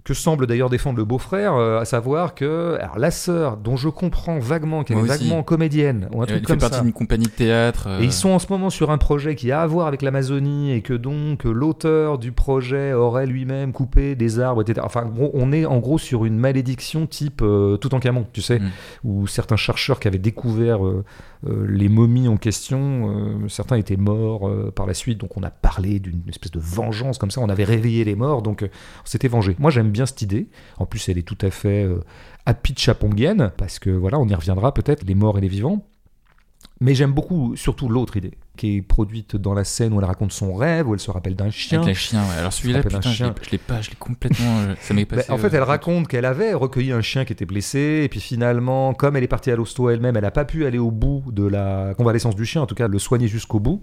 Que 0.04 0.14
semble 0.14 0.48
d'ailleurs 0.48 0.70
défendre 0.70 0.98
le 0.98 1.06
beau-frère, 1.06 1.56
euh, 1.56 1.80
à 1.80 1.86
savoir 1.86 2.36
que 2.36 2.78
alors, 2.82 3.00
la 3.00 3.10
sœur, 3.10 3.56
dont 3.56 3.78
je 3.78 3.88
comprends 3.88 4.38
vaguement 4.38 4.84
qu'elle 4.84 4.98
est 4.98 5.02
vaguement 5.04 5.44
comédienne, 5.44 6.10
ou 6.14 6.22
un 6.22 6.26
Elle 6.26 6.32
truc 6.32 6.40
fait 6.42 6.46
comme 6.48 6.60
partie 6.60 6.76
ça. 6.76 6.82
d'une 6.82 6.92
compagnie 6.92 7.28
de 7.28 7.32
théâtre. 7.32 7.86
euh, 7.88 8.02
Et 8.02 8.04
ils 8.04 8.12
sont 8.12 8.32
en 8.32 8.40
ce 8.40 8.48
moment 8.50 8.70
sur 8.70 8.92
un 8.92 8.98
projet 8.98 9.36
qui 9.36 9.50
a 9.54 9.62
à 9.62 9.66
voir 9.68 9.88
avec 9.88 10.02
l'Amazonie 10.02 10.74
et 10.74 10.82
que 10.82 10.92
donc 10.94 11.46
euh, 11.46 11.52
l'auteur 11.54 12.18
du 12.18 12.34
projet 12.34 12.92
aurait 12.92 13.26
lui-même 13.28 13.72
coupé 13.72 14.16
des 14.16 14.42
arbres, 14.42 14.62
etc. 14.62 14.82
Enfin, 14.84 15.04
en 15.06 15.10
gros, 15.10 15.32
on 15.36 15.54
est 15.54 15.66
en 15.66 15.80
gros 15.80 15.98
sur 15.98 16.26
une 16.26 16.38
malédiction 16.38 17.08
type 17.08 17.42
euh, 17.42 17.78
Toutankhamon, 17.78 18.26
tu 18.34 18.42
sais, 18.42 18.60
Mm. 18.60 18.70
où 19.06 19.26
certains 19.28 19.56
chercheurs 19.56 20.02
qui 20.02 20.10
avaient 20.10 20.18
découvert 20.18 20.86
euh, 20.86 21.06
euh, 21.48 21.66
les 21.70 21.88
momies 21.88 22.28
en 22.28 22.36
question, 22.36 23.10
euh, 23.44 23.48
certains 23.48 23.78
étaient 23.78 23.96
morts 23.98 24.50
euh, 24.50 24.70
par 24.76 24.86
la 24.86 24.94
suite, 24.94 25.18
donc 25.20 25.38
on 25.38 25.44
a 25.44 25.50
parlé 25.50 26.00
d'une 26.00 26.24
espèce 26.28 26.52
de 26.52 26.60
vengeance 26.60 27.18
comme 27.18 27.32
ça, 27.32 27.40
on 27.40 27.48
avait 27.50 27.64
réveillé 27.64 28.04
les 28.04 28.16
morts, 28.16 28.42
donc 28.42 28.64
euh, 28.64 28.68
on 29.04 29.06
s'était 29.08 29.28
vengé. 29.30 29.56
Moi 29.60 29.72
j'aime 29.72 29.93
bien 29.94 30.06
cette 30.06 30.22
idée, 30.22 30.50
en 30.78 30.86
plus 30.86 31.08
elle 31.08 31.18
est 31.18 31.28
tout 31.28 31.38
à 31.42 31.50
fait 31.50 31.84
euh, 31.84 32.02
happy 32.46 32.74
chapongienne, 32.78 33.52
parce 33.58 33.80
que 33.80 33.90
voilà, 33.90 34.20
on 34.20 34.28
y 34.28 34.36
reviendra 34.36 34.74
peut-être, 34.74 35.04
les 35.04 35.16
morts 35.16 35.38
et 35.38 35.42
les 35.42 35.48
vivants. 35.48 35.88
Mais 36.86 36.96
j'aime 36.96 37.14
beaucoup 37.14 37.56
surtout 37.56 37.88
l'autre 37.88 38.18
idée, 38.18 38.34
qui 38.58 38.76
est 38.76 38.82
produite 38.82 39.38
dans 39.38 39.54
la 39.54 39.64
scène 39.64 39.94
où 39.94 40.00
elle 40.00 40.06
raconte 40.06 40.34
son 40.34 40.54
rêve, 40.54 40.86
où 40.90 40.94
elle 40.94 41.00
se 41.00 41.10
rappelle 41.12 41.36
d'un 41.36 41.50
chien. 41.50 41.78
Avec 41.82 41.88
les 41.88 41.94
chiens, 41.94 42.22
ouais. 42.24 42.36
Alors 42.40 42.52
celui-là, 42.52 42.82
putain, 42.84 43.00
je 43.00 43.10
chien. 43.10 43.28
l'ai- 43.30 43.46
je 43.46 43.52
l'ai 43.52 43.58
pas, 43.58 43.80
je 43.82 43.90
l'ai 43.90 43.96
complètement. 43.96 44.58
euh, 44.60 44.76
ça 44.82 44.94
m'est 44.94 45.06
Bah, 45.06 45.16
passé. 45.16 45.32
en 45.32 45.38
fait, 45.38 45.48
euh, 45.48 45.58
elle 45.58 45.64
raconte 45.64 46.10
qu'elle 46.10 46.26
avait 46.26 46.54
recueilli 46.54 46.92
un 46.92 47.00
chien 47.02 47.24
qui 47.24 47.32
était 47.32 47.46
blessé, 47.46 48.02
et 48.04 48.10
puis 48.10 48.20
finalement, 48.20 48.94
comme 48.94 49.16
elle 49.16 49.24
est 49.24 49.28
partie 49.30 49.50
à 49.50 49.56
l'hosto 49.56 49.90
elle-même, 49.90 50.18
elle 50.18 50.24
n'a 50.24 50.32
pas 50.32 50.44
pu 50.44 50.66
aller 50.66 50.78
au 50.78 50.92
bout 50.92 51.24
de 51.32 51.46
la 51.46 51.94
convalescence 51.96 52.36
du 52.36 52.44
chien, 52.46 52.62
en 52.62 52.66
tout 52.66 52.76
cas 52.76 52.90
le 52.90 53.00
soigner 53.00 53.30
jusqu'au 53.30 53.62
bout, 53.62 53.82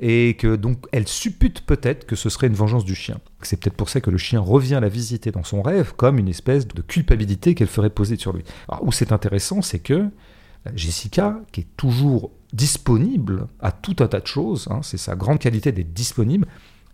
et 0.00 0.34
que 0.38 0.56
donc 0.56 0.86
elle 0.92 1.06
suppute 1.08 1.60
peut-être 1.66 2.06
que 2.06 2.16
ce 2.16 2.30
serait 2.30 2.46
une 2.46 2.54
vengeance 2.54 2.86
du 2.86 2.94
chien. 2.94 3.18
C'est 3.42 3.60
peut-être 3.60 3.76
pour 3.76 3.90
ça 3.90 4.00
que 4.00 4.08
le 4.10 4.16
chien 4.18 4.40
revient 4.40 4.78
la 4.80 4.88
visiter 4.88 5.32
dans 5.32 5.44
son 5.44 5.60
rêve 5.60 5.92
comme 5.96 6.18
une 6.18 6.28
espèce 6.28 6.66
de 6.66 6.80
culpabilité 6.80 7.54
qu'elle 7.54 7.66
ferait 7.68 7.90
poser 7.90 8.16
sur 8.16 8.32
lui. 8.32 8.42
Alors, 8.68 8.84
où 8.84 8.90
c'est 8.92 9.12
intéressant, 9.12 9.60
c'est 9.60 9.80
que 9.80 10.06
Jessica, 10.74 11.40
qui 11.50 11.62
est 11.62 11.76
toujours 11.76 12.30
disponible 12.52 13.48
à 13.60 13.72
tout 13.72 13.96
un 14.00 14.08
tas 14.08 14.20
de 14.20 14.26
choses, 14.26 14.68
hein, 14.70 14.80
c'est 14.82 14.98
sa 14.98 15.16
grande 15.16 15.38
qualité 15.38 15.72
d'être 15.72 15.92
disponible, 15.92 16.46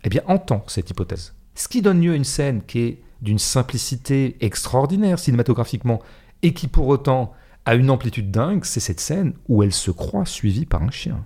eh 0.03 0.09
bien 0.09 0.21
entend 0.27 0.63
cette 0.67 0.89
hypothèse. 0.89 1.33
Ce 1.55 1.67
qui 1.67 1.81
donne 1.81 2.01
lieu 2.01 2.13
à 2.13 2.15
une 2.15 2.23
scène 2.23 2.61
qui 2.65 2.79
est 2.79 3.01
d'une 3.21 3.39
simplicité 3.39 4.37
extraordinaire 4.39 5.19
cinématographiquement 5.19 6.01
et 6.41 6.53
qui 6.53 6.67
pour 6.67 6.87
autant 6.87 7.33
a 7.65 7.75
une 7.75 7.89
amplitude 7.89 8.31
dingue, 8.31 8.63
c'est 8.63 8.79
cette 8.79 9.01
scène 9.01 9.33
où 9.49 9.61
elle 9.61 9.73
se 9.73 9.91
croit 9.91 10.25
suivie 10.25 10.65
par 10.65 10.81
un 10.81 10.91
chien. 10.91 11.25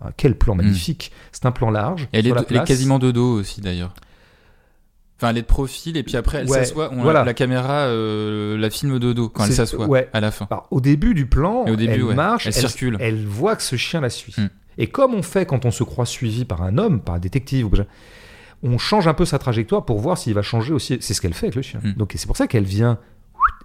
Ah, 0.00 0.10
quel 0.16 0.36
plan 0.36 0.54
magnifique 0.54 1.12
C'est 1.32 1.46
un 1.46 1.52
plan 1.52 1.70
large. 1.70 2.08
Elle, 2.12 2.26
est, 2.26 2.30
sur 2.30 2.34
la 2.34 2.40
elle 2.42 2.46
est 2.46 2.58
place. 2.58 2.68
quasiment 2.68 2.98
de 2.98 3.10
dos 3.10 3.38
aussi 3.38 3.60
d'ailleurs. 3.60 3.94
Enfin, 5.18 5.30
elle 5.30 5.38
est 5.38 5.42
de 5.42 5.46
profil 5.46 5.96
et 5.96 6.02
puis 6.02 6.16
après 6.16 6.38
elle 6.38 6.48
s'assoit. 6.48 6.90
voilà. 6.92 7.24
La 7.24 7.32
caméra 7.32 7.86
euh, 7.86 8.58
la 8.58 8.68
filme 8.68 8.98
de 8.98 9.12
dos 9.12 9.30
quand 9.30 9.46
elle 9.46 9.52
s'assoit 9.52 9.86
ouais. 9.86 10.10
à 10.12 10.20
la 10.20 10.30
fin. 10.30 10.46
Alors, 10.50 10.66
au 10.70 10.80
début 10.80 11.14
du 11.14 11.26
plan, 11.26 11.64
Et 11.66 11.70
au 11.70 11.76
début, 11.76 11.94
elle 11.94 12.04
ouais, 12.04 12.14
marche, 12.14 12.46
elle 12.46 12.52
circule. 12.52 12.98
elle 13.00 13.24
voit 13.24 13.56
que 13.56 13.62
ce 13.62 13.76
chien 13.76 14.02
la 14.02 14.10
suit. 14.10 14.34
Hmm. 14.36 14.48
Et 14.76 14.88
comme 14.88 15.14
on 15.14 15.22
fait 15.22 15.46
quand 15.46 15.64
on 15.64 15.70
se 15.70 15.84
croit 15.84 16.04
suivi 16.04 16.44
par 16.44 16.62
un 16.62 16.76
homme, 16.76 17.00
par 17.00 17.14
un 17.14 17.18
détective, 17.18 17.66
on 18.62 18.76
change 18.76 19.08
un 19.08 19.14
peu 19.14 19.24
sa 19.24 19.38
trajectoire 19.38 19.86
pour 19.86 20.00
voir 20.00 20.18
s'il 20.18 20.34
va 20.34 20.42
changer 20.42 20.74
aussi. 20.74 20.98
C'est 21.00 21.14
ce 21.14 21.22
qu'elle 21.22 21.34
fait 21.34 21.46
avec 21.46 21.56
le 21.56 21.62
chien. 21.62 21.80
Hmm. 21.82 21.92
Donc 21.94 22.12
c'est 22.14 22.26
pour 22.26 22.36
ça 22.36 22.46
qu'elle 22.46 22.64
vient, 22.64 22.98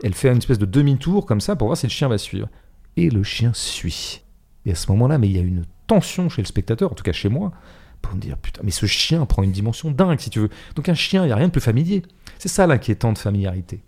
elle 0.03 0.13
fait 0.13 0.29
une 0.29 0.37
espèce 0.37 0.59
de 0.59 0.65
demi-tour 0.65 1.25
comme 1.25 1.41
ça 1.41 1.57
pour 1.57 1.67
voir 1.67 1.77
si 1.77 1.85
le 1.85 1.91
chien 1.91 2.07
va 2.07 2.17
suivre. 2.17 2.47
Et 2.95 3.09
le 3.09 3.23
chien 3.23 3.51
suit. 3.53 4.21
Et 4.65 4.71
à 4.71 4.75
ce 4.75 4.89
moment-là, 4.91 5.17
mais 5.17 5.27
il 5.27 5.35
y 5.35 5.39
a 5.39 5.43
une 5.43 5.65
tension 5.87 6.29
chez 6.29 6.41
le 6.41 6.47
spectateur, 6.47 6.91
en 6.91 6.95
tout 6.95 7.03
cas 7.03 7.11
chez 7.11 7.29
moi, 7.29 7.51
pour 8.01 8.15
me 8.15 8.19
dire 8.19 8.37
putain, 8.37 8.61
mais 8.63 8.71
ce 8.71 8.85
chien 8.85 9.25
prend 9.25 9.43
une 9.43 9.51
dimension 9.51 9.91
dingue 9.91 10.19
si 10.19 10.29
tu 10.29 10.39
veux. 10.39 10.49
Donc 10.75 10.89
un 10.89 10.93
chien, 10.93 11.23
il 11.23 11.27
n'y 11.27 11.33
a 11.33 11.35
rien 11.35 11.47
de 11.47 11.51
plus 11.51 11.61
familier. 11.61 12.03
C'est 12.39 12.49
ça 12.49 12.67
l'inquiétant 12.67 13.13
de 13.13 13.17
familiarité. 13.17 13.83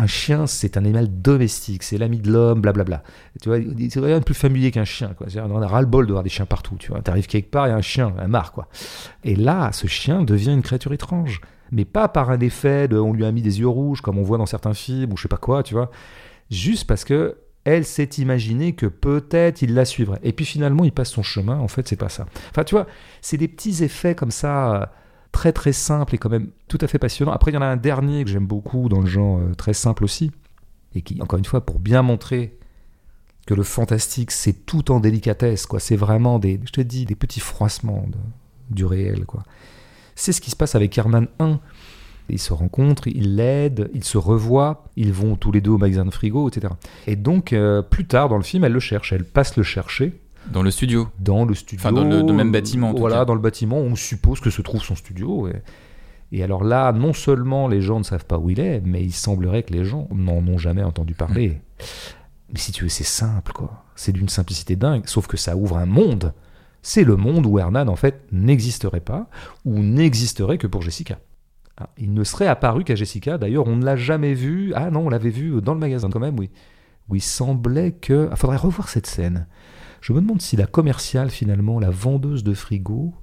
Un 0.00 0.06
chien, 0.06 0.46
c'est 0.46 0.76
un 0.76 0.84
animal 0.84 1.08
domestique, 1.20 1.82
c'est 1.82 1.98
l'ami 1.98 2.18
de 2.20 2.30
l'homme, 2.30 2.60
blablabla. 2.60 3.02
Tu 3.42 3.48
vois, 3.48 3.58
c'est 3.90 3.98
rien 3.98 4.20
de 4.20 4.24
plus 4.24 4.34
familier 4.34 4.70
qu'un 4.70 4.84
chien. 4.84 5.12
Quoi. 5.14 5.26
On 5.36 5.60
a 5.60 5.66
ras-le-bol 5.66 6.06
de 6.06 6.12
voir 6.12 6.22
des 6.22 6.30
chiens 6.30 6.46
partout. 6.46 6.76
Tu 6.78 6.92
vois, 6.92 7.02
t'arrives 7.02 7.26
quelque 7.26 7.50
part, 7.50 7.64
a 7.64 7.70
un 7.70 7.80
chien, 7.80 8.14
un 8.16 8.28
marre, 8.28 8.52
quoi. 8.52 8.68
Et 9.24 9.34
là, 9.34 9.70
ce 9.72 9.88
chien 9.88 10.22
devient 10.22 10.52
une 10.52 10.62
créature 10.62 10.92
étrange. 10.92 11.40
Mais 11.72 11.84
pas 11.84 12.06
par 12.06 12.30
un 12.30 12.38
effet 12.38 12.86
de 12.86 12.96
on 12.96 13.12
lui 13.12 13.24
a 13.24 13.32
mis 13.32 13.42
des 13.42 13.58
yeux 13.58 13.68
rouges, 13.68 14.00
comme 14.00 14.18
on 14.18 14.22
voit 14.22 14.38
dans 14.38 14.46
certains 14.46 14.72
films, 14.72 15.12
ou 15.12 15.16
je 15.16 15.22
sais 15.22 15.28
pas 15.28 15.36
quoi, 15.36 15.64
tu 15.64 15.74
vois. 15.74 15.90
Juste 16.48 16.86
parce 16.86 17.04
que 17.04 17.36
elle 17.68 17.84
s'est 17.84 18.08
imaginée 18.18 18.72
que 18.72 18.86
peut-être 18.86 19.60
il 19.60 19.74
la 19.74 19.84
suivrait. 19.84 20.20
Et 20.22 20.32
puis 20.32 20.46
finalement, 20.46 20.84
il 20.84 20.92
passe 20.92 21.10
son 21.10 21.22
chemin. 21.22 21.58
En 21.58 21.68
fait, 21.68 21.86
c'est 21.86 21.96
pas 21.96 22.08
ça. 22.08 22.26
Enfin, 22.50 22.64
tu 22.64 22.74
vois, 22.74 22.86
c'est 23.20 23.36
des 23.36 23.48
petits 23.48 23.84
effets 23.84 24.14
comme 24.14 24.30
ça, 24.30 24.92
très 25.32 25.52
très 25.52 25.74
simples 25.74 26.14
et 26.14 26.18
quand 26.18 26.30
même 26.30 26.50
tout 26.66 26.78
à 26.80 26.86
fait 26.86 26.98
passionnants. 26.98 27.32
Après, 27.32 27.50
il 27.50 27.54
y 27.54 27.58
en 27.58 27.62
a 27.62 27.66
un 27.66 27.76
dernier 27.76 28.24
que 28.24 28.30
j'aime 28.30 28.46
beaucoup 28.46 28.88
dans 28.88 29.00
le 29.00 29.06
genre 29.06 29.38
euh, 29.38 29.54
très 29.54 29.74
simple 29.74 30.02
aussi, 30.02 30.30
et 30.94 31.02
qui, 31.02 31.20
encore 31.20 31.38
une 31.38 31.44
fois, 31.44 31.64
pour 31.64 31.78
bien 31.78 32.00
montrer 32.00 32.58
que 33.46 33.52
le 33.52 33.62
fantastique, 33.62 34.30
c'est 34.30 34.66
tout 34.66 34.90
en 34.90 35.00
délicatesse, 35.00 35.66
quoi. 35.66 35.78
C'est 35.80 35.96
vraiment 35.96 36.38
des, 36.38 36.60
je 36.64 36.72
te 36.72 36.80
dis, 36.80 37.04
des 37.04 37.14
petits 37.14 37.40
froissements 37.40 38.06
du 38.70 38.84
réel, 38.86 39.26
quoi. 39.26 39.42
C'est 40.14 40.32
ce 40.32 40.40
qui 40.40 40.50
se 40.50 40.56
passe 40.56 40.74
avec 40.74 40.96
Herman 40.96 41.28
1. 41.38 41.60
Ils 42.30 42.38
se 42.38 42.52
rencontrent, 42.52 43.06
ils 43.08 43.36
l'aident, 43.36 43.90
ils 43.94 44.04
se 44.04 44.18
revoient, 44.18 44.84
ils 44.96 45.12
vont 45.12 45.36
tous 45.36 45.50
les 45.52 45.60
deux 45.60 45.70
au 45.70 45.78
magasin 45.78 46.04
de 46.04 46.10
frigo, 46.10 46.48
etc. 46.48 46.74
Et 47.06 47.16
donc, 47.16 47.52
euh, 47.52 47.80
plus 47.82 48.06
tard 48.06 48.28
dans 48.28 48.36
le 48.36 48.42
film, 48.42 48.64
elle 48.64 48.72
le 48.72 48.80
cherche, 48.80 49.12
elle 49.12 49.24
passe 49.24 49.56
le 49.56 49.62
chercher 49.62 50.20
Dans 50.52 50.62
le 50.62 50.70
studio. 50.70 51.08
dans 51.20 51.44
le 51.44 51.54
studio. 51.54 51.80
Enfin, 51.80 51.92
dans 51.92 52.04
le- 52.04 52.20
dans 52.22 52.26
le 52.26 52.32
même 52.34 52.52
bâtiment, 52.52 52.90
en 52.90 52.92
tout 52.94 52.98
Voilà, 53.00 53.18
cas. 53.20 53.24
dans 53.24 53.34
le 53.34 53.40
bâtiment, 53.40 53.78
on 53.78 53.94
suppose 53.96 54.40
que 54.40 54.50
se 54.50 54.60
trouve 54.62 54.82
son 54.82 54.94
studio. 54.94 55.48
Et, 55.48 55.62
et 56.32 56.42
alors 56.44 56.64
là, 56.64 56.92
non 56.92 57.14
seulement 57.14 57.66
les 57.68 57.80
gens 57.80 57.98
ne 57.98 58.04
savent 58.04 58.26
pas 58.26 58.38
où 58.38 58.50
il 58.50 58.60
est, 58.60 58.82
mais 58.84 59.02
il 59.02 59.12
semblerait 59.12 59.62
que 59.62 59.72
les 59.72 59.84
gens 59.84 60.06
n'en 60.14 60.46
ont 60.46 60.58
jamais 60.58 60.82
entendu 60.82 61.14
parler. 61.14 61.48
Mm. 61.48 61.84
Mais 62.52 62.58
si 62.58 62.72
tu 62.72 62.84
veux, 62.84 62.88
c'est 62.90 63.04
simple, 63.04 63.52
quoi. 63.52 63.84
C'est 63.96 64.12
d'une 64.12 64.28
simplicité 64.28 64.76
dingue, 64.76 65.02
sauf 65.06 65.26
que 65.26 65.36
ça 65.36 65.56
ouvre 65.56 65.76
un 65.78 65.86
monde. 65.86 66.32
C'est 66.82 67.04
le 67.04 67.16
monde 67.16 67.44
où 67.46 67.58
Hernan, 67.58 67.88
en 67.88 67.96
fait, 67.96 68.22
n'existerait 68.32 69.00
pas, 69.00 69.28
ou 69.64 69.80
n'existerait 69.80 70.56
que 70.58 70.66
pour 70.66 70.80
Jessica. 70.82 71.18
Ah, 71.80 71.90
il 71.96 72.12
ne 72.12 72.24
serait 72.24 72.48
apparu 72.48 72.82
qu'à 72.84 72.94
Jessica. 72.96 73.38
D'ailleurs, 73.38 73.66
on 73.68 73.76
ne 73.76 73.84
l'a 73.84 73.94
jamais 73.96 74.34
vu. 74.34 74.72
Ah 74.74 74.90
non, 74.90 75.06
on 75.06 75.08
l'avait 75.08 75.30
vu 75.30 75.60
dans 75.62 75.74
le 75.74 75.80
magasin 75.80 76.10
quand 76.10 76.18
même, 76.20 76.38
oui. 76.38 76.50
Où 77.08 77.14
il 77.14 77.22
semblait 77.22 77.92
que. 77.92 78.28
Il 78.30 78.36
faudrait 78.36 78.56
revoir 78.56 78.88
cette 78.88 79.06
scène. 79.06 79.46
Je 80.00 80.12
me 80.12 80.20
demande 80.20 80.40
si 80.42 80.56
la 80.56 80.66
commerciale, 80.66 81.30
finalement, 81.30 81.78
la 81.80 81.90
vendeuse 81.90 82.42
de 82.44 82.54
frigo, 82.54 83.14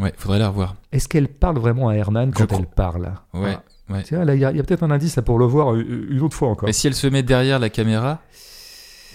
Ouais, 0.00 0.12
faudrait 0.16 0.38
la 0.38 0.48
revoir. 0.48 0.76
est-ce 0.92 1.08
qu'elle 1.08 1.26
parle 1.28 1.58
vraiment 1.58 1.88
à 1.88 1.94
Hernan 1.94 2.30
quand 2.30 2.52
elle 2.52 2.66
parle? 2.66 3.14
Ouais, 3.34 3.56
Ah, 3.88 3.92
ouais. 3.94 4.02
Il 4.10 4.38
y 4.40 4.44
a, 4.44 4.52
peut-être 4.52 4.84
un 4.84 4.92
indice 4.92 5.16
là, 5.16 5.22
pour 5.22 5.38
le 5.40 5.44
voir 5.46 5.74
euh, 5.74 6.06
une 6.10 6.20
autre 6.20 6.36
fois 6.36 6.48
encore. 6.50 6.68
Mais 6.68 6.72
si 6.72 6.86
elle 6.86 6.94
se 6.94 7.08
met 7.08 7.24
derrière 7.24 7.58
la 7.58 7.68
caméra, 7.68 8.20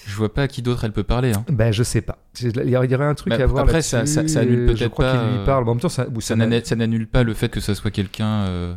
je 0.05 0.15
vois 0.15 0.33
pas 0.33 0.43
à 0.43 0.47
qui 0.47 0.61
d'autre 0.61 0.83
elle 0.83 0.91
peut 0.91 1.03
parler. 1.03 1.31
hein. 1.33 1.45
Ben, 1.51 1.71
je 1.71 1.83
sais 1.83 2.01
pas. 2.01 2.17
Il 2.41 2.69
y 2.69 2.75
aurait 2.77 3.05
un 3.05 3.13
truc 3.15 3.31
Bah, 3.35 3.41
à 3.41 3.45
voir 3.45 3.63
après, 3.63 3.81
ça- 3.81 4.05
ça- 4.05 4.27
ça 4.27 4.39
annule 4.41 4.65
peut-être 4.65 4.89
crois 4.91 5.05
pas, 5.05 5.11
qu'il 5.17 5.29
lui 5.31 5.37
euh, 5.39 5.45
parle. 5.45 5.63
mais 5.63 5.69
en 5.71 5.73
même 5.75 5.81
temps, 5.81 5.89
ça, 5.89 6.07
ou 6.13 6.21
Ça 6.21 6.35
ça 6.63 6.75
n'annule 6.75 7.07
pas 7.07 7.23
le 7.23 7.33
fait 7.33 7.49
que 7.49 7.59
ce 7.59 7.73
soit 7.73 7.91
quelqu'un 7.91 8.45
euh, 8.47 8.73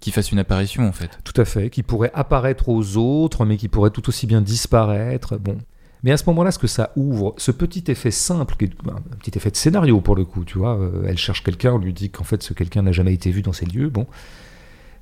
qui 0.00 0.10
fasse 0.10 0.32
une 0.32 0.38
apparition 0.38 0.86
en 0.88 0.92
fait. 0.92 1.10
Tout 1.24 1.38
à 1.40 1.44
fait, 1.44 1.70
qui 1.70 1.82
pourrait 1.82 2.10
apparaître 2.14 2.68
aux 2.68 2.96
autres, 2.96 3.44
mais 3.44 3.56
qui 3.56 3.68
pourrait 3.68 3.90
tout 3.90 4.08
aussi 4.08 4.26
bien 4.26 4.40
disparaître. 4.40 5.36
Bon. 5.38 5.58
Mais 6.02 6.12
à 6.12 6.16
ce 6.16 6.24
moment-là, 6.28 6.50
ce 6.50 6.58
que 6.58 6.66
ça 6.66 6.92
ouvre, 6.96 7.34
ce 7.36 7.50
petit 7.50 7.84
effet 7.88 8.10
simple, 8.10 8.54
qui 8.56 8.64
est 8.64 8.72
un 8.88 9.16
petit 9.18 9.32
effet 9.36 9.50
de 9.50 9.56
scénario 9.56 10.00
pour 10.00 10.16
le 10.16 10.24
coup, 10.24 10.44
tu 10.46 10.56
vois, 10.56 10.78
euh, 10.78 11.04
elle 11.06 11.18
cherche 11.18 11.42
quelqu'un, 11.42 11.72
on 11.74 11.78
lui 11.78 11.92
dit 11.92 12.08
qu'en 12.08 12.24
fait 12.24 12.42
ce 12.42 12.54
quelqu'un 12.54 12.80
n'a 12.82 12.92
jamais 12.92 13.12
été 13.12 13.30
vu 13.30 13.42
dans 13.42 13.52
ces 13.52 13.66
lieux, 13.66 13.90
bon. 13.90 14.06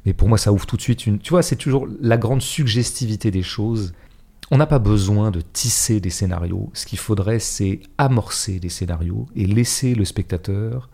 Mais 0.06 0.12
pour 0.14 0.28
moi, 0.28 0.38
ça 0.38 0.52
ouvre 0.52 0.64
tout 0.66 0.76
de 0.76 0.80
suite 0.82 1.06
une. 1.06 1.18
Tu 1.18 1.30
vois, 1.30 1.42
c'est 1.42 1.56
toujours 1.56 1.86
la 2.00 2.16
grande 2.16 2.40
suggestivité 2.40 3.30
des 3.30 3.42
choses. 3.42 3.92
On 4.50 4.56
n'a 4.56 4.66
pas 4.66 4.78
besoin 4.78 5.30
de 5.30 5.40
tisser 5.40 6.00
des 6.00 6.10
scénarios. 6.10 6.70
Ce 6.72 6.86
qu'il 6.86 6.98
faudrait, 6.98 7.38
c'est 7.38 7.80
amorcer 7.98 8.60
des 8.60 8.70
scénarios 8.70 9.28
et 9.36 9.46
laisser 9.46 9.94
le 9.94 10.04
spectateur 10.04 10.88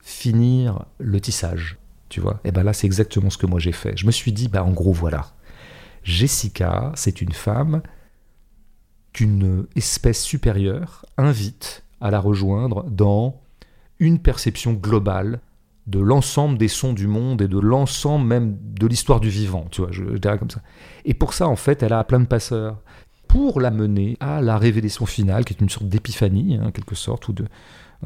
finir 0.00 0.84
le 0.98 1.20
tissage. 1.20 1.78
Tu 2.08 2.20
vois 2.20 2.40
Et 2.44 2.52
ben 2.52 2.62
là, 2.62 2.72
c'est 2.72 2.86
exactement 2.86 3.30
ce 3.30 3.38
que 3.38 3.46
moi 3.46 3.60
j'ai 3.60 3.72
fait. 3.72 3.96
Je 3.96 4.06
me 4.06 4.12
suis 4.12 4.32
dit, 4.32 4.48
bah 4.48 4.64
en 4.64 4.70
gros, 4.70 4.92
voilà. 4.92 5.32
Jessica, 6.04 6.92
c'est 6.94 7.20
une 7.20 7.32
femme 7.32 7.82
qu'une 9.12 9.66
espèce 9.74 10.22
supérieure 10.22 11.04
invite 11.18 11.82
à 12.00 12.10
la 12.10 12.20
rejoindre 12.20 12.84
dans 12.84 13.40
une 13.98 14.18
perception 14.18 14.72
globale 14.72 15.40
de 15.86 15.98
l'ensemble 16.00 16.58
des 16.58 16.68
sons 16.68 16.92
du 16.92 17.06
monde 17.06 17.42
et 17.42 17.48
de 17.48 17.58
l'ensemble 17.58 18.26
même 18.26 18.56
de 18.60 18.86
l'histoire 18.86 19.20
du 19.20 19.28
vivant, 19.28 19.66
tu 19.70 19.80
vois, 19.82 19.90
je, 19.92 20.02
je 20.12 20.18
dirais 20.18 20.38
comme 20.38 20.50
ça. 20.50 20.60
Et 21.04 21.14
pour 21.14 21.32
ça, 21.32 21.46
en 21.48 21.56
fait, 21.56 21.82
elle 21.82 21.92
a 21.92 22.02
plein 22.04 22.18
de 22.20 22.26
passeurs 22.26 22.78
pour 23.28 23.60
la 23.60 23.70
mener 23.70 24.16
à 24.20 24.40
la 24.40 24.56
révélation 24.58 25.06
finale, 25.06 25.44
qui 25.44 25.52
est 25.54 25.60
une 25.60 25.68
sorte 25.68 25.88
d'épiphanie, 25.88 26.56
hein, 26.60 26.66
en 26.66 26.70
quelque 26.72 26.94
sorte, 26.94 27.28
ou 27.28 27.32
de 27.32 27.44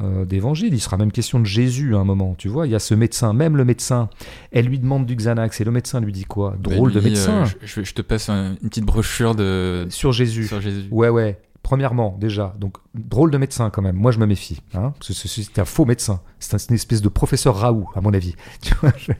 euh, 0.01 0.23
d'évangile. 0.25 0.73
Il 0.73 0.79
sera 0.79 0.95
même 0.97 1.11
question 1.11 1.39
de 1.39 1.45
Jésus 1.45 1.95
à 1.95 1.99
un 1.99 2.03
moment, 2.05 2.33
tu 2.37 2.47
vois. 2.47 2.65
Il 2.65 2.71
y 2.71 2.75
a 2.75 2.79
ce 2.79 2.93
médecin, 2.95 3.33
même 3.33 3.57
le 3.57 3.65
médecin, 3.65 4.09
elle 4.51 4.65
lui 4.65 4.79
demande 4.79 5.05
du 5.05 5.15
Xanax 5.15 5.59
et 5.59 5.63
le 5.65 5.71
médecin 5.71 5.99
lui 5.99 6.13
dit 6.13 6.23
quoi? 6.25 6.55
Drôle 6.59 6.93
de 6.93 7.01
médecin 7.01 7.43
euh, 7.43 7.45
je, 7.63 7.83
je 7.83 7.93
te 7.93 8.01
passe 8.01 8.29
un- 8.29 8.51
une 8.63 8.69
petite 8.69 8.85
brochure 8.85 9.35
de 9.35 9.87
sur 9.89 10.11
Jésus. 10.13 10.47
sur 10.47 10.61
Jésus. 10.61 10.87
Ouais, 10.91 11.09
ouais. 11.09 11.39
Premièrement, 11.63 12.17
déjà, 12.19 12.55
donc 12.59 12.77
drôle 12.95 13.29
de 13.31 13.37
médecin 13.37 13.69
quand 13.69 13.81
même. 13.81 13.95
Moi, 13.95 14.11
je 14.11 14.19
me 14.19 14.25
méfie. 14.25 14.61
Hein, 14.73 14.93
parce 14.97 15.07
que 15.09 15.13
c'est- 15.27 15.59
un 15.59 15.65
faux 15.65 15.85
médecin. 15.85 16.21
C'est 16.39 16.55
un- 16.55 16.57
c'est 16.57 16.69
une 16.69 16.75
espèce 16.75 17.01
de 17.01 17.09
professeur 17.09 17.55
Raoult, 17.55 17.87
à 17.95 18.01
mon 18.01 18.13
avis. 18.13 18.35
Tu 18.61 18.73
vois, 18.75 18.91
je- 18.97 19.11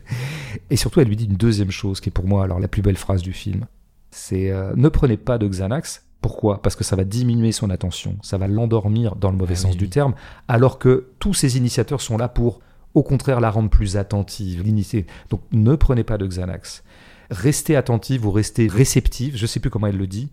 Et 0.69 0.75
surtout, 0.75 0.99
elle 1.01 1.07
lui 1.07 1.15
dit 1.15 1.25
une 1.25 1.35
deuxième 1.35 1.71
chose 1.71 2.01
qui 2.01 2.09
est 2.09 2.11
pour 2.11 2.25
moi 2.27 2.43
alors 2.43 2.59
la 2.59 2.67
plus 2.67 2.81
belle 2.81 2.97
phrase 2.97 3.21
du 3.21 3.31
film. 3.33 3.67
C'est 4.09 4.51
euh, 4.51 4.73
ne 4.75 4.89
prenez 4.89 5.17
pas 5.17 5.37
de 5.37 5.47
Xanax. 5.47 6.05
Pourquoi? 6.19 6.61
Parce 6.61 6.75
que 6.75 6.83
ça 6.83 6.95
va 6.95 7.03
diminuer 7.03 7.51
son 7.51 7.69
attention, 7.71 8.17
ça 8.21 8.37
va 8.37 8.47
l'endormir 8.47 9.15
dans 9.15 9.31
le 9.31 9.37
mauvais 9.37 9.55
Ah 9.57 9.61
sens 9.61 9.71
oui, 9.71 9.77
du 9.77 9.89
terme, 9.89 10.13
alors 10.47 10.77
que 10.77 11.07
tous 11.19 11.33
ces 11.33 11.57
initiateurs 11.57 11.99
sont 12.01 12.15
là 12.17 12.27
pour, 12.27 12.59
au 12.93 13.01
contraire, 13.01 13.39
la 13.39 13.49
rendre 13.49 13.69
plus 13.71 13.97
attentive, 13.97 14.61
l'initier. 14.63 15.07
Donc 15.31 15.41
ne 15.51 15.73
prenez 15.75 16.03
pas 16.03 16.17
de 16.19 16.27
Xanax. 16.27 16.83
Restez 17.31 17.75
attentive 17.75 18.25
ou 18.27 18.31
restez 18.31 18.67
réceptive, 18.67 19.35
je 19.37 19.45
sais 19.47 19.59
plus 19.59 19.69
comment 19.71 19.87
elle 19.87 19.97
le 19.97 20.05
dit, 20.07 20.31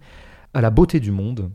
à 0.52 0.60
la 0.60 0.68
beauté 0.70 1.00
du 1.00 1.10
monde. 1.10 1.50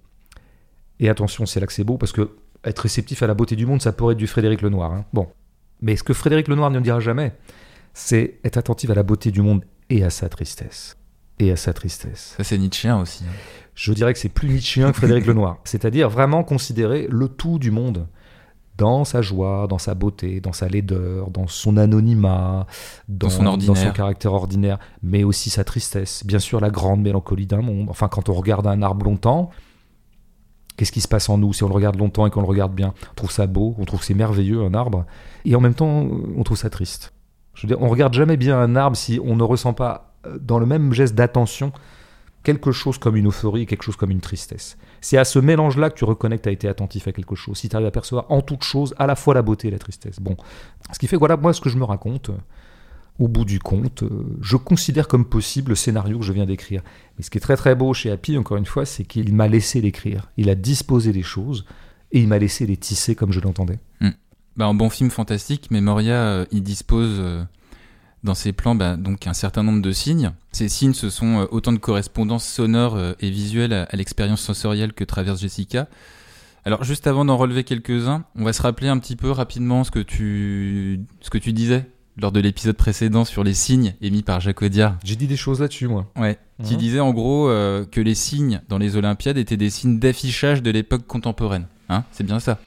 Et 1.04 1.10
attention, 1.10 1.46
c'est 1.46 1.60
là 1.60 1.68
que 1.68 1.74
c'est 1.74 1.84
beau, 1.84 1.98
parce 1.98 2.14
que 2.14 2.32
être 2.64 2.80
réceptif 2.80 3.22
à 3.24 3.28
la 3.28 3.34
beauté 3.34 3.58
du 3.58 3.66
monde, 3.66 3.82
ça 3.82 3.92
pourrait 3.92 4.14
être 4.14 4.18
du 4.20 4.26
Frédéric 4.28 4.62
Lenoir. 4.62 4.94
hein. 4.94 5.04
Bon. 5.12 5.28
Mais 5.82 5.98
ce 5.98 6.04
que 6.04 6.14
Frédéric 6.14 6.48
Lenoir 6.48 6.72
ne 6.72 6.80
dira 6.80 7.02
jamais, 7.02 7.34
c'est 7.94 8.40
être 8.46 8.56
attentif 8.58 8.90
à 8.90 8.96
la 8.96 9.04
beauté 9.04 9.30
du 9.30 9.42
monde 9.42 9.66
et 9.90 10.04
à 10.06 10.10
sa 10.10 10.30
tristesse. 10.30 10.96
Et 11.40 11.52
à 11.52 11.58
sa 11.58 11.74
tristesse. 11.74 12.36
Ça 12.38 12.44
c'est 12.46 12.58
Nietzschéen 12.58 13.02
aussi. 13.02 13.26
hein. 13.26 13.34
Je 13.76 13.92
dirais 13.92 14.14
que 14.14 14.20
c'est 14.20 14.30
plus 14.30 14.48
Nietzschéen 14.48 14.92
que 14.92 14.98
Frédéric 14.98 15.26
Lenoir. 15.26 15.58
C'est-à-dire 15.66 16.10
vraiment 16.10 16.44
considérer 16.46 17.08
le 17.10 17.28
tout 17.28 17.60
du 17.60 17.70
monde 17.72 18.08
dans 18.78 19.04
sa 19.04 19.22
joie, 19.22 19.68
dans 19.68 19.78
sa 19.78 19.94
beauté, 19.94 20.40
dans 20.40 20.54
sa 20.54 20.70
laideur, 20.70 21.30
dans 21.32 21.48
son 21.48 21.76
anonymat, 21.76 22.66
dans, 23.10 23.28
Dans 23.74 23.76
son 23.76 23.92
caractère 23.92 24.34
ordinaire, 24.34 24.80
mais 25.02 25.24
aussi 25.26 25.50
sa 25.50 25.64
tristesse. 25.66 26.26
Bien 26.26 26.40
sûr, 26.40 26.62
la 26.62 26.70
grande 26.70 27.02
mélancolie 27.02 27.46
d'un 27.46 27.62
monde. 27.62 27.90
Enfin, 27.90 28.08
quand 28.08 28.30
on 28.30 28.34
regarde 28.34 28.66
un 28.68 28.82
arbre 28.82 29.06
longtemps, 29.06 29.50
qu'est-ce 30.78 30.92
qui 30.92 31.02
se 31.02 31.08
passe 31.08 31.30
en 31.30 31.38
nous 31.38 31.54
si 31.54 31.64
on 31.64 31.68
le 31.68 31.74
regarde 31.74 31.98
longtemps 31.98 32.26
et 32.26 32.30
qu'on 32.30 32.42
le 32.42 32.48
regarde 32.48 32.74
bien? 32.74 32.94
On 33.12 33.16
trouve 33.16 33.32
ça 33.32 33.48
beau, 33.48 33.76
on 33.78 33.86
trouve 33.86 34.00
que 34.00 34.06
c'est 34.06 34.14
merveilleux, 34.14 34.64
un 34.64 34.74
arbre, 34.74 35.06
et 35.46 35.56
en 35.56 35.62
même 35.62 35.74
temps, 35.74 36.08
on 36.38 36.44
trouve 36.44 36.58
ça 36.58 36.70
triste. 36.70 37.14
Je 37.54 37.64
veux 37.64 37.68
dire, 37.68 37.82
on 37.82 37.90
regarde 37.90 38.14
jamais 38.14 38.38
bien 38.38 38.60
un 38.60 38.76
arbre 38.76 38.98
si 38.98 39.20
on 39.24 39.36
ne 39.36 39.44
ressent 39.44 39.74
pas, 39.74 40.14
euh, 40.26 40.38
dans 40.40 40.60
le 40.60 40.66
même 40.66 40.94
geste 40.94 41.16
d'attention, 41.16 41.72
quelque 42.44 42.72
chose 42.72 42.98
comme 42.98 43.16
une 43.16 43.28
euphorie, 43.28 43.66
quelque 43.66 43.84
chose 43.84 43.96
comme 43.96 44.12
une 44.12 44.22
tristesse. 44.22 44.78
C'est 45.02 45.18
à 45.18 45.26
ce 45.26 45.40
mélange-là 45.40 45.90
que 45.90 45.96
tu 45.96 46.06
reconnais 46.06 46.38
que 46.38 46.44
tu 46.44 46.50
as 46.50 46.52
été 46.52 46.68
attentif 46.68 47.08
à 47.08 47.12
quelque 47.12 47.36
chose. 47.36 47.58
Si 47.58 47.70
tu 47.70 47.76
arrives 47.76 47.88
à 47.88 47.92
percevoir 47.92 48.26
en 48.30 48.42
toute 48.42 48.64
chose 48.64 48.94
à 48.98 49.08
la 49.08 49.16
fois 49.16 49.34
la 49.34 49.42
beauté 49.42 49.68
et 49.68 49.72
la 49.72 49.80
tristesse. 49.80 50.20
Bon, 50.20 50.36
ce 50.92 51.00
qui 51.00 51.08
fait 51.08 51.18
voilà, 51.18 51.38
moi, 51.38 51.54
ce 51.54 51.62
que 51.62 51.70
je 51.70 51.78
me 51.78 51.84
raconte, 51.84 52.32
au 53.20 53.28
bout 53.28 53.46
du 53.46 53.60
compte, 53.60 54.04
euh, 54.04 54.38
je 54.42 54.58
considère 54.58 55.08
comme 55.08 55.26
possible 55.26 55.70
le 55.70 55.76
scénario 55.76 56.20
que 56.20 56.26
je 56.26 56.34
viens 56.34 56.46
d'écrire. 56.46 56.82
Mais 57.18 57.24
ce 57.24 57.30
qui 57.30 57.38
est 57.38 57.42
très 57.42 57.58
très 57.58 57.76
beau 57.76 57.94
chez 57.94 58.12
Happy, 58.12 58.38
encore 58.38 58.58
une 58.58 58.66
fois, 58.66 58.86
c'est 58.86 59.04
qu'il 59.04 59.34
m'a 59.34 59.48
laissé 59.48 59.82
l'écrire. 59.82 60.32
Il 60.38 60.50
a 60.50 60.56
disposé 60.56 61.14
les 61.14 61.22
choses 61.22 61.66
et 62.12 62.22
il 62.22 62.28
m'a 62.28 62.40
laissé 62.40 62.66
les 62.66 62.78
tisser 62.78 63.16
comme 63.16 63.32
je 63.32 63.40
l'entendais. 63.40 63.80
Bah, 64.56 64.68
en 64.68 64.74
bon 64.74 64.90
film 64.90 65.10
fantastique, 65.10 65.72
Memoria, 65.72 66.16
euh, 66.16 66.46
il 66.52 66.62
dispose 66.64 67.18
euh, 67.20 67.44
dans 68.24 68.36
ses 68.36 68.52
plans 68.52 68.76
bah, 68.76 68.98
donc 68.98 69.26
un 69.26 69.34
certain 69.34 69.64
nombre 69.64 69.82
de 69.82 69.92
signes. 69.92 70.32
Ces 70.52 70.70
signes, 70.70 70.94
ce 70.94 71.10
sont 71.10 71.48
autant 71.52 71.72
de 71.72 71.80
correspondances 71.80 72.46
sonores 72.46 73.00
et 73.20 73.30
visuelles 73.30 73.74
à, 73.74 73.84
à 73.84 73.96
l'expérience 73.96 74.42
sensorielle 74.42 74.94
que 74.94 75.04
traverse 75.04 75.40
Jessica. 75.40 75.88
Alors 76.66 76.84
juste 76.84 77.08
avant 77.08 77.26
d'en 77.26 77.36
relever 77.36 77.64
quelques-uns, 77.64 78.26
on 78.36 78.44
va 78.44 78.54
se 78.54 78.62
rappeler 78.62 78.88
un 78.88 78.98
petit 78.98 79.16
peu 79.16 79.32
rapidement 79.32 79.84
ce 79.84 79.92
que 79.92 80.00
tu, 80.00 81.02
ce 81.20 81.30
que 81.30 81.38
tu 81.38 81.52
disais 81.52 81.90
lors 82.18 82.32
de 82.32 82.40
l'épisode 82.40 82.76
précédent 82.78 83.26
sur 83.26 83.44
les 83.44 83.54
signes 83.54 83.96
émis 84.02 84.22
par 84.22 84.40
Jacques 84.40 84.62
Audiard. 84.62 84.98
J'ai 85.04 85.16
dit 85.16 85.28
des 85.28 85.36
choses 85.38 85.62
là-dessus, 85.62 85.88
moi. 85.88 86.12
Ouais. 86.16 86.38
Qui 86.64 86.74
Mhm. 86.74 86.80
disait 86.80 87.00
en 87.00 87.12
gros 87.12 87.50
euh, 87.50 87.86
que 87.86 88.00
les 88.02 88.16
signes 88.16 88.62
dans 88.70 88.78
les 88.78 88.96
Olympiades 88.96 89.38
étaient 89.38 89.58
des 89.58 89.70
signes 89.72 90.00
d'affichage 90.00 90.62
de 90.62 90.70
l'époque 90.72 91.08
contemporaine. 91.08 91.66
Hein 91.90 92.04
C'est 92.12 92.24
bien 92.24 92.40
ça. 92.40 92.60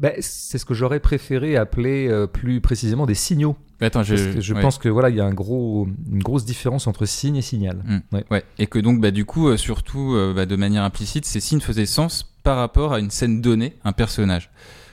Ben, 0.00 0.12
c'est 0.20 0.58
ce 0.58 0.64
que 0.64 0.74
j'aurais 0.74 1.00
préféré 1.00 1.56
appeler 1.56 2.08
euh, 2.08 2.26
plus 2.26 2.60
précisément 2.60 3.06
des 3.06 3.14
signaux. 3.14 3.56
Attends, 3.80 4.02
je, 4.04 4.14
Parce 4.14 4.34
que 4.36 4.40
je 4.40 4.54
ouais. 4.54 4.60
pense 4.60 4.78
que 4.78 4.88
voilà, 4.88 5.10
il 5.10 5.16
y 5.16 5.20
a 5.20 5.24
un 5.24 5.34
gros, 5.34 5.88
une 6.10 6.22
grosse 6.22 6.44
différence 6.44 6.86
entre 6.86 7.04
signe 7.04 7.36
et 7.36 7.42
signal. 7.42 7.82
Mm. 7.84 7.98
Ouais. 8.16 8.24
Ouais, 8.30 8.44
et 8.58 8.66
que 8.68 8.78
donc 8.78 9.00
bah, 9.00 9.10
du 9.10 9.24
coup, 9.24 9.48
euh, 9.48 9.56
surtout 9.56 10.16
bah, 10.34 10.46
de 10.46 10.56
manière 10.56 10.84
implicite, 10.84 11.24
ces 11.26 11.40
signes 11.40 11.60
faisaient 11.60 11.86
sens 11.86 12.32
par 12.44 12.56
rapport 12.56 12.92
à 12.94 13.00
une 13.00 13.10
scène 13.10 13.40
donnée, 13.40 13.76
un 13.84 13.92
personnage. 13.92 14.50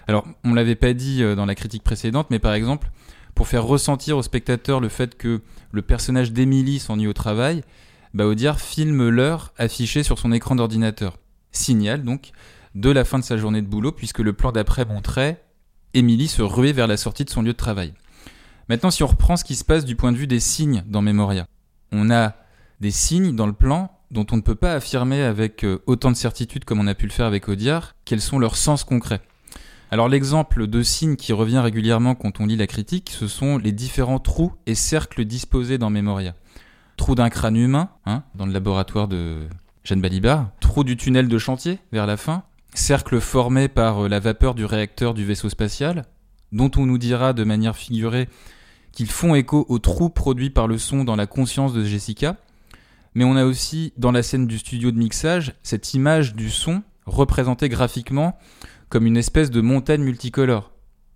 Alors, 0.08 0.26
on 0.44 0.56
l'avait 0.56 0.76
pas 0.76 0.94
dit 0.94 1.22
dans 1.36 1.46
la 1.46 1.54
critique 1.54 1.84
précédente, 1.84 2.28
mais 2.32 2.40
par 2.40 2.54
exemple, 2.54 2.90
pour 3.36 3.48
faire 3.48 3.64
ressentir 3.64 4.18
au 4.18 4.24
spectateur 4.24 4.80
le 4.80 4.90
fait 4.90 5.18
que 5.18 5.42
le 5.72 5.82
personnage 5.82 6.32
d'Emily 6.32 6.80
s'ennuie 6.80 7.08
au 7.08 7.14
travail, 7.14 7.64
bah, 8.14 8.26
filme 8.58 9.10
l'heure 9.10 9.54
affichée 9.58 10.04
sur 10.04 10.20
son 10.20 10.32
écran 10.32 10.56
d'ordinateur. 10.56 11.18
Signal 11.52 12.04
donc 12.04 12.32
de 12.76 12.90
la 12.90 13.06
fin 13.06 13.20
de 13.20 13.24
sa 13.24 13.38
journée 13.38 13.62
de 13.62 13.68
boulot, 13.68 13.92
puisque 13.92 14.20
le 14.20 14.34
plan 14.34 14.52
d'après 14.52 14.86
montrait 14.86 15.44
Emily 15.94 16.28
se 16.28 16.42
ruer 16.42 16.72
vers 16.72 16.88
la 16.88 16.98
sortie 16.98 17.26
de 17.26 17.30
son 17.30 17.42
lieu 17.42 17.54
de 17.54 17.58
travail. 17.58 17.94
Maintenant, 18.68 18.92
si 18.92 19.04
on 19.04 19.08
reprend 19.08 19.36
ce 19.38 19.44
qui 19.44 19.56
se 19.56 19.66
passe 19.66 19.86
du 19.86 19.96
point 19.96 20.12
de 20.12 20.18
vue 20.18 20.28
des 20.28 20.40
signes 20.40 20.84
dans 20.88 21.02
Memoria, 21.02 21.48
on 21.92 22.12
a 22.12 22.36
des 22.80 22.92
signes 22.92 23.36
dans 23.36 23.48
le 23.48 23.54
plan 23.54 23.92
dont 24.12 24.26
on 24.32 24.38
ne 24.38 24.42
peut 24.42 24.56
pas 24.56 24.74
affirmer 24.74 25.22
avec 25.22 25.64
euh, 25.64 25.82
autant 25.86 26.12
de 26.12 26.16
certitude 26.16 26.66
comme 26.66 26.80
on 26.80 26.88
a 26.88 26.96
pu 26.96 27.06
le 27.06 27.12
faire 27.12 27.26
avec 27.26 27.48
Audiard, 27.50 27.96
quels 28.06 28.22
sont 28.22 28.40
leurs 28.40 28.56
sens 28.56 28.84
concrets. 28.84 29.22
Alors 29.92 30.08
l'exemple 30.08 30.68
de 30.68 30.84
signe 30.84 31.16
qui 31.16 31.34
revient 31.34 31.58
régulièrement 31.58 32.14
quand 32.14 32.40
on 32.40 32.46
lit 32.46 32.56
la 32.56 32.68
critique, 32.68 33.10
ce 33.10 33.28
sont 33.28 33.58
les 33.58 33.72
différents 33.72 34.20
trous 34.20 34.54
et 34.68 34.76
cercles 34.76 35.26
disposés 35.26 35.80
dans 35.80 35.90
Memoria. 35.90 36.36
Trou 36.96 37.16
d'un 37.16 37.30
crâne 37.30 37.56
humain, 37.56 37.90
hein, 38.06 38.24
dans 38.36 38.46
le 38.46 38.54
laboratoire 38.54 39.08
de 39.08 39.48
Jeanne 39.84 40.02
Balibar, 40.02 40.52
trou 40.60 40.84
du 40.84 40.96
tunnel 40.96 41.28
de 41.28 41.38
chantier 41.40 41.80
vers 41.92 42.06
la 42.06 42.18
fin, 42.18 42.44
cercle 42.76 43.20
formé 43.20 43.68
par 43.68 44.06
euh, 44.06 44.08
la 44.08 44.20
vapeur 44.20 44.54
du 44.54 44.64
réacteur 44.64 45.16
du 45.16 45.26
vaisseau 45.26 45.50
spatial, 45.50 46.06
dont 46.52 46.70
on 46.78 46.86
nous 46.86 47.00
dira 47.00 47.34
de 47.34 47.44
manière 47.44 47.76
figurée 47.76 48.30
qu'ils 48.92 49.10
font 49.10 49.34
écho 49.34 49.66
aux 49.70 49.80
trous 49.80 50.10
produits 50.10 50.52
par 50.52 50.68
le 50.68 50.78
son 50.78 51.04
dans 51.04 51.16
la 51.16 51.26
conscience 51.26 51.74
de 51.74 51.84
Jessica, 51.84 52.36
mais 53.16 53.24
on 53.24 53.36
a 53.36 53.46
aussi 53.46 53.94
dans 53.98 54.12
la 54.12 54.22
scène 54.22 54.46
du 54.46 54.60
studio 54.60 54.92
de 54.92 55.00
mixage 55.00 55.54
cette 55.64 55.96
image 55.96 56.36
du 56.36 56.52
son 56.52 56.84
représentée 57.08 57.70
graphiquement 57.70 58.38
comme 58.90 59.06
une 59.06 59.18
espèce 59.18 59.52
de 59.52 59.62
montagne 59.62 60.02
multicolore. 60.02 60.72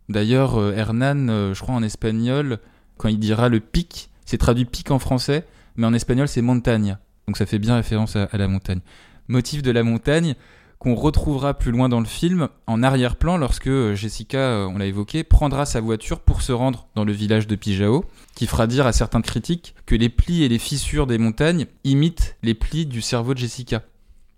D'ailleurs, 0.10 0.60
euh, 0.60 0.74
Hernan, 0.74 1.30
euh, 1.30 1.54
je 1.54 1.62
crois 1.62 1.76
en 1.76 1.84
espagnol, 1.84 2.60
quand 2.98 3.10
il 3.10 3.20
dira 3.20 3.50
le 3.50 3.60
pic, 3.60 4.10
c'est 4.26 4.38
traduit 4.38 4.66
pic 4.66 4.92
en 4.92 5.00
français, 5.00 5.46
mais 5.76 5.88
en 5.88 5.94
espagnol 5.94 6.28
c'est 6.28 6.42
montagne. 6.42 6.98
Donc 7.28 7.38
ça 7.38 7.46
fait 7.46 7.60
bien 7.60 7.76
référence 7.76 8.16
à, 8.16 8.30
la 8.34 8.48
montagne. 8.48 8.82
Motif 9.28 9.62
de 9.62 9.72
la 9.72 9.84
montagne 9.84 10.36
qu'on 10.78 10.96
retrouvera 10.96 11.54
plus 11.54 11.72
loin 11.72 11.88
dans 11.88 12.02
le 12.02 12.06
film 12.06 12.50
en 12.68 12.84
arrière-plan 12.84 13.38
lorsque 13.38 13.68
euh, 13.68 13.96
Jessica, 13.96 14.68
on 14.70 14.78
l'a 14.78 14.86
évoqué, 14.86 15.24
prendra 15.24 15.66
sa 15.66 15.80
voiture 15.80 16.20
pour 16.20 16.42
se 16.42 16.52
rendre 16.52 16.88
dans 16.96 17.06
le 17.06 17.14
village 17.14 17.48
de 17.48 17.56
Pijao, 17.56 18.04
qui 18.36 18.46
fera 18.46 18.68
dire 18.68 18.86
à 18.86 18.92
certains 18.92 19.22
critiques 19.22 19.74
que 19.86 19.96
les 19.96 20.10
plis 20.10 20.44
et 20.44 20.50
les 20.50 20.60
fissures 20.60 21.08
des 21.08 21.18
montagnes 21.18 21.68
imitent 21.86 22.36
les 22.44 22.54
plis 22.54 22.86
du 22.86 23.02
cerveau 23.02 23.34
de 23.34 23.40
Jessica. 23.40 23.84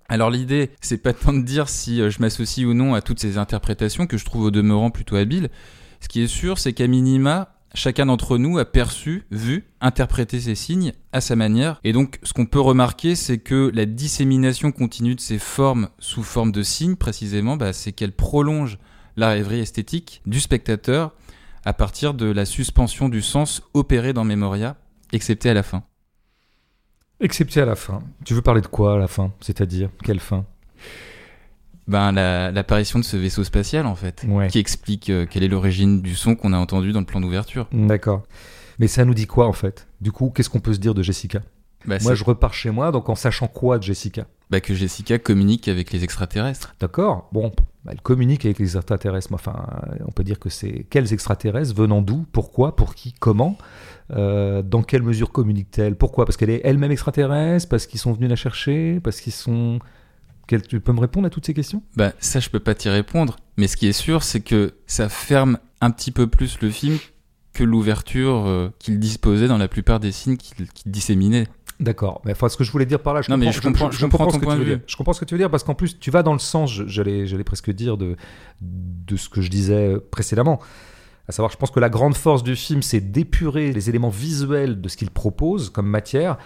Alors 0.08 0.30
l'idée, 0.30 0.70
c'est 0.82 1.02
pas 1.02 1.14
tant 1.14 1.34
de 1.34 1.42
dire 1.42 1.68
si 1.68 2.02
euh, 2.02 2.10
je 2.10 2.20
m'associe 2.20 2.66
ou 2.68 2.74
non 2.74 2.94
à 2.94 3.02
toutes 3.02 3.20
ces 3.20 3.38
interprétations 3.38 4.06
que 4.06 4.18
je 4.18 4.26
trouve 4.26 4.44
au 4.44 4.52
demeurant 4.52 4.92
plutôt 4.92 5.16
habiles. 5.16 5.50
Ce 6.00 6.08
qui 6.08 6.22
est 6.22 6.28
sûr, 6.28 6.60
c'est 6.60 6.74
qu'à 6.74 6.88
minima, 6.88 7.56
chacun 7.74 8.06
d'entre 8.06 8.38
nous 8.38 8.60
a 8.60 8.66
perçu, 8.66 9.24
vu, 9.32 9.66
interprété 9.82 10.40
ces 10.40 10.54
signes 10.54 10.94
à 11.12 11.22
sa 11.22 11.36
manière. 11.36 11.80
Et 11.84 11.92
donc, 11.92 12.20
ce 12.22 12.34
qu'on 12.34 12.46
peut 12.46 12.60
remarquer, 12.60 13.16
c'est 13.16 13.40
que 13.40 13.72
la 13.74 13.86
dissémination 13.86 14.72
continue 14.72 15.16
de 15.16 15.22
ces 15.22 15.40
formes 15.40 15.90
sous 15.98 16.24
forme 16.24 16.52
de 16.52 16.62
signes, 16.62 16.96
précisément, 16.96 17.58
bah, 17.58 17.74
c'est 17.74 17.92
qu'elle 17.92 18.12
prolonge 18.12 18.78
la 19.18 19.30
rêverie 19.30 19.60
esthétique 19.60 20.22
du 20.26 20.40
spectateur 20.40 21.14
à 21.64 21.74
partir 21.74 22.14
de 22.14 22.28
la 22.28 22.46
suspension 22.46 23.10
du 23.10 23.24
sens 23.24 23.64
opérée 23.74 24.14
dans 24.14 24.24
Memoria, 24.24 24.78
excepté 25.12 25.50
à 25.50 25.56
la 25.56 25.64
fin. 25.64 25.84
Excepté 27.22 27.62
à 27.62 27.66
la 27.66 27.76
fin. 27.76 28.02
Tu 28.26 28.34
veux 28.34 28.42
parler 28.42 28.62
de 28.62 28.68
quoi 28.68 28.96
à 28.96 28.98
la 28.98 29.08
fin? 29.08 29.32
C'est-à-dire 29.42 29.90
quelle 30.04 30.20
fin? 30.20 30.46
Ben, 31.88 32.12
la- 32.12 32.52
l'apparition 32.52 32.98
de 33.00 33.04
ce 33.04 33.16
vaisseau 33.16 33.44
spatial, 33.44 33.86
en 33.86 33.96
fait, 33.96 34.26
Ouais. 34.28 34.48
qui 34.48 34.58
explique 34.58 35.10
euh, 35.12 35.26
quelle 35.30 35.44
est 35.44 35.48
l'origine 35.48 36.02
du 36.02 36.16
son 36.16 36.36
qu'on 36.36 36.52
a 36.52 36.58
entendu 36.58 36.92
dans 36.92 37.00
le 37.00 37.06
plan 37.06 37.22
d'ouverture. 37.22 37.68
D'accord. 37.72 38.24
Mais 38.80 38.88
ça 38.88 39.06
nous 39.06 39.14
dit 39.14 39.28
quoi 39.28 39.48
en 39.48 39.54
fait? 39.54 39.88
Du 40.02 40.12
coup, 40.12 40.32
qu'est-ce 40.32 40.50
qu'on 40.50 40.60
peut 40.60 40.74
se 40.74 40.80
dire 40.80 40.94
de 40.96 41.04
Jessica? 41.04 41.40
Bah, 41.86 41.98
Moi, 42.02 42.16
je 42.16 42.24
repars 42.24 42.54
chez 42.56 42.72
moi, 42.72 42.92
donc 42.92 43.08
en 43.10 43.16
sachant 43.16 43.48
quoi 43.48 43.78
de 43.78 43.84
Jessica? 43.84 44.26
Bah, 44.50 44.60
que 44.60 44.74
Jessica 44.74 45.20
communique 45.20 45.68
avec 45.68 45.92
les 45.92 46.04
extraterrestres. 46.04 46.76
D'accord 46.80 47.30
Bon, 47.32 47.52
bah, 47.86 47.92
elle 47.94 48.02
communique 48.02 48.44
avec 48.46 48.58
les 48.58 48.76
extraterrestres. 48.76 49.28
mais 49.30 49.36
Enfin, 49.36 49.68
on 50.08 50.12
peut 50.12 50.24
dire 50.24 50.40
que 50.40 50.50
c'est 50.50 50.88
quels 50.90 51.14
extraterrestres, 51.14 51.76
venant 51.76 52.02
d'où, 52.02 52.26
pourquoi, 52.32 52.76
pour 52.76 52.96
qui, 52.96 53.14
comment? 53.20 53.58
Euh, 54.12 54.62
Dans 54.62 54.84
quelle 54.84 55.02
mesure 55.04 55.32
communique-t-elle? 55.32 55.96
Pourquoi? 55.96 56.26
Parce 56.26 56.38
qu'elle 56.38 56.50
est 56.50 56.62
elle-même 56.64 56.92
extraterrestre? 56.92 57.68
Parce 57.70 57.88
qu'ils 57.88 58.00
sont 58.00 58.14
venus 58.14 58.30
la 58.30 58.36
chercher? 58.36 59.00
Parce 59.04 59.20
qu'ils 59.22 59.34
sont... 59.34 59.80
Tu 60.48 60.80
peux 60.80 60.94
me 60.94 61.00
répondre 61.00 61.26
à 61.26 61.30
toutes 61.32 61.46
ces 61.48 61.56
questions? 61.56 61.82
Bah, 61.96 62.14
ça, 62.20 62.40
je 62.40 62.50
peux 62.50 62.60
pas 62.60 62.76
t'y 62.76 62.88
répondre. 62.90 63.36
Mais 63.58 63.68
ce 63.68 63.76
qui 63.78 63.88
est 63.88 63.94
sûr, 63.94 64.22
c'est 64.22 64.42
que 64.42 64.76
ça 64.86 65.10
ferme 65.10 65.58
un 65.82 65.90
petit 65.90 66.12
peu 66.12 66.28
plus 66.28 66.60
le 66.62 66.70
film 66.70 66.98
que 67.54 67.64
l'ouverture 67.64 68.44
euh, 68.46 68.70
qu'il 68.78 69.00
disposait 69.00 69.48
dans 69.48 69.58
la 69.58 69.68
plupart 69.68 70.00
des 70.00 70.12
signes 70.12 70.38
qu'il 70.38 70.68
disséminait. 70.86 71.48
D'accord. 71.80 72.22
Mais 72.26 72.34
enfin, 72.34 72.48
ce 72.48 72.58
que 72.58 72.64
je 72.64 72.72
voulais 72.72 72.86
dire 72.86 73.00
par 73.02 73.14
là, 73.16 73.22
je 73.24 73.32
Non, 73.32 73.38
mais 73.38 73.46
comprends, 73.48 73.60
je 73.62 73.68
comprends- 73.68 73.92
je 73.92 74.06
comprends 74.06 74.30
ce 74.30 74.38
que 74.38 74.46
tu 74.46 74.58
veux 74.58 74.66
dire. 74.66 74.80
Je 74.86 74.96
comprends 74.96 75.14
ce 75.14 75.20
que 75.20 75.26
tu 75.26 75.34
veux 75.34 75.40
dire 75.40 75.50
parce 75.50 75.64
qu'en 75.64 75.74
plus, 75.74 76.00
tu 76.00 76.12
vas 76.12 76.22
dans 76.22 76.34
le 76.34 76.40
sens, 76.40 76.72
j'allais 76.86 77.44
presque 77.44 77.72
dire 77.72 77.98
de, 77.98 78.16
de 78.62 79.16
ce 79.18 79.30
que 79.30 79.42
je 79.42 79.50
disais 79.50 79.96
précédemment. 80.12 80.60
À 81.28 81.32
savoir, 81.32 81.52
je 81.52 81.58
pense 81.58 81.72
que 81.72 81.80
la 81.80 81.90
grande 81.90 82.16
force 82.16 82.44
du 82.44 82.56
film, 82.56 82.84
c'est 82.84 83.00
d'épurer 83.02 83.72
les 83.72 83.90
éléments 83.90 84.10
visuels 84.10 84.80
de 84.80 84.88
ce 84.90 84.96
qu'il 84.96 85.10
propose 85.10 85.72
comme 85.72 85.88
matière 85.88 86.38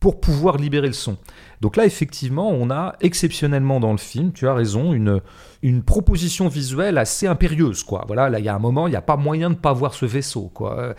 pour 0.00 0.20
pouvoir 0.20 0.56
libérer 0.56 0.88
le 0.88 0.92
son. 0.92 1.16
Donc 1.60 1.76
là, 1.76 1.86
effectivement, 1.86 2.50
on 2.50 2.68
a 2.70 2.94
exceptionnellement 3.00 3.80
dans 3.80 3.92
le 3.92 3.98
film, 3.98 4.32
tu 4.32 4.48
as 4.48 4.54
raison, 4.54 4.92
une, 4.92 5.82
proposition 5.82 6.48
visuelle 6.48 6.98
assez 6.98 7.26
impérieuse, 7.26 7.84
quoi. 7.84 8.04
Voilà, 8.06 8.28
là, 8.28 8.38
il 8.38 8.44
y 8.44 8.48
a 8.48 8.54
un 8.54 8.58
moment, 8.58 8.86
il 8.86 8.90
n'y 8.90 8.96
a 8.96 9.02
pas 9.02 9.16
moyen 9.16 9.50
de 9.50 9.54
ne 9.54 9.60
pas 9.60 9.72
voir 9.72 9.94
ce 9.94 10.04
vaisseau, 10.04 10.50
quoi. 10.52 10.94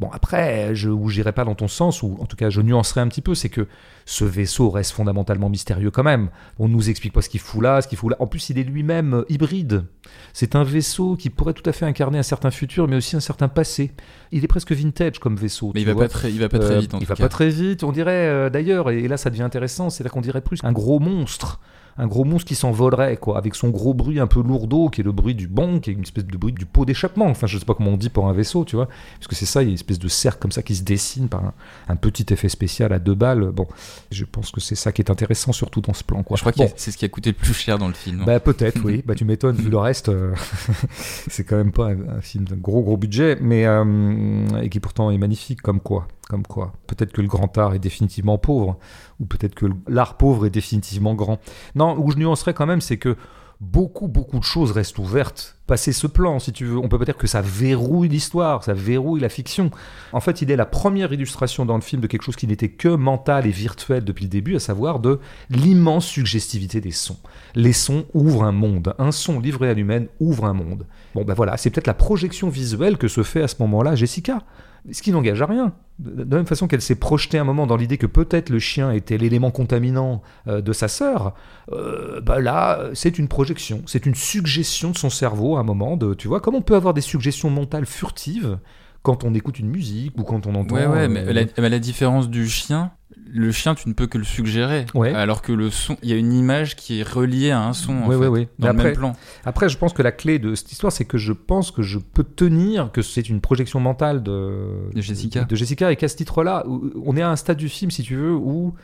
Euh, 0.00 0.06
Bon, 0.06 0.08
après, 0.12 0.74
je 0.74 0.88
où 0.88 1.08
j'irai 1.10 1.32
pas 1.32 1.44
dans 1.44 1.54
ton 1.54 1.68
sens, 1.68 2.02
ou 2.02 2.16
en 2.20 2.24
tout 2.26 2.36
cas, 2.36 2.48
je 2.48 2.62
nuancerai 2.62 3.02
un 3.02 3.08
petit 3.08 3.20
peu, 3.20 3.34
c'est 3.34 3.50
que 3.50 3.66
ce 4.06 4.24
vaisseau 4.24 4.70
reste 4.70 4.92
fondamentalement 4.92 5.50
mystérieux 5.50 5.90
quand 5.90 6.02
même. 6.02 6.30
On 6.58 6.68
nous 6.68 6.88
explique 6.88 7.12
pas 7.12 7.20
ce 7.20 7.28
qu'il 7.28 7.40
fout 7.40 7.62
là, 7.62 7.82
ce 7.82 7.88
qu'il 7.88 7.98
fout 7.98 8.10
là. 8.10 8.16
En 8.18 8.26
plus, 8.26 8.48
il 8.50 8.58
est 8.58 8.62
lui-même 8.64 9.12
euh, 9.14 9.24
hybride. 9.28 9.84
C'est 10.32 10.56
un 10.56 10.64
vaisseau 10.64 11.16
qui 11.16 11.28
pourrait 11.28 11.52
tout 11.52 11.68
à 11.68 11.72
fait 11.72 11.84
incarner 11.84 12.18
un 12.18 12.22
certain 12.22 12.50
futur, 12.50 12.88
mais 12.88 12.96
aussi 12.96 13.14
un 13.14 13.20
certain 13.20 13.48
passé. 13.48 13.92
Il 14.32 14.42
est 14.42 14.48
presque 14.48 14.72
vintage 14.72 15.18
comme 15.18 15.36
vaisseau. 15.36 15.72
Mais 15.74 15.82
il 15.82 15.86
va, 15.86 15.92
vois. 15.92 16.04
pas 16.04 16.08
très, 16.08 16.32
il 16.32 16.40
va 16.40 16.48
pas 16.48 16.58
très 16.58 16.74
Euh, 16.76 16.80
vite 16.80 16.94
en 16.94 16.98
il 16.98 17.02
tout 17.02 17.08
va 17.08 17.14
cas. 17.16 17.24
pas 17.24 17.28
très 17.28 17.50
vite. 17.50 17.84
On 17.84 17.92
dirait 17.92 18.26
euh, 18.28 18.48
d'ailleurs, 18.50 18.90
et 18.90 19.06
là 19.06 19.16
ça 19.18 19.28
devient 19.28 19.42
intéressant, 19.42 19.90
c'est 19.90 20.02
là 20.02 20.08
qu'on 20.10 20.22
dirait 20.22 20.40
plus 20.40 20.60
un 20.64 20.72
gros 20.72 20.98
monstre. 20.98 21.60
Un 21.98 22.06
gros 22.06 22.24
monstre 22.24 22.48
qui 22.48 22.54
s'envolerait, 22.54 23.16
quoi, 23.16 23.36
avec 23.36 23.54
son 23.54 23.68
gros 23.68 23.92
bruit 23.94 24.20
un 24.20 24.26
peu 24.26 24.42
lourdeau, 24.42 24.88
qui 24.88 25.00
est 25.00 25.04
le 25.04 25.12
bruit 25.12 25.34
du 25.34 25.48
bon, 25.48 25.80
qui 25.80 25.90
est 25.90 25.92
une 25.92 26.02
espèce 26.02 26.24
de 26.24 26.36
bruit 26.38 26.52
du 26.52 26.64
pot 26.66 26.84
d'échappement. 26.84 27.26
Enfin, 27.26 27.46
je 27.46 27.58
sais 27.58 27.64
pas 27.64 27.74
comment 27.74 27.90
on 27.90 27.96
dit 27.96 28.08
pour 28.08 28.26
un 28.28 28.32
vaisseau, 28.32 28.64
tu 28.64 28.76
vois. 28.76 28.88
Parce 29.16 29.26
que 29.28 29.34
c'est 29.34 29.46
ça, 29.46 29.62
il 29.62 29.66
y 29.66 29.68
a 29.68 29.70
une 29.70 29.74
espèce 29.74 29.98
de 29.98 30.08
cercle 30.08 30.38
comme 30.40 30.52
ça 30.52 30.62
qui 30.62 30.74
se 30.76 30.82
dessine 30.82 31.28
par 31.28 31.44
un, 31.44 31.52
un 31.88 31.96
petit 31.96 32.26
effet 32.32 32.48
spécial 32.48 32.92
à 32.92 32.98
deux 32.98 33.14
balles. 33.14 33.50
Bon, 33.52 33.66
je 34.10 34.24
pense 34.24 34.50
que 34.50 34.60
c'est 34.60 34.74
ça 34.76 34.92
qui 34.92 35.02
est 35.02 35.10
intéressant, 35.10 35.52
surtout 35.52 35.80
dans 35.80 35.92
ce 35.94 36.04
plan, 36.04 36.22
quoi. 36.22 36.36
Je 36.36 36.42
crois 36.42 36.52
Bon. 36.56 36.66
que 36.66 36.72
c'est 36.76 36.90
ce 36.90 36.96
qui 36.96 37.04
a 37.04 37.08
coûté 37.08 37.30
le 37.30 37.36
plus 37.36 37.54
cher 37.54 37.78
dans 37.78 37.88
le 37.88 37.94
film. 37.94 38.24
Bah 38.24 38.40
peut-être, 38.40 38.80
oui. 38.84 39.02
Bah 39.04 39.14
tu 39.14 39.24
m'étonnes 39.24 39.56
vu 39.56 39.68
le 39.70 39.78
reste. 39.78 40.08
euh, 40.08 40.32
c'est 41.28 41.44
quand 41.44 41.56
même 41.56 41.72
pas 41.72 41.88
un, 41.90 42.18
un 42.18 42.20
film 42.20 42.44
d'un 42.44 42.56
gros 42.56 42.82
gros 42.82 42.96
budget, 42.96 43.36
mais 43.40 43.66
euh, 43.66 44.46
et 44.62 44.68
qui 44.68 44.80
pourtant 44.80 45.10
est 45.10 45.18
magnifique. 45.18 45.60
Comme 45.62 45.80
quoi, 45.80 46.06
comme 46.30 46.46
quoi. 46.46 46.72
Peut-être 46.86 47.12
que 47.12 47.20
le 47.20 47.26
grand 47.26 47.58
art 47.58 47.74
est 47.74 47.80
définitivement 47.80 48.38
pauvre, 48.38 48.78
ou 49.18 49.26
peut-être 49.26 49.56
que 49.56 49.66
l'art 49.88 50.16
pauvre 50.16 50.46
est 50.46 50.50
définitivement 50.50 51.14
grand. 51.14 51.40
Non, 51.74 51.98
où 51.98 52.12
je 52.12 52.18
nuancerais 52.18 52.54
quand 52.54 52.66
même, 52.66 52.80
c'est 52.80 52.98
que 52.98 53.16
beaucoup 53.60 54.06
beaucoup 54.06 54.38
de 54.38 54.44
choses 54.44 54.70
restent 54.70 54.98
ouvertes. 54.98 55.56
Passer 55.66 55.92
ce 55.92 56.06
plan, 56.06 56.38
si 56.38 56.52
tu 56.52 56.64
veux, 56.64 56.78
on 56.78 56.88
peut 56.88 57.04
dire 57.04 57.16
que 57.16 57.26
ça 57.26 57.42
verrouille 57.42 58.08
l'histoire, 58.08 58.62
ça 58.62 58.74
verrouille 58.74 59.20
la 59.20 59.28
fiction. 59.28 59.72
En 60.12 60.20
fait, 60.20 60.40
il 60.40 60.52
est 60.52 60.56
la 60.56 60.66
première 60.66 61.12
illustration 61.12 61.66
dans 61.66 61.74
le 61.74 61.82
film 61.82 62.00
de 62.00 62.06
quelque 62.06 62.22
chose 62.22 62.36
qui 62.36 62.46
n'était 62.46 62.70
que 62.70 62.88
mental 62.88 63.46
et 63.46 63.50
virtuel 63.50 64.04
depuis 64.04 64.24
le 64.24 64.30
début, 64.30 64.54
à 64.54 64.60
savoir 64.60 65.00
de 65.00 65.18
l'immense 65.50 66.06
suggestivité 66.06 66.80
des 66.80 66.92
sons. 66.92 67.18
Les 67.56 67.72
sons 67.72 68.06
ouvrent 68.14 68.44
un 68.44 68.52
monde. 68.52 68.94
Un 68.98 69.10
son 69.10 69.40
livré 69.40 69.68
à 69.68 69.74
l'humaine 69.74 70.06
ouvre 70.20 70.44
un 70.44 70.54
monde. 70.54 70.86
Bon, 71.14 71.24
ben 71.24 71.34
voilà, 71.34 71.56
c'est 71.56 71.70
peut-être 71.70 71.88
la 71.88 71.94
projection 71.94 72.48
visuelle 72.48 72.98
que 72.98 73.08
se 73.08 73.24
fait 73.24 73.42
à 73.42 73.48
ce 73.48 73.56
moment-là 73.58 73.96
Jessica. 73.96 74.44
Ce 74.90 75.02
qui 75.02 75.12
n'engage 75.12 75.40
à 75.42 75.46
rien. 75.46 75.72
De 75.98 76.22
la 76.22 76.36
même 76.38 76.46
façon 76.46 76.66
qu'elle 76.66 76.80
s'est 76.80 76.94
projetée 76.94 77.38
un 77.38 77.44
moment 77.44 77.66
dans 77.66 77.76
l'idée 77.76 77.98
que 77.98 78.06
peut-être 78.06 78.48
le 78.48 78.58
chien 78.58 78.90
était 78.92 79.18
l'élément 79.18 79.50
contaminant 79.50 80.22
euh, 80.48 80.62
de 80.62 80.72
sa 80.72 80.88
sœur, 80.88 81.34
euh, 81.72 82.20
bah 82.20 82.40
là, 82.40 82.88
c'est 82.94 83.18
une 83.18 83.28
projection, 83.28 83.82
c'est 83.86 84.06
une 84.06 84.14
suggestion 84.14 84.90
de 84.90 84.96
son 84.96 85.10
cerveau 85.10 85.56
à 85.56 85.60
un 85.60 85.64
moment. 85.64 85.96
De, 85.96 86.14
tu 86.14 86.28
vois, 86.28 86.40
comme 86.40 86.54
on 86.54 86.62
peut 86.62 86.76
avoir 86.76 86.94
des 86.94 87.02
suggestions 87.02 87.50
mentales 87.50 87.86
furtives 87.86 88.58
quand 89.02 89.24
on 89.24 89.34
écoute 89.34 89.58
une 89.58 89.68
musique 89.68 90.18
ou 90.18 90.24
quand 90.24 90.46
on 90.46 90.54
entend. 90.54 90.74
Ouais, 90.74 90.86
ouais, 90.86 91.08
mais 91.08 91.24
la, 91.32 91.68
la 91.68 91.78
différence 91.78 92.28
du 92.30 92.48
chien, 92.48 92.92
le 93.32 93.52
chien, 93.52 93.74
tu 93.74 93.88
ne 93.88 93.94
peux 93.94 94.06
que 94.06 94.18
le 94.18 94.24
suggérer. 94.24 94.86
Ouais. 94.94 95.14
Alors 95.14 95.40
que 95.42 95.52
le 95.52 95.70
son, 95.70 95.96
il 96.02 96.08
y 96.10 96.12
a 96.12 96.16
une 96.16 96.32
image 96.32 96.76
qui 96.76 97.00
est 97.00 97.08
reliée 97.08 97.50
à 97.50 97.62
un 97.62 97.72
son, 97.72 97.92
en 98.02 98.06
Ouais, 98.08 98.18
fait, 98.18 98.26
ouais, 98.26 98.48
dans 98.58 98.66
le 98.68 98.72
après- 98.72 98.84
même 98.84 98.96
plan. 98.96 99.12
Après, 99.44 99.68
je 99.68 99.78
pense 99.78 99.92
que 99.92 100.02
la 100.02 100.12
clé 100.12 100.38
de 100.38 100.54
cette 100.54 100.72
histoire, 100.72 100.92
c'est 100.92 101.04
que 101.04 101.18
je 101.18 101.32
pense 101.32 101.70
que 101.70 101.82
je 101.82 101.98
peux 101.98 102.24
tenir 102.24 102.90
que 102.92 103.02
c'est 103.02 103.28
une 103.28 103.40
projection 103.40 103.78
mentale 103.80 104.22
de, 104.22 104.90
De 104.94 105.00
Jessica. 105.00 105.44
de 105.44 105.56
Jessica 105.56 105.92
et 105.92 105.96
qu'à 105.96 106.08
ce 106.08 106.16
titre-là, 106.16 106.64
on 107.04 107.16
est 107.16 107.22
à 107.22 107.30
un 107.30 107.36
stade 107.36 107.56
du 107.56 107.68
film, 107.68 107.90
si 107.90 108.02
tu 108.02 108.16
veux, 108.16 108.32
où 108.34 108.74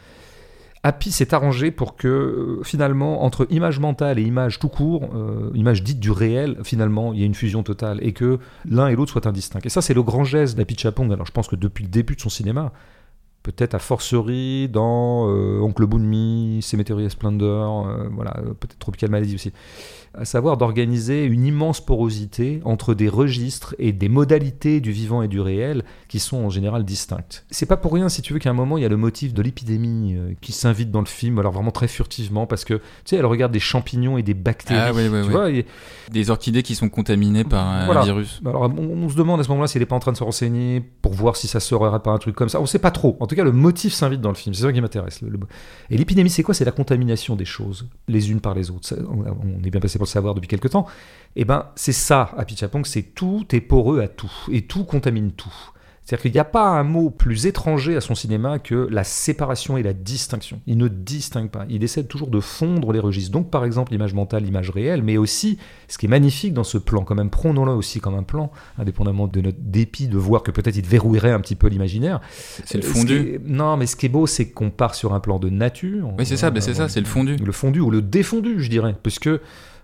Happy 0.82 1.10
s'est 1.10 1.34
arrangé 1.34 1.72
pour 1.72 1.96
que 1.96 2.06
euh, 2.06 2.62
finalement, 2.62 3.24
entre 3.24 3.48
image 3.50 3.80
mentale 3.80 4.20
et 4.20 4.22
image 4.22 4.60
tout 4.60 4.68
court, 4.68 5.08
euh, 5.16 5.50
image 5.54 5.82
dite 5.82 5.98
du 5.98 6.12
réel, 6.12 6.58
finalement, 6.62 7.12
il 7.12 7.18
y 7.18 7.22
a 7.24 7.26
une 7.26 7.34
fusion 7.34 7.64
totale 7.64 7.98
et 8.02 8.12
que 8.12 8.38
l'un 8.70 8.86
et 8.86 8.94
l'autre 8.94 9.10
soient 9.10 9.26
indistincts. 9.26 9.58
Et 9.64 9.68
ça, 9.68 9.82
c'est 9.82 9.94
le 9.94 10.04
grand 10.04 10.22
geste 10.22 10.56
d'Happy 10.56 10.76
Chapong. 10.78 11.12
Alors, 11.12 11.26
je 11.26 11.32
pense 11.32 11.48
que 11.48 11.56
depuis 11.56 11.82
le 11.82 11.90
début 11.90 12.14
de 12.14 12.20
son 12.20 12.28
cinéma, 12.28 12.72
peut-être 13.46 13.74
à 13.74 13.78
forcerie 13.78 14.68
dans 14.68 15.28
euh, 15.30 15.60
Oncle 15.60 15.86
Boonmi, 15.86 16.58
Cemetery 16.62 17.08
Splendor, 17.08 17.86
euh, 17.86 18.08
voilà, 18.12 18.34
euh, 18.38 18.54
peut-être 18.58 18.78
Tropical 18.80 19.08
Malady 19.10 19.36
aussi, 19.36 19.52
à 20.14 20.24
savoir 20.24 20.56
d'organiser 20.56 21.24
une 21.24 21.44
immense 21.44 21.80
porosité 21.80 22.60
entre 22.64 22.94
des 22.94 23.08
registres 23.08 23.76
et 23.78 23.92
des 23.92 24.08
modalités 24.08 24.80
du 24.80 24.90
vivant 24.90 25.22
et 25.22 25.28
du 25.28 25.40
réel 25.40 25.84
qui 26.08 26.18
sont 26.18 26.38
en 26.38 26.50
général 26.50 26.84
distinctes. 26.84 27.44
C'est 27.50 27.66
pas 27.66 27.76
pour 27.76 27.92
rien, 27.92 28.08
si 28.08 28.20
tu 28.22 28.32
veux, 28.32 28.38
qu'à 28.40 28.50
un 28.50 28.54
moment 28.54 28.78
il 28.78 28.82
y 28.82 28.86
a 28.86 28.88
le 28.88 28.96
motif 28.96 29.32
de 29.32 29.42
l'épidémie 29.42 30.14
euh, 30.16 30.32
qui 30.40 30.50
s'invite 30.52 30.90
dans 30.90 31.00
le 31.00 31.06
film, 31.06 31.38
alors 31.38 31.52
vraiment 31.52 31.70
très 31.70 31.86
furtivement, 31.88 32.46
parce 32.46 32.64
que 32.64 32.74
tu 32.74 32.80
sais, 33.04 33.16
elle 33.16 33.26
regarde 33.26 33.52
des 33.52 33.60
champignons 33.60 34.18
et 34.18 34.22
des 34.24 34.34
bactéries, 34.34 34.80
Ah, 34.82 34.92
ouais, 34.92 35.08
ouais, 35.08 35.20
tu 35.22 35.26
ouais. 35.28 35.32
vois, 35.32 35.50
et- 35.50 35.66
Des 36.10 36.30
orchidées 36.30 36.62
qui 36.64 36.74
sont 36.74 36.88
contaminées 36.88 37.44
par 37.44 37.64
un 37.68 37.84
Voilà. 37.86 38.02
virus. 38.02 38.40
alors, 38.44 38.62
on, 38.62 39.04
on 39.04 39.08
se 39.08 39.16
demande 39.16 39.38
à 39.38 39.44
ce 39.44 39.48
moment-là 39.50 39.68
s'il 39.68 39.80
n'est 39.80 39.86
pas 39.86 39.96
en 39.96 40.00
train 40.00 40.12
de 40.12 40.16
se 40.16 40.24
renseigner 40.24 40.82
pour 41.02 41.12
voir 41.12 41.36
si 41.36 41.46
ça 41.46 41.60
serait 41.60 41.76
pas 42.00 42.10
un 42.10 42.18
truc 42.18 42.34
comme 42.34 42.48
ça. 42.48 42.60
On 42.60 42.66
sait 42.66 42.78
pas 42.78 42.90
trop. 42.90 43.16
En 43.20 43.26
tout 43.26 43.35
cas, 43.36 43.44
le 43.44 43.52
motif 43.52 43.92
s'invite 43.92 44.20
dans 44.20 44.30
le 44.30 44.34
film. 44.34 44.54
C'est 44.54 44.62
ça 44.62 44.72
qui 44.72 44.80
m'intéresse. 44.80 45.20
Et 45.90 45.96
l'épidémie, 45.96 46.30
c'est 46.30 46.42
quoi? 46.42 46.54
C'est 46.54 46.64
la 46.64 46.72
contamination 46.72 47.36
des 47.36 47.44
choses, 47.44 47.88
les 48.08 48.30
unes 48.30 48.40
par 48.40 48.54
les 48.54 48.70
autres. 48.70 48.94
On, 49.08 49.64
est 49.64 49.70
bien 49.70 49.80
passé 49.80 49.98
pour 49.98 50.06
le 50.06 50.10
savoir 50.10 50.34
depuis 50.34 50.48
quelque 50.48 50.68
temps. 50.68 50.86
Et 51.36 51.44
ben, 51.44 51.66
c'est 51.76 51.92
ça, 51.92 52.32
Happy 52.36 52.56
Chapong, 52.56 52.84
c'est 52.84 53.14
tout 53.14 53.46
est 53.52 53.60
poreux 53.60 54.00
à 54.00 54.08
tout. 54.08 54.32
Et 54.50 54.62
tout 54.62 54.84
contamine 54.84 55.32
tout. 55.32 55.54
C'est-à-dire 56.06 56.22
qu'il 56.22 56.32
n'y 56.32 56.38
a 56.38 56.44
pas 56.44 56.68
un 56.68 56.84
mot 56.84 57.10
plus 57.10 57.46
étranger 57.46 57.96
à 57.96 58.00
son 58.00 58.14
cinéma 58.14 58.60
que 58.60 58.86
la 58.92 59.02
séparation 59.02 59.76
et 59.76 59.82
la 59.82 59.92
distinction. 59.92 60.60
Il 60.68 60.78
ne 60.78 60.86
distingue 60.86 61.50
pas. 61.50 61.66
Il 61.68 61.82
essaie 61.82 62.04
toujours 62.04 62.28
de 62.28 62.38
fondre 62.38 62.92
les 62.92 63.00
registres. 63.00 63.32
Donc, 63.32 63.50
par 63.50 63.64
exemple, 63.64 63.90
l'image 63.90 64.14
mentale, 64.14 64.44
l'image 64.44 64.70
réelle, 64.70 65.02
mais 65.02 65.16
aussi, 65.16 65.58
ce 65.88 65.98
qui 65.98 66.06
est 66.06 66.08
magnifique 66.08 66.54
dans 66.54 66.62
ce 66.62 66.78
plan, 66.78 67.02
quand 67.02 67.16
même, 67.16 67.28
prenons-le 67.28 67.72
aussi 67.72 67.98
comme 67.98 68.14
un 68.14 68.22
plan, 68.22 68.52
indépendamment 68.78 69.26
de 69.26 69.40
notre 69.40 69.58
dépit 69.60 70.06
de 70.06 70.16
voir 70.16 70.44
que 70.44 70.52
peut-être 70.52 70.76
il 70.76 70.86
verrouillerait 70.86 71.32
un 71.32 71.40
petit 71.40 71.56
peu 71.56 71.66
l'imaginaire. 71.66 72.20
C'est 72.64 72.78
le 72.78 72.84
Euh, 72.84 72.92
fondu. 72.92 73.16
est- 73.16 73.40
Non, 73.44 73.76
mais 73.76 73.86
ce 73.86 73.96
qui 73.96 74.06
est 74.06 74.10
beau, 74.10 74.28
c'est 74.28 74.48
qu'on 74.50 74.70
part 74.70 74.94
sur 74.94 75.12
un 75.12 75.18
plan 75.18 75.40
de 75.40 75.50
nature. 75.50 76.08
Oui, 76.16 76.24
c'est 76.24 76.36
ça, 76.36 76.50
bah, 76.52 76.60
c'est 76.60 76.74
ça, 76.74 76.88
c'est 76.88 77.00
le 77.00 77.06
fondu. 77.06 77.34
Le 77.34 77.52
fondu 77.52 77.80
ou 77.80 77.90
le 77.90 78.00
défondu, 78.00 78.62
je 78.62 78.70
dirais, 78.70 78.94
puisque 79.02 79.28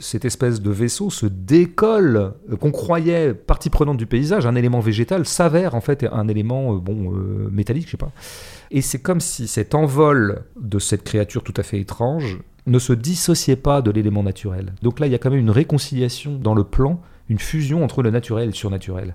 cette 0.02 0.24
espèce 0.24 0.60
de 0.60 0.70
vaisseau 0.70 1.10
se 1.10 1.26
décolle, 1.26 2.34
euh, 2.50 2.56
qu'on 2.56 2.72
croyait 2.72 3.34
partie 3.34 3.70
prenante 3.70 3.96
du 3.96 4.06
paysage, 4.06 4.46
un 4.46 4.54
élément 4.54 4.80
végétal, 4.80 5.26
s'avère 5.26 5.74
en 5.74 5.80
fait 5.80 6.06
un 6.10 6.28
élément 6.28 6.74
euh, 6.74 6.78
bon 6.78 7.14
euh, 7.14 7.48
métallique, 7.50 7.86
je 7.86 7.92
sais 7.92 7.96
pas. 7.96 8.12
Et 8.70 8.82
c'est 8.82 9.00
comme 9.00 9.20
si 9.20 9.46
cet 9.46 9.74
envol 9.74 10.44
de 10.60 10.78
cette 10.78 11.04
créature 11.04 11.42
tout 11.42 11.54
à 11.56 11.62
fait 11.62 11.80
étrange 11.80 12.40
ne 12.66 12.78
se 12.78 12.92
dissociait 12.92 13.56
pas 13.56 13.82
de 13.82 13.90
l'élément 13.90 14.22
naturel. 14.22 14.72
Donc 14.82 15.00
là, 15.00 15.06
il 15.06 15.12
y 15.12 15.14
a 15.14 15.18
quand 15.18 15.30
même 15.30 15.40
une 15.40 15.50
réconciliation 15.50 16.36
dans 16.36 16.54
le 16.54 16.64
plan, 16.64 17.00
une 17.28 17.38
fusion 17.38 17.84
entre 17.84 18.02
le 18.02 18.10
naturel 18.10 18.44
et 18.44 18.46
le 18.46 18.52
surnaturel. 18.52 19.14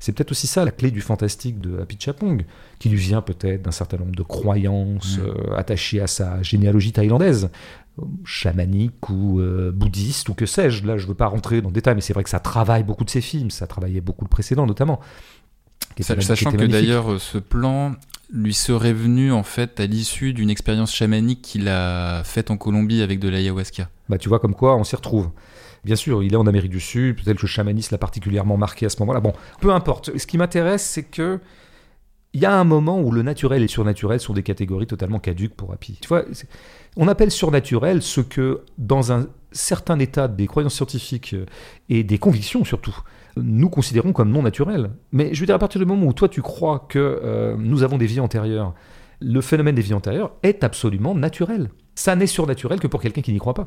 C'est 0.00 0.12
peut-être 0.12 0.30
aussi 0.30 0.46
ça 0.46 0.64
la 0.64 0.70
clé 0.70 0.90
du 0.90 1.00
fantastique 1.00 1.60
de 1.60 1.78
Happy 1.80 1.96
Chapong, 1.98 2.44
qui 2.78 2.88
lui 2.88 2.98
vient 2.98 3.20
peut-être 3.20 3.62
d'un 3.62 3.70
certain 3.70 3.98
nombre 3.98 4.14
de 4.14 4.22
croyances 4.22 5.18
euh, 5.18 5.54
attachées 5.56 6.00
à 6.00 6.06
sa 6.06 6.42
généalogie 6.42 6.92
thaïlandaise, 6.92 7.50
chamanique 8.24 9.08
ou 9.08 9.40
euh, 9.40 9.72
bouddhiste 9.72 10.28
ou 10.28 10.34
que 10.34 10.46
sais-je. 10.46 10.86
Là, 10.86 10.96
je 10.96 11.04
ne 11.04 11.08
veux 11.08 11.14
pas 11.14 11.26
rentrer 11.26 11.60
dans 11.60 11.68
le 11.68 11.74
détail, 11.74 11.94
mais 11.94 12.00
c'est 12.00 12.12
vrai 12.12 12.24
que 12.24 12.30
ça 12.30 12.40
travaille 12.40 12.82
beaucoup 12.82 13.04
de 13.04 13.10
ses 13.10 13.20
films, 13.20 13.50
ça 13.50 13.66
travaillait 13.66 14.00
beaucoup 14.00 14.24
le 14.24 14.28
précédent 14.28 14.66
notamment. 14.66 15.00
Sachant 16.00 16.52
que 16.52 16.64
d'ailleurs, 16.66 17.12
euh, 17.12 17.18
ce 17.18 17.38
plan 17.38 17.94
lui 18.32 18.54
serait 18.54 18.92
venu 18.92 19.32
en 19.32 19.42
fait 19.42 19.80
à 19.80 19.86
l'issue 19.86 20.32
d'une 20.32 20.50
expérience 20.50 20.94
chamanique 20.94 21.42
qu'il 21.42 21.68
a 21.68 22.22
faite 22.24 22.50
en 22.50 22.56
Colombie 22.56 23.02
avec 23.02 23.18
de 23.20 23.28
l'ayahuasca. 23.28 23.88
Bah, 24.08 24.18
tu 24.18 24.28
vois 24.28 24.38
comme 24.38 24.54
quoi 24.54 24.76
on 24.76 24.84
s'y 24.84 24.96
retrouve. 24.96 25.30
Bien 25.84 25.96
sûr, 25.96 26.22
il 26.22 26.32
est 26.32 26.36
en 26.36 26.46
Amérique 26.46 26.70
du 26.70 26.80
Sud, 26.80 27.16
peut-être 27.16 27.38
que 27.38 27.42
le 27.42 27.48
chamanisme 27.48 27.94
l'a 27.94 27.98
particulièrement 27.98 28.56
marqué 28.56 28.86
à 28.86 28.88
ce 28.88 28.98
moment-là. 29.00 29.20
Bon, 29.20 29.32
peu 29.60 29.72
importe. 29.72 30.16
Ce 30.18 30.26
qui 30.26 30.36
m'intéresse, 30.36 30.84
c'est 30.84 31.04
que 31.04 31.40
il 32.34 32.40
y 32.40 32.46
a 32.46 32.54
un 32.54 32.64
moment 32.64 33.00
où 33.00 33.10
le 33.10 33.22
naturel 33.22 33.60
et 33.60 33.62
le 33.62 33.68
surnaturel 33.68 34.20
sont 34.20 34.34
des 34.34 34.42
catégories 34.42 34.86
totalement 34.86 35.18
caduques 35.18 35.54
pour 35.54 35.72
Happy. 35.72 35.98
Tu 36.00 36.08
vois, 36.08 36.24
on 36.96 37.08
appelle 37.08 37.30
surnaturel 37.30 38.02
ce 38.02 38.20
que, 38.20 38.62
dans 38.76 39.12
un 39.12 39.26
certain 39.50 39.98
état 39.98 40.28
des 40.28 40.46
croyances 40.46 40.74
scientifiques 40.74 41.32
euh, 41.34 41.46
et 41.88 42.04
des 42.04 42.18
convictions 42.18 42.64
surtout, 42.64 42.96
nous 43.36 43.70
considérons 43.70 44.12
comme 44.12 44.30
non 44.30 44.42
naturel. 44.42 44.90
Mais 45.12 45.32
je 45.32 45.40
veux 45.40 45.46
dire, 45.46 45.54
à 45.54 45.58
partir 45.58 45.78
du 45.80 45.86
moment 45.86 46.06
où 46.06 46.12
toi 46.12 46.28
tu 46.28 46.42
crois 46.42 46.86
que 46.88 46.98
euh, 46.98 47.56
nous 47.58 47.82
avons 47.82 47.96
des 47.96 48.06
vies 48.06 48.20
antérieures, 48.20 48.74
le 49.20 49.40
phénomène 49.40 49.74
des 49.74 49.82
vies 49.82 49.94
antérieures 49.94 50.32
est 50.42 50.64
absolument 50.64 51.14
naturel. 51.14 51.70
Ça 51.98 52.14
n'est 52.14 52.28
surnaturel 52.28 52.78
que 52.78 52.86
pour 52.86 53.00
quelqu'un 53.00 53.22
qui 53.22 53.32
n'y 53.32 53.40
croit 53.40 53.54
pas. 53.54 53.66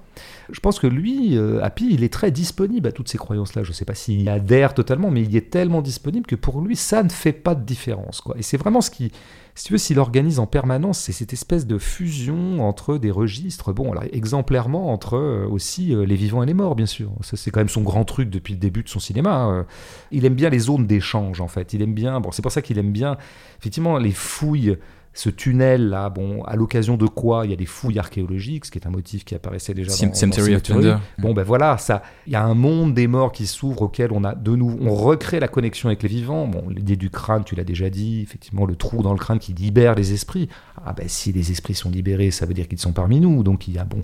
Je 0.49 0.61
pense 0.61 0.79
que 0.79 0.87
lui, 0.87 1.37
euh, 1.37 1.61
Happy, 1.61 1.89
il 1.91 2.01
est 2.01 2.13
très 2.13 2.31
disponible 2.31 2.87
à 2.87 2.93
toutes 2.93 3.09
ces 3.09 3.17
croyances-là. 3.17 3.63
Je 3.63 3.71
ne 3.71 3.73
sais 3.73 3.83
pas 3.83 3.93
s'il 3.93 4.21
y 4.21 4.29
adhère 4.29 4.73
totalement, 4.73 5.11
mais 5.11 5.21
il 5.23 5.35
est 5.35 5.49
tellement 5.49 5.81
disponible 5.81 6.25
que 6.25 6.37
pour 6.37 6.61
lui, 6.61 6.77
ça 6.77 7.03
ne 7.03 7.09
fait 7.09 7.33
pas 7.33 7.55
de 7.55 7.65
différence. 7.65 8.21
Quoi. 8.21 8.37
Et 8.37 8.41
c'est 8.41 8.55
vraiment 8.55 8.79
ce 8.79 8.89
qui, 8.89 9.11
si 9.53 9.65
tu 9.65 9.73
veux, 9.73 9.77
s'il 9.77 9.99
organise 9.99 10.39
en 10.39 10.47
permanence, 10.47 10.99
c'est 10.99 11.11
cette 11.11 11.33
espèce 11.33 11.67
de 11.67 11.77
fusion 11.77 12.65
entre 12.65 12.97
des 12.97 13.11
registres, 13.11 13.73
bon, 13.73 13.91
alors 13.91 14.05
exemplairement 14.13 14.93
entre 14.93 15.17
euh, 15.17 15.45
aussi 15.47 15.93
euh, 15.93 16.05
les 16.05 16.15
vivants 16.15 16.41
et 16.41 16.45
les 16.45 16.53
morts, 16.53 16.75
bien 16.75 16.85
sûr. 16.85 17.11
Ça, 17.21 17.35
c'est 17.35 17.51
quand 17.51 17.59
même 17.59 17.69
son 17.69 17.81
grand 17.81 18.05
truc 18.05 18.29
depuis 18.29 18.53
le 18.53 18.59
début 18.59 18.83
de 18.83 18.89
son 18.89 18.99
cinéma. 18.99 19.49
Euh, 19.49 19.63
il 20.11 20.25
aime 20.25 20.35
bien 20.35 20.49
les 20.49 20.59
zones 20.59 20.87
d'échange, 20.87 21.41
en 21.41 21.49
fait. 21.49 21.73
Il 21.73 21.81
aime 21.81 21.93
bien, 21.93 22.21
bon, 22.21 22.31
c'est 22.31 22.41
pour 22.41 22.51
ça 22.51 22.61
qu'il 22.61 22.77
aime 22.77 22.93
bien, 22.93 23.17
effectivement, 23.59 23.97
les 23.97 24.11
fouilles 24.11 24.77
ce 25.13 25.29
tunnel 25.29 25.89
là, 25.89 26.09
bon, 26.09 26.41
à 26.43 26.55
l'occasion 26.55 26.95
de 26.95 27.05
quoi 27.05 27.45
il 27.45 27.49
y 27.51 27.53
a 27.53 27.57
des 27.57 27.65
fouilles 27.65 27.99
archéologiques, 27.99 28.65
ce 28.65 28.71
qui 28.71 28.77
est 28.79 28.87
un 28.87 28.91
motif 28.91 29.25
qui 29.25 29.35
apparaissait 29.35 29.73
déjà 29.73 29.91
Cem- 29.91 30.09
dans, 30.09 30.15
Cemetery 30.15 30.55
of. 30.55 30.63
Thunder. 30.63 30.95
Bon 31.17 31.33
ben 31.33 31.43
voilà, 31.43 31.77
ça, 31.77 32.01
il 32.27 32.33
y 32.33 32.35
a 32.37 32.43
un 32.43 32.53
monde 32.53 32.93
des 32.93 33.07
morts 33.07 33.33
qui 33.33 33.45
s'ouvre 33.45 33.81
auquel 33.81 34.11
on 34.13 34.23
a 34.23 34.35
de 34.35 34.55
nouveau, 34.55 34.77
on 34.81 34.95
recrée 34.95 35.41
la 35.41 35.49
connexion 35.49 35.89
avec 35.89 36.01
les 36.03 36.09
vivants. 36.09 36.47
Bon, 36.47 36.69
l'idée 36.69 36.95
du 36.95 37.09
crâne, 37.09 37.43
tu 37.43 37.55
l'as 37.55 37.65
déjà 37.65 37.89
dit, 37.89 38.21
effectivement 38.21 38.65
le 38.65 38.75
trou 38.77 39.03
dans 39.03 39.11
le 39.11 39.19
crâne 39.19 39.39
qui 39.39 39.51
libère 39.53 39.95
les 39.95 40.13
esprits. 40.13 40.47
Ah 40.85 40.93
ben 40.93 41.07
si 41.09 41.33
les 41.33 41.51
esprits 41.51 41.73
sont 41.75 41.89
libérés, 41.89 42.31
ça 42.31 42.45
veut 42.45 42.53
dire 42.53 42.67
qu'ils 42.69 42.79
sont 42.79 42.93
parmi 42.93 43.19
nous. 43.19 43.43
Donc 43.43 43.67
il 43.67 43.73
y 43.73 43.79
a 43.79 43.83
bon 43.83 44.03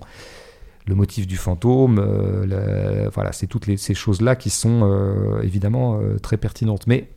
le 0.86 0.94
motif 0.94 1.26
du 1.26 1.36
fantôme, 1.36 1.98
euh, 1.98 2.46
le- 3.04 3.10
voilà, 3.10 3.32
c'est 3.32 3.46
toutes 3.46 3.66
les, 3.66 3.76
ces 3.76 3.92
choses-là 3.94 4.36
qui 4.36 4.48
sont 4.50 4.80
euh, 4.84 5.42
évidemment 5.42 6.00
euh, 6.00 6.18
très 6.18 6.36
pertinentes. 6.38 6.86
Mais 6.86 7.08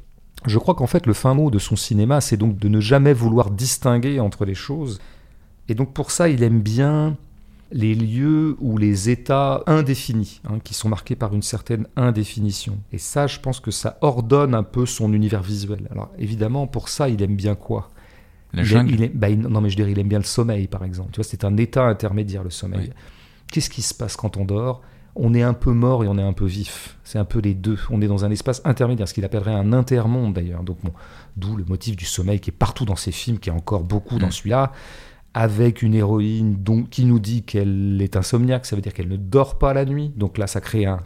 je 0.45 0.57
crois 0.57 0.73
qu'en 0.75 0.87
fait, 0.87 1.05
le 1.05 1.13
fin 1.13 1.33
mot 1.33 1.49
de 1.51 1.59
son 1.59 1.75
cinéma, 1.75 2.21
c'est 2.21 2.37
donc 2.37 2.57
de 2.57 2.67
ne 2.67 2.79
jamais 2.79 3.13
vouloir 3.13 3.51
distinguer 3.51 4.19
entre 4.19 4.45
les 4.45 4.55
choses. 4.55 4.99
Et 5.69 5.75
donc 5.75 5.93
pour 5.93 6.11
ça, 6.11 6.29
il 6.29 6.43
aime 6.43 6.59
bien 6.61 7.15
les 7.71 7.95
lieux 7.95 8.57
ou 8.59 8.77
les 8.77 9.09
états 9.09 9.63
indéfinis, 9.65 10.41
hein, 10.45 10.59
qui 10.61 10.73
sont 10.73 10.89
marqués 10.89 11.15
par 11.15 11.33
une 11.33 11.41
certaine 11.41 11.87
indéfinition. 11.95 12.77
Et 12.91 12.97
ça, 12.97 13.27
je 13.27 13.39
pense 13.39 13.61
que 13.61 13.71
ça 13.71 13.97
ordonne 14.01 14.53
un 14.55 14.63
peu 14.63 14.85
son 14.85 15.13
univers 15.13 15.41
visuel. 15.41 15.87
Alors 15.91 16.09
évidemment, 16.19 16.67
pour 16.67 16.89
ça, 16.89 17.07
il 17.07 17.21
aime 17.23 17.35
bien 17.35 17.55
quoi? 17.55 17.89
La 18.53 18.63
il 18.63 18.65
jungle. 18.65 18.89
aime- 18.89 18.95
il 18.99 19.03
aime- 19.05 19.11
bah, 19.13 19.29
il- 19.29 19.39
non, 19.39 19.61
mais 19.61 19.69
je 19.69 19.77
dirais, 19.77 19.91
il 19.91 19.99
aime 19.99 20.09
bien 20.09 20.19
le 20.19 20.25
sommeil, 20.25 20.67
par 20.67 20.83
exemple. 20.83 21.11
Tu 21.13 21.17
vois, 21.17 21.23
c'est 21.23 21.45
un 21.45 21.55
état 21.55 21.85
intermédiaire, 21.85 22.43
le 22.43 22.49
sommeil. 22.49 22.87
Oui. 22.87 22.93
Qu'est-ce 23.49 23.69
qui 23.69 23.81
se 23.81 23.93
passe 23.93 24.17
quand 24.17 24.35
on 24.35 24.43
dort? 24.43 24.81
On 25.15 25.33
est 25.33 25.41
un 25.41 25.53
peu 25.53 25.71
mort 25.73 26.03
et 26.03 26.07
on 26.07 26.17
est 26.17 26.21
un 26.23 26.33
peu 26.33 26.45
vif. 26.45 26.97
C'est 27.03 27.19
un 27.19 27.25
peu 27.25 27.39
les 27.39 27.53
deux. 27.53 27.77
On 27.89 28.01
est 28.01 28.07
dans 28.07 28.23
un 28.23 28.31
espace 28.31 28.61
intermédiaire, 28.63 29.07
ce 29.07 29.13
qu'il 29.13 29.25
appellerait 29.25 29.53
un 29.53 29.73
intermonde, 29.73 30.33
d'ailleurs. 30.33 30.63
Donc, 30.63 30.77
bon, 30.83 30.93
d'où 31.35 31.57
le 31.57 31.65
motif 31.65 31.95
du 31.97 32.05
sommeil 32.05 32.39
qui 32.39 32.49
est 32.49 32.53
partout 32.53 32.85
dans 32.85 32.95
ces 32.95 33.11
films, 33.11 33.37
qui 33.39 33.49
est 33.49 33.53
encore 33.53 33.83
beaucoup 33.83 34.19
dans 34.19 34.27
Mm. 34.27 34.31
celui-là, 34.31 34.71
avec 35.33 35.81
une 35.81 35.93
héroïne 35.93 36.55
dont- 36.59 36.83
qui 36.83 37.05
nous 37.05 37.19
dit 37.19 37.43
qu'elle 37.43 38.01
est 38.01 38.15
insomniaque, 38.17 38.65
ça 38.65 38.75
veut 38.75 38.81
dire 38.81 38.93
qu'elle 38.93 39.07
ne 39.09 39.15
dort 39.17 39.57
pas 39.57 39.73
la 39.73 39.85
nuit. 39.85 40.11
Donc 40.17 40.37
là, 40.37 40.47
ça 40.47 40.59
crée 40.61 40.85
un, 40.85 40.99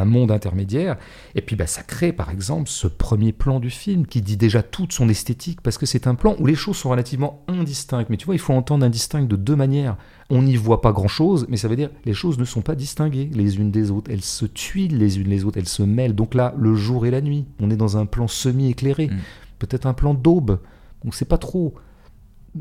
un 0.00 0.04
monde 0.04 0.30
intermédiaire. 0.30 0.96
Et 1.34 1.40
puis 1.40 1.56
bah, 1.56 1.66
ça 1.66 1.82
crée 1.82 2.12
par 2.12 2.30
exemple 2.30 2.68
ce 2.68 2.86
premier 2.86 3.32
plan 3.32 3.60
du 3.60 3.70
film 3.70 4.06
qui 4.06 4.22
dit 4.22 4.36
déjà 4.36 4.62
toute 4.62 4.92
son 4.92 5.08
esthétique 5.08 5.60
parce 5.60 5.78
que 5.78 5.86
c'est 5.86 6.06
un 6.06 6.14
plan 6.14 6.36
où 6.38 6.46
les 6.46 6.54
choses 6.54 6.76
sont 6.76 6.90
relativement 6.90 7.42
indistinctes. 7.48 8.10
Mais 8.10 8.16
tu 8.16 8.26
vois, 8.26 8.34
il 8.34 8.40
faut 8.40 8.52
entendre 8.52 8.84
indistinct 8.84 9.22
de 9.22 9.36
deux 9.36 9.56
manières. 9.56 9.96
On 10.30 10.42
n'y 10.42 10.56
voit 10.56 10.80
pas 10.80 10.92
grand-chose, 10.92 11.46
mais 11.48 11.56
ça 11.56 11.68
veut 11.68 11.76
dire 11.76 11.90
les 12.04 12.14
choses 12.14 12.38
ne 12.38 12.44
sont 12.44 12.62
pas 12.62 12.74
distinguées 12.74 13.30
les 13.32 13.58
unes 13.58 13.70
des 13.70 13.90
autres. 13.90 14.10
Elles 14.10 14.22
se 14.24 14.46
tuilent 14.46 14.98
les 14.98 15.18
unes 15.18 15.28
les 15.28 15.44
autres, 15.44 15.58
elles 15.58 15.68
se 15.68 15.82
mêlent. 15.82 16.14
Donc 16.14 16.34
là, 16.34 16.54
le 16.58 16.74
jour 16.74 17.06
et 17.06 17.10
la 17.10 17.20
nuit, 17.20 17.44
on 17.60 17.70
est 17.70 17.76
dans 17.76 17.96
un 17.96 18.06
plan 18.06 18.26
semi-éclairé, 18.28 19.06
Mm. 19.08 19.18
peut-être 19.58 19.86
un 19.86 19.94
plan 19.94 20.14
d'aube. 20.14 20.58
On 21.04 21.08
ne 21.08 21.12
sait 21.12 21.24
pas 21.24 21.38
trop 21.38 21.74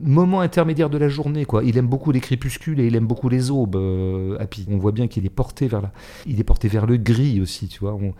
moment 0.03 0.41
intermédiaire 0.41 0.89
de 0.89 0.97
la 0.97 1.07
journée 1.09 1.45
quoi. 1.45 1.63
Il 1.63 1.77
aime 1.77 1.87
beaucoup 1.87 2.11
les 2.11 2.19
crépuscules 2.19 2.79
et 2.79 2.87
il 2.87 2.95
aime 2.95 3.07
beaucoup 3.07 3.29
les 3.29 3.51
aubes. 3.51 3.75
euh, 3.75 4.37
Happy. 4.39 4.65
On 4.69 4.77
voit 4.77 4.91
bien 4.91 5.07
qu'il 5.07 5.25
est 5.25 5.29
porté 5.29 5.67
vers 5.67 5.81
la, 5.81 5.91
il 6.25 6.39
est 6.39 6.43
porté 6.43 6.67
vers 6.67 6.85
le 6.85 6.97
gris 6.97 7.39
aussi, 7.41 7.67
tu 7.67 7.79
vois. 7.79 7.93
On- 7.93 8.13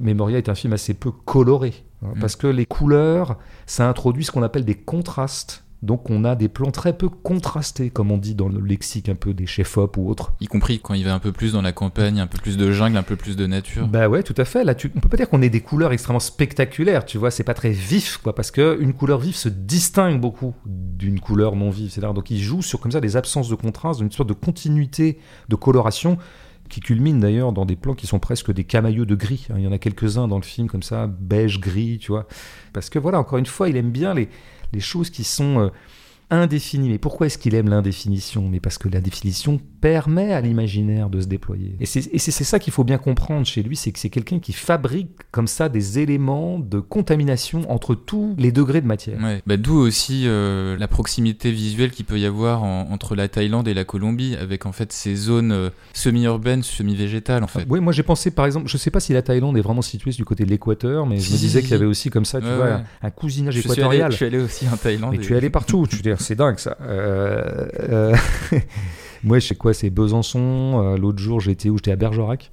Memoria 0.00 0.38
est 0.38 0.48
un 0.48 0.54
film 0.54 0.72
assez 0.74 0.94
peu 0.94 1.10
coloré 1.10 1.72
hein, 2.04 2.10
Mm. 2.14 2.20
parce 2.20 2.36
que 2.36 2.46
les 2.46 2.66
couleurs, 2.66 3.36
ça 3.66 3.88
introduit 3.88 4.24
ce 4.24 4.30
qu'on 4.30 4.42
appelle 4.44 4.64
des 4.64 4.76
contrastes. 4.76 5.64
Donc 5.82 6.10
on 6.10 6.24
a 6.24 6.34
des 6.34 6.48
plans 6.48 6.72
très 6.72 6.96
peu 6.96 7.08
contrastés, 7.08 7.90
comme 7.90 8.10
on 8.10 8.18
dit 8.18 8.34
dans 8.34 8.48
le 8.48 8.60
lexique 8.60 9.08
un 9.08 9.14
peu 9.14 9.32
des 9.32 9.46
chefs-op 9.46 9.96
ou 9.96 10.08
autres. 10.08 10.32
Y 10.40 10.46
compris 10.46 10.80
quand 10.80 10.94
il 10.94 11.04
va 11.04 11.14
un 11.14 11.20
peu 11.20 11.30
plus 11.30 11.52
dans 11.52 11.62
la 11.62 11.72
campagne, 11.72 12.18
un 12.18 12.26
peu 12.26 12.38
plus 12.38 12.56
de 12.56 12.72
jungle, 12.72 12.96
un 12.96 13.02
peu 13.04 13.16
plus 13.16 13.36
de 13.36 13.46
nature. 13.46 13.86
Bah 13.86 14.08
ouais, 14.08 14.22
tout 14.22 14.34
à 14.36 14.44
fait. 14.44 14.64
Là, 14.64 14.74
tu, 14.74 14.90
on 14.96 15.00
peut 15.00 15.08
pas 15.08 15.16
dire 15.16 15.28
qu'on 15.28 15.40
ait 15.42 15.50
des 15.50 15.60
couleurs 15.60 15.92
extrêmement 15.92 16.18
spectaculaires, 16.20 17.06
tu 17.06 17.16
vois. 17.16 17.30
C'est 17.30 17.44
pas 17.44 17.54
très 17.54 17.70
vif, 17.70 18.18
quoi, 18.18 18.34
parce 18.34 18.50
que 18.50 18.76
une 18.80 18.92
couleur 18.92 19.20
vive 19.20 19.36
se 19.36 19.48
distingue 19.48 20.20
beaucoup 20.20 20.54
d'une 20.66 21.20
couleur 21.20 21.54
non 21.54 21.70
vive. 21.70 21.90
C'est 21.90 22.00
donc 22.00 22.30
il 22.30 22.38
joue 22.38 22.62
sur 22.62 22.80
comme 22.80 22.92
ça 22.92 23.00
des 23.00 23.16
absences 23.16 23.48
de 23.48 23.54
contraste, 23.54 24.00
une 24.00 24.10
sorte 24.10 24.28
de 24.28 24.34
continuité 24.34 25.18
de 25.48 25.56
coloration 25.56 26.18
qui 26.68 26.80
culmine 26.80 27.18
d'ailleurs 27.18 27.52
dans 27.52 27.64
des 27.64 27.76
plans 27.76 27.94
qui 27.94 28.06
sont 28.06 28.18
presque 28.18 28.52
des 28.52 28.64
camailleux 28.64 29.06
de 29.06 29.14
gris. 29.14 29.46
hein. 29.50 29.54
Il 29.56 29.64
y 29.64 29.66
en 29.66 29.72
a 29.72 29.78
quelques-uns 29.78 30.28
dans 30.28 30.36
le 30.36 30.42
film 30.42 30.68
comme 30.68 30.82
ça, 30.82 31.06
beige, 31.06 31.60
gris, 31.60 31.98
tu 31.98 32.12
vois. 32.12 32.26
Parce 32.72 32.90
que 32.90 32.98
voilà, 32.98 33.18
encore 33.18 33.38
une 33.38 33.46
fois, 33.46 33.68
il 33.68 33.76
aime 33.76 33.90
bien 33.90 34.12
les, 34.14 34.28
les 34.72 34.80
choses 34.80 35.10
qui 35.10 35.24
sont 35.24 35.70
indéfinies. 36.30 36.88
Mais 36.90 36.98
pourquoi 36.98 37.26
est-ce 37.26 37.38
qu'il 37.38 37.54
aime 37.54 37.68
l'indéfinition? 37.68 38.46
Mais 38.48 38.60
parce 38.60 38.78
que 38.78 38.88
l'indéfinition 38.88 39.60
permet 39.80 40.32
à 40.32 40.40
l'imaginaire 40.40 41.08
de 41.08 41.20
se 41.20 41.26
déployer. 41.26 41.76
Et 41.80 41.86
c'est 41.86 42.30
ça 42.44 42.58
qu'il 42.58 42.72
faut 42.72 42.84
bien 42.84 42.98
comprendre 42.98 43.46
chez 43.46 43.62
lui, 43.62 43.76
c'est 43.76 43.92
que 43.92 43.98
c'est 43.98 44.10
quelqu'un 44.10 44.38
qui 44.40 44.52
fabrique 44.52 45.10
comme 45.30 45.46
ça 45.46 45.68
des 45.68 45.98
éléments 46.00 46.58
de 46.58 46.80
contamination 46.80 47.70
entre 47.70 47.94
tous 47.94 48.34
les 48.38 48.50
degrés 48.52 48.80
de 48.80 48.86
matière. 48.86 49.20
Ouais. 49.22 49.42
Bah, 49.46 49.56
D'où 49.56 49.76
aussi 49.76 50.24
euh, 50.26 50.76
la 50.76 50.88
proximité 50.88 51.50
visuelle 51.52 51.90
qu'il 51.90 52.04
peut 52.04 52.18
y 52.18 52.26
avoir 52.26 52.62
en- 52.64 52.88
entre 52.90 53.14
la 53.14 53.28
Thaïlande 53.28 53.68
et 53.68 53.74
la 53.74 53.84
Colombie, 53.84 54.34
avec 54.40 54.66
en 54.66 54.72
fait 54.72 54.92
ces 54.92 55.14
zones 55.14 55.52
euh, 55.52 55.70
semi-urbaines, 55.94 56.62
semi-végétales 56.62 57.44
en 57.44 57.46
fait. 57.46 57.64
Oui, 57.68 57.80
moi 57.80 57.92
j'ai 57.92 58.02
pensé 58.02 58.30
par 58.30 58.46
exemple, 58.46 58.68
je 58.68 58.76
sais 58.76 58.90
pas 58.90 59.00
si 59.00 59.12
la 59.12 59.22
Thaïlande 59.22 59.56
est 59.56 59.60
vraiment 59.62 59.82
située 59.82 60.10
du 60.10 60.24
côté 60.24 60.44
de 60.44 60.50
l'équateur, 60.50 61.06
mais 61.06 61.18
je 61.18 61.32
me 61.32 61.36
disais 61.38 61.60
qu'il 61.62 61.70
y 61.70 61.74
avait 61.74 61.84
si. 61.84 61.90
aussi 61.90 62.10
comme 62.10 62.24
ça, 62.24 62.40
tu 62.40 62.46
Ouais, 62.46 62.56
vois, 62.56 62.64
ouais. 62.66 62.82
un, 63.02 63.10
cousinage 63.10 63.54
je, 63.54 63.60
suis 63.60 63.70
allé, 63.70 63.78
équatorial. 63.80 64.10
je 64.10 64.16
suis 64.16 64.24
allé 64.26 64.38
aussi 64.38 64.66
en 64.68 64.76
Thaïlande. 64.76 65.12
Mais 65.12 65.18
et- 65.22 65.26
tu 65.26 65.32
es 65.34 65.36
allé 65.36 65.50
partout, 65.50 65.86
tu 65.88 65.96
veux 65.96 66.02
dire, 66.18 66.26
c'est 66.26 66.34
dingue 66.34 66.58
ça. 66.58 66.76
Euh, 66.82 67.66
euh, 67.80 68.16
moi, 69.24 69.38
je 69.38 69.46
sais 69.48 69.54
quoi, 69.54 69.74
c'est 69.74 69.90
Besançon. 69.90 70.82
euh, 70.84 70.96
L'autre 70.96 71.18
jour, 71.18 71.40
j'étais 71.40 71.70
où? 71.70 71.76
J'étais 71.78 71.92
à 71.92 71.96
Bergerac. 71.96 72.50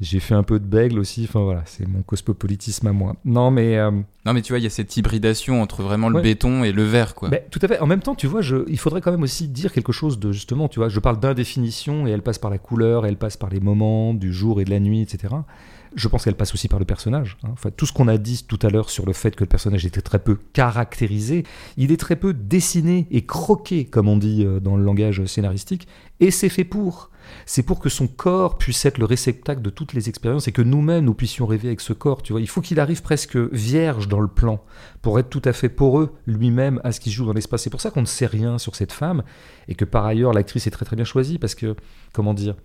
J'ai 0.00 0.18
fait 0.18 0.32
un 0.34 0.42
peu 0.42 0.58
de 0.58 0.64
Bègle 0.64 0.98
aussi. 0.98 1.26
Enfin 1.28 1.40
voilà, 1.40 1.62
c'est 1.66 1.86
mon 1.86 2.00
cosmopolitisme 2.00 2.86
à 2.86 2.92
moi. 2.92 3.16
Non, 3.26 3.50
mais 3.50 3.76
euh, 3.76 3.90
Non 4.24 4.32
mais 4.32 4.40
tu 4.40 4.50
vois, 4.52 4.58
il 4.58 4.62
y 4.62 4.66
a 4.66 4.70
cette 4.70 4.96
hybridation 4.96 5.60
entre 5.60 5.82
vraiment 5.82 6.08
le 6.08 6.16
Ouais. 6.16 6.22
béton 6.22 6.64
et 6.64 6.72
le 6.72 6.84
verre 6.84 7.14
quoi. 7.14 7.28
Tout 7.50 7.58
à 7.62 7.68
fait. 7.68 7.78
En 7.80 7.86
même 7.86 8.00
temps, 8.00 8.14
tu 8.14 8.26
vois, 8.26 8.40
je, 8.40 8.64
il 8.68 8.78
faudrait 8.78 9.02
quand 9.02 9.10
même 9.10 9.22
aussi 9.22 9.46
dire 9.46 9.72
quelque 9.74 9.92
chose 9.92 10.18
de 10.18 10.32
justement, 10.32 10.68
tu 10.68 10.78
vois, 10.78 10.88
je 10.88 10.98
parle 11.00 11.20
d'indéfinition 11.20 12.06
et 12.06 12.10
elle 12.12 12.22
passe 12.22 12.38
par 12.38 12.50
la 12.50 12.56
couleur, 12.56 13.04
elle 13.04 13.18
passe 13.18 13.36
par 13.36 13.50
les 13.50 13.60
moments 13.60 14.14
du 14.14 14.32
jour 14.32 14.62
et 14.62 14.64
de 14.64 14.70
la 14.70 14.80
nuit, 14.80 15.02
etc. 15.02 15.34
Je 15.96 16.06
pense 16.08 16.24
qu'elle 16.24 16.36
passe 16.36 16.54
aussi 16.54 16.68
par 16.68 16.78
le 16.78 16.84
personnage. 16.84 17.36
hein. 17.42 17.48
Enfin, 17.52 17.70
tout 17.70 17.84
ce 17.84 17.92
qu'on 17.92 18.08
a 18.08 18.16
dit 18.16 18.44
tout 18.46 18.58
à 18.62 18.70
l'heure 18.70 18.90
sur 18.90 19.06
le 19.06 19.12
fait 19.12 19.34
que 19.34 19.42
le 19.42 19.48
personnage 19.48 19.84
était 19.84 20.00
très 20.00 20.20
peu 20.20 20.38
caractérisé, 20.52 21.44
il 21.76 21.90
est 21.90 21.96
très 21.96 22.16
peu 22.16 22.32
dessiné 22.32 23.06
et 23.10 23.26
croqué, 23.26 23.84
comme 23.86 24.08
on 24.08 24.16
dit 24.16 24.44
euh, 24.44 24.60
dans 24.60 24.76
le 24.76 24.84
langage 24.84 25.24
scénaristique, 25.24 25.88
et 26.20 26.30
c'est 26.30 26.48
fait 26.48 26.64
pour. 26.64 27.10
C'est 27.46 27.62
pour 27.62 27.78
que 27.80 27.88
son 27.88 28.08
corps 28.08 28.58
puisse 28.58 28.84
être 28.84 28.98
le 28.98 29.04
réceptacle 29.04 29.62
de 29.62 29.70
toutes 29.70 29.92
les 29.92 30.08
expériences 30.08 30.48
et 30.48 30.52
que 30.52 30.62
nous-mêmes 30.62 31.04
nous 31.04 31.14
puissions 31.14 31.46
rêver 31.46 31.68
avec 31.68 31.80
ce 31.80 31.92
corps. 31.92 32.22
Tu 32.22 32.32
vois, 32.32 32.40
il 32.40 32.48
faut 32.48 32.60
qu'il 32.60 32.80
arrive 32.80 33.02
presque 33.02 33.36
vierge 33.36 34.08
dans 34.08 34.20
le 34.20 34.26
plan 34.28 34.64
pour 35.02 35.18
être 35.18 35.28
tout 35.28 35.42
à 35.44 35.52
fait 35.52 35.68
poreux 35.68 36.12
lui-même 36.26 36.80
à 36.82 36.92
ce 36.92 36.98
qui 36.98 37.10
joue 37.12 37.26
dans 37.26 37.32
l'espace. 37.32 37.62
C'est 37.62 37.70
pour 37.70 37.80
ça 37.80 37.90
qu'on 37.90 38.00
ne 38.00 38.06
sait 38.06 38.26
rien 38.26 38.58
sur 38.58 38.74
cette 38.74 38.92
femme 38.92 39.22
et 39.68 39.74
que 39.74 39.84
par 39.84 40.06
ailleurs 40.06 40.32
l'actrice 40.32 40.66
est 40.66 40.70
très 40.70 40.84
très 40.84 40.96
bien 40.96 41.04
choisie 41.04 41.38
parce 41.38 41.54
que, 41.54 41.76
comment 42.12 42.34
dire, 42.34 42.56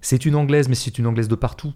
c'est 0.00 0.26
une 0.26 0.34
anglaise 0.34 0.68
mais 0.68 0.74
c'est 0.74 0.98
une 0.98 1.06
anglaise 1.06 1.28
de 1.28 1.34
partout. 1.34 1.72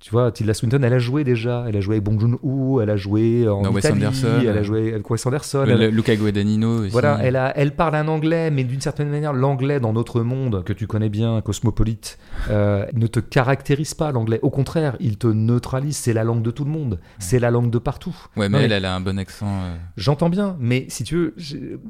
Tu 0.00 0.10
vois, 0.12 0.30
Tilda 0.30 0.54
Swinton, 0.54 0.80
elle 0.84 0.92
a 0.92 1.00
joué 1.00 1.24
déjà. 1.24 1.64
Elle 1.68 1.76
a 1.76 1.80
joué 1.80 1.96
avec 1.96 2.04
Bong 2.04 2.20
Joon-ho, 2.20 2.80
elle 2.80 2.90
a 2.90 2.96
joué 2.96 3.48
en 3.48 3.62
Italie, 3.76 4.06
Anderson, 4.06 4.28
elle 4.40 4.48
a 4.48 4.52
euh, 4.52 4.62
joué 4.62 4.92
avec 4.92 5.10
Wes 5.10 5.26
Anderson. 5.26 5.64
Le- 5.66 5.72
elle 5.72 5.82
a- 5.82 5.86
le- 5.86 5.90
Luca 5.90 6.14
Guadagnino 6.14 6.82
aussi. 6.82 6.90
voilà, 6.90 7.18
elle, 7.22 7.34
a, 7.34 7.52
elle 7.58 7.74
parle 7.74 7.96
un 7.96 8.06
anglais, 8.06 8.52
mais 8.52 8.62
d'une 8.62 8.80
certaine 8.80 9.08
manière, 9.10 9.32
l'anglais 9.32 9.80
dans 9.80 9.92
notre 9.92 10.20
monde, 10.20 10.62
que 10.64 10.72
tu 10.72 10.86
connais 10.86 11.08
bien, 11.08 11.40
cosmopolite, 11.40 12.16
euh, 12.48 12.86
ne 12.94 13.08
te 13.08 13.18
caractérise 13.18 13.94
pas, 13.94 14.12
l'anglais. 14.12 14.38
Au 14.42 14.50
contraire, 14.50 14.96
il 15.00 15.18
te 15.18 15.26
neutralise. 15.26 15.96
C'est 15.96 16.12
la 16.12 16.22
langue 16.22 16.42
de 16.42 16.52
tout 16.52 16.64
le 16.64 16.70
monde. 16.70 17.00
C'est 17.18 17.40
la 17.40 17.50
langue 17.50 17.70
de 17.70 17.78
partout. 17.78 18.14
Ouais, 18.36 18.48
Non, 18.48 18.52
mais 18.52 18.58
mais- 18.60 18.64
elle, 18.66 18.72
elle 18.72 18.84
a 18.84 18.94
un 18.94 19.00
bon 19.00 19.18
accent. 19.18 19.46
euh. 19.48 19.74
J'entends 19.96 20.30
bien, 20.30 20.56
mais 20.60 20.86
si 20.88 21.02
tu 21.02 21.16
veux, 21.16 21.34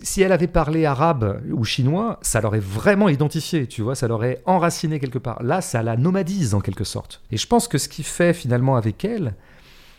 si 0.02 0.22
elle 0.22 0.32
avait 0.32 0.46
parlé 0.46 0.86
arabe 0.86 1.42
ou 1.52 1.62
chinois, 1.64 2.18
ça 2.22 2.40
l'aurait 2.40 2.58
vraiment 2.58 3.10
identifié, 3.10 3.66
tu 3.66 3.82
vois, 3.82 3.94
ça 3.94 4.08
l'aurait 4.08 4.40
enraciné 4.46 4.98
quelque 4.98 5.18
part. 5.18 5.42
Là, 5.42 5.60
ça 5.60 5.82
la 5.82 5.98
nomadise 5.98 6.54
en 6.54 6.60
quelque 6.60 6.84
sorte. 6.84 7.20
Et 7.30 7.36
je 7.36 7.46
pense 7.46 7.68
que 7.68 7.76
ce 7.76 7.88
qu'il 7.98 8.04
fait 8.04 8.32
finalement 8.32 8.76
avec 8.76 9.04
elle, 9.04 9.34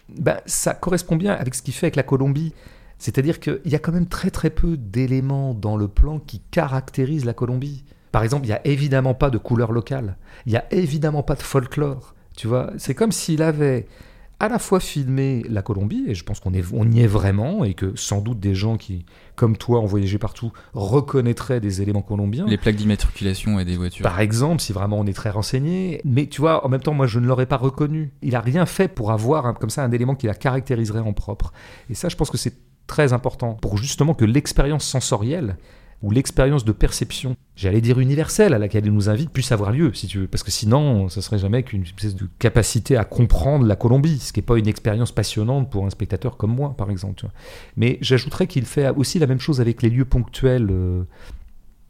ben, 0.07 0.39
ça 0.45 0.73
correspond 0.73 1.17
bien 1.17 1.33
avec 1.33 1.53
ce 1.53 1.61
qu'il 1.61 1.73
fait 1.73 1.87
avec 1.87 1.97
la 1.97 2.03
Colombie. 2.03 2.53
C'est-à-dire 2.97 3.41
qu'il 3.41 3.59
y 3.65 3.75
a 3.75 3.79
quand 3.79 3.91
même 3.91 4.07
très 4.07 4.29
très 4.29 4.49
peu 4.49 4.77
d'éléments 4.77 5.53
dans 5.53 5.75
le 5.75 5.89
plan 5.89 6.19
qui 6.19 6.39
caractérisent 6.49 7.25
la 7.25 7.33
Colombie. 7.33 7.83
Par 8.13 8.23
exemple, 8.23 8.45
il 8.45 8.49
n'y 8.49 8.55
a 8.55 8.65
évidemment 8.65 9.13
pas 9.13 9.29
de 9.29 9.37
couleur 9.37 9.73
locale. 9.73 10.15
Il 10.45 10.53
n'y 10.53 10.57
a 10.57 10.65
évidemment 10.71 11.23
pas 11.23 11.35
de 11.35 11.41
folklore. 11.41 12.15
Tu 12.37 12.47
vois, 12.47 12.71
c'est 12.77 12.95
comme 12.95 13.11
s'il 13.11 13.41
avait 13.41 13.85
à 14.39 14.47
la 14.47 14.57
fois 14.59 14.79
filmé 14.79 15.43
la 15.49 15.61
Colombie, 15.61 16.05
et 16.07 16.15
je 16.15 16.23
pense 16.23 16.39
qu'on 16.39 16.51
on 16.73 16.91
y 16.91 17.01
est 17.01 17.07
vraiment, 17.07 17.63
et 17.65 17.73
que 17.73 17.93
sans 17.95 18.21
doute 18.21 18.39
des 18.39 18.55
gens 18.55 18.77
qui, 18.77 19.05
comme 19.35 19.57
toi, 19.57 19.81
ont 19.81 19.85
voyagé 19.85 20.17
partout, 20.17 20.51
reconnaîtraient 20.73 21.59
des 21.59 21.81
éléments 21.81 22.01
colombiens. 22.01 22.45
Les 22.47 22.57
plaques 22.57 22.75
d'immatriculation 22.77 23.59
et 23.59 23.65
des 23.65 23.75
voitures. 23.77 24.03
Par 24.03 24.19
exemple, 24.19 24.61
si 24.61 24.71
vraiment 24.73 24.97
on 24.99 25.05
est 25.05 25.13
très 25.13 25.29
renseigné. 25.29 26.01
Mais 26.05 26.27
tu 26.27 26.41
vois, 26.41 26.65
en 26.65 26.69
même 26.69 26.81
temps, 26.81 26.93
moi, 26.93 27.05
je 27.07 27.19
ne 27.19 27.27
l'aurais 27.27 27.45
pas 27.47 27.57
reconnu. 27.57 28.11
Il 28.21 28.35
a 28.35 28.41
rien 28.41 28.65
fait 28.65 28.87
pour 28.87 29.11
avoir 29.11 29.45
un- 29.45 29.53
comme 29.53 29.69
ça 29.69 29.83
un 29.83 29.91
élément 29.91 30.15
qui 30.15 30.27
la 30.27 30.33
caractériserait 30.35 30.99
en 30.99 31.13
propre. 31.13 31.51
Et 31.89 31.93
ça, 31.93 32.07
je 32.09 32.15
pense 32.15 32.29
que 32.29 32.37
c'est 32.37 32.55
très 32.87 33.13
important 33.13 33.53
pour 33.53 33.77
justement 33.77 34.13
que 34.13 34.25
l'expérience 34.25 34.83
sensorielle 34.85 35.57
ou 36.01 36.11
l'expérience 36.11 36.63
de 36.63 36.71
perception, 36.71 37.35
j'allais 37.55 37.81
dire 37.81 37.99
universelle, 37.99 38.53
à 38.53 38.57
laquelle 38.57 38.85
il 38.85 38.93
nous 38.93 39.09
invite, 39.09 39.31
puisse 39.31 39.51
avoir 39.51 39.71
lieu, 39.71 39.93
si 39.93 40.07
tu 40.07 40.19
veux. 40.19 40.27
Parce 40.27 40.43
que 40.43 40.51
sinon, 40.51 41.09
ça 41.09 41.21
serait 41.21 41.39
jamais 41.39 41.63
qu'une 41.63 41.83
espèce 41.83 42.15
de 42.15 42.29
capacité 42.39 42.95
à 42.95 43.03
comprendre 43.03 43.65
la 43.65 43.75
Colombie, 43.75 44.19
ce 44.19 44.31
qui 44.31 44.39
n'est 44.39 44.45
pas 44.45 44.57
une 44.57 44.67
expérience 44.67 45.11
passionnante 45.11 45.69
pour 45.69 45.85
un 45.85 45.89
spectateur 45.89 46.37
comme 46.37 46.55
moi, 46.55 46.75
par 46.77 46.89
exemple. 46.89 47.27
Mais 47.75 47.97
j'ajouterais 48.01 48.47
qu'il 48.47 48.65
fait 48.65 48.89
aussi 48.89 49.19
la 49.19 49.27
même 49.27 49.41
chose 49.41 49.59
avec 49.59 49.81
les 49.81 49.89
lieux 49.89 50.05
ponctuels. 50.05 50.67
euh. 50.71 51.03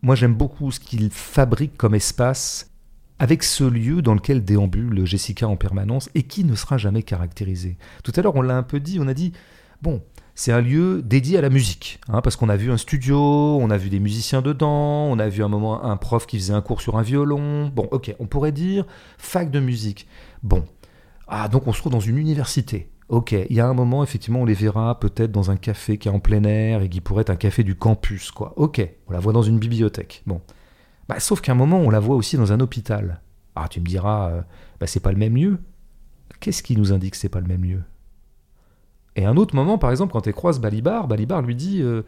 Moi, 0.01 0.15
j'aime 0.15 0.33
beaucoup 0.33 0.71
ce 0.71 0.79
qu'il 0.79 1.09
fabrique 1.11 1.77
comme 1.77 1.93
espace 1.93 2.71
avec 3.19 3.43
ce 3.43 3.65
lieu 3.65 4.01
dans 4.01 4.15
lequel 4.15 4.43
déambule 4.43 5.05
Jessica 5.05 5.47
en 5.47 5.57
permanence 5.57 6.09
et 6.15 6.23
qui 6.23 6.45
ne 6.45 6.55
sera 6.55 6.77
jamais 6.77 7.03
caractérisé. 7.03 7.77
Tout 8.03 8.13
à 8.15 8.21
l'heure, 8.21 8.35
on 8.35 8.41
l'a 8.41 8.55
un 8.55 8.63
peu 8.63 8.79
dit, 8.79 8.97
on 8.99 9.07
a 9.09 9.13
dit, 9.13 9.33
bon, 9.81 10.01
c'est 10.39 10.53
un 10.53 10.61
lieu 10.61 11.01
dédié 11.01 11.37
à 11.37 11.41
la 11.41 11.49
musique, 11.49 11.99
hein, 12.07 12.21
parce 12.21 12.37
qu'on 12.37 12.47
a 12.47 12.55
vu 12.55 12.71
un 12.71 12.77
studio, 12.77 13.19
on 13.59 13.69
a 13.69 13.75
vu 13.75 13.89
des 13.89 13.99
musiciens 13.99 14.41
dedans, 14.41 15.03
on 15.11 15.19
a 15.19 15.27
vu 15.27 15.43
un 15.43 15.49
moment 15.49 15.83
un 15.83 15.97
prof 15.97 16.25
qui 16.25 16.37
faisait 16.37 16.53
un 16.53 16.61
cours 16.61 16.79
sur 16.79 16.97
un 16.97 17.01
violon. 17.01 17.67
Bon, 17.75 17.89
ok, 17.91 18.15
on 18.19 18.25
pourrait 18.25 18.53
dire 18.53 18.85
fac 19.17 19.51
de 19.51 19.59
musique. 19.59 20.07
Bon, 20.41 20.63
ah, 21.27 21.49
donc 21.49 21.67
on 21.67 21.73
se 21.73 21.79
trouve 21.81 21.91
dans 21.91 21.99
une 21.99 22.17
université. 22.17 22.89
Ok, 23.09 23.33
il 23.33 23.53
y 23.53 23.59
a 23.59 23.67
un 23.67 23.73
moment, 23.73 24.01
effectivement, 24.01 24.39
on 24.39 24.45
les 24.45 24.53
verra 24.53 24.97
peut-être 24.97 25.33
dans 25.33 25.51
un 25.51 25.57
café 25.57 25.97
qui 25.97 26.07
est 26.07 26.11
en 26.11 26.21
plein 26.21 26.45
air 26.45 26.83
et 26.83 26.87
qui 26.87 27.01
pourrait 27.01 27.23
être 27.23 27.31
un 27.31 27.35
café 27.35 27.65
du 27.65 27.75
campus, 27.75 28.31
quoi. 28.31 28.53
Ok, 28.55 28.81
on 29.09 29.11
la 29.11 29.19
voit 29.19 29.33
dans 29.33 29.41
une 29.41 29.59
bibliothèque. 29.59 30.23
Bon. 30.25 30.39
Bah, 31.09 31.19
sauf 31.19 31.41
qu'à 31.41 31.51
un 31.51 31.55
moment, 31.55 31.79
on 31.79 31.89
la 31.89 31.99
voit 31.99 32.15
aussi 32.15 32.37
dans 32.37 32.53
un 32.53 32.61
hôpital. 32.61 33.19
Ah, 33.57 33.67
tu 33.69 33.81
me 33.81 33.85
diras, 33.85 34.29
euh, 34.29 34.41
bah, 34.79 34.87
c'est 34.87 35.01
pas 35.01 35.11
le 35.11 35.17
même 35.17 35.35
lieu. 35.35 35.57
Qu'est-ce 36.39 36.63
qui 36.63 36.77
nous 36.77 36.93
indique 36.93 37.11
que 37.11 37.17
c'est 37.17 37.27
pas 37.27 37.41
le 37.41 37.47
même 37.47 37.65
lieu? 37.65 37.81
Et 39.19 39.25
un 39.25 39.35
autre 39.35 39.53
moment, 39.55 39.77
par 39.77 39.91
exemple, 39.91 40.13
quand 40.13 40.25
elle 40.27 40.33
croise 40.33 40.59
Balibar, 40.61 41.07
Balibar 41.07 41.41
lui 41.41 41.55
dit 41.55 41.81
euh, 41.81 42.03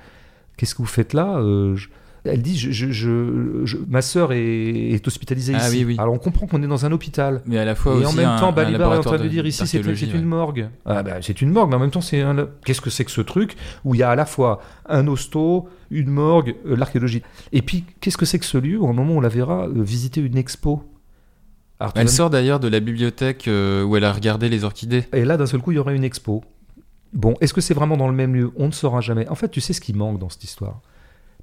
Qu'est-ce 0.55 0.73
que 0.75 0.81
vous 0.81 0.87
faites 0.87 1.13
là 1.13 1.39
Euh, 1.39 1.75
je- 1.75 1.89
Elle 2.23 2.41
dit 2.43 2.55
je, 2.57 2.69
je- 2.71 2.91
je- 2.91 3.61
je- 3.65 3.77
Ma 3.89 4.01
sœur 4.03 4.31
est, 4.31 4.91
est 4.91 5.07
hospitalisée 5.07 5.53
Ah 5.55 5.67
ici. 5.67 5.77
oui, 5.79 5.83
oui. 5.85 5.95
Alors 5.99 6.13
on 6.13 6.19
comprend 6.19 6.45
qu'on 6.45 6.61
est 6.61 6.67
dans 6.67 6.85
un 6.85 6.91
hôpital. 6.91 7.41
Mais 7.47 7.57
à 7.57 7.65
la 7.65 7.73
fois 7.75 7.93
Et 7.95 7.97
aussi 8.05 8.05
en 8.05 8.13
même 8.13 8.29
un- 8.29 8.39
temps, 8.39 8.51
Balibar 8.53 8.93
est 8.93 8.97
en 8.99 9.01
train 9.01 9.17
de 9.17 9.27
dire 9.27 9.45
ici, 9.47 9.65
c'est 9.67 9.83
ouais. 9.85 9.95
une 10.13 10.25
morgue. 10.25 10.69
Ah 10.85 11.01
bah, 11.03 11.15
c'est 11.21 11.41
une 11.41 11.49
morgue, 11.51 11.69
mais 11.71 11.75
en 11.77 11.79
même 11.79 11.89
temps, 11.91 11.99
c'est 11.99 12.21
un... 12.21 12.47
qu'est-ce 12.63 12.79
que 12.81 12.91
c'est 12.91 13.05
que 13.05 13.11
ce 13.11 13.21
truc 13.21 13.55
où 13.83 13.95
il 13.95 13.99
y 13.99 14.03
a 14.03 14.09
à 14.11 14.15
la 14.15 14.25
fois 14.27 14.61
un 14.87 15.07
hosto, 15.07 15.67
une 15.89 16.09
morgue, 16.11 16.55
euh, 16.67 16.75
l'archéologie. 16.75 17.23
Et 17.51 17.61
puis, 17.63 17.85
qu'est-ce 17.99 18.17
que 18.17 18.25
c'est 18.27 18.37
que 18.39 18.45
ce 18.45 18.59
lieu 18.59 18.77
où, 18.79 18.85
à 18.85 18.91
un 18.91 18.93
moment, 18.93 19.15
on 19.15 19.21
la 19.21 19.29
verra 19.29 19.67
visiter 19.67 20.21
une 20.21 20.37
expo? 20.37 20.83
Elle 21.95 22.09
sort 22.09 22.29
d'ailleurs 22.29 22.59
de 22.59 22.67
la 22.67 22.79
bibliothèque 22.79 23.45
où 23.49 23.95
elle 23.97 24.03
a 24.03 24.13
regardé 24.13 24.47
les 24.49 24.63
orchidées. 24.63 25.05
Et 25.13 25.25
là, 25.25 25.35
d'un 25.37 25.47
seul 25.47 25.61
coup, 25.61 25.71
il 25.71 25.75
y 25.75 25.79
aurait 25.79 25.95
une 25.95 26.03
expo. 26.03 26.43
Bon, 27.13 27.33
est-ce 27.41 27.53
que 27.53 27.61
c'est 27.61 27.73
vraiment 27.73 27.97
dans 27.97 28.07
le 28.07 28.13
même 28.13 28.35
lieu? 28.35 28.51
On 28.55 28.67
ne 28.67 28.71
saura 28.71 29.01
jamais. 29.01 29.27
En 29.27 29.35
fait, 29.35 29.49
tu 29.49 29.61
sais 29.61 29.73
ce 29.73 29.81
qui 29.81 29.93
manque 29.93 30.19
dans 30.19 30.29
cette 30.29 30.43
histoire? 30.43 30.81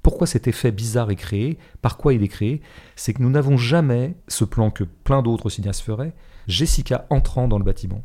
Pourquoi 0.01 0.27
cet 0.27 0.47
effet 0.47 0.71
bizarre 0.71 1.11
est 1.11 1.15
créé, 1.15 1.57
par 1.81 1.97
quoi 1.97 2.13
il 2.13 2.23
est 2.23 2.29
créé, 2.29 2.61
c'est 2.95 3.13
que 3.13 3.21
nous 3.21 3.29
n'avons 3.29 3.57
jamais 3.57 4.15
ce 4.27 4.45
plan 4.45 4.71
que 4.71 4.83
plein 4.83 5.21
d'autres 5.21 5.49
cinéastes 5.49 5.81
feraient, 5.81 6.13
Jessica 6.47 7.05
entrant 7.09 7.47
dans 7.47 7.57
le 7.57 7.65
bâtiment. 7.65 8.03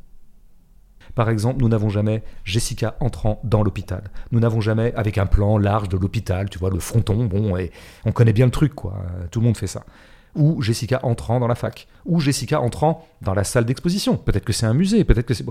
Par 1.14 1.30
exemple, 1.30 1.60
nous 1.60 1.68
n'avons 1.68 1.90
jamais 1.90 2.24
Jessica 2.44 2.96
entrant 2.98 3.40
dans 3.44 3.62
l'hôpital. 3.62 4.10
Nous 4.32 4.40
n'avons 4.40 4.60
jamais, 4.60 4.92
avec 4.94 5.18
un 5.18 5.26
plan 5.26 5.56
large 5.56 5.88
de 5.88 5.96
l'hôpital, 5.96 6.50
tu 6.50 6.58
vois, 6.58 6.70
le 6.70 6.80
fronton, 6.80 7.26
bon, 7.26 7.56
et 7.56 7.70
on 8.04 8.10
connaît 8.10 8.32
bien 8.32 8.46
le 8.46 8.50
truc, 8.50 8.74
quoi. 8.74 8.96
Tout 9.30 9.40
le 9.40 9.46
monde 9.46 9.56
fait 9.56 9.68
ça. 9.68 9.84
Ou 10.34 10.60
Jessica 10.60 10.98
entrant 11.04 11.38
dans 11.38 11.46
la 11.46 11.54
fac. 11.54 11.86
Ou 12.04 12.18
Jessica 12.18 12.60
entrant 12.60 13.06
dans 13.22 13.34
la 13.34 13.44
salle 13.44 13.64
d'exposition. 13.64 14.16
Peut-être 14.16 14.44
que 14.44 14.52
c'est 14.52 14.66
un 14.66 14.74
musée, 14.74 15.04
peut-être 15.04 15.26
que 15.26 15.34
c'est... 15.34 15.46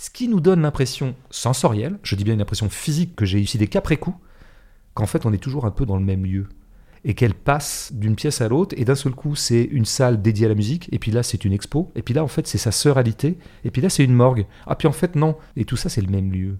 Ce 0.00 0.08
qui 0.08 0.28
nous 0.28 0.40
donne 0.40 0.62
l'impression 0.62 1.14
sensorielle, 1.30 1.98
je 2.02 2.16
dis 2.16 2.24
bien 2.24 2.32
une 2.32 2.40
impression 2.40 2.70
physique 2.70 3.14
que 3.16 3.26
j'ai 3.26 3.36
élucidée 3.36 3.66
qu'après 3.66 3.98
coup, 3.98 4.14
qu'en 4.94 5.04
fait 5.04 5.26
on 5.26 5.32
est 5.34 5.36
toujours 5.36 5.66
un 5.66 5.70
peu 5.70 5.84
dans 5.84 5.98
le 5.98 6.02
même 6.02 6.24
lieu 6.24 6.48
et 7.04 7.12
qu'elle 7.12 7.34
passe 7.34 7.92
d'une 7.92 8.16
pièce 8.16 8.40
à 8.40 8.48
l'autre 8.48 8.74
et 8.78 8.86
d'un 8.86 8.94
seul 8.94 9.12
coup 9.12 9.34
c'est 9.36 9.62
une 9.62 9.84
salle 9.84 10.22
dédiée 10.22 10.46
à 10.46 10.48
la 10.48 10.54
musique 10.54 10.88
et 10.90 10.98
puis 10.98 11.10
là 11.10 11.22
c'est 11.22 11.44
une 11.44 11.52
expo 11.52 11.92
et 11.96 12.00
puis 12.00 12.14
là 12.14 12.24
en 12.24 12.28
fait 12.28 12.46
c'est 12.46 12.56
sa 12.56 12.72
sœuralité 12.72 13.36
et 13.62 13.70
puis 13.70 13.82
là 13.82 13.90
c'est 13.90 14.02
une 14.02 14.14
morgue. 14.14 14.46
Ah 14.66 14.74
puis 14.74 14.88
en 14.88 14.92
fait 14.92 15.16
non. 15.16 15.36
Et 15.54 15.66
tout 15.66 15.76
ça 15.76 15.90
c'est 15.90 16.00
le 16.00 16.10
même 16.10 16.32
lieu. 16.32 16.56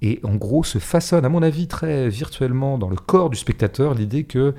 Et 0.00 0.20
en 0.22 0.36
gros 0.36 0.62
se 0.62 0.78
façonne 0.78 1.24
à 1.24 1.28
mon 1.28 1.42
avis 1.42 1.66
très 1.66 2.08
virtuellement 2.08 2.78
dans 2.78 2.90
le 2.90 2.96
corps 2.96 3.28
du 3.28 3.36
spectateur 3.36 3.94
l'idée 3.94 4.22
que 4.22 4.54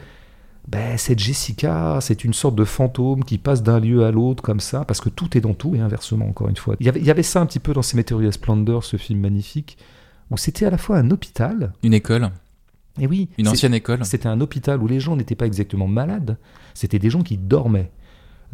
ben, 0.68 0.98
cette 0.98 1.20
Jessica, 1.20 2.00
c'est 2.02 2.24
une 2.24 2.34
sorte 2.34 2.56
de 2.56 2.64
fantôme 2.64 3.24
qui 3.24 3.38
passe 3.38 3.62
d'un 3.62 3.80
lieu 3.80 4.04
à 4.06 4.12
l'autre 4.12 4.42
comme 4.42 4.60
ça, 4.60 4.84
parce 4.86 5.00
que 5.00 5.10
tout 5.10 5.38
est 5.38 5.42
dans 5.42 5.54
tout, 5.54 5.76
et 5.76 5.80
inversement, 5.80 6.28
encore 6.28 6.50
une 6.50 6.56
fois. 6.58 6.76
Il 6.80 6.86
y 6.86 6.90
avait, 6.90 7.00
il 7.00 7.06
y 7.06 7.12
avait 7.12 7.24
ça 7.24 7.40
un 7.42 7.46
petit 7.46 7.60
peu 7.60 7.74
dans 7.74 7.84
Cemetery 7.84 8.26
of 8.28 8.34
Splendor, 8.34 8.84
ce 8.84 8.98
film 8.98 9.20
magnifique, 9.20 9.78
où 10.32 10.38
c'était 10.38 10.66
à 10.66 10.72
la 10.72 10.78
fois 10.78 10.98
un 10.98 11.12
hôpital, 11.12 11.72
Une 11.84 11.94
école, 11.94 12.32
et 13.00 13.06
oui, 13.08 13.30
une 13.38 13.48
ancienne 13.48 13.74
école. 13.76 14.04
c'était 14.06 14.28
un 14.28 14.42
hôpital 14.42 14.82
où 14.82 14.88
les 14.88 15.00
gens 15.00 15.16
n'étaient 15.16 15.36
pas 15.36 15.46
exactement 15.46 15.88
malades, 15.88 16.38
c'était 16.74 16.98
des 17.00 17.10
gens 17.12 17.22
qui 17.22 17.38
dormaient. 17.38 17.92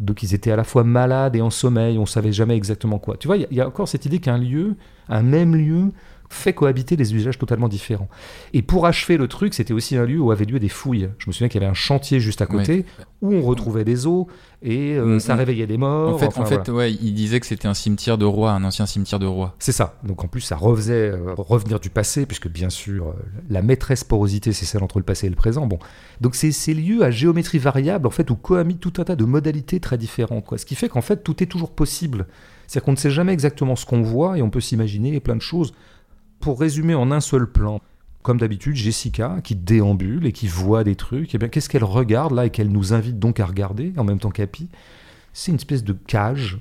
Donc 0.00 0.22
ils 0.22 0.34
étaient 0.34 0.50
à 0.50 0.56
la 0.56 0.64
fois 0.64 0.82
malades 0.84 1.36
et 1.36 1.40
en 1.40 1.50
sommeil, 1.50 1.96
on 1.96 2.06
savait 2.06 2.32
jamais 2.32 2.56
exactement 2.56 2.98
quoi. 2.98 3.16
Tu 3.16 3.28
vois, 3.28 3.36
il 3.36 3.42
y 3.42 3.44
a- 3.44 3.48
il 3.52 3.56
y, 3.56 3.60
a 3.60 3.68
encore 3.68 3.86
cette 3.88 4.04
idée 4.04 4.18
qu'un 4.18 4.36
lieu, 4.38 4.74
un 5.08 5.22
même 5.22 5.54
lieu, 5.54 5.92
fait 6.32 6.52
cohabiter 6.52 6.96
des 6.96 7.14
usages 7.14 7.38
totalement 7.38 7.68
différents. 7.68 8.08
Et 8.52 8.62
pour 8.62 8.86
achever 8.86 9.16
le 9.16 9.28
truc, 9.28 9.54
c'était 9.54 9.72
aussi 9.72 9.96
un 9.96 10.04
lieu 10.04 10.20
où 10.20 10.32
avaient 10.32 10.44
lieu 10.44 10.58
des 10.58 10.68
fouilles. 10.68 11.10
Je 11.18 11.28
me 11.28 11.32
souviens 11.32 11.48
qu'il 11.48 11.60
y 11.60 11.64
avait 11.64 11.70
un 11.70 11.74
chantier 11.74 12.18
juste 12.18 12.42
à 12.42 12.46
côté 12.46 12.84
où 13.20 13.32
on 13.32 13.42
retrouvait 13.42 13.84
des 13.84 14.06
os 14.06 14.26
et 14.62 14.96
euh, 14.96 15.12
Mm, 15.16 15.20
ça 15.20 15.34
mm. 15.34 15.38
réveillait 15.38 15.66
des 15.66 15.78
morts. 15.78 16.14
En 16.14 16.18
fait, 16.18 16.26
enfin, 16.26 16.42
en 16.42 16.46
fait 16.46 16.70
voilà. 16.70 16.90
ouais, 16.90 16.92
il 16.92 17.14
disait 17.14 17.40
que 17.40 17.46
c'était 17.46 17.68
un 17.68 17.74
cimetière 17.74 18.18
de 18.18 18.24
roi, 18.24 18.52
un 18.52 18.64
ancien 18.64 18.86
cimetière 18.86 19.18
de 19.18 19.26
roi. 19.26 19.54
C'est 19.58 19.72
ça. 19.72 19.98
Donc 20.04 20.24
en 20.24 20.28
plus, 20.28 20.40
ça 20.40 20.56
refaisait 20.56 21.10
euh, 21.10 21.34
revenir 21.36 21.80
du 21.80 21.90
passé, 21.90 22.26
puisque 22.26 22.48
bien 22.48 22.70
sûr, 22.70 23.08
euh, 23.08 23.12
la 23.48 23.62
maîtresse 23.62 24.04
porosité, 24.04 24.52
c'est 24.52 24.64
celle 24.64 24.82
entre 24.82 24.98
le 24.98 25.04
passé 25.04 25.26
et 25.26 25.30
le 25.30 25.36
présent. 25.36 25.66
Bon, 25.66 25.78
donc 26.20 26.34
c'est 26.34 26.52
ces 26.52 26.74
lieux 26.74 27.02
à 27.02 27.10
géométrie 27.10 27.58
variable, 27.58 28.06
en 28.06 28.10
fait, 28.10 28.30
où 28.30 28.36
cohabitent 28.36 28.80
tout 28.80 28.94
un 28.98 29.04
tas 29.04 29.16
de 29.16 29.24
modalités 29.24 29.80
très 29.80 29.98
différentes. 29.98 30.44
Quoi. 30.44 30.58
Ce 30.58 30.66
qui 30.66 30.74
fait 30.74 30.88
qu'en 30.88 31.02
fait, 31.02 31.22
tout 31.22 31.42
est 31.42 31.46
toujours 31.46 31.70
possible. 31.70 32.26
C'est-à-dire 32.66 32.86
qu'on 32.86 32.92
ne 32.92 32.96
sait 32.96 33.10
jamais 33.10 33.32
exactement 33.32 33.76
ce 33.76 33.84
qu'on 33.84 34.02
voit 34.02 34.38
et 34.38 34.42
on 34.42 34.50
peut 34.50 34.60
s'imaginer 34.60 35.20
plein 35.20 35.36
de 35.36 35.42
choses. 35.42 35.74
Pour 36.42 36.60
résumer 36.60 36.94
en 36.94 37.10
un 37.10 37.20
seul 37.20 37.46
plan, 37.50 37.80
comme 38.22 38.38
d'habitude, 38.38 38.76
Jessica, 38.76 39.36
qui 39.42 39.54
déambule 39.56 40.26
et 40.26 40.32
qui 40.32 40.46
voit 40.48 40.84
des 40.84 40.94
trucs, 40.96 41.34
et 41.34 41.38
bien 41.38 41.48
qu'est-ce 41.48 41.68
qu'elle 41.70 41.84
regarde 41.84 42.32
là 42.34 42.44
et 42.46 42.50
qu'elle 42.50 42.68
nous 42.70 42.92
invite 42.92 43.18
donc 43.18 43.40
à 43.40 43.46
regarder, 43.46 43.92
en 43.96 44.04
même 44.04 44.18
temps 44.18 44.30
qu'Happy? 44.30 44.68
C'est 45.32 45.50
une 45.50 45.56
espèce 45.56 45.82
de 45.82 45.94
cage 45.94 46.58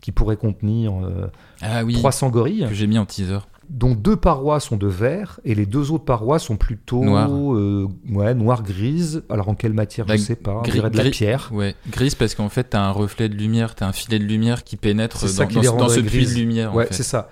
qui 0.00 0.12
pourrait 0.12 0.36
contenir 0.36 0.92
euh, 1.02 1.28
Ah 1.62 1.84
oui, 1.84 1.94
300 1.94 2.28
gorilles 2.30 2.66
que 2.68 2.74
j'ai 2.74 2.86
mis 2.86 2.98
en 2.98 3.06
teaser. 3.06 3.38
dont 3.70 3.94
deux 3.94 4.16
parois 4.16 4.58
sont 4.60 4.76
de 4.76 4.86
verre 4.88 5.38
et 5.44 5.54
les 5.54 5.64
deux 5.64 5.92
autres 5.92 6.04
parois 6.04 6.38
sont 6.40 6.56
plutôt 6.56 7.02
Noires. 7.04 7.30
euh, 7.32 7.88
ouais, 8.10 8.34
noir 8.34 8.62
grise. 8.64 9.22
Alors 9.30 9.48
en 9.48 9.54
quelle 9.54 9.72
matière? 9.72 10.04
Bah, 10.06 10.16
je 10.16 10.22
sais 10.22 10.34
pas. 10.36 10.56
On 10.58 10.62
gris- 10.62 10.72
dirait 10.72 10.90
de 10.90 10.96
la 10.96 11.04
gris- 11.04 11.10
pierre. 11.12 11.50
Ouais, 11.52 11.74
grise 11.90 12.16
parce 12.16 12.34
qu'en 12.34 12.48
fait, 12.48 12.64
t'as 12.70 12.80
un 12.82 12.90
reflet 12.90 13.28
de 13.28 13.34
lumière, 13.36 13.74
t'as 13.76 13.86
un 13.86 13.92
filet 13.92 14.18
de 14.18 14.24
lumière 14.24 14.64
qui 14.64 14.76
pénètre 14.76 15.20
dans, 15.20 15.46
qui 15.46 15.54
ce- 15.60 15.64
dans 15.64 15.72
rendrait 15.72 15.96
ce 15.96 16.00
puits 16.00 16.26
de 16.26 16.30
lumière. 16.34 16.72
en 16.72 16.76
Ouais, 16.76 16.86
fait. 16.86 16.94
c'est 16.94 17.02
ça. 17.04 17.28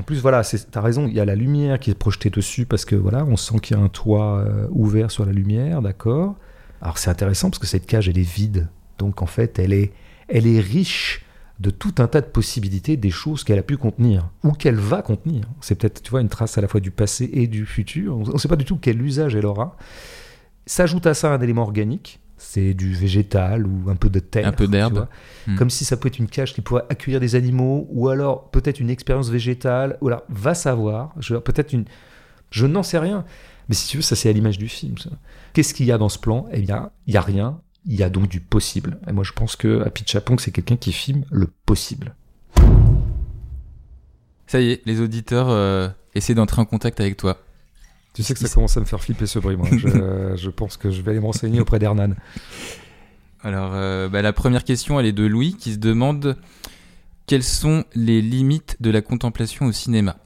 En 0.00 0.02
plus, 0.02 0.22
voilà, 0.22 0.40
t'as 0.70 0.80
raison, 0.80 1.06
il 1.06 1.12
y 1.12 1.20
a 1.20 1.26
la 1.26 1.34
lumière 1.34 1.78
qui 1.78 1.90
est 1.90 1.94
projetée 1.94 2.30
dessus 2.30 2.64
parce 2.64 2.86
que 2.86 2.96
voilà, 2.96 3.22
on 3.26 3.36
sent 3.36 3.58
qu'il 3.58 3.76
y 3.76 3.80
a 3.80 3.82
un 3.82 3.90
toit 3.90 4.38
euh, 4.38 4.66
ouvert 4.70 5.10
sur 5.10 5.26
la 5.26 5.32
lumière, 5.32 5.82
d'accord. 5.82 6.36
Alors 6.80 6.96
c'est 6.96 7.10
intéressant 7.10 7.50
parce 7.50 7.58
que 7.58 7.66
cette 7.66 7.84
cage, 7.84 8.08
elle 8.08 8.16
est 8.16 8.22
vide. 8.22 8.70
Donc 8.96 9.20
en 9.20 9.26
fait, 9.26 9.58
elle 9.58 9.74
est, 9.74 9.92
elle 10.28 10.46
est 10.46 10.58
riche 10.58 11.26
de 11.58 11.68
tout 11.68 11.96
un 11.98 12.06
tas 12.06 12.22
de 12.22 12.26
possibilités 12.28 12.96
des 12.96 13.10
choses 13.10 13.44
qu'elle 13.44 13.58
a 13.58 13.62
pu 13.62 13.76
contenir 13.76 14.30
ou 14.42 14.52
qu'elle 14.52 14.76
va 14.76 15.02
contenir. 15.02 15.44
C'est 15.60 15.74
peut-être, 15.74 16.02
tu 16.02 16.10
vois, 16.12 16.22
une 16.22 16.30
trace 16.30 16.56
à 16.56 16.62
la 16.62 16.68
fois 16.68 16.80
du 16.80 16.90
passé 16.90 17.28
et 17.34 17.46
du 17.46 17.66
futur. 17.66 18.16
On 18.16 18.32
ne 18.32 18.38
sait 18.38 18.48
pas 18.48 18.56
du 18.56 18.64
tout 18.64 18.78
quel 18.80 19.02
usage 19.02 19.34
elle 19.36 19.44
aura. 19.44 19.76
S'ajoute 20.64 21.06
à 21.06 21.12
ça 21.12 21.30
un 21.30 21.42
élément 21.42 21.64
organique, 21.64 22.20
c'est 22.42 22.74
du 22.74 22.92
végétal 22.94 23.66
ou 23.66 23.90
un 23.90 23.96
peu 23.96 24.08
de 24.10 24.18
terre. 24.18 24.46
Un 24.46 24.52
peu 24.52 24.66
d'herbe. 24.66 25.06
Hmm. 25.46 25.56
Comme 25.56 25.70
si 25.70 25.84
ça 25.84 25.96
pouvait 25.96 26.08
être 26.08 26.18
une 26.18 26.26
cage 26.28 26.54
qui 26.54 26.62
pourrait 26.62 26.84
accueillir 26.88 27.20
des 27.20 27.34
animaux, 27.34 27.86
ou 27.90 28.08
alors 28.08 28.50
peut-être 28.50 28.80
une 28.80 28.90
expérience 28.90 29.28
végétale, 29.28 29.98
ou 30.00 30.08
alors 30.08 30.22
va 30.28 30.54
savoir, 30.54 31.14
je- 31.18 31.36
peut-être 31.36 31.72
une... 31.72 31.84
Je 32.50 32.66
n'en 32.66 32.82
sais 32.82 32.98
rien. 32.98 33.24
Mais 33.68 33.74
si 33.74 33.86
tu 33.88 33.98
veux, 33.98 34.02
ça 34.02 34.16
c'est 34.16 34.28
à 34.28 34.32
l'image 34.32 34.58
du 34.58 34.68
film. 34.68 34.96
Qu'est-ce 35.52 35.74
qu'il 35.74 35.86
y 35.86 35.92
a 35.92 35.98
dans 35.98 36.08
ce 36.08 36.18
plan? 36.18 36.46
Eh 36.52 36.60
bien, 36.60 36.90
il 37.06 37.14
y 37.14 37.16
a 37.16 37.20
rien. 37.20 37.60
Il 37.86 37.94
y 37.94 38.02
a 38.02 38.10
donc 38.10 38.28
du 38.28 38.40
possible. 38.40 38.98
Et 39.06 39.12
moi, 39.12 39.22
je 39.24 39.32
pense 39.32 39.54
que 39.54 39.82
Happy 39.86 40.02
Chapong, 40.06 40.40
c'est 40.40 40.50
quelqu'un 40.50 40.76
qui 40.76 40.92
filme 40.92 41.24
le 41.30 41.46
possible. 41.66 42.14
Ça 44.46 44.60
y 44.60 44.72
est, 44.72 44.82
les 44.86 45.00
auditeurs 45.00 45.48
euh, 45.50 45.88
essaient 46.14 46.34
d'entrer 46.34 46.60
en 46.60 46.64
contact 46.64 47.00
avec 47.00 47.16
toi. 47.16 47.38
Tu 48.12 48.22
sais 48.22 48.34
que 48.34 48.40
ça 48.40 48.48
commence 48.48 48.76
à 48.76 48.80
me 48.80 48.84
faire 48.84 49.00
flipper 49.00 49.26
ce 49.26 49.38
bruit, 49.38 49.56
moi. 49.56 49.68
je, 49.70 50.36
je 50.36 50.50
pense 50.50 50.76
que 50.76 50.90
je 50.90 51.02
vais 51.02 51.12
aller 51.12 51.20
me 51.20 51.26
renseigner 51.26 51.60
auprès 51.60 51.78
d'Hernan. 51.78 52.14
Alors, 53.42 53.70
euh, 53.74 54.08
bah, 54.08 54.22
la 54.22 54.32
première 54.32 54.64
question, 54.64 55.00
elle 55.00 55.06
est 55.06 55.12
de 55.12 55.24
Louis, 55.24 55.56
qui 55.58 55.72
se 55.72 55.78
demande 55.78 56.36
quelles 57.26 57.44
sont 57.44 57.84
les 57.94 58.20
limites 58.20 58.76
de 58.80 58.90
la 58.90 59.02
contemplation 59.02 59.66
au 59.66 59.72
cinéma? 59.72 60.16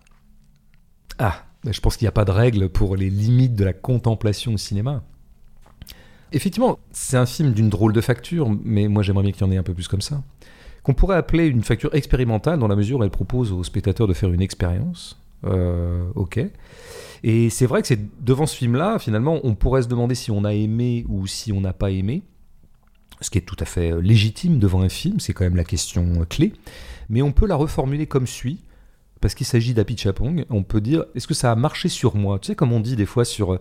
Ah, 1.19 1.45
je 1.71 1.79
pense 1.81 1.97
qu'il 1.97 2.07
n'y 2.07 2.09
a 2.09 2.13
pas 2.13 2.25
de 2.25 2.31
règle 2.31 2.69
pour 2.69 2.97
les 2.97 3.11
limites 3.11 3.55
de 3.55 3.65
la 3.65 3.73
contemplation 3.73 4.55
au 4.55 4.57
cinéma. 4.57 5.03
Effectivement, 6.33 6.79
c'est 6.91 7.17
un 7.17 7.27
film 7.27 7.53
d'une 7.53 7.69
drôle 7.69 7.93
de 7.93 8.01
facture, 8.01 8.51
mais 8.65 8.89
moi 8.89 9.03
j'aimerais 9.03 9.23
bien 9.23 9.33
qu'il 9.33 9.43
y 9.43 9.45
en 9.45 9.53
ait 9.53 9.57
un 9.57 9.63
peu 9.63 9.75
plus 9.75 9.87
comme 9.87 10.01
ça. 10.01 10.23
Qu'on 10.83 10.95
pourrait 10.95 11.17
appeler 11.17 11.47
une 11.47 11.63
facture 11.63 11.95
expérimentale 11.95 12.59
dans 12.59 12.69
la 12.69 12.75
mesure 12.75 12.99
où 12.99 13.05
elle 13.05 13.11
propose 13.11 13.53
aux 13.53 13.63
spectateurs 13.63 14.09
de 14.09 14.15
faire 14.15 14.33
une 14.33 14.43
expérience. 14.43 15.17
Euh, 15.45 16.05
ok. 16.15 16.41
Et 17.23 17.51
c'est 17.51 17.67
vrai 17.67 17.81
que 17.81 17.89
c'est 17.89 18.01
devant 18.23 18.47
ce 18.47 18.57
film-là, 18.57 18.99
finalement, 18.99 19.41
on 19.45 19.55
pourrait 19.55 19.83
se 19.83 19.89
demander 19.89 20.15
si 20.15 20.31
on 20.31 20.45
a 20.45 20.53
aimé 20.53 21.05
ou 21.09 21.27
si 21.27 21.53
on 21.53 21.61
n'a 21.61 21.73
pas 21.73 21.91
aimé. 21.91 22.23
Ce 23.21 23.31
qui 23.31 23.39
est 23.39 23.43
tout 23.43 23.57
à 23.61 23.65
fait 23.65 23.93
euh, 23.93 24.01
légitime 24.01 24.59
devant 24.59 24.83
un 24.83 24.89
film, 24.89 25.21
c'est 25.21 25.33
quand 25.33 25.45
même 25.45 25.57
la 25.57 25.65
question 25.65 26.21
euh, 26.21 26.25
clé. 26.25 26.53
Mais 27.09 27.23
on 27.23 27.33
peut 27.33 27.47
la 27.47 27.57
reformuler 27.57 28.07
comme 28.07 28.27
suit 28.27 28.61
parce 29.21 29.35
qu'il 29.35 29.47
s'agit 29.47 29.73
d'Happy 29.73 29.97
Chapong, 29.97 30.45
on 30.51 30.63
peut 30.63 30.83
dire 30.83 31.05
est-ce 31.15 31.27
que 31.27 31.33
ça 31.33 31.51
a 31.51 31.55
marché 31.55 31.89
sur 31.89 32.15
moi? 32.15 32.39
Tu 32.39 32.49
sais, 32.49 32.55
comme 32.55 32.73
on 32.73 32.81
dit 32.81 32.95
des 32.95 33.07
fois 33.07 33.25
sur 33.25 33.59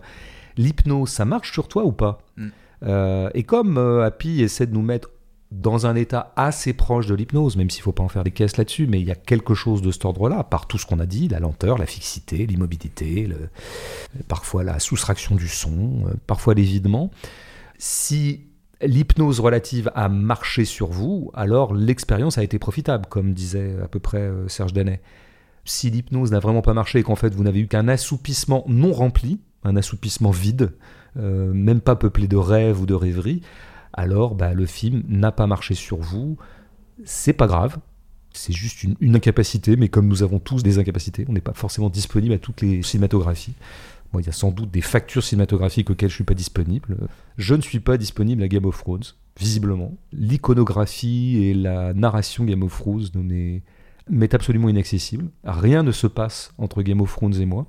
l'hypnose, 0.58 1.08
ça 1.08 1.24
marche 1.24 1.52
sur 1.52 1.68
toi 1.68 1.84
ou 1.84 1.92
pas? 1.92 2.22
Mm. 2.36 2.48
Euh, 2.82 3.30
Et 3.34 3.44
comme 3.44 3.78
euh, 3.78 4.04
Happy 4.04 4.42
essaie 4.42 4.66
de 4.66 4.74
nous 4.74 4.82
mettre 4.82 5.10
dans 5.50 5.86
un 5.86 5.94
état 5.94 6.32
assez 6.36 6.72
proche 6.72 7.06
de 7.06 7.14
l'hypnose, 7.14 7.56
même 7.56 7.70
s'il 7.70 7.80
ne 7.80 7.84
faut 7.84 7.92
pas 7.92 8.02
en 8.02 8.08
faire 8.08 8.24
des 8.24 8.30
caisses 8.30 8.56
là-dessus, 8.56 8.86
mais 8.86 9.00
il 9.00 9.06
y 9.06 9.12
a 9.12 9.14
quelque 9.14 9.54
chose 9.54 9.82
de 9.82 9.92
cet 9.92 10.04
ordre-là, 10.04 10.42
par 10.44 10.66
tout 10.66 10.78
ce 10.78 10.86
qu'on 10.86 10.98
a 10.98 11.06
dit, 11.06 11.28
la 11.28 11.38
lenteur, 11.38 11.78
la 11.78 11.86
fixité, 11.86 12.46
l'immobilité, 12.46 13.28
parfois 14.26 14.64
la 14.64 14.78
soustraction 14.78 15.36
du 15.36 15.48
son, 15.48 16.06
euh, 16.06 16.14
parfois 16.26 16.54
l'évidement. 16.54 17.10
Si 17.78 18.46
l'hypnose 18.82 19.40
relative 19.40 19.90
a 19.94 20.08
marché 20.08 20.64
sur 20.64 20.88
vous, 20.88 21.30
alors 21.34 21.74
l'expérience 21.74 22.38
a 22.38 22.42
été 22.42 22.58
profitable, 22.58 23.06
comme 23.08 23.32
disait 23.32 23.76
à 23.82 23.88
peu 23.88 24.00
près 24.00 24.18
euh, 24.18 24.48
Serge 24.48 24.72
Danet. 24.72 25.00
Si 25.64 25.88
l'hypnose 25.90 26.30
n'a 26.30 26.40
vraiment 26.40 26.62
pas 26.62 26.74
marché 26.74 26.98
et 26.98 27.02
qu'en 27.02 27.16
fait 27.16 27.34
vous 27.34 27.44
n'avez 27.44 27.60
eu 27.60 27.68
qu'un 27.68 27.88
assoupissement 27.88 28.64
non 28.66 28.92
rempli, 28.92 29.40
un 29.62 29.76
assoupissement 29.76 30.30
vide, 30.30 30.72
euh, 31.16 31.52
même 31.54 31.80
pas 31.80 31.96
peuplé 31.96 32.26
de 32.28 32.36
rêves 32.36 32.80
ou 32.80 32.86
de 32.86 32.94
rêveries, 32.94 33.40
alors 33.94 34.34
bah, 34.34 34.54
le 34.54 34.66
film 34.66 35.02
n'a 35.08 35.32
pas 35.32 35.46
marché 35.46 35.74
sur 35.74 35.98
vous. 35.98 36.36
C'est 37.04 37.32
pas 37.32 37.46
grave. 37.46 37.78
C'est 38.32 38.52
juste 38.52 38.82
une, 38.82 39.14
incapacité, 39.14 39.76
mais 39.76 39.88
comme 39.88 40.08
nous 40.08 40.24
avons 40.24 40.40
tous 40.40 40.64
des 40.64 40.78
incapacités, 40.78 41.24
on 41.28 41.32
n'est 41.32 41.40
pas 41.40 41.52
forcément 41.54 41.88
disponible 41.88 42.34
à 42.34 42.38
toutes 42.38 42.62
les 42.62 42.82
cinématographies. 42.82 43.54
Bon, 44.12 44.18
il 44.18 44.26
y 44.26 44.28
a 44.28 44.32
sans 44.32 44.50
doute 44.50 44.72
des 44.72 44.80
factures 44.80 45.22
cinématographiques 45.22 45.88
auxquelles 45.90 46.10
je 46.10 46.16
suis 46.16 46.24
pas 46.24 46.34
disponible. 46.34 46.96
Je 47.36 47.54
ne 47.54 47.60
suis 47.60 47.78
pas 47.78 47.96
disponible 47.96 48.42
à 48.42 48.48
Game 48.48 48.64
of 48.64 48.76
Thrones, 48.76 49.04
visiblement. 49.38 49.96
L'iconographie 50.12 51.44
et 51.44 51.54
la 51.54 51.94
narration 51.94 52.44
Game 52.44 52.64
of 52.64 52.76
Thrones 52.76 53.06
m'est 54.10 54.34
absolument 54.34 54.68
inaccessible. 54.68 55.26
Rien 55.44 55.84
ne 55.84 55.92
se 55.92 56.08
passe 56.08 56.52
entre 56.58 56.82
Game 56.82 57.00
of 57.00 57.12
Thrones 57.12 57.40
et 57.40 57.46
moi. 57.46 57.68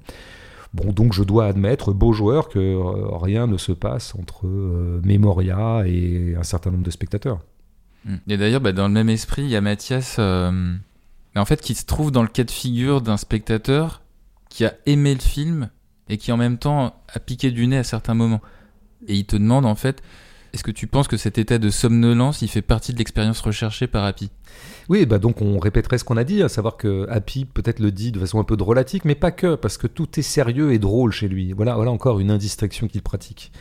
Bon, 0.75 0.91
donc 0.91 1.13
je 1.13 1.23
dois 1.23 1.45
admettre, 1.45 1.93
beau 1.93 2.11
joueur, 2.11 2.49
que 2.49 2.59
euh, 2.59 3.15
rien 3.15 3.47
ne 3.47 3.55
se 3.55 3.71
passe 3.71 4.13
entre 4.15 4.45
euh, 4.45 4.99
Memoria 5.05 5.83
et 5.87 6.35
un 6.37 6.43
certain 6.43 6.69
nombre 6.69 6.83
de 6.83 6.91
spectateurs. 6.91 7.39
Mm. 8.03 8.15
Et 8.27 8.35
d'ailleurs, 8.37 8.59
bah, 8.59 8.73
dans 8.73 8.89
le 8.89 8.93
même 8.93 9.07
esprit, 9.07 9.43
il 9.43 9.49
y 9.49 9.55
a 9.55 9.61
Mathias, 9.61 10.17
euh, 10.19 10.75
en 11.33 11.45
fait, 11.45 11.61
qui 11.61 11.75
se 11.75 11.85
trouve 11.85 12.11
dans 12.11 12.23
le 12.23 12.27
cas 12.27 12.43
de 12.43 12.51
figure 12.51 12.99
d'un 12.99 13.15
spectateur 13.15 14.01
qui 14.49 14.65
a 14.65 14.73
aimé 14.85 15.13
le 15.13 15.21
film 15.21 15.69
et 16.09 16.17
qui 16.17 16.33
en 16.33 16.37
même 16.37 16.57
temps 16.57 17.01
a 17.07 17.19
piqué 17.19 17.51
du 17.51 17.67
nez 17.67 17.77
à 17.77 17.83
certains 17.85 18.13
moments. 18.13 18.41
Et 19.07 19.15
il 19.15 19.25
te 19.25 19.37
demande 19.37 19.65
en 19.65 19.75
fait, 19.75 20.03
est-ce 20.55 20.63
que 20.63 20.71
tu 20.71 20.87
penses 20.87 21.07
que 21.07 21.17
cet 21.17 21.37
état 21.37 21.57
de 21.57 21.69
somnolence, 21.69 22.41
il 22.41 22.47
fait 22.47 22.61
partie 22.61 22.93
de 22.93 22.97
l'expérience 22.97 23.39
recherchée 23.41 23.87
par 23.87 24.03
Happy 24.05 24.29
Oui, 24.89 25.05
bah 25.05 25.19
donc 25.19 25.41
on 25.41 25.59
répéterait 25.59 25.97
ce 25.97 26.03
qu'on 26.03 26.17
a 26.17 26.23
dit, 26.23 26.41
à 26.41 26.49
savoir 26.49 26.77
que 26.77 27.07
Happy 27.09 27.45
peut-être 27.45 27.79
le 27.79 27.91
dit 27.91 28.11
de 28.11 28.19
façon 28.19 28.39
un 28.39 28.43
peu 28.43 28.57
drôlatique, 28.57 29.05
mais 29.05 29.15
pas 29.15 29.31
que, 29.31 29.55
parce 29.55 29.77
que 29.77 29.87
tout 29.87 30.19
est 30.19 30.23
sérieux 30.23 30.71
et 30.73 30.79
drôle 30.79 31.11
chez 31.11 31.27
lui. 31.27 31.51
Voilà, 31.53 31.75
voilà 31.75 31.91
encore 31.91 32.19
une 32.19 32.31
indistraction 32.31 32.87
qu'il 32.87 33.01
pratique. 33.01 33.51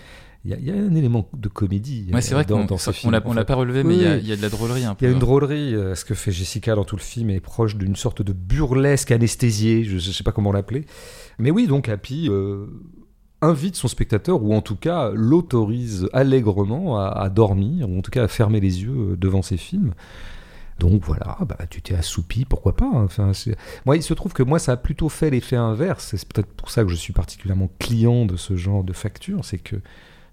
Il 0.46 0.50
y, 0.50 0.54
a, 0.54 0.56
il 0.58 0.64
y 0.66 0.70
a 0.70 0.74
un 0.74 0.94
élément 0.94 1.26
de 1.32 1.48
comédie 1.48 2.06
Ouais, 2.12 2.20
c'est 2.20 2.34
vrai 2.34 2.42
euh, 2.44 2.46
dans, 2.46 2.58
qu'on 2.60 2.64
dans 2.66 2.76
ce 2.78 2.90
film. 2.90 3.18
on 3.24 3.32
l'a 3.32 3.44
pas 3.46 3.54
relevé, 3.54 3.82
mais 3.82 3.96
il 3.96 4.02
y, 4.02 4.06
a- 4.06 4.12
Oui. 4.16 4.20
il 4.24 4.28
y 4.28 4.32
a 4.32 4.36
de 4.36 4.42
la 4.42 4.50
drôlerie 4.50 4.84
un 4.84 4.94
peu. 4.94 5.06
Il 5.06 5.08
y 5.08 5.08
a 5.08 5.10
une 5.12 5.16
hein. 5.16 5.20
drôlerie. 5.20 5.74
euh, 5.74 5.94
Ce 5.94 6.04
que 6.04 6.12
fait 6.14 6.32
Jessica 6.32 6.74
dans 6.74 6.84
tout 6.84 6.96
le 6.96 7.00
film 7.00 7.30
est 7.30 7.40
proche 7.40 7.76
d'une 7.76 7.96
sorte 7.96 8.20
de 8.20 8.34
burlesque 8.34 9.10
anesthésié, 9.10 9.84
je 9.84 9.94
ne 9.94 10.00
sais 10.00 10.22
pas 10.22 10.32
comment 10.32 10.52
l'appeler. 10.52 10.84
Mais 11.38 11.50
oui, 11.50 11.66
donc 11.66 11.88
Happy 11.88 12.28
euh, 12.28 12.66
invite 13.44 13.76
son 13.76 13.88
spectateur, 13.88 14.42
ou 14.42 14.54
en 14.54 14.60
tout 14.60 14.76
cas 14.76 15.10
l'autorise 15.12 16.08
allègrement 16.12 16.98
à, 16.98 17.28
dormir, 17.28 17.88
ou 17.88 17.98
en 17.98 18.02
tout 18.02 18.10
cas 18.10 18.24
à 18.24 18.28
fermer 18.28 18.60
les 18.60 18.82
yeux 18.82 19.12
euh, 19.12 19.16
devant 19.16 19.42
ses 19.42 19.56
films. 19.56 19.94
Donc 20.80 21.02
voilà, 21.04 21.38
bah, 21.46 21.58
tu 21.70 21.80
t'es 21.82 21.94
assoupi, 21.94 22.44
pourquoi 22.44 22.74
pas. 22.74 22.86
hein. 22.86 23.04
Enfin, 23.04 23.30
moi, 23.86 23.96
il 23.96 24.02
se 24.02 24.12
trouve 24.14 24.32
que 24.32 24.42
moi, 24.42 24.58
ça 24.58 24.72
a 24.72 24.76
plutôt 24.76 25.08
fait 25.08 25.30
l'effet 25.30 25.56
inverse. 25.56 26.14
C'est 26.16 26.32
peut-être 26.32 26.52
pour 26.52 26.70
ça 26.70 26.82
que 26.82 26.90
je 26.90 26.96
suis 26.96 27.12
particulièrement 27.12 27.70
client 27.78 28.26
de 28.26 28.36
ce 28.36 28.56
genre 28.56 28.82
de 28.82 28.92
facture. 28.92 29.44
C'est 29.44 29.58
que 29.58 29.76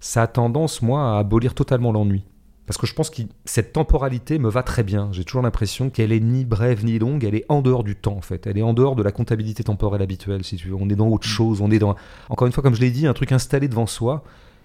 ça 0.00 0.22
a 0.22 0.26
tendance, 0.26 0.82
moi, 0.82 1.14
à 1.14 1.18
abolir 1.18 1.54
totalement 1.54 1.92
l'ennui. 1.92 2.24
Parce 2.66 2.78
que 2.78 2.86
je 2.86 2.94
pense 2.94 3.10
que 3.10 3.22
cette 3.44 3.72
temporalité 3.72 4.38
me 4.38 4.48
va 4.48 4.62
très 4.62 4.84
bien. 4.84 5.08
J'ai 5.12 5.24
toujours 5.24 5.42
l'impression 5.42 5.90
qu'elle 5.90 6.12
est 6.12 6.20
ni 6.20 6.44
brève 6.44 6.84
ni 6.84 6.98
longue, 6.98 7.24
elle 7.24 7.34
est 7.34 7.44
en 7.48 7.60
dehors 7.60 7.82
du 7.82 7.96
temps 7.96 8.16
en 8.16 8.20
fait. 8.20 8.46
Elle 8.46 8.56
est 8.56 8.62
en 8.62 8.72
dehors 8.72 8.94
de 8.94 9.02
la 9.02 9.10
comptabilité 9.10 9.64
temporelle 9.64 10.02
habituelle, 10.02 10.44
si 10.44 10.56
tu 10.56 10.68
veux. 10.68 10.74
On 10.74 10.88
est 10.88 10.94
dans 10.94 11.08
autre 11.08 11.26
chose, 11.26 11.60
on 11.60 11.70
est 11.70 11.80
dans, 11.80 11.96
encore 12.28 12.46
une 12.46 12.52
fois, 12.52 12.62
comme 12.62 12.74
je 12.74 12.80
l'ai 12.80 12.92
dit, 12.92 13.06
un 13.06 13.14
truc 13.14 13.32
installé 13.32 13.68
devant 13.68 13.86
soi. 13.86 14.22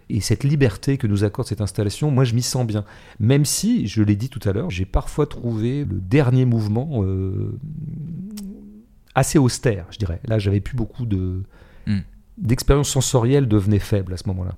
Et 0.09 0.21
cette 0.21 0.43
liberté 0.43 0.97
que 0.97 1.07
nous 1.07 1.23
accorde 1.23 1.47
cette 1.47 1.59
installation, 1.59 2.11
moi 2.11 2.23
je 2.23 2.33
m'y 2.33 2.41
sens 2.41 2.65
bien. 2.65 2.85
Même 3.19 3.45
si, 3.45 3.87
je 3.87 4.01
l'ai 4.03 4.15
dit 4.15 4.29
tout 4.29 4.47
à 4.47 4.53
l'heure, 4.53 4.69
j'ai 4.69 4.85
parfois 4.85 5.25
trouvé 5.25 5.83
le 5.83 5.99
dernier 5.99 6.45
mouvement 6.45 7.03
euh, 7.03 7.57
assez 9.15 9.37
austère, 9.37 9.85
je 9.89 9.97
dirais. 9.97 10.21
Là, 10.25 10.39
j'avais 10.39 10.61
plus 10.61 10.75
beaucoup 10.75 11.05
de. 11.05 11.43
Hmm. 11.87 11.99
D'expérience 12.37 12.89
sensorielle 12.89 13.47
devenait 13.47 13.79
faible 13.79 14.13
à 14.13 14.17
ce 14.17 14.27
moment-là. 14.27 14.55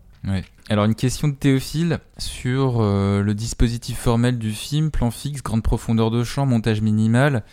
Alors 0.70 0.86
une 0.86 0.96
question 0.96 1.28
de 1.28 1.34
Théophile 1.34 2.00
sur 2.18 2.78
euh, 2.80 3.24
le 3.24 3.34
dispositif 3.34 3.98
formel 3.98 4.38
du 4.38 4.52
film, 4.52 4.92
plan 4.92 5.12
fixe, 5.12 5.42
grande 5.42 5.64
profondeur 5.64 6.12
de 6.12 6.24
champ, 6.24 6.46
montage 6.46 6.82
minimal. 6.82 7.44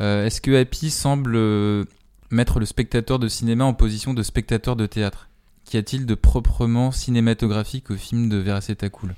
Euh, 0.00 0.26
Est-ce 0.26 0.40
que 0.40 0.60
Happy 0.60 0.90
semble 0.90 1.32
euh, 1.34 1.84
mettre 2.30 2.60
le 2.60 2.66
spectateur 2.66 3.18
de 3.18 3.28
cinéma 3.28 3.64
en 3.64 3.72
position 3.72 4.12
de 4.14 4.22
spectateur 4.22 4.76
de 4.76 4.86
théâtre? 4.86 5.28
Qu'y 5.64 5.78
a-t-il 5.78 6.04
de 6.04 6.14
proprement 6.14 6.90
cinématographique 6.90 7.90
au 7.90 7.96
film 7.96 8.28
de 8.28 8.36
Veracetacool 8.36 9.14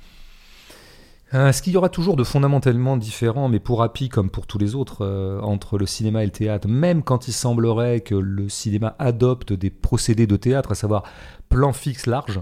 Euh, 1.33 1.51
ce 1.51 1.61
qu'il 1.61 1.73
y 1.73 1.77
aura 1.77 1.89
toujours 1.89 2.15
de 2.15 2.23
fondamentalement 2.23 2.95
différent, 2.95 3.49
mais 3.49 3.59
pour 3.59 3.83
Happy 3.83 4.07
comme 4.07 4.29
pour 4.29 4.47
tous 4.47 4.59
les 4.59 4.75
autres, 4.75 5.05
entre 5.43 5.77
le 5.77 5.87
cinéma 5.87 6.23
et 6.23 6.25
le 6.25 6.31
théâtre, 6.31 6.69
même 6.69 7.03
quand 7.03 7.27
il 7.27 7.33
semblerait 7.33 7.99
que 7.99 8.15
le 8.15 8.47
cinéma 8.47 8.95
adopte 8.97 9.51
des 9.51 9.71
procédés 9.71 10.27
de 10.27 10.37
théâtre, 10.37 10.71
à 10.71 10.75
savoir 10.75 11.03
plan 11.49 11.73
fixe 11.73 12.05
large, 12.05 12.39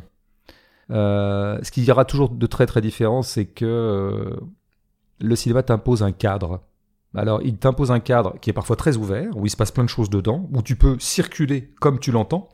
euh, 0.92 1.58
ce 1.64 1.72
qu'il 1.72 1.84
y 1.84 1.92
aura 1.92 2.06
toujours 2.06 2.30
de 2.30 2.46
très 2.48 2.66
très 2.66 2.82
différent, 2.82 3.22
c'est 3.22 3.46
que 3.46 3.66
euh, 3.66 4.36
le 5.20 5.36
cinéma 5.36 5.64
t'impose 5.64 6.04
un 6.04 6.12
cadre. 6.12 6.62
Alors, 7.16 7.42
il 7.44 7.58
t'impose 7.58 7.92
un 7.92 8.00
cadre 8.00 8.40
qui 8.42 8.50
est 8.50 8.54
parfois 8.54 8.76
très 8.76 8.98
ouvert, 8.98 9.38
où 9.38 9.46
il 9.46 9.50
se 9.50 9.56
passe 9.58 9.72
plein 9.72 9.84
de 9.84 9.90
choses 9.90 10.10
dedans, 10.10 10.50
où 10.52 10.62
tu 10.62 10.76
peux 10.76 10.98
circuler 11.00 11.72
comme 11.80 12.00
tu 12.00 12.12
l'entends, 12.12 12.50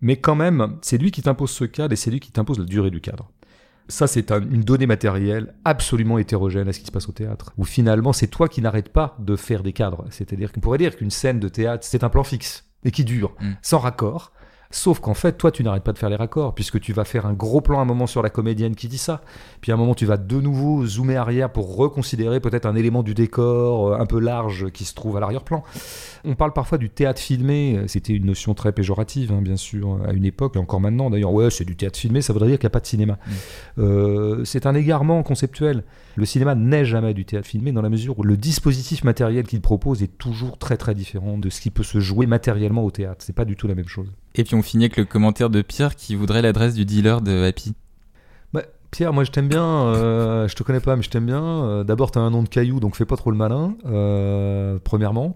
mais 0.00 0.16
quand 0.16 0.36
même, 0.36 0.76
c'est 0.82 0.98
lui 0.98 1.10
qui 1.10 1.20
t'impose 1.22 1.50
ce 1.50 1.64
cadre 1.64 1.92
et 1.92 1.96
c'est 1.96 2.10
lui 2.10 2.20
qui 2.20 2.30
t'impose 2.30 2.58
la 2.60 2.64
durée 2.64 2.90
du 2.90 3.00
cadre. 3.00 3.28
Ça, 3.88 4.06
c'est 4.06 4.30
un- 4.30 4.42
une 4.42 4.62
donnée 4.62 4.86
matérielle 4.86 5.54
absolument 5.64 6.18
hétérogène 6.18 6.68
à 6.68 6.72
ce 6.72 6.78
qui 6.78 6.86
se 6.86 6.92
passe 6.92 7.08
au 7.08 7.12
théâtre, 7.12 7.52
où 7.58 7.64
finalement, 7.64 8.12
c'est 8.12 8.26
toi 8.28 8.46
qui 8.48 8.60
n'arrêtes 8.62 8.90
pas 8.90 9.16
de 9.18 9.34
faire 9.34 9.62
des 9.62 9.72
cadres. 9.72 10.04
C'est-à-dire 10.10 10.52
qu'on 10.52 10.60
pourrait 10.60 10.78
dire 10.78 10.94
qu'une 10.96 11.10
scène 11.10 11.40
de 11.40 11.48
théâtre, 11.48 11.84
c'est 11.84 12.04
un 12.04 12.08
plan 12.10 12.22
fixe 12.22 12.66
et 12.84 12.90
qui 12.92 13.04
dure, 13.04 13.34
Mm. 13.40 13.52
sans 13.62 13.78
raccord. 13.78 14.32
Sauf 14.70 15.00
qu'en 15.00 15.14
fait, 15.14 15.38
toi, 15.38 15.50
tu 15.50 15.64
n'arrêtes 15.64 15.82
pas 15.82 15.94
de 15.94 15.98
faire 15.98 16.10
les 16.10 16.16
raccords, 16.16 16.54
puisque 16.54 16.78
tu 16.78 16.92
vas 16.92 17.04
faire 17.04 17.24
un 17.24 17.32
gros 17.32 17.62
plan 17.62 17.78
à 17.78 17.82
un 17.82 17.86
moment 17.86 18.06
sur 18.06 18.22
la 18.22 18.28
comédienne 18.28 18.74
qui 18.74 18.88
dit 18.88 18.98
ça. 18.98 19.22
Puis 19.62 19.72
à 19.72 19.76
un 19.76 19.78
moment, 19.78 19.94
tu 19.94 20.04
vas 20.04 20.18
de 20.18 20.40
nouveau 20.40 20.84
zoomer 20.84 21.16
arrière 21.16 21.50
pour 21.50 21.74
reconsidérer 21.76 22.38
peut-être 22.40 22.66
un 22.66 22.74
élément 22.74 23.02
du 23.02 23.14
décor 23.14 23.88
euh, 23.88 23.98
un 23.98 24.04
peu 24.04 24.18
large 24.18 24.70
qui 24.70 24.84
se 24.84 24.94
trouve 24.94 25.16
à 25.16 25.20
l'arrière-plan. 25.20 25.62
On 26.24 26.34
parle 26.34 26.52
parfois 26.52 26.76
du 26.76 26.90
théâtre 26.90 27.20
filmé. 27.20 27.80
C'était 27.86 28.12
une 28.12 28.26
notion 28.26 28.52
très 28.52 28.72
péjorative, 28.72 29.32
hein, 29.32 29.40
bien 29.40 29.56
sûr, 29.56 30.00
à 30.06 30.12
une 30.12 30.26
époque, 30.26 30.56
et 30.56 30.58
encore 30.58 30.80
maintenant 30.80 31.08
d'ailleurs. 31.08 31.32
Ouais, 31.32 31.50
c'est 31.50 31.64
du 31.64 31.76
théâtre 31.76 31.98
filmé, 31.98 32.20
ça 32.20 32.32
voudrait 32.34 32.48
dire 32.48 32.58
qu'il 32.58 32.66
n'y 32.66 32.72
a 32.72 32.76
pas 32.76 32.80
de 32.80 32.86
cinéma. 32.86 33.18
Euh, 33.78 34.44
c'est 34.44 34.66
un 34.66 34.74
égarement 34.74 35.22
conceptuel. 35.22 35.84
Le 36.16 36.26
cinéma 36.26 36.54
n'est 36.54 36.84
jamais 36.84 37.14
du 37.14 37.24
théâtre 37.24 37.46
filmé 37.46 37.72
dans 37.72 37.82
la 37.82 37.88
mesure 37.88 38.18
où 38.18 38.22
le 38.22 38.36
dispositif 38.36 39.04
matériel 39.04 39.46
qu'il 39.46 39.60
propose 39.60 40.02
est 40.02 40.18
toujours 40.18 40.58
très 40.58 40.76
très 40.76 40.94
différent 40.94 41.38
de 41.38 41.48
ce 41.48 41.60
qui 41.60 41.70
peut 41.70 41.82
se 41.82 42.00
jouer 42.00 42.26
matériellement 42.26 42.84
au 42.84 42.90
théâtre. 42.90 43.24
C'est 43.24 43.34
pas 43.34 43.44
du 43.44 43.56
tout 43.56 43.68
la 43.68 43.74
même 43.74 43.88
chose. 43.88 44.08
Et 44.38 44.44
puis 44.44 44.54
on 44.54 44.62
finit 44.62 44.84
avec 44.84 44.96
le 44.96 45.04
commentaire 45.04 45.50
de 45.50 45.60
Pierre 45.62 45.94
qui 45.96 46.14
voudrait 46.14 46.40
l'adresse 46.42 46.74
du 46.74 46.84
dealer 46.84 47.20
de 47.20 47.42
Happy. 47.42 47.74
Bah, 48.52 48.62
Pierre, 48.92 49.12
moi 49.12 49.24
je 49.24 49.30
t'aime 49.32 49.48
bien. 49.48 49.64
euh, 49.64 50.46
je 50.48 50.54
te 50.54 50.62
connais 50.62 50.80
pas, 50.80 50.94
mais 50.96 51.02
je 51.02 51.10
t'aime 51.10 51.26
bien. 51.26 51.42
Euh, 51.44 51.84
D'abord, 51.84 52.10
t'as 52.12 52.20
un 52.20 52.30
nom 52.30 52.42
de 52.44 52.48
caillou, 52.48 52.78
donc 52.80 52.94
fais 52.96 53.04
pas 53.04 53.16
trop 53.16 53.30
le 53.32 53.36
malin. 53.36 53.76
euh, 53.86 54.78
premièrement. 54.82 55.34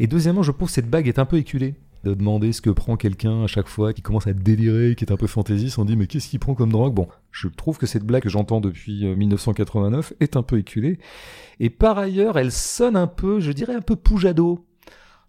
Et 0.00 0.08
deuxièmement, 0.08 0.42
je 0.42 0.50
trouve 0.52 0.68
que 0.68 0.74
cette 0.74 0.90
bague 0.90 1.06
est 1.08 1.18
un 1.18 1.24
peu 1.24 1.36
éculée. 1.38 1.74
de 2.04 2.14
demander 2.14 2.52
ce 2.52 2.60
que 2.60 2.70
prend 2.70 2.96
quelqu'un 2.96 3.44
à 3.44 3.46
chaque 3.48 3.66
fois 3.68 3.92
qui 3.92 4.02
commence 4.02 4.26
à 4.26 4.32
délirer, 4.32 4.94
qui 4.96 5.04
est 5.04 5.12
un 5.12 5.16
peu 5.16 5.26
fantaisiste, 5.26 5.78
on 5.78 5.84
dit 5.84 5.96
mais 5.96 6.06
qu'est-ce 6.06 6.28
qu'il 6.28 6.38
prend 6.38 6.54
comme 6.54 6.70
drogue? 6.70 6.94
Bon, 6.94 7.08
je 7.32 7.48
trouve 7.48 7.78
que 7.78 7.86
cette 7.86 8.04
blague 8.04 8.22
que 8.24 8.28
j'entends 8.28 8.60
depuis 8.60 9.06
euh, 9.06 9.16
1989 9.16 10.12
est 10.20 10.36
un 10.36 10.42
peu 10.42 10.58
éculée. 10.58 10.98
Et 11.60 11.70
par 11.70 11.98
ailleurs, 11.98 12.38
elle 12.38 12.52
sonne 12.52 12.96
un 12.96 13.06
peu, 13.06 13.40
je 13.40 13.50
dirais 13.52 13.74
un 13.74 13.80
peu 13.80 13.96
poujado. 13.96 14.65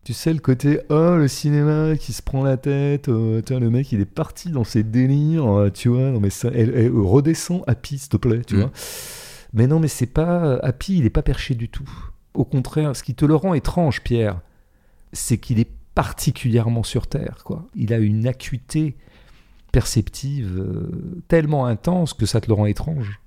Tu 0.07 0.13
sais, 0.13 0.31
le 0.31 0.39
côté, 0.39 0.79
oh, 0.87 1.17
le 1.17 1.27
cinéma 1.27 1.97
qui 1.97 2.13
se 2.13 2.21
prend 2.21 2.41
la 2.41 2.55
tête, 2.55 3.09
euh, 3.09 3.41
tu 3.45 3.51
vois, 3.51 3.59
le 3.59 3.69
mec, 3.69 3.91
il 3.91 3.99
est 3.99 4.05
parti 4.05 4.51
dans 4.51 4.63
ses 4.63 4.81
délires, 4.81 5.45
euh, 5.45 5.69
tu 5.69 5.89
vois, 5.89 6.11
non 6.11 6.21
mais 6.21 6.29
ça, 6.29 6.47
elle, 6.53 6.71
elle, 6.73 6.93
euh, 6.93 7.01
redescend 7.01 7.61
Happy, 7.67 7.97
s'il 7.97 8.07
te 8.07 8.15
plaît, 8.15 8.39
tu 8.47 8.55
Mm. 8.55 8.59
vois. 8.59 8.71
Mais 9.51 9.67
non, 9.67 9.81
mais 9.81 9.89
c'est 9.89 10.05
pas, 10.05 10.59
Happy, 10.63 10.99
il 10.99 11.05
est 11.05 11.09
pas 11.09 11.23
perché 11.23 11.55
du 11.55 11.67
tout. 11.67 11.89
Au 12.35 12.45
contraire, 12.45 12.95
ce 12.95 13.03
qui 13.03 13.15
te 13.15 13.25
le 13.25 13.35
rend 13.35 13.53
étrange, 13.53 14.01
Pierre, 14.01 14.39
c'est 15.11 15.39
qu'il 15.39 15.59
est 15.59 15.69
particulièrement 15.93 16.83
sur 16.83 17.07
Terre, 17.07 17.41
quoi. 17.43 17.67
Il 17.75 17.91
a 17.93 17.97
une 17.97 18.27
acuité 18.27 18.95
perceptive 19.73 20.57
euh, 20.57 21.21
tellement 21.27 21.65
intense 21.65 22.13
que 22.13 22.25
ça 22.25 22.39
te 22.39 22.47
le 22.47 22.53
rend 22.53 22.65
étrange. 22.65 23.19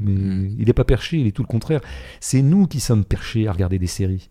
Mais 0.00 0.12
Mm. 0.12 0.56
il 0.58 0.66
n'est 0.66 0.74
pas 0.74 0.84
perché, 0.84 1.16
il 1.18 1.26
est 1.26 1.32
tout 1.32 1.42
le 1.42 1.48
contraire. 1.48 1.80
C'est 2.20 2.42
nous 2.42 2.66
qui 2.66 2.80
sommes 2.80 3.06
perchés 3.06 3.48
à 3.48 3.52
regarder 3.52 3.78
des 3.78 3.86
séries. 3.86 4.28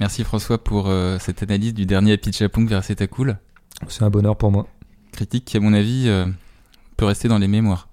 Merci 0.00 0.24
François 0.24 0.62
pour 0.62 0.88
euh, 0.88 1.18
cette 1.20 1.42
analyse 1.42 1.74
du 1.74 1.86
dernier 1.86 2.12
Happy 2.12 2.32
Chapong 2.32 2.66
vers 2.68 2.82
C'est 2.84 3.00
à 3.02 3.06
cool. 3.06 3.36
C'est 3.88 4.02
un 4.02 4.10
bonheur 4.10 4.36
pour 4.36 4.50
moi. 4.50 4.66
Critique 5.12 5.44
qui, 5.44 5.56
à 5.56 5.60
mon 5.60 5.72
avis, 5.72 6.04
euh, 6.08 6.26
peut 6.96 7.04
rester 7.04 7.28
dans 7.28 7.38
les 7.38 7.48
mémoires. 7.48 7.88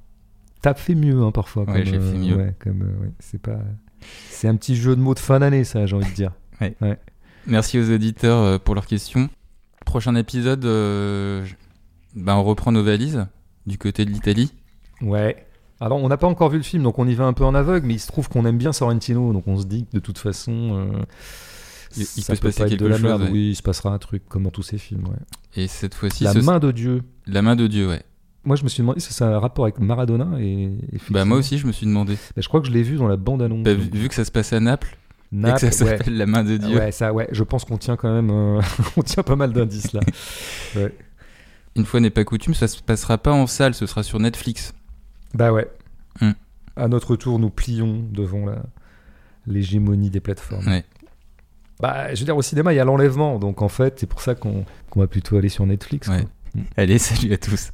T'as 0.62 0.74
fait 0.74 0.96
mieux 0.96 1.22
hein, 1.22 1.32
parfois. 1.32 1.64
Ouais, 1.64 1.86
j'ai 1.86 2.00
fait 2.00 2.18
mieux. 2.18 2.36
ouais, 2.36 2.56
comme, 2.60 2.82
euh, 2.82 3.04
ouais, 3.04 3.12
c'est 3.20 3.42
pas. 3.42 3.60
C'est 4.30 4.48
un 4.48 4.56
petit 4.56 4.76
jeu 4.76 4.96
de 4.96 5.02
mots 5.02 5.14
de 5.14 5.20
fin 5.20 5.40
d'année, 5.40 5.64
ça, 5.64 5.86
j'ai 5.86 5.96
envie 5.96 6.10
de 6.10 6.16
dire. 6.16 6.32
Merci 7.48 7.80
aux 7.80 7.90
auditeurs 7.92 8.60
pour 8.62 8.76
leurs 8.76 8.86
questions. 8.86 9.30
Prochain 9.86 10.16
épisode, 10.16 10.66
euh, 10.66 11.46
bah, 12.16 12.36
on 12.38 12.44
reprend 12.44 12.72
nos 12.72 12.84
valises 12.84 13.26
du 13.66 13.78
côté 13.78 14.06
de 14.06 14.10
l'Italie. 14.12 14.54
Ouais. 15.02 15.46
Alors, 15.82 15.98
on 16.00 16.10
n'a 16.10 16.18
pas 16.18 16.28
encore 16.28 16.50
vu 16.50 16.58
le 16.58 16.64
film, 16.64 16.84
donc 16.84 17.00
on 17.00 17.08
y 17.08 17.16
va 17.16 17.26
un 17.26 17.34
peu 17.34 17.46
en 17.46 17.56
aveugle, 17.56 17.88
mais 17.88 17.94
il 17.96 18.00
se 18.00 18.08
trouve 18.08 18.28
qu'on 18.30 18.46
aime 18.46 18.58
bien 18.58 18.74
Sorrentino, 18.74 19.32
donc 19.32 19.48
on 19.48 19.58
se 19.58 19.66
dit 19.66 19.86
que 19.86 19.92
de 19.94 20.00
toute 20.00 20.18
façon. 20.18 20.52
euh, 20.52 21.00
Il- 21.98 22.04
peut 22.24 22.36
se 22.36 22.42
passer 22.42 22.64
de 22.64 22.70
quelque 22.70 22.84
la 22.86 22.96
chose, 22.98 23.04
merde. 23.04 23.22
ouais. 23.24 23.30
Oui, 23.32 23.50
il 23.50 23.56
se 23.56 23.62
passera 23.64 23.92
un 23.94 23.98
truc, 23.98 24.24
comme 24.30 24.44
dans 24.44 24.52
tous 24.52 24.64
ces 24.64 24.78
films. 24.78 25.04
ouais. 25.06 25.18
Et 25.64 25.68
cette 25.68 25.96
fois-ci, 25.96 26.24
La 26.24 26.34
ce- 26.34 26.40
main 26.40 26.60
de 26.60 26.72
Dieu. 26.72 27.02
la 27.28 27.42
main 27.42 27.56
de 27.56 27.68
Dieu, 27.68 27.88
ouais. 27.90 28.04
Moi, 28.46 28.56
je 28.56 28.64
me 28.64 28.70
suis 28.70 28.82
demandé 28.82 29.00
si 29.00 29.24
a 29.24 29.28
un 29.28 29.40
rapport 29.40 29.66
avec 29.66 29.80
Maradona. 29.80 30.40
Et, 30.40 30.72
Bah, 31.10 31.26
moi 31.26 31.38
aussi, 31.38 31.58
je 31.58 31.68
me 31.68 31.72
suis 31.72 31.86
demandé. 31.86 32.14
Bah, 32.36 32.42
je 32.42 32.48
crois 32.48 32.62
que 32.62 32.68
je 32.68 32.72
l'ai 32.72 32.84
vu 32.84 32.96
dans 32.98 33.08
la 33.08 33.18
bande-annonce. 33.18 33.64
Bah, 33.64 33.74
vu, 33.74 33.90
vu 33.92 34.08
que 34.08 34.16
ça 34.16 34.24
se 34.26 34.32
passe 34.32 34.54
à 34.54 34.60
Naples, 34.60 34.98
et 35.32 35.36
Naples, 35.36 35.60
que 35.68 35.72
ça 35.72 35.86
ouais. 35.86 35.98
s'appelle 35.98 36.16
la 36.18 36.26
main 36.26 36.44
de 36.44 36.58
Dieu. 36.58 36.78
Ouais, 36.78 36.92
ça, 36.92 37.12
ouais, 37.14 37.28
je 37.32 37.44
pense 37.44 37.66
qu'on 37.66 37.78
tient 37.78 37.98
quand 37.98 38.12
même, 38.14 38.30
euh, 38.32 38.62
on 38.98 39.02
tient 39.04 39.24
pas 39.24 39.36
mal 39.36 39.52
d'indices 39.52 39.94
là. 39.94 40.00
Ouais. 40.76 40.96
Une 41.76 41.86
fois 41.86 42.00
n'est 42.00 42.10
pas 42.10 42.24
coutume, 42.24 42.54
ça 42.54 42.68
se 42.68 42.82
passera 42.82 43.18
pas 43.18 43.32
en 43.32 43.46
salle, 43.48 43.74
ce 43.74 43.86
sera 43.86 44.04
sur 44.04 44.20
Netflix. 44.20 44.74
Bah 45.34 45.52
ouais. 45.52 45.68
Hmm. 46.22 46.32
À 46.76 46.88
notre 46.88 47.16
tour, 47.16 47.40
nous 47.40 47.50
plions 47.50 48.04
devant 48.12 48.46
la 48.46 48.64
l'hégémonie 49.48 50.10
des 50.10 50.20
plateformes. 50.20 50.68
Ouais. 50.68 50.84
Bah, 51.80 52.14
je 52.14 52.20
veux 52.20 52.26
dire, 52.26 52.36
au 52.36 52.42
cinéma, 52.42 52.74
il 52.74 52.78
y 52.78 52.80
a 52.80 52.86
l'enlèvement, 52.86 53.40
donc 53.40 53.62
en 53.62 53.70
fait, 53.70 54.00
c'est 54.00 54.08
pour 54.08 54.22
ça 54.22 54.36
qu'on 54.36 54.66
va 54.96 55.08
plutôt 55.08 55.38
aller 55.38 55.50
sur 55.50 55.66
Netflix. 55.66 56.08
Ouais. 56.08 56.22
quoi. 56.22 56.62
Allez, 56.78 56.98
salut 56.98 57.34
à 57.34 57.38
tous. 57.38 57.68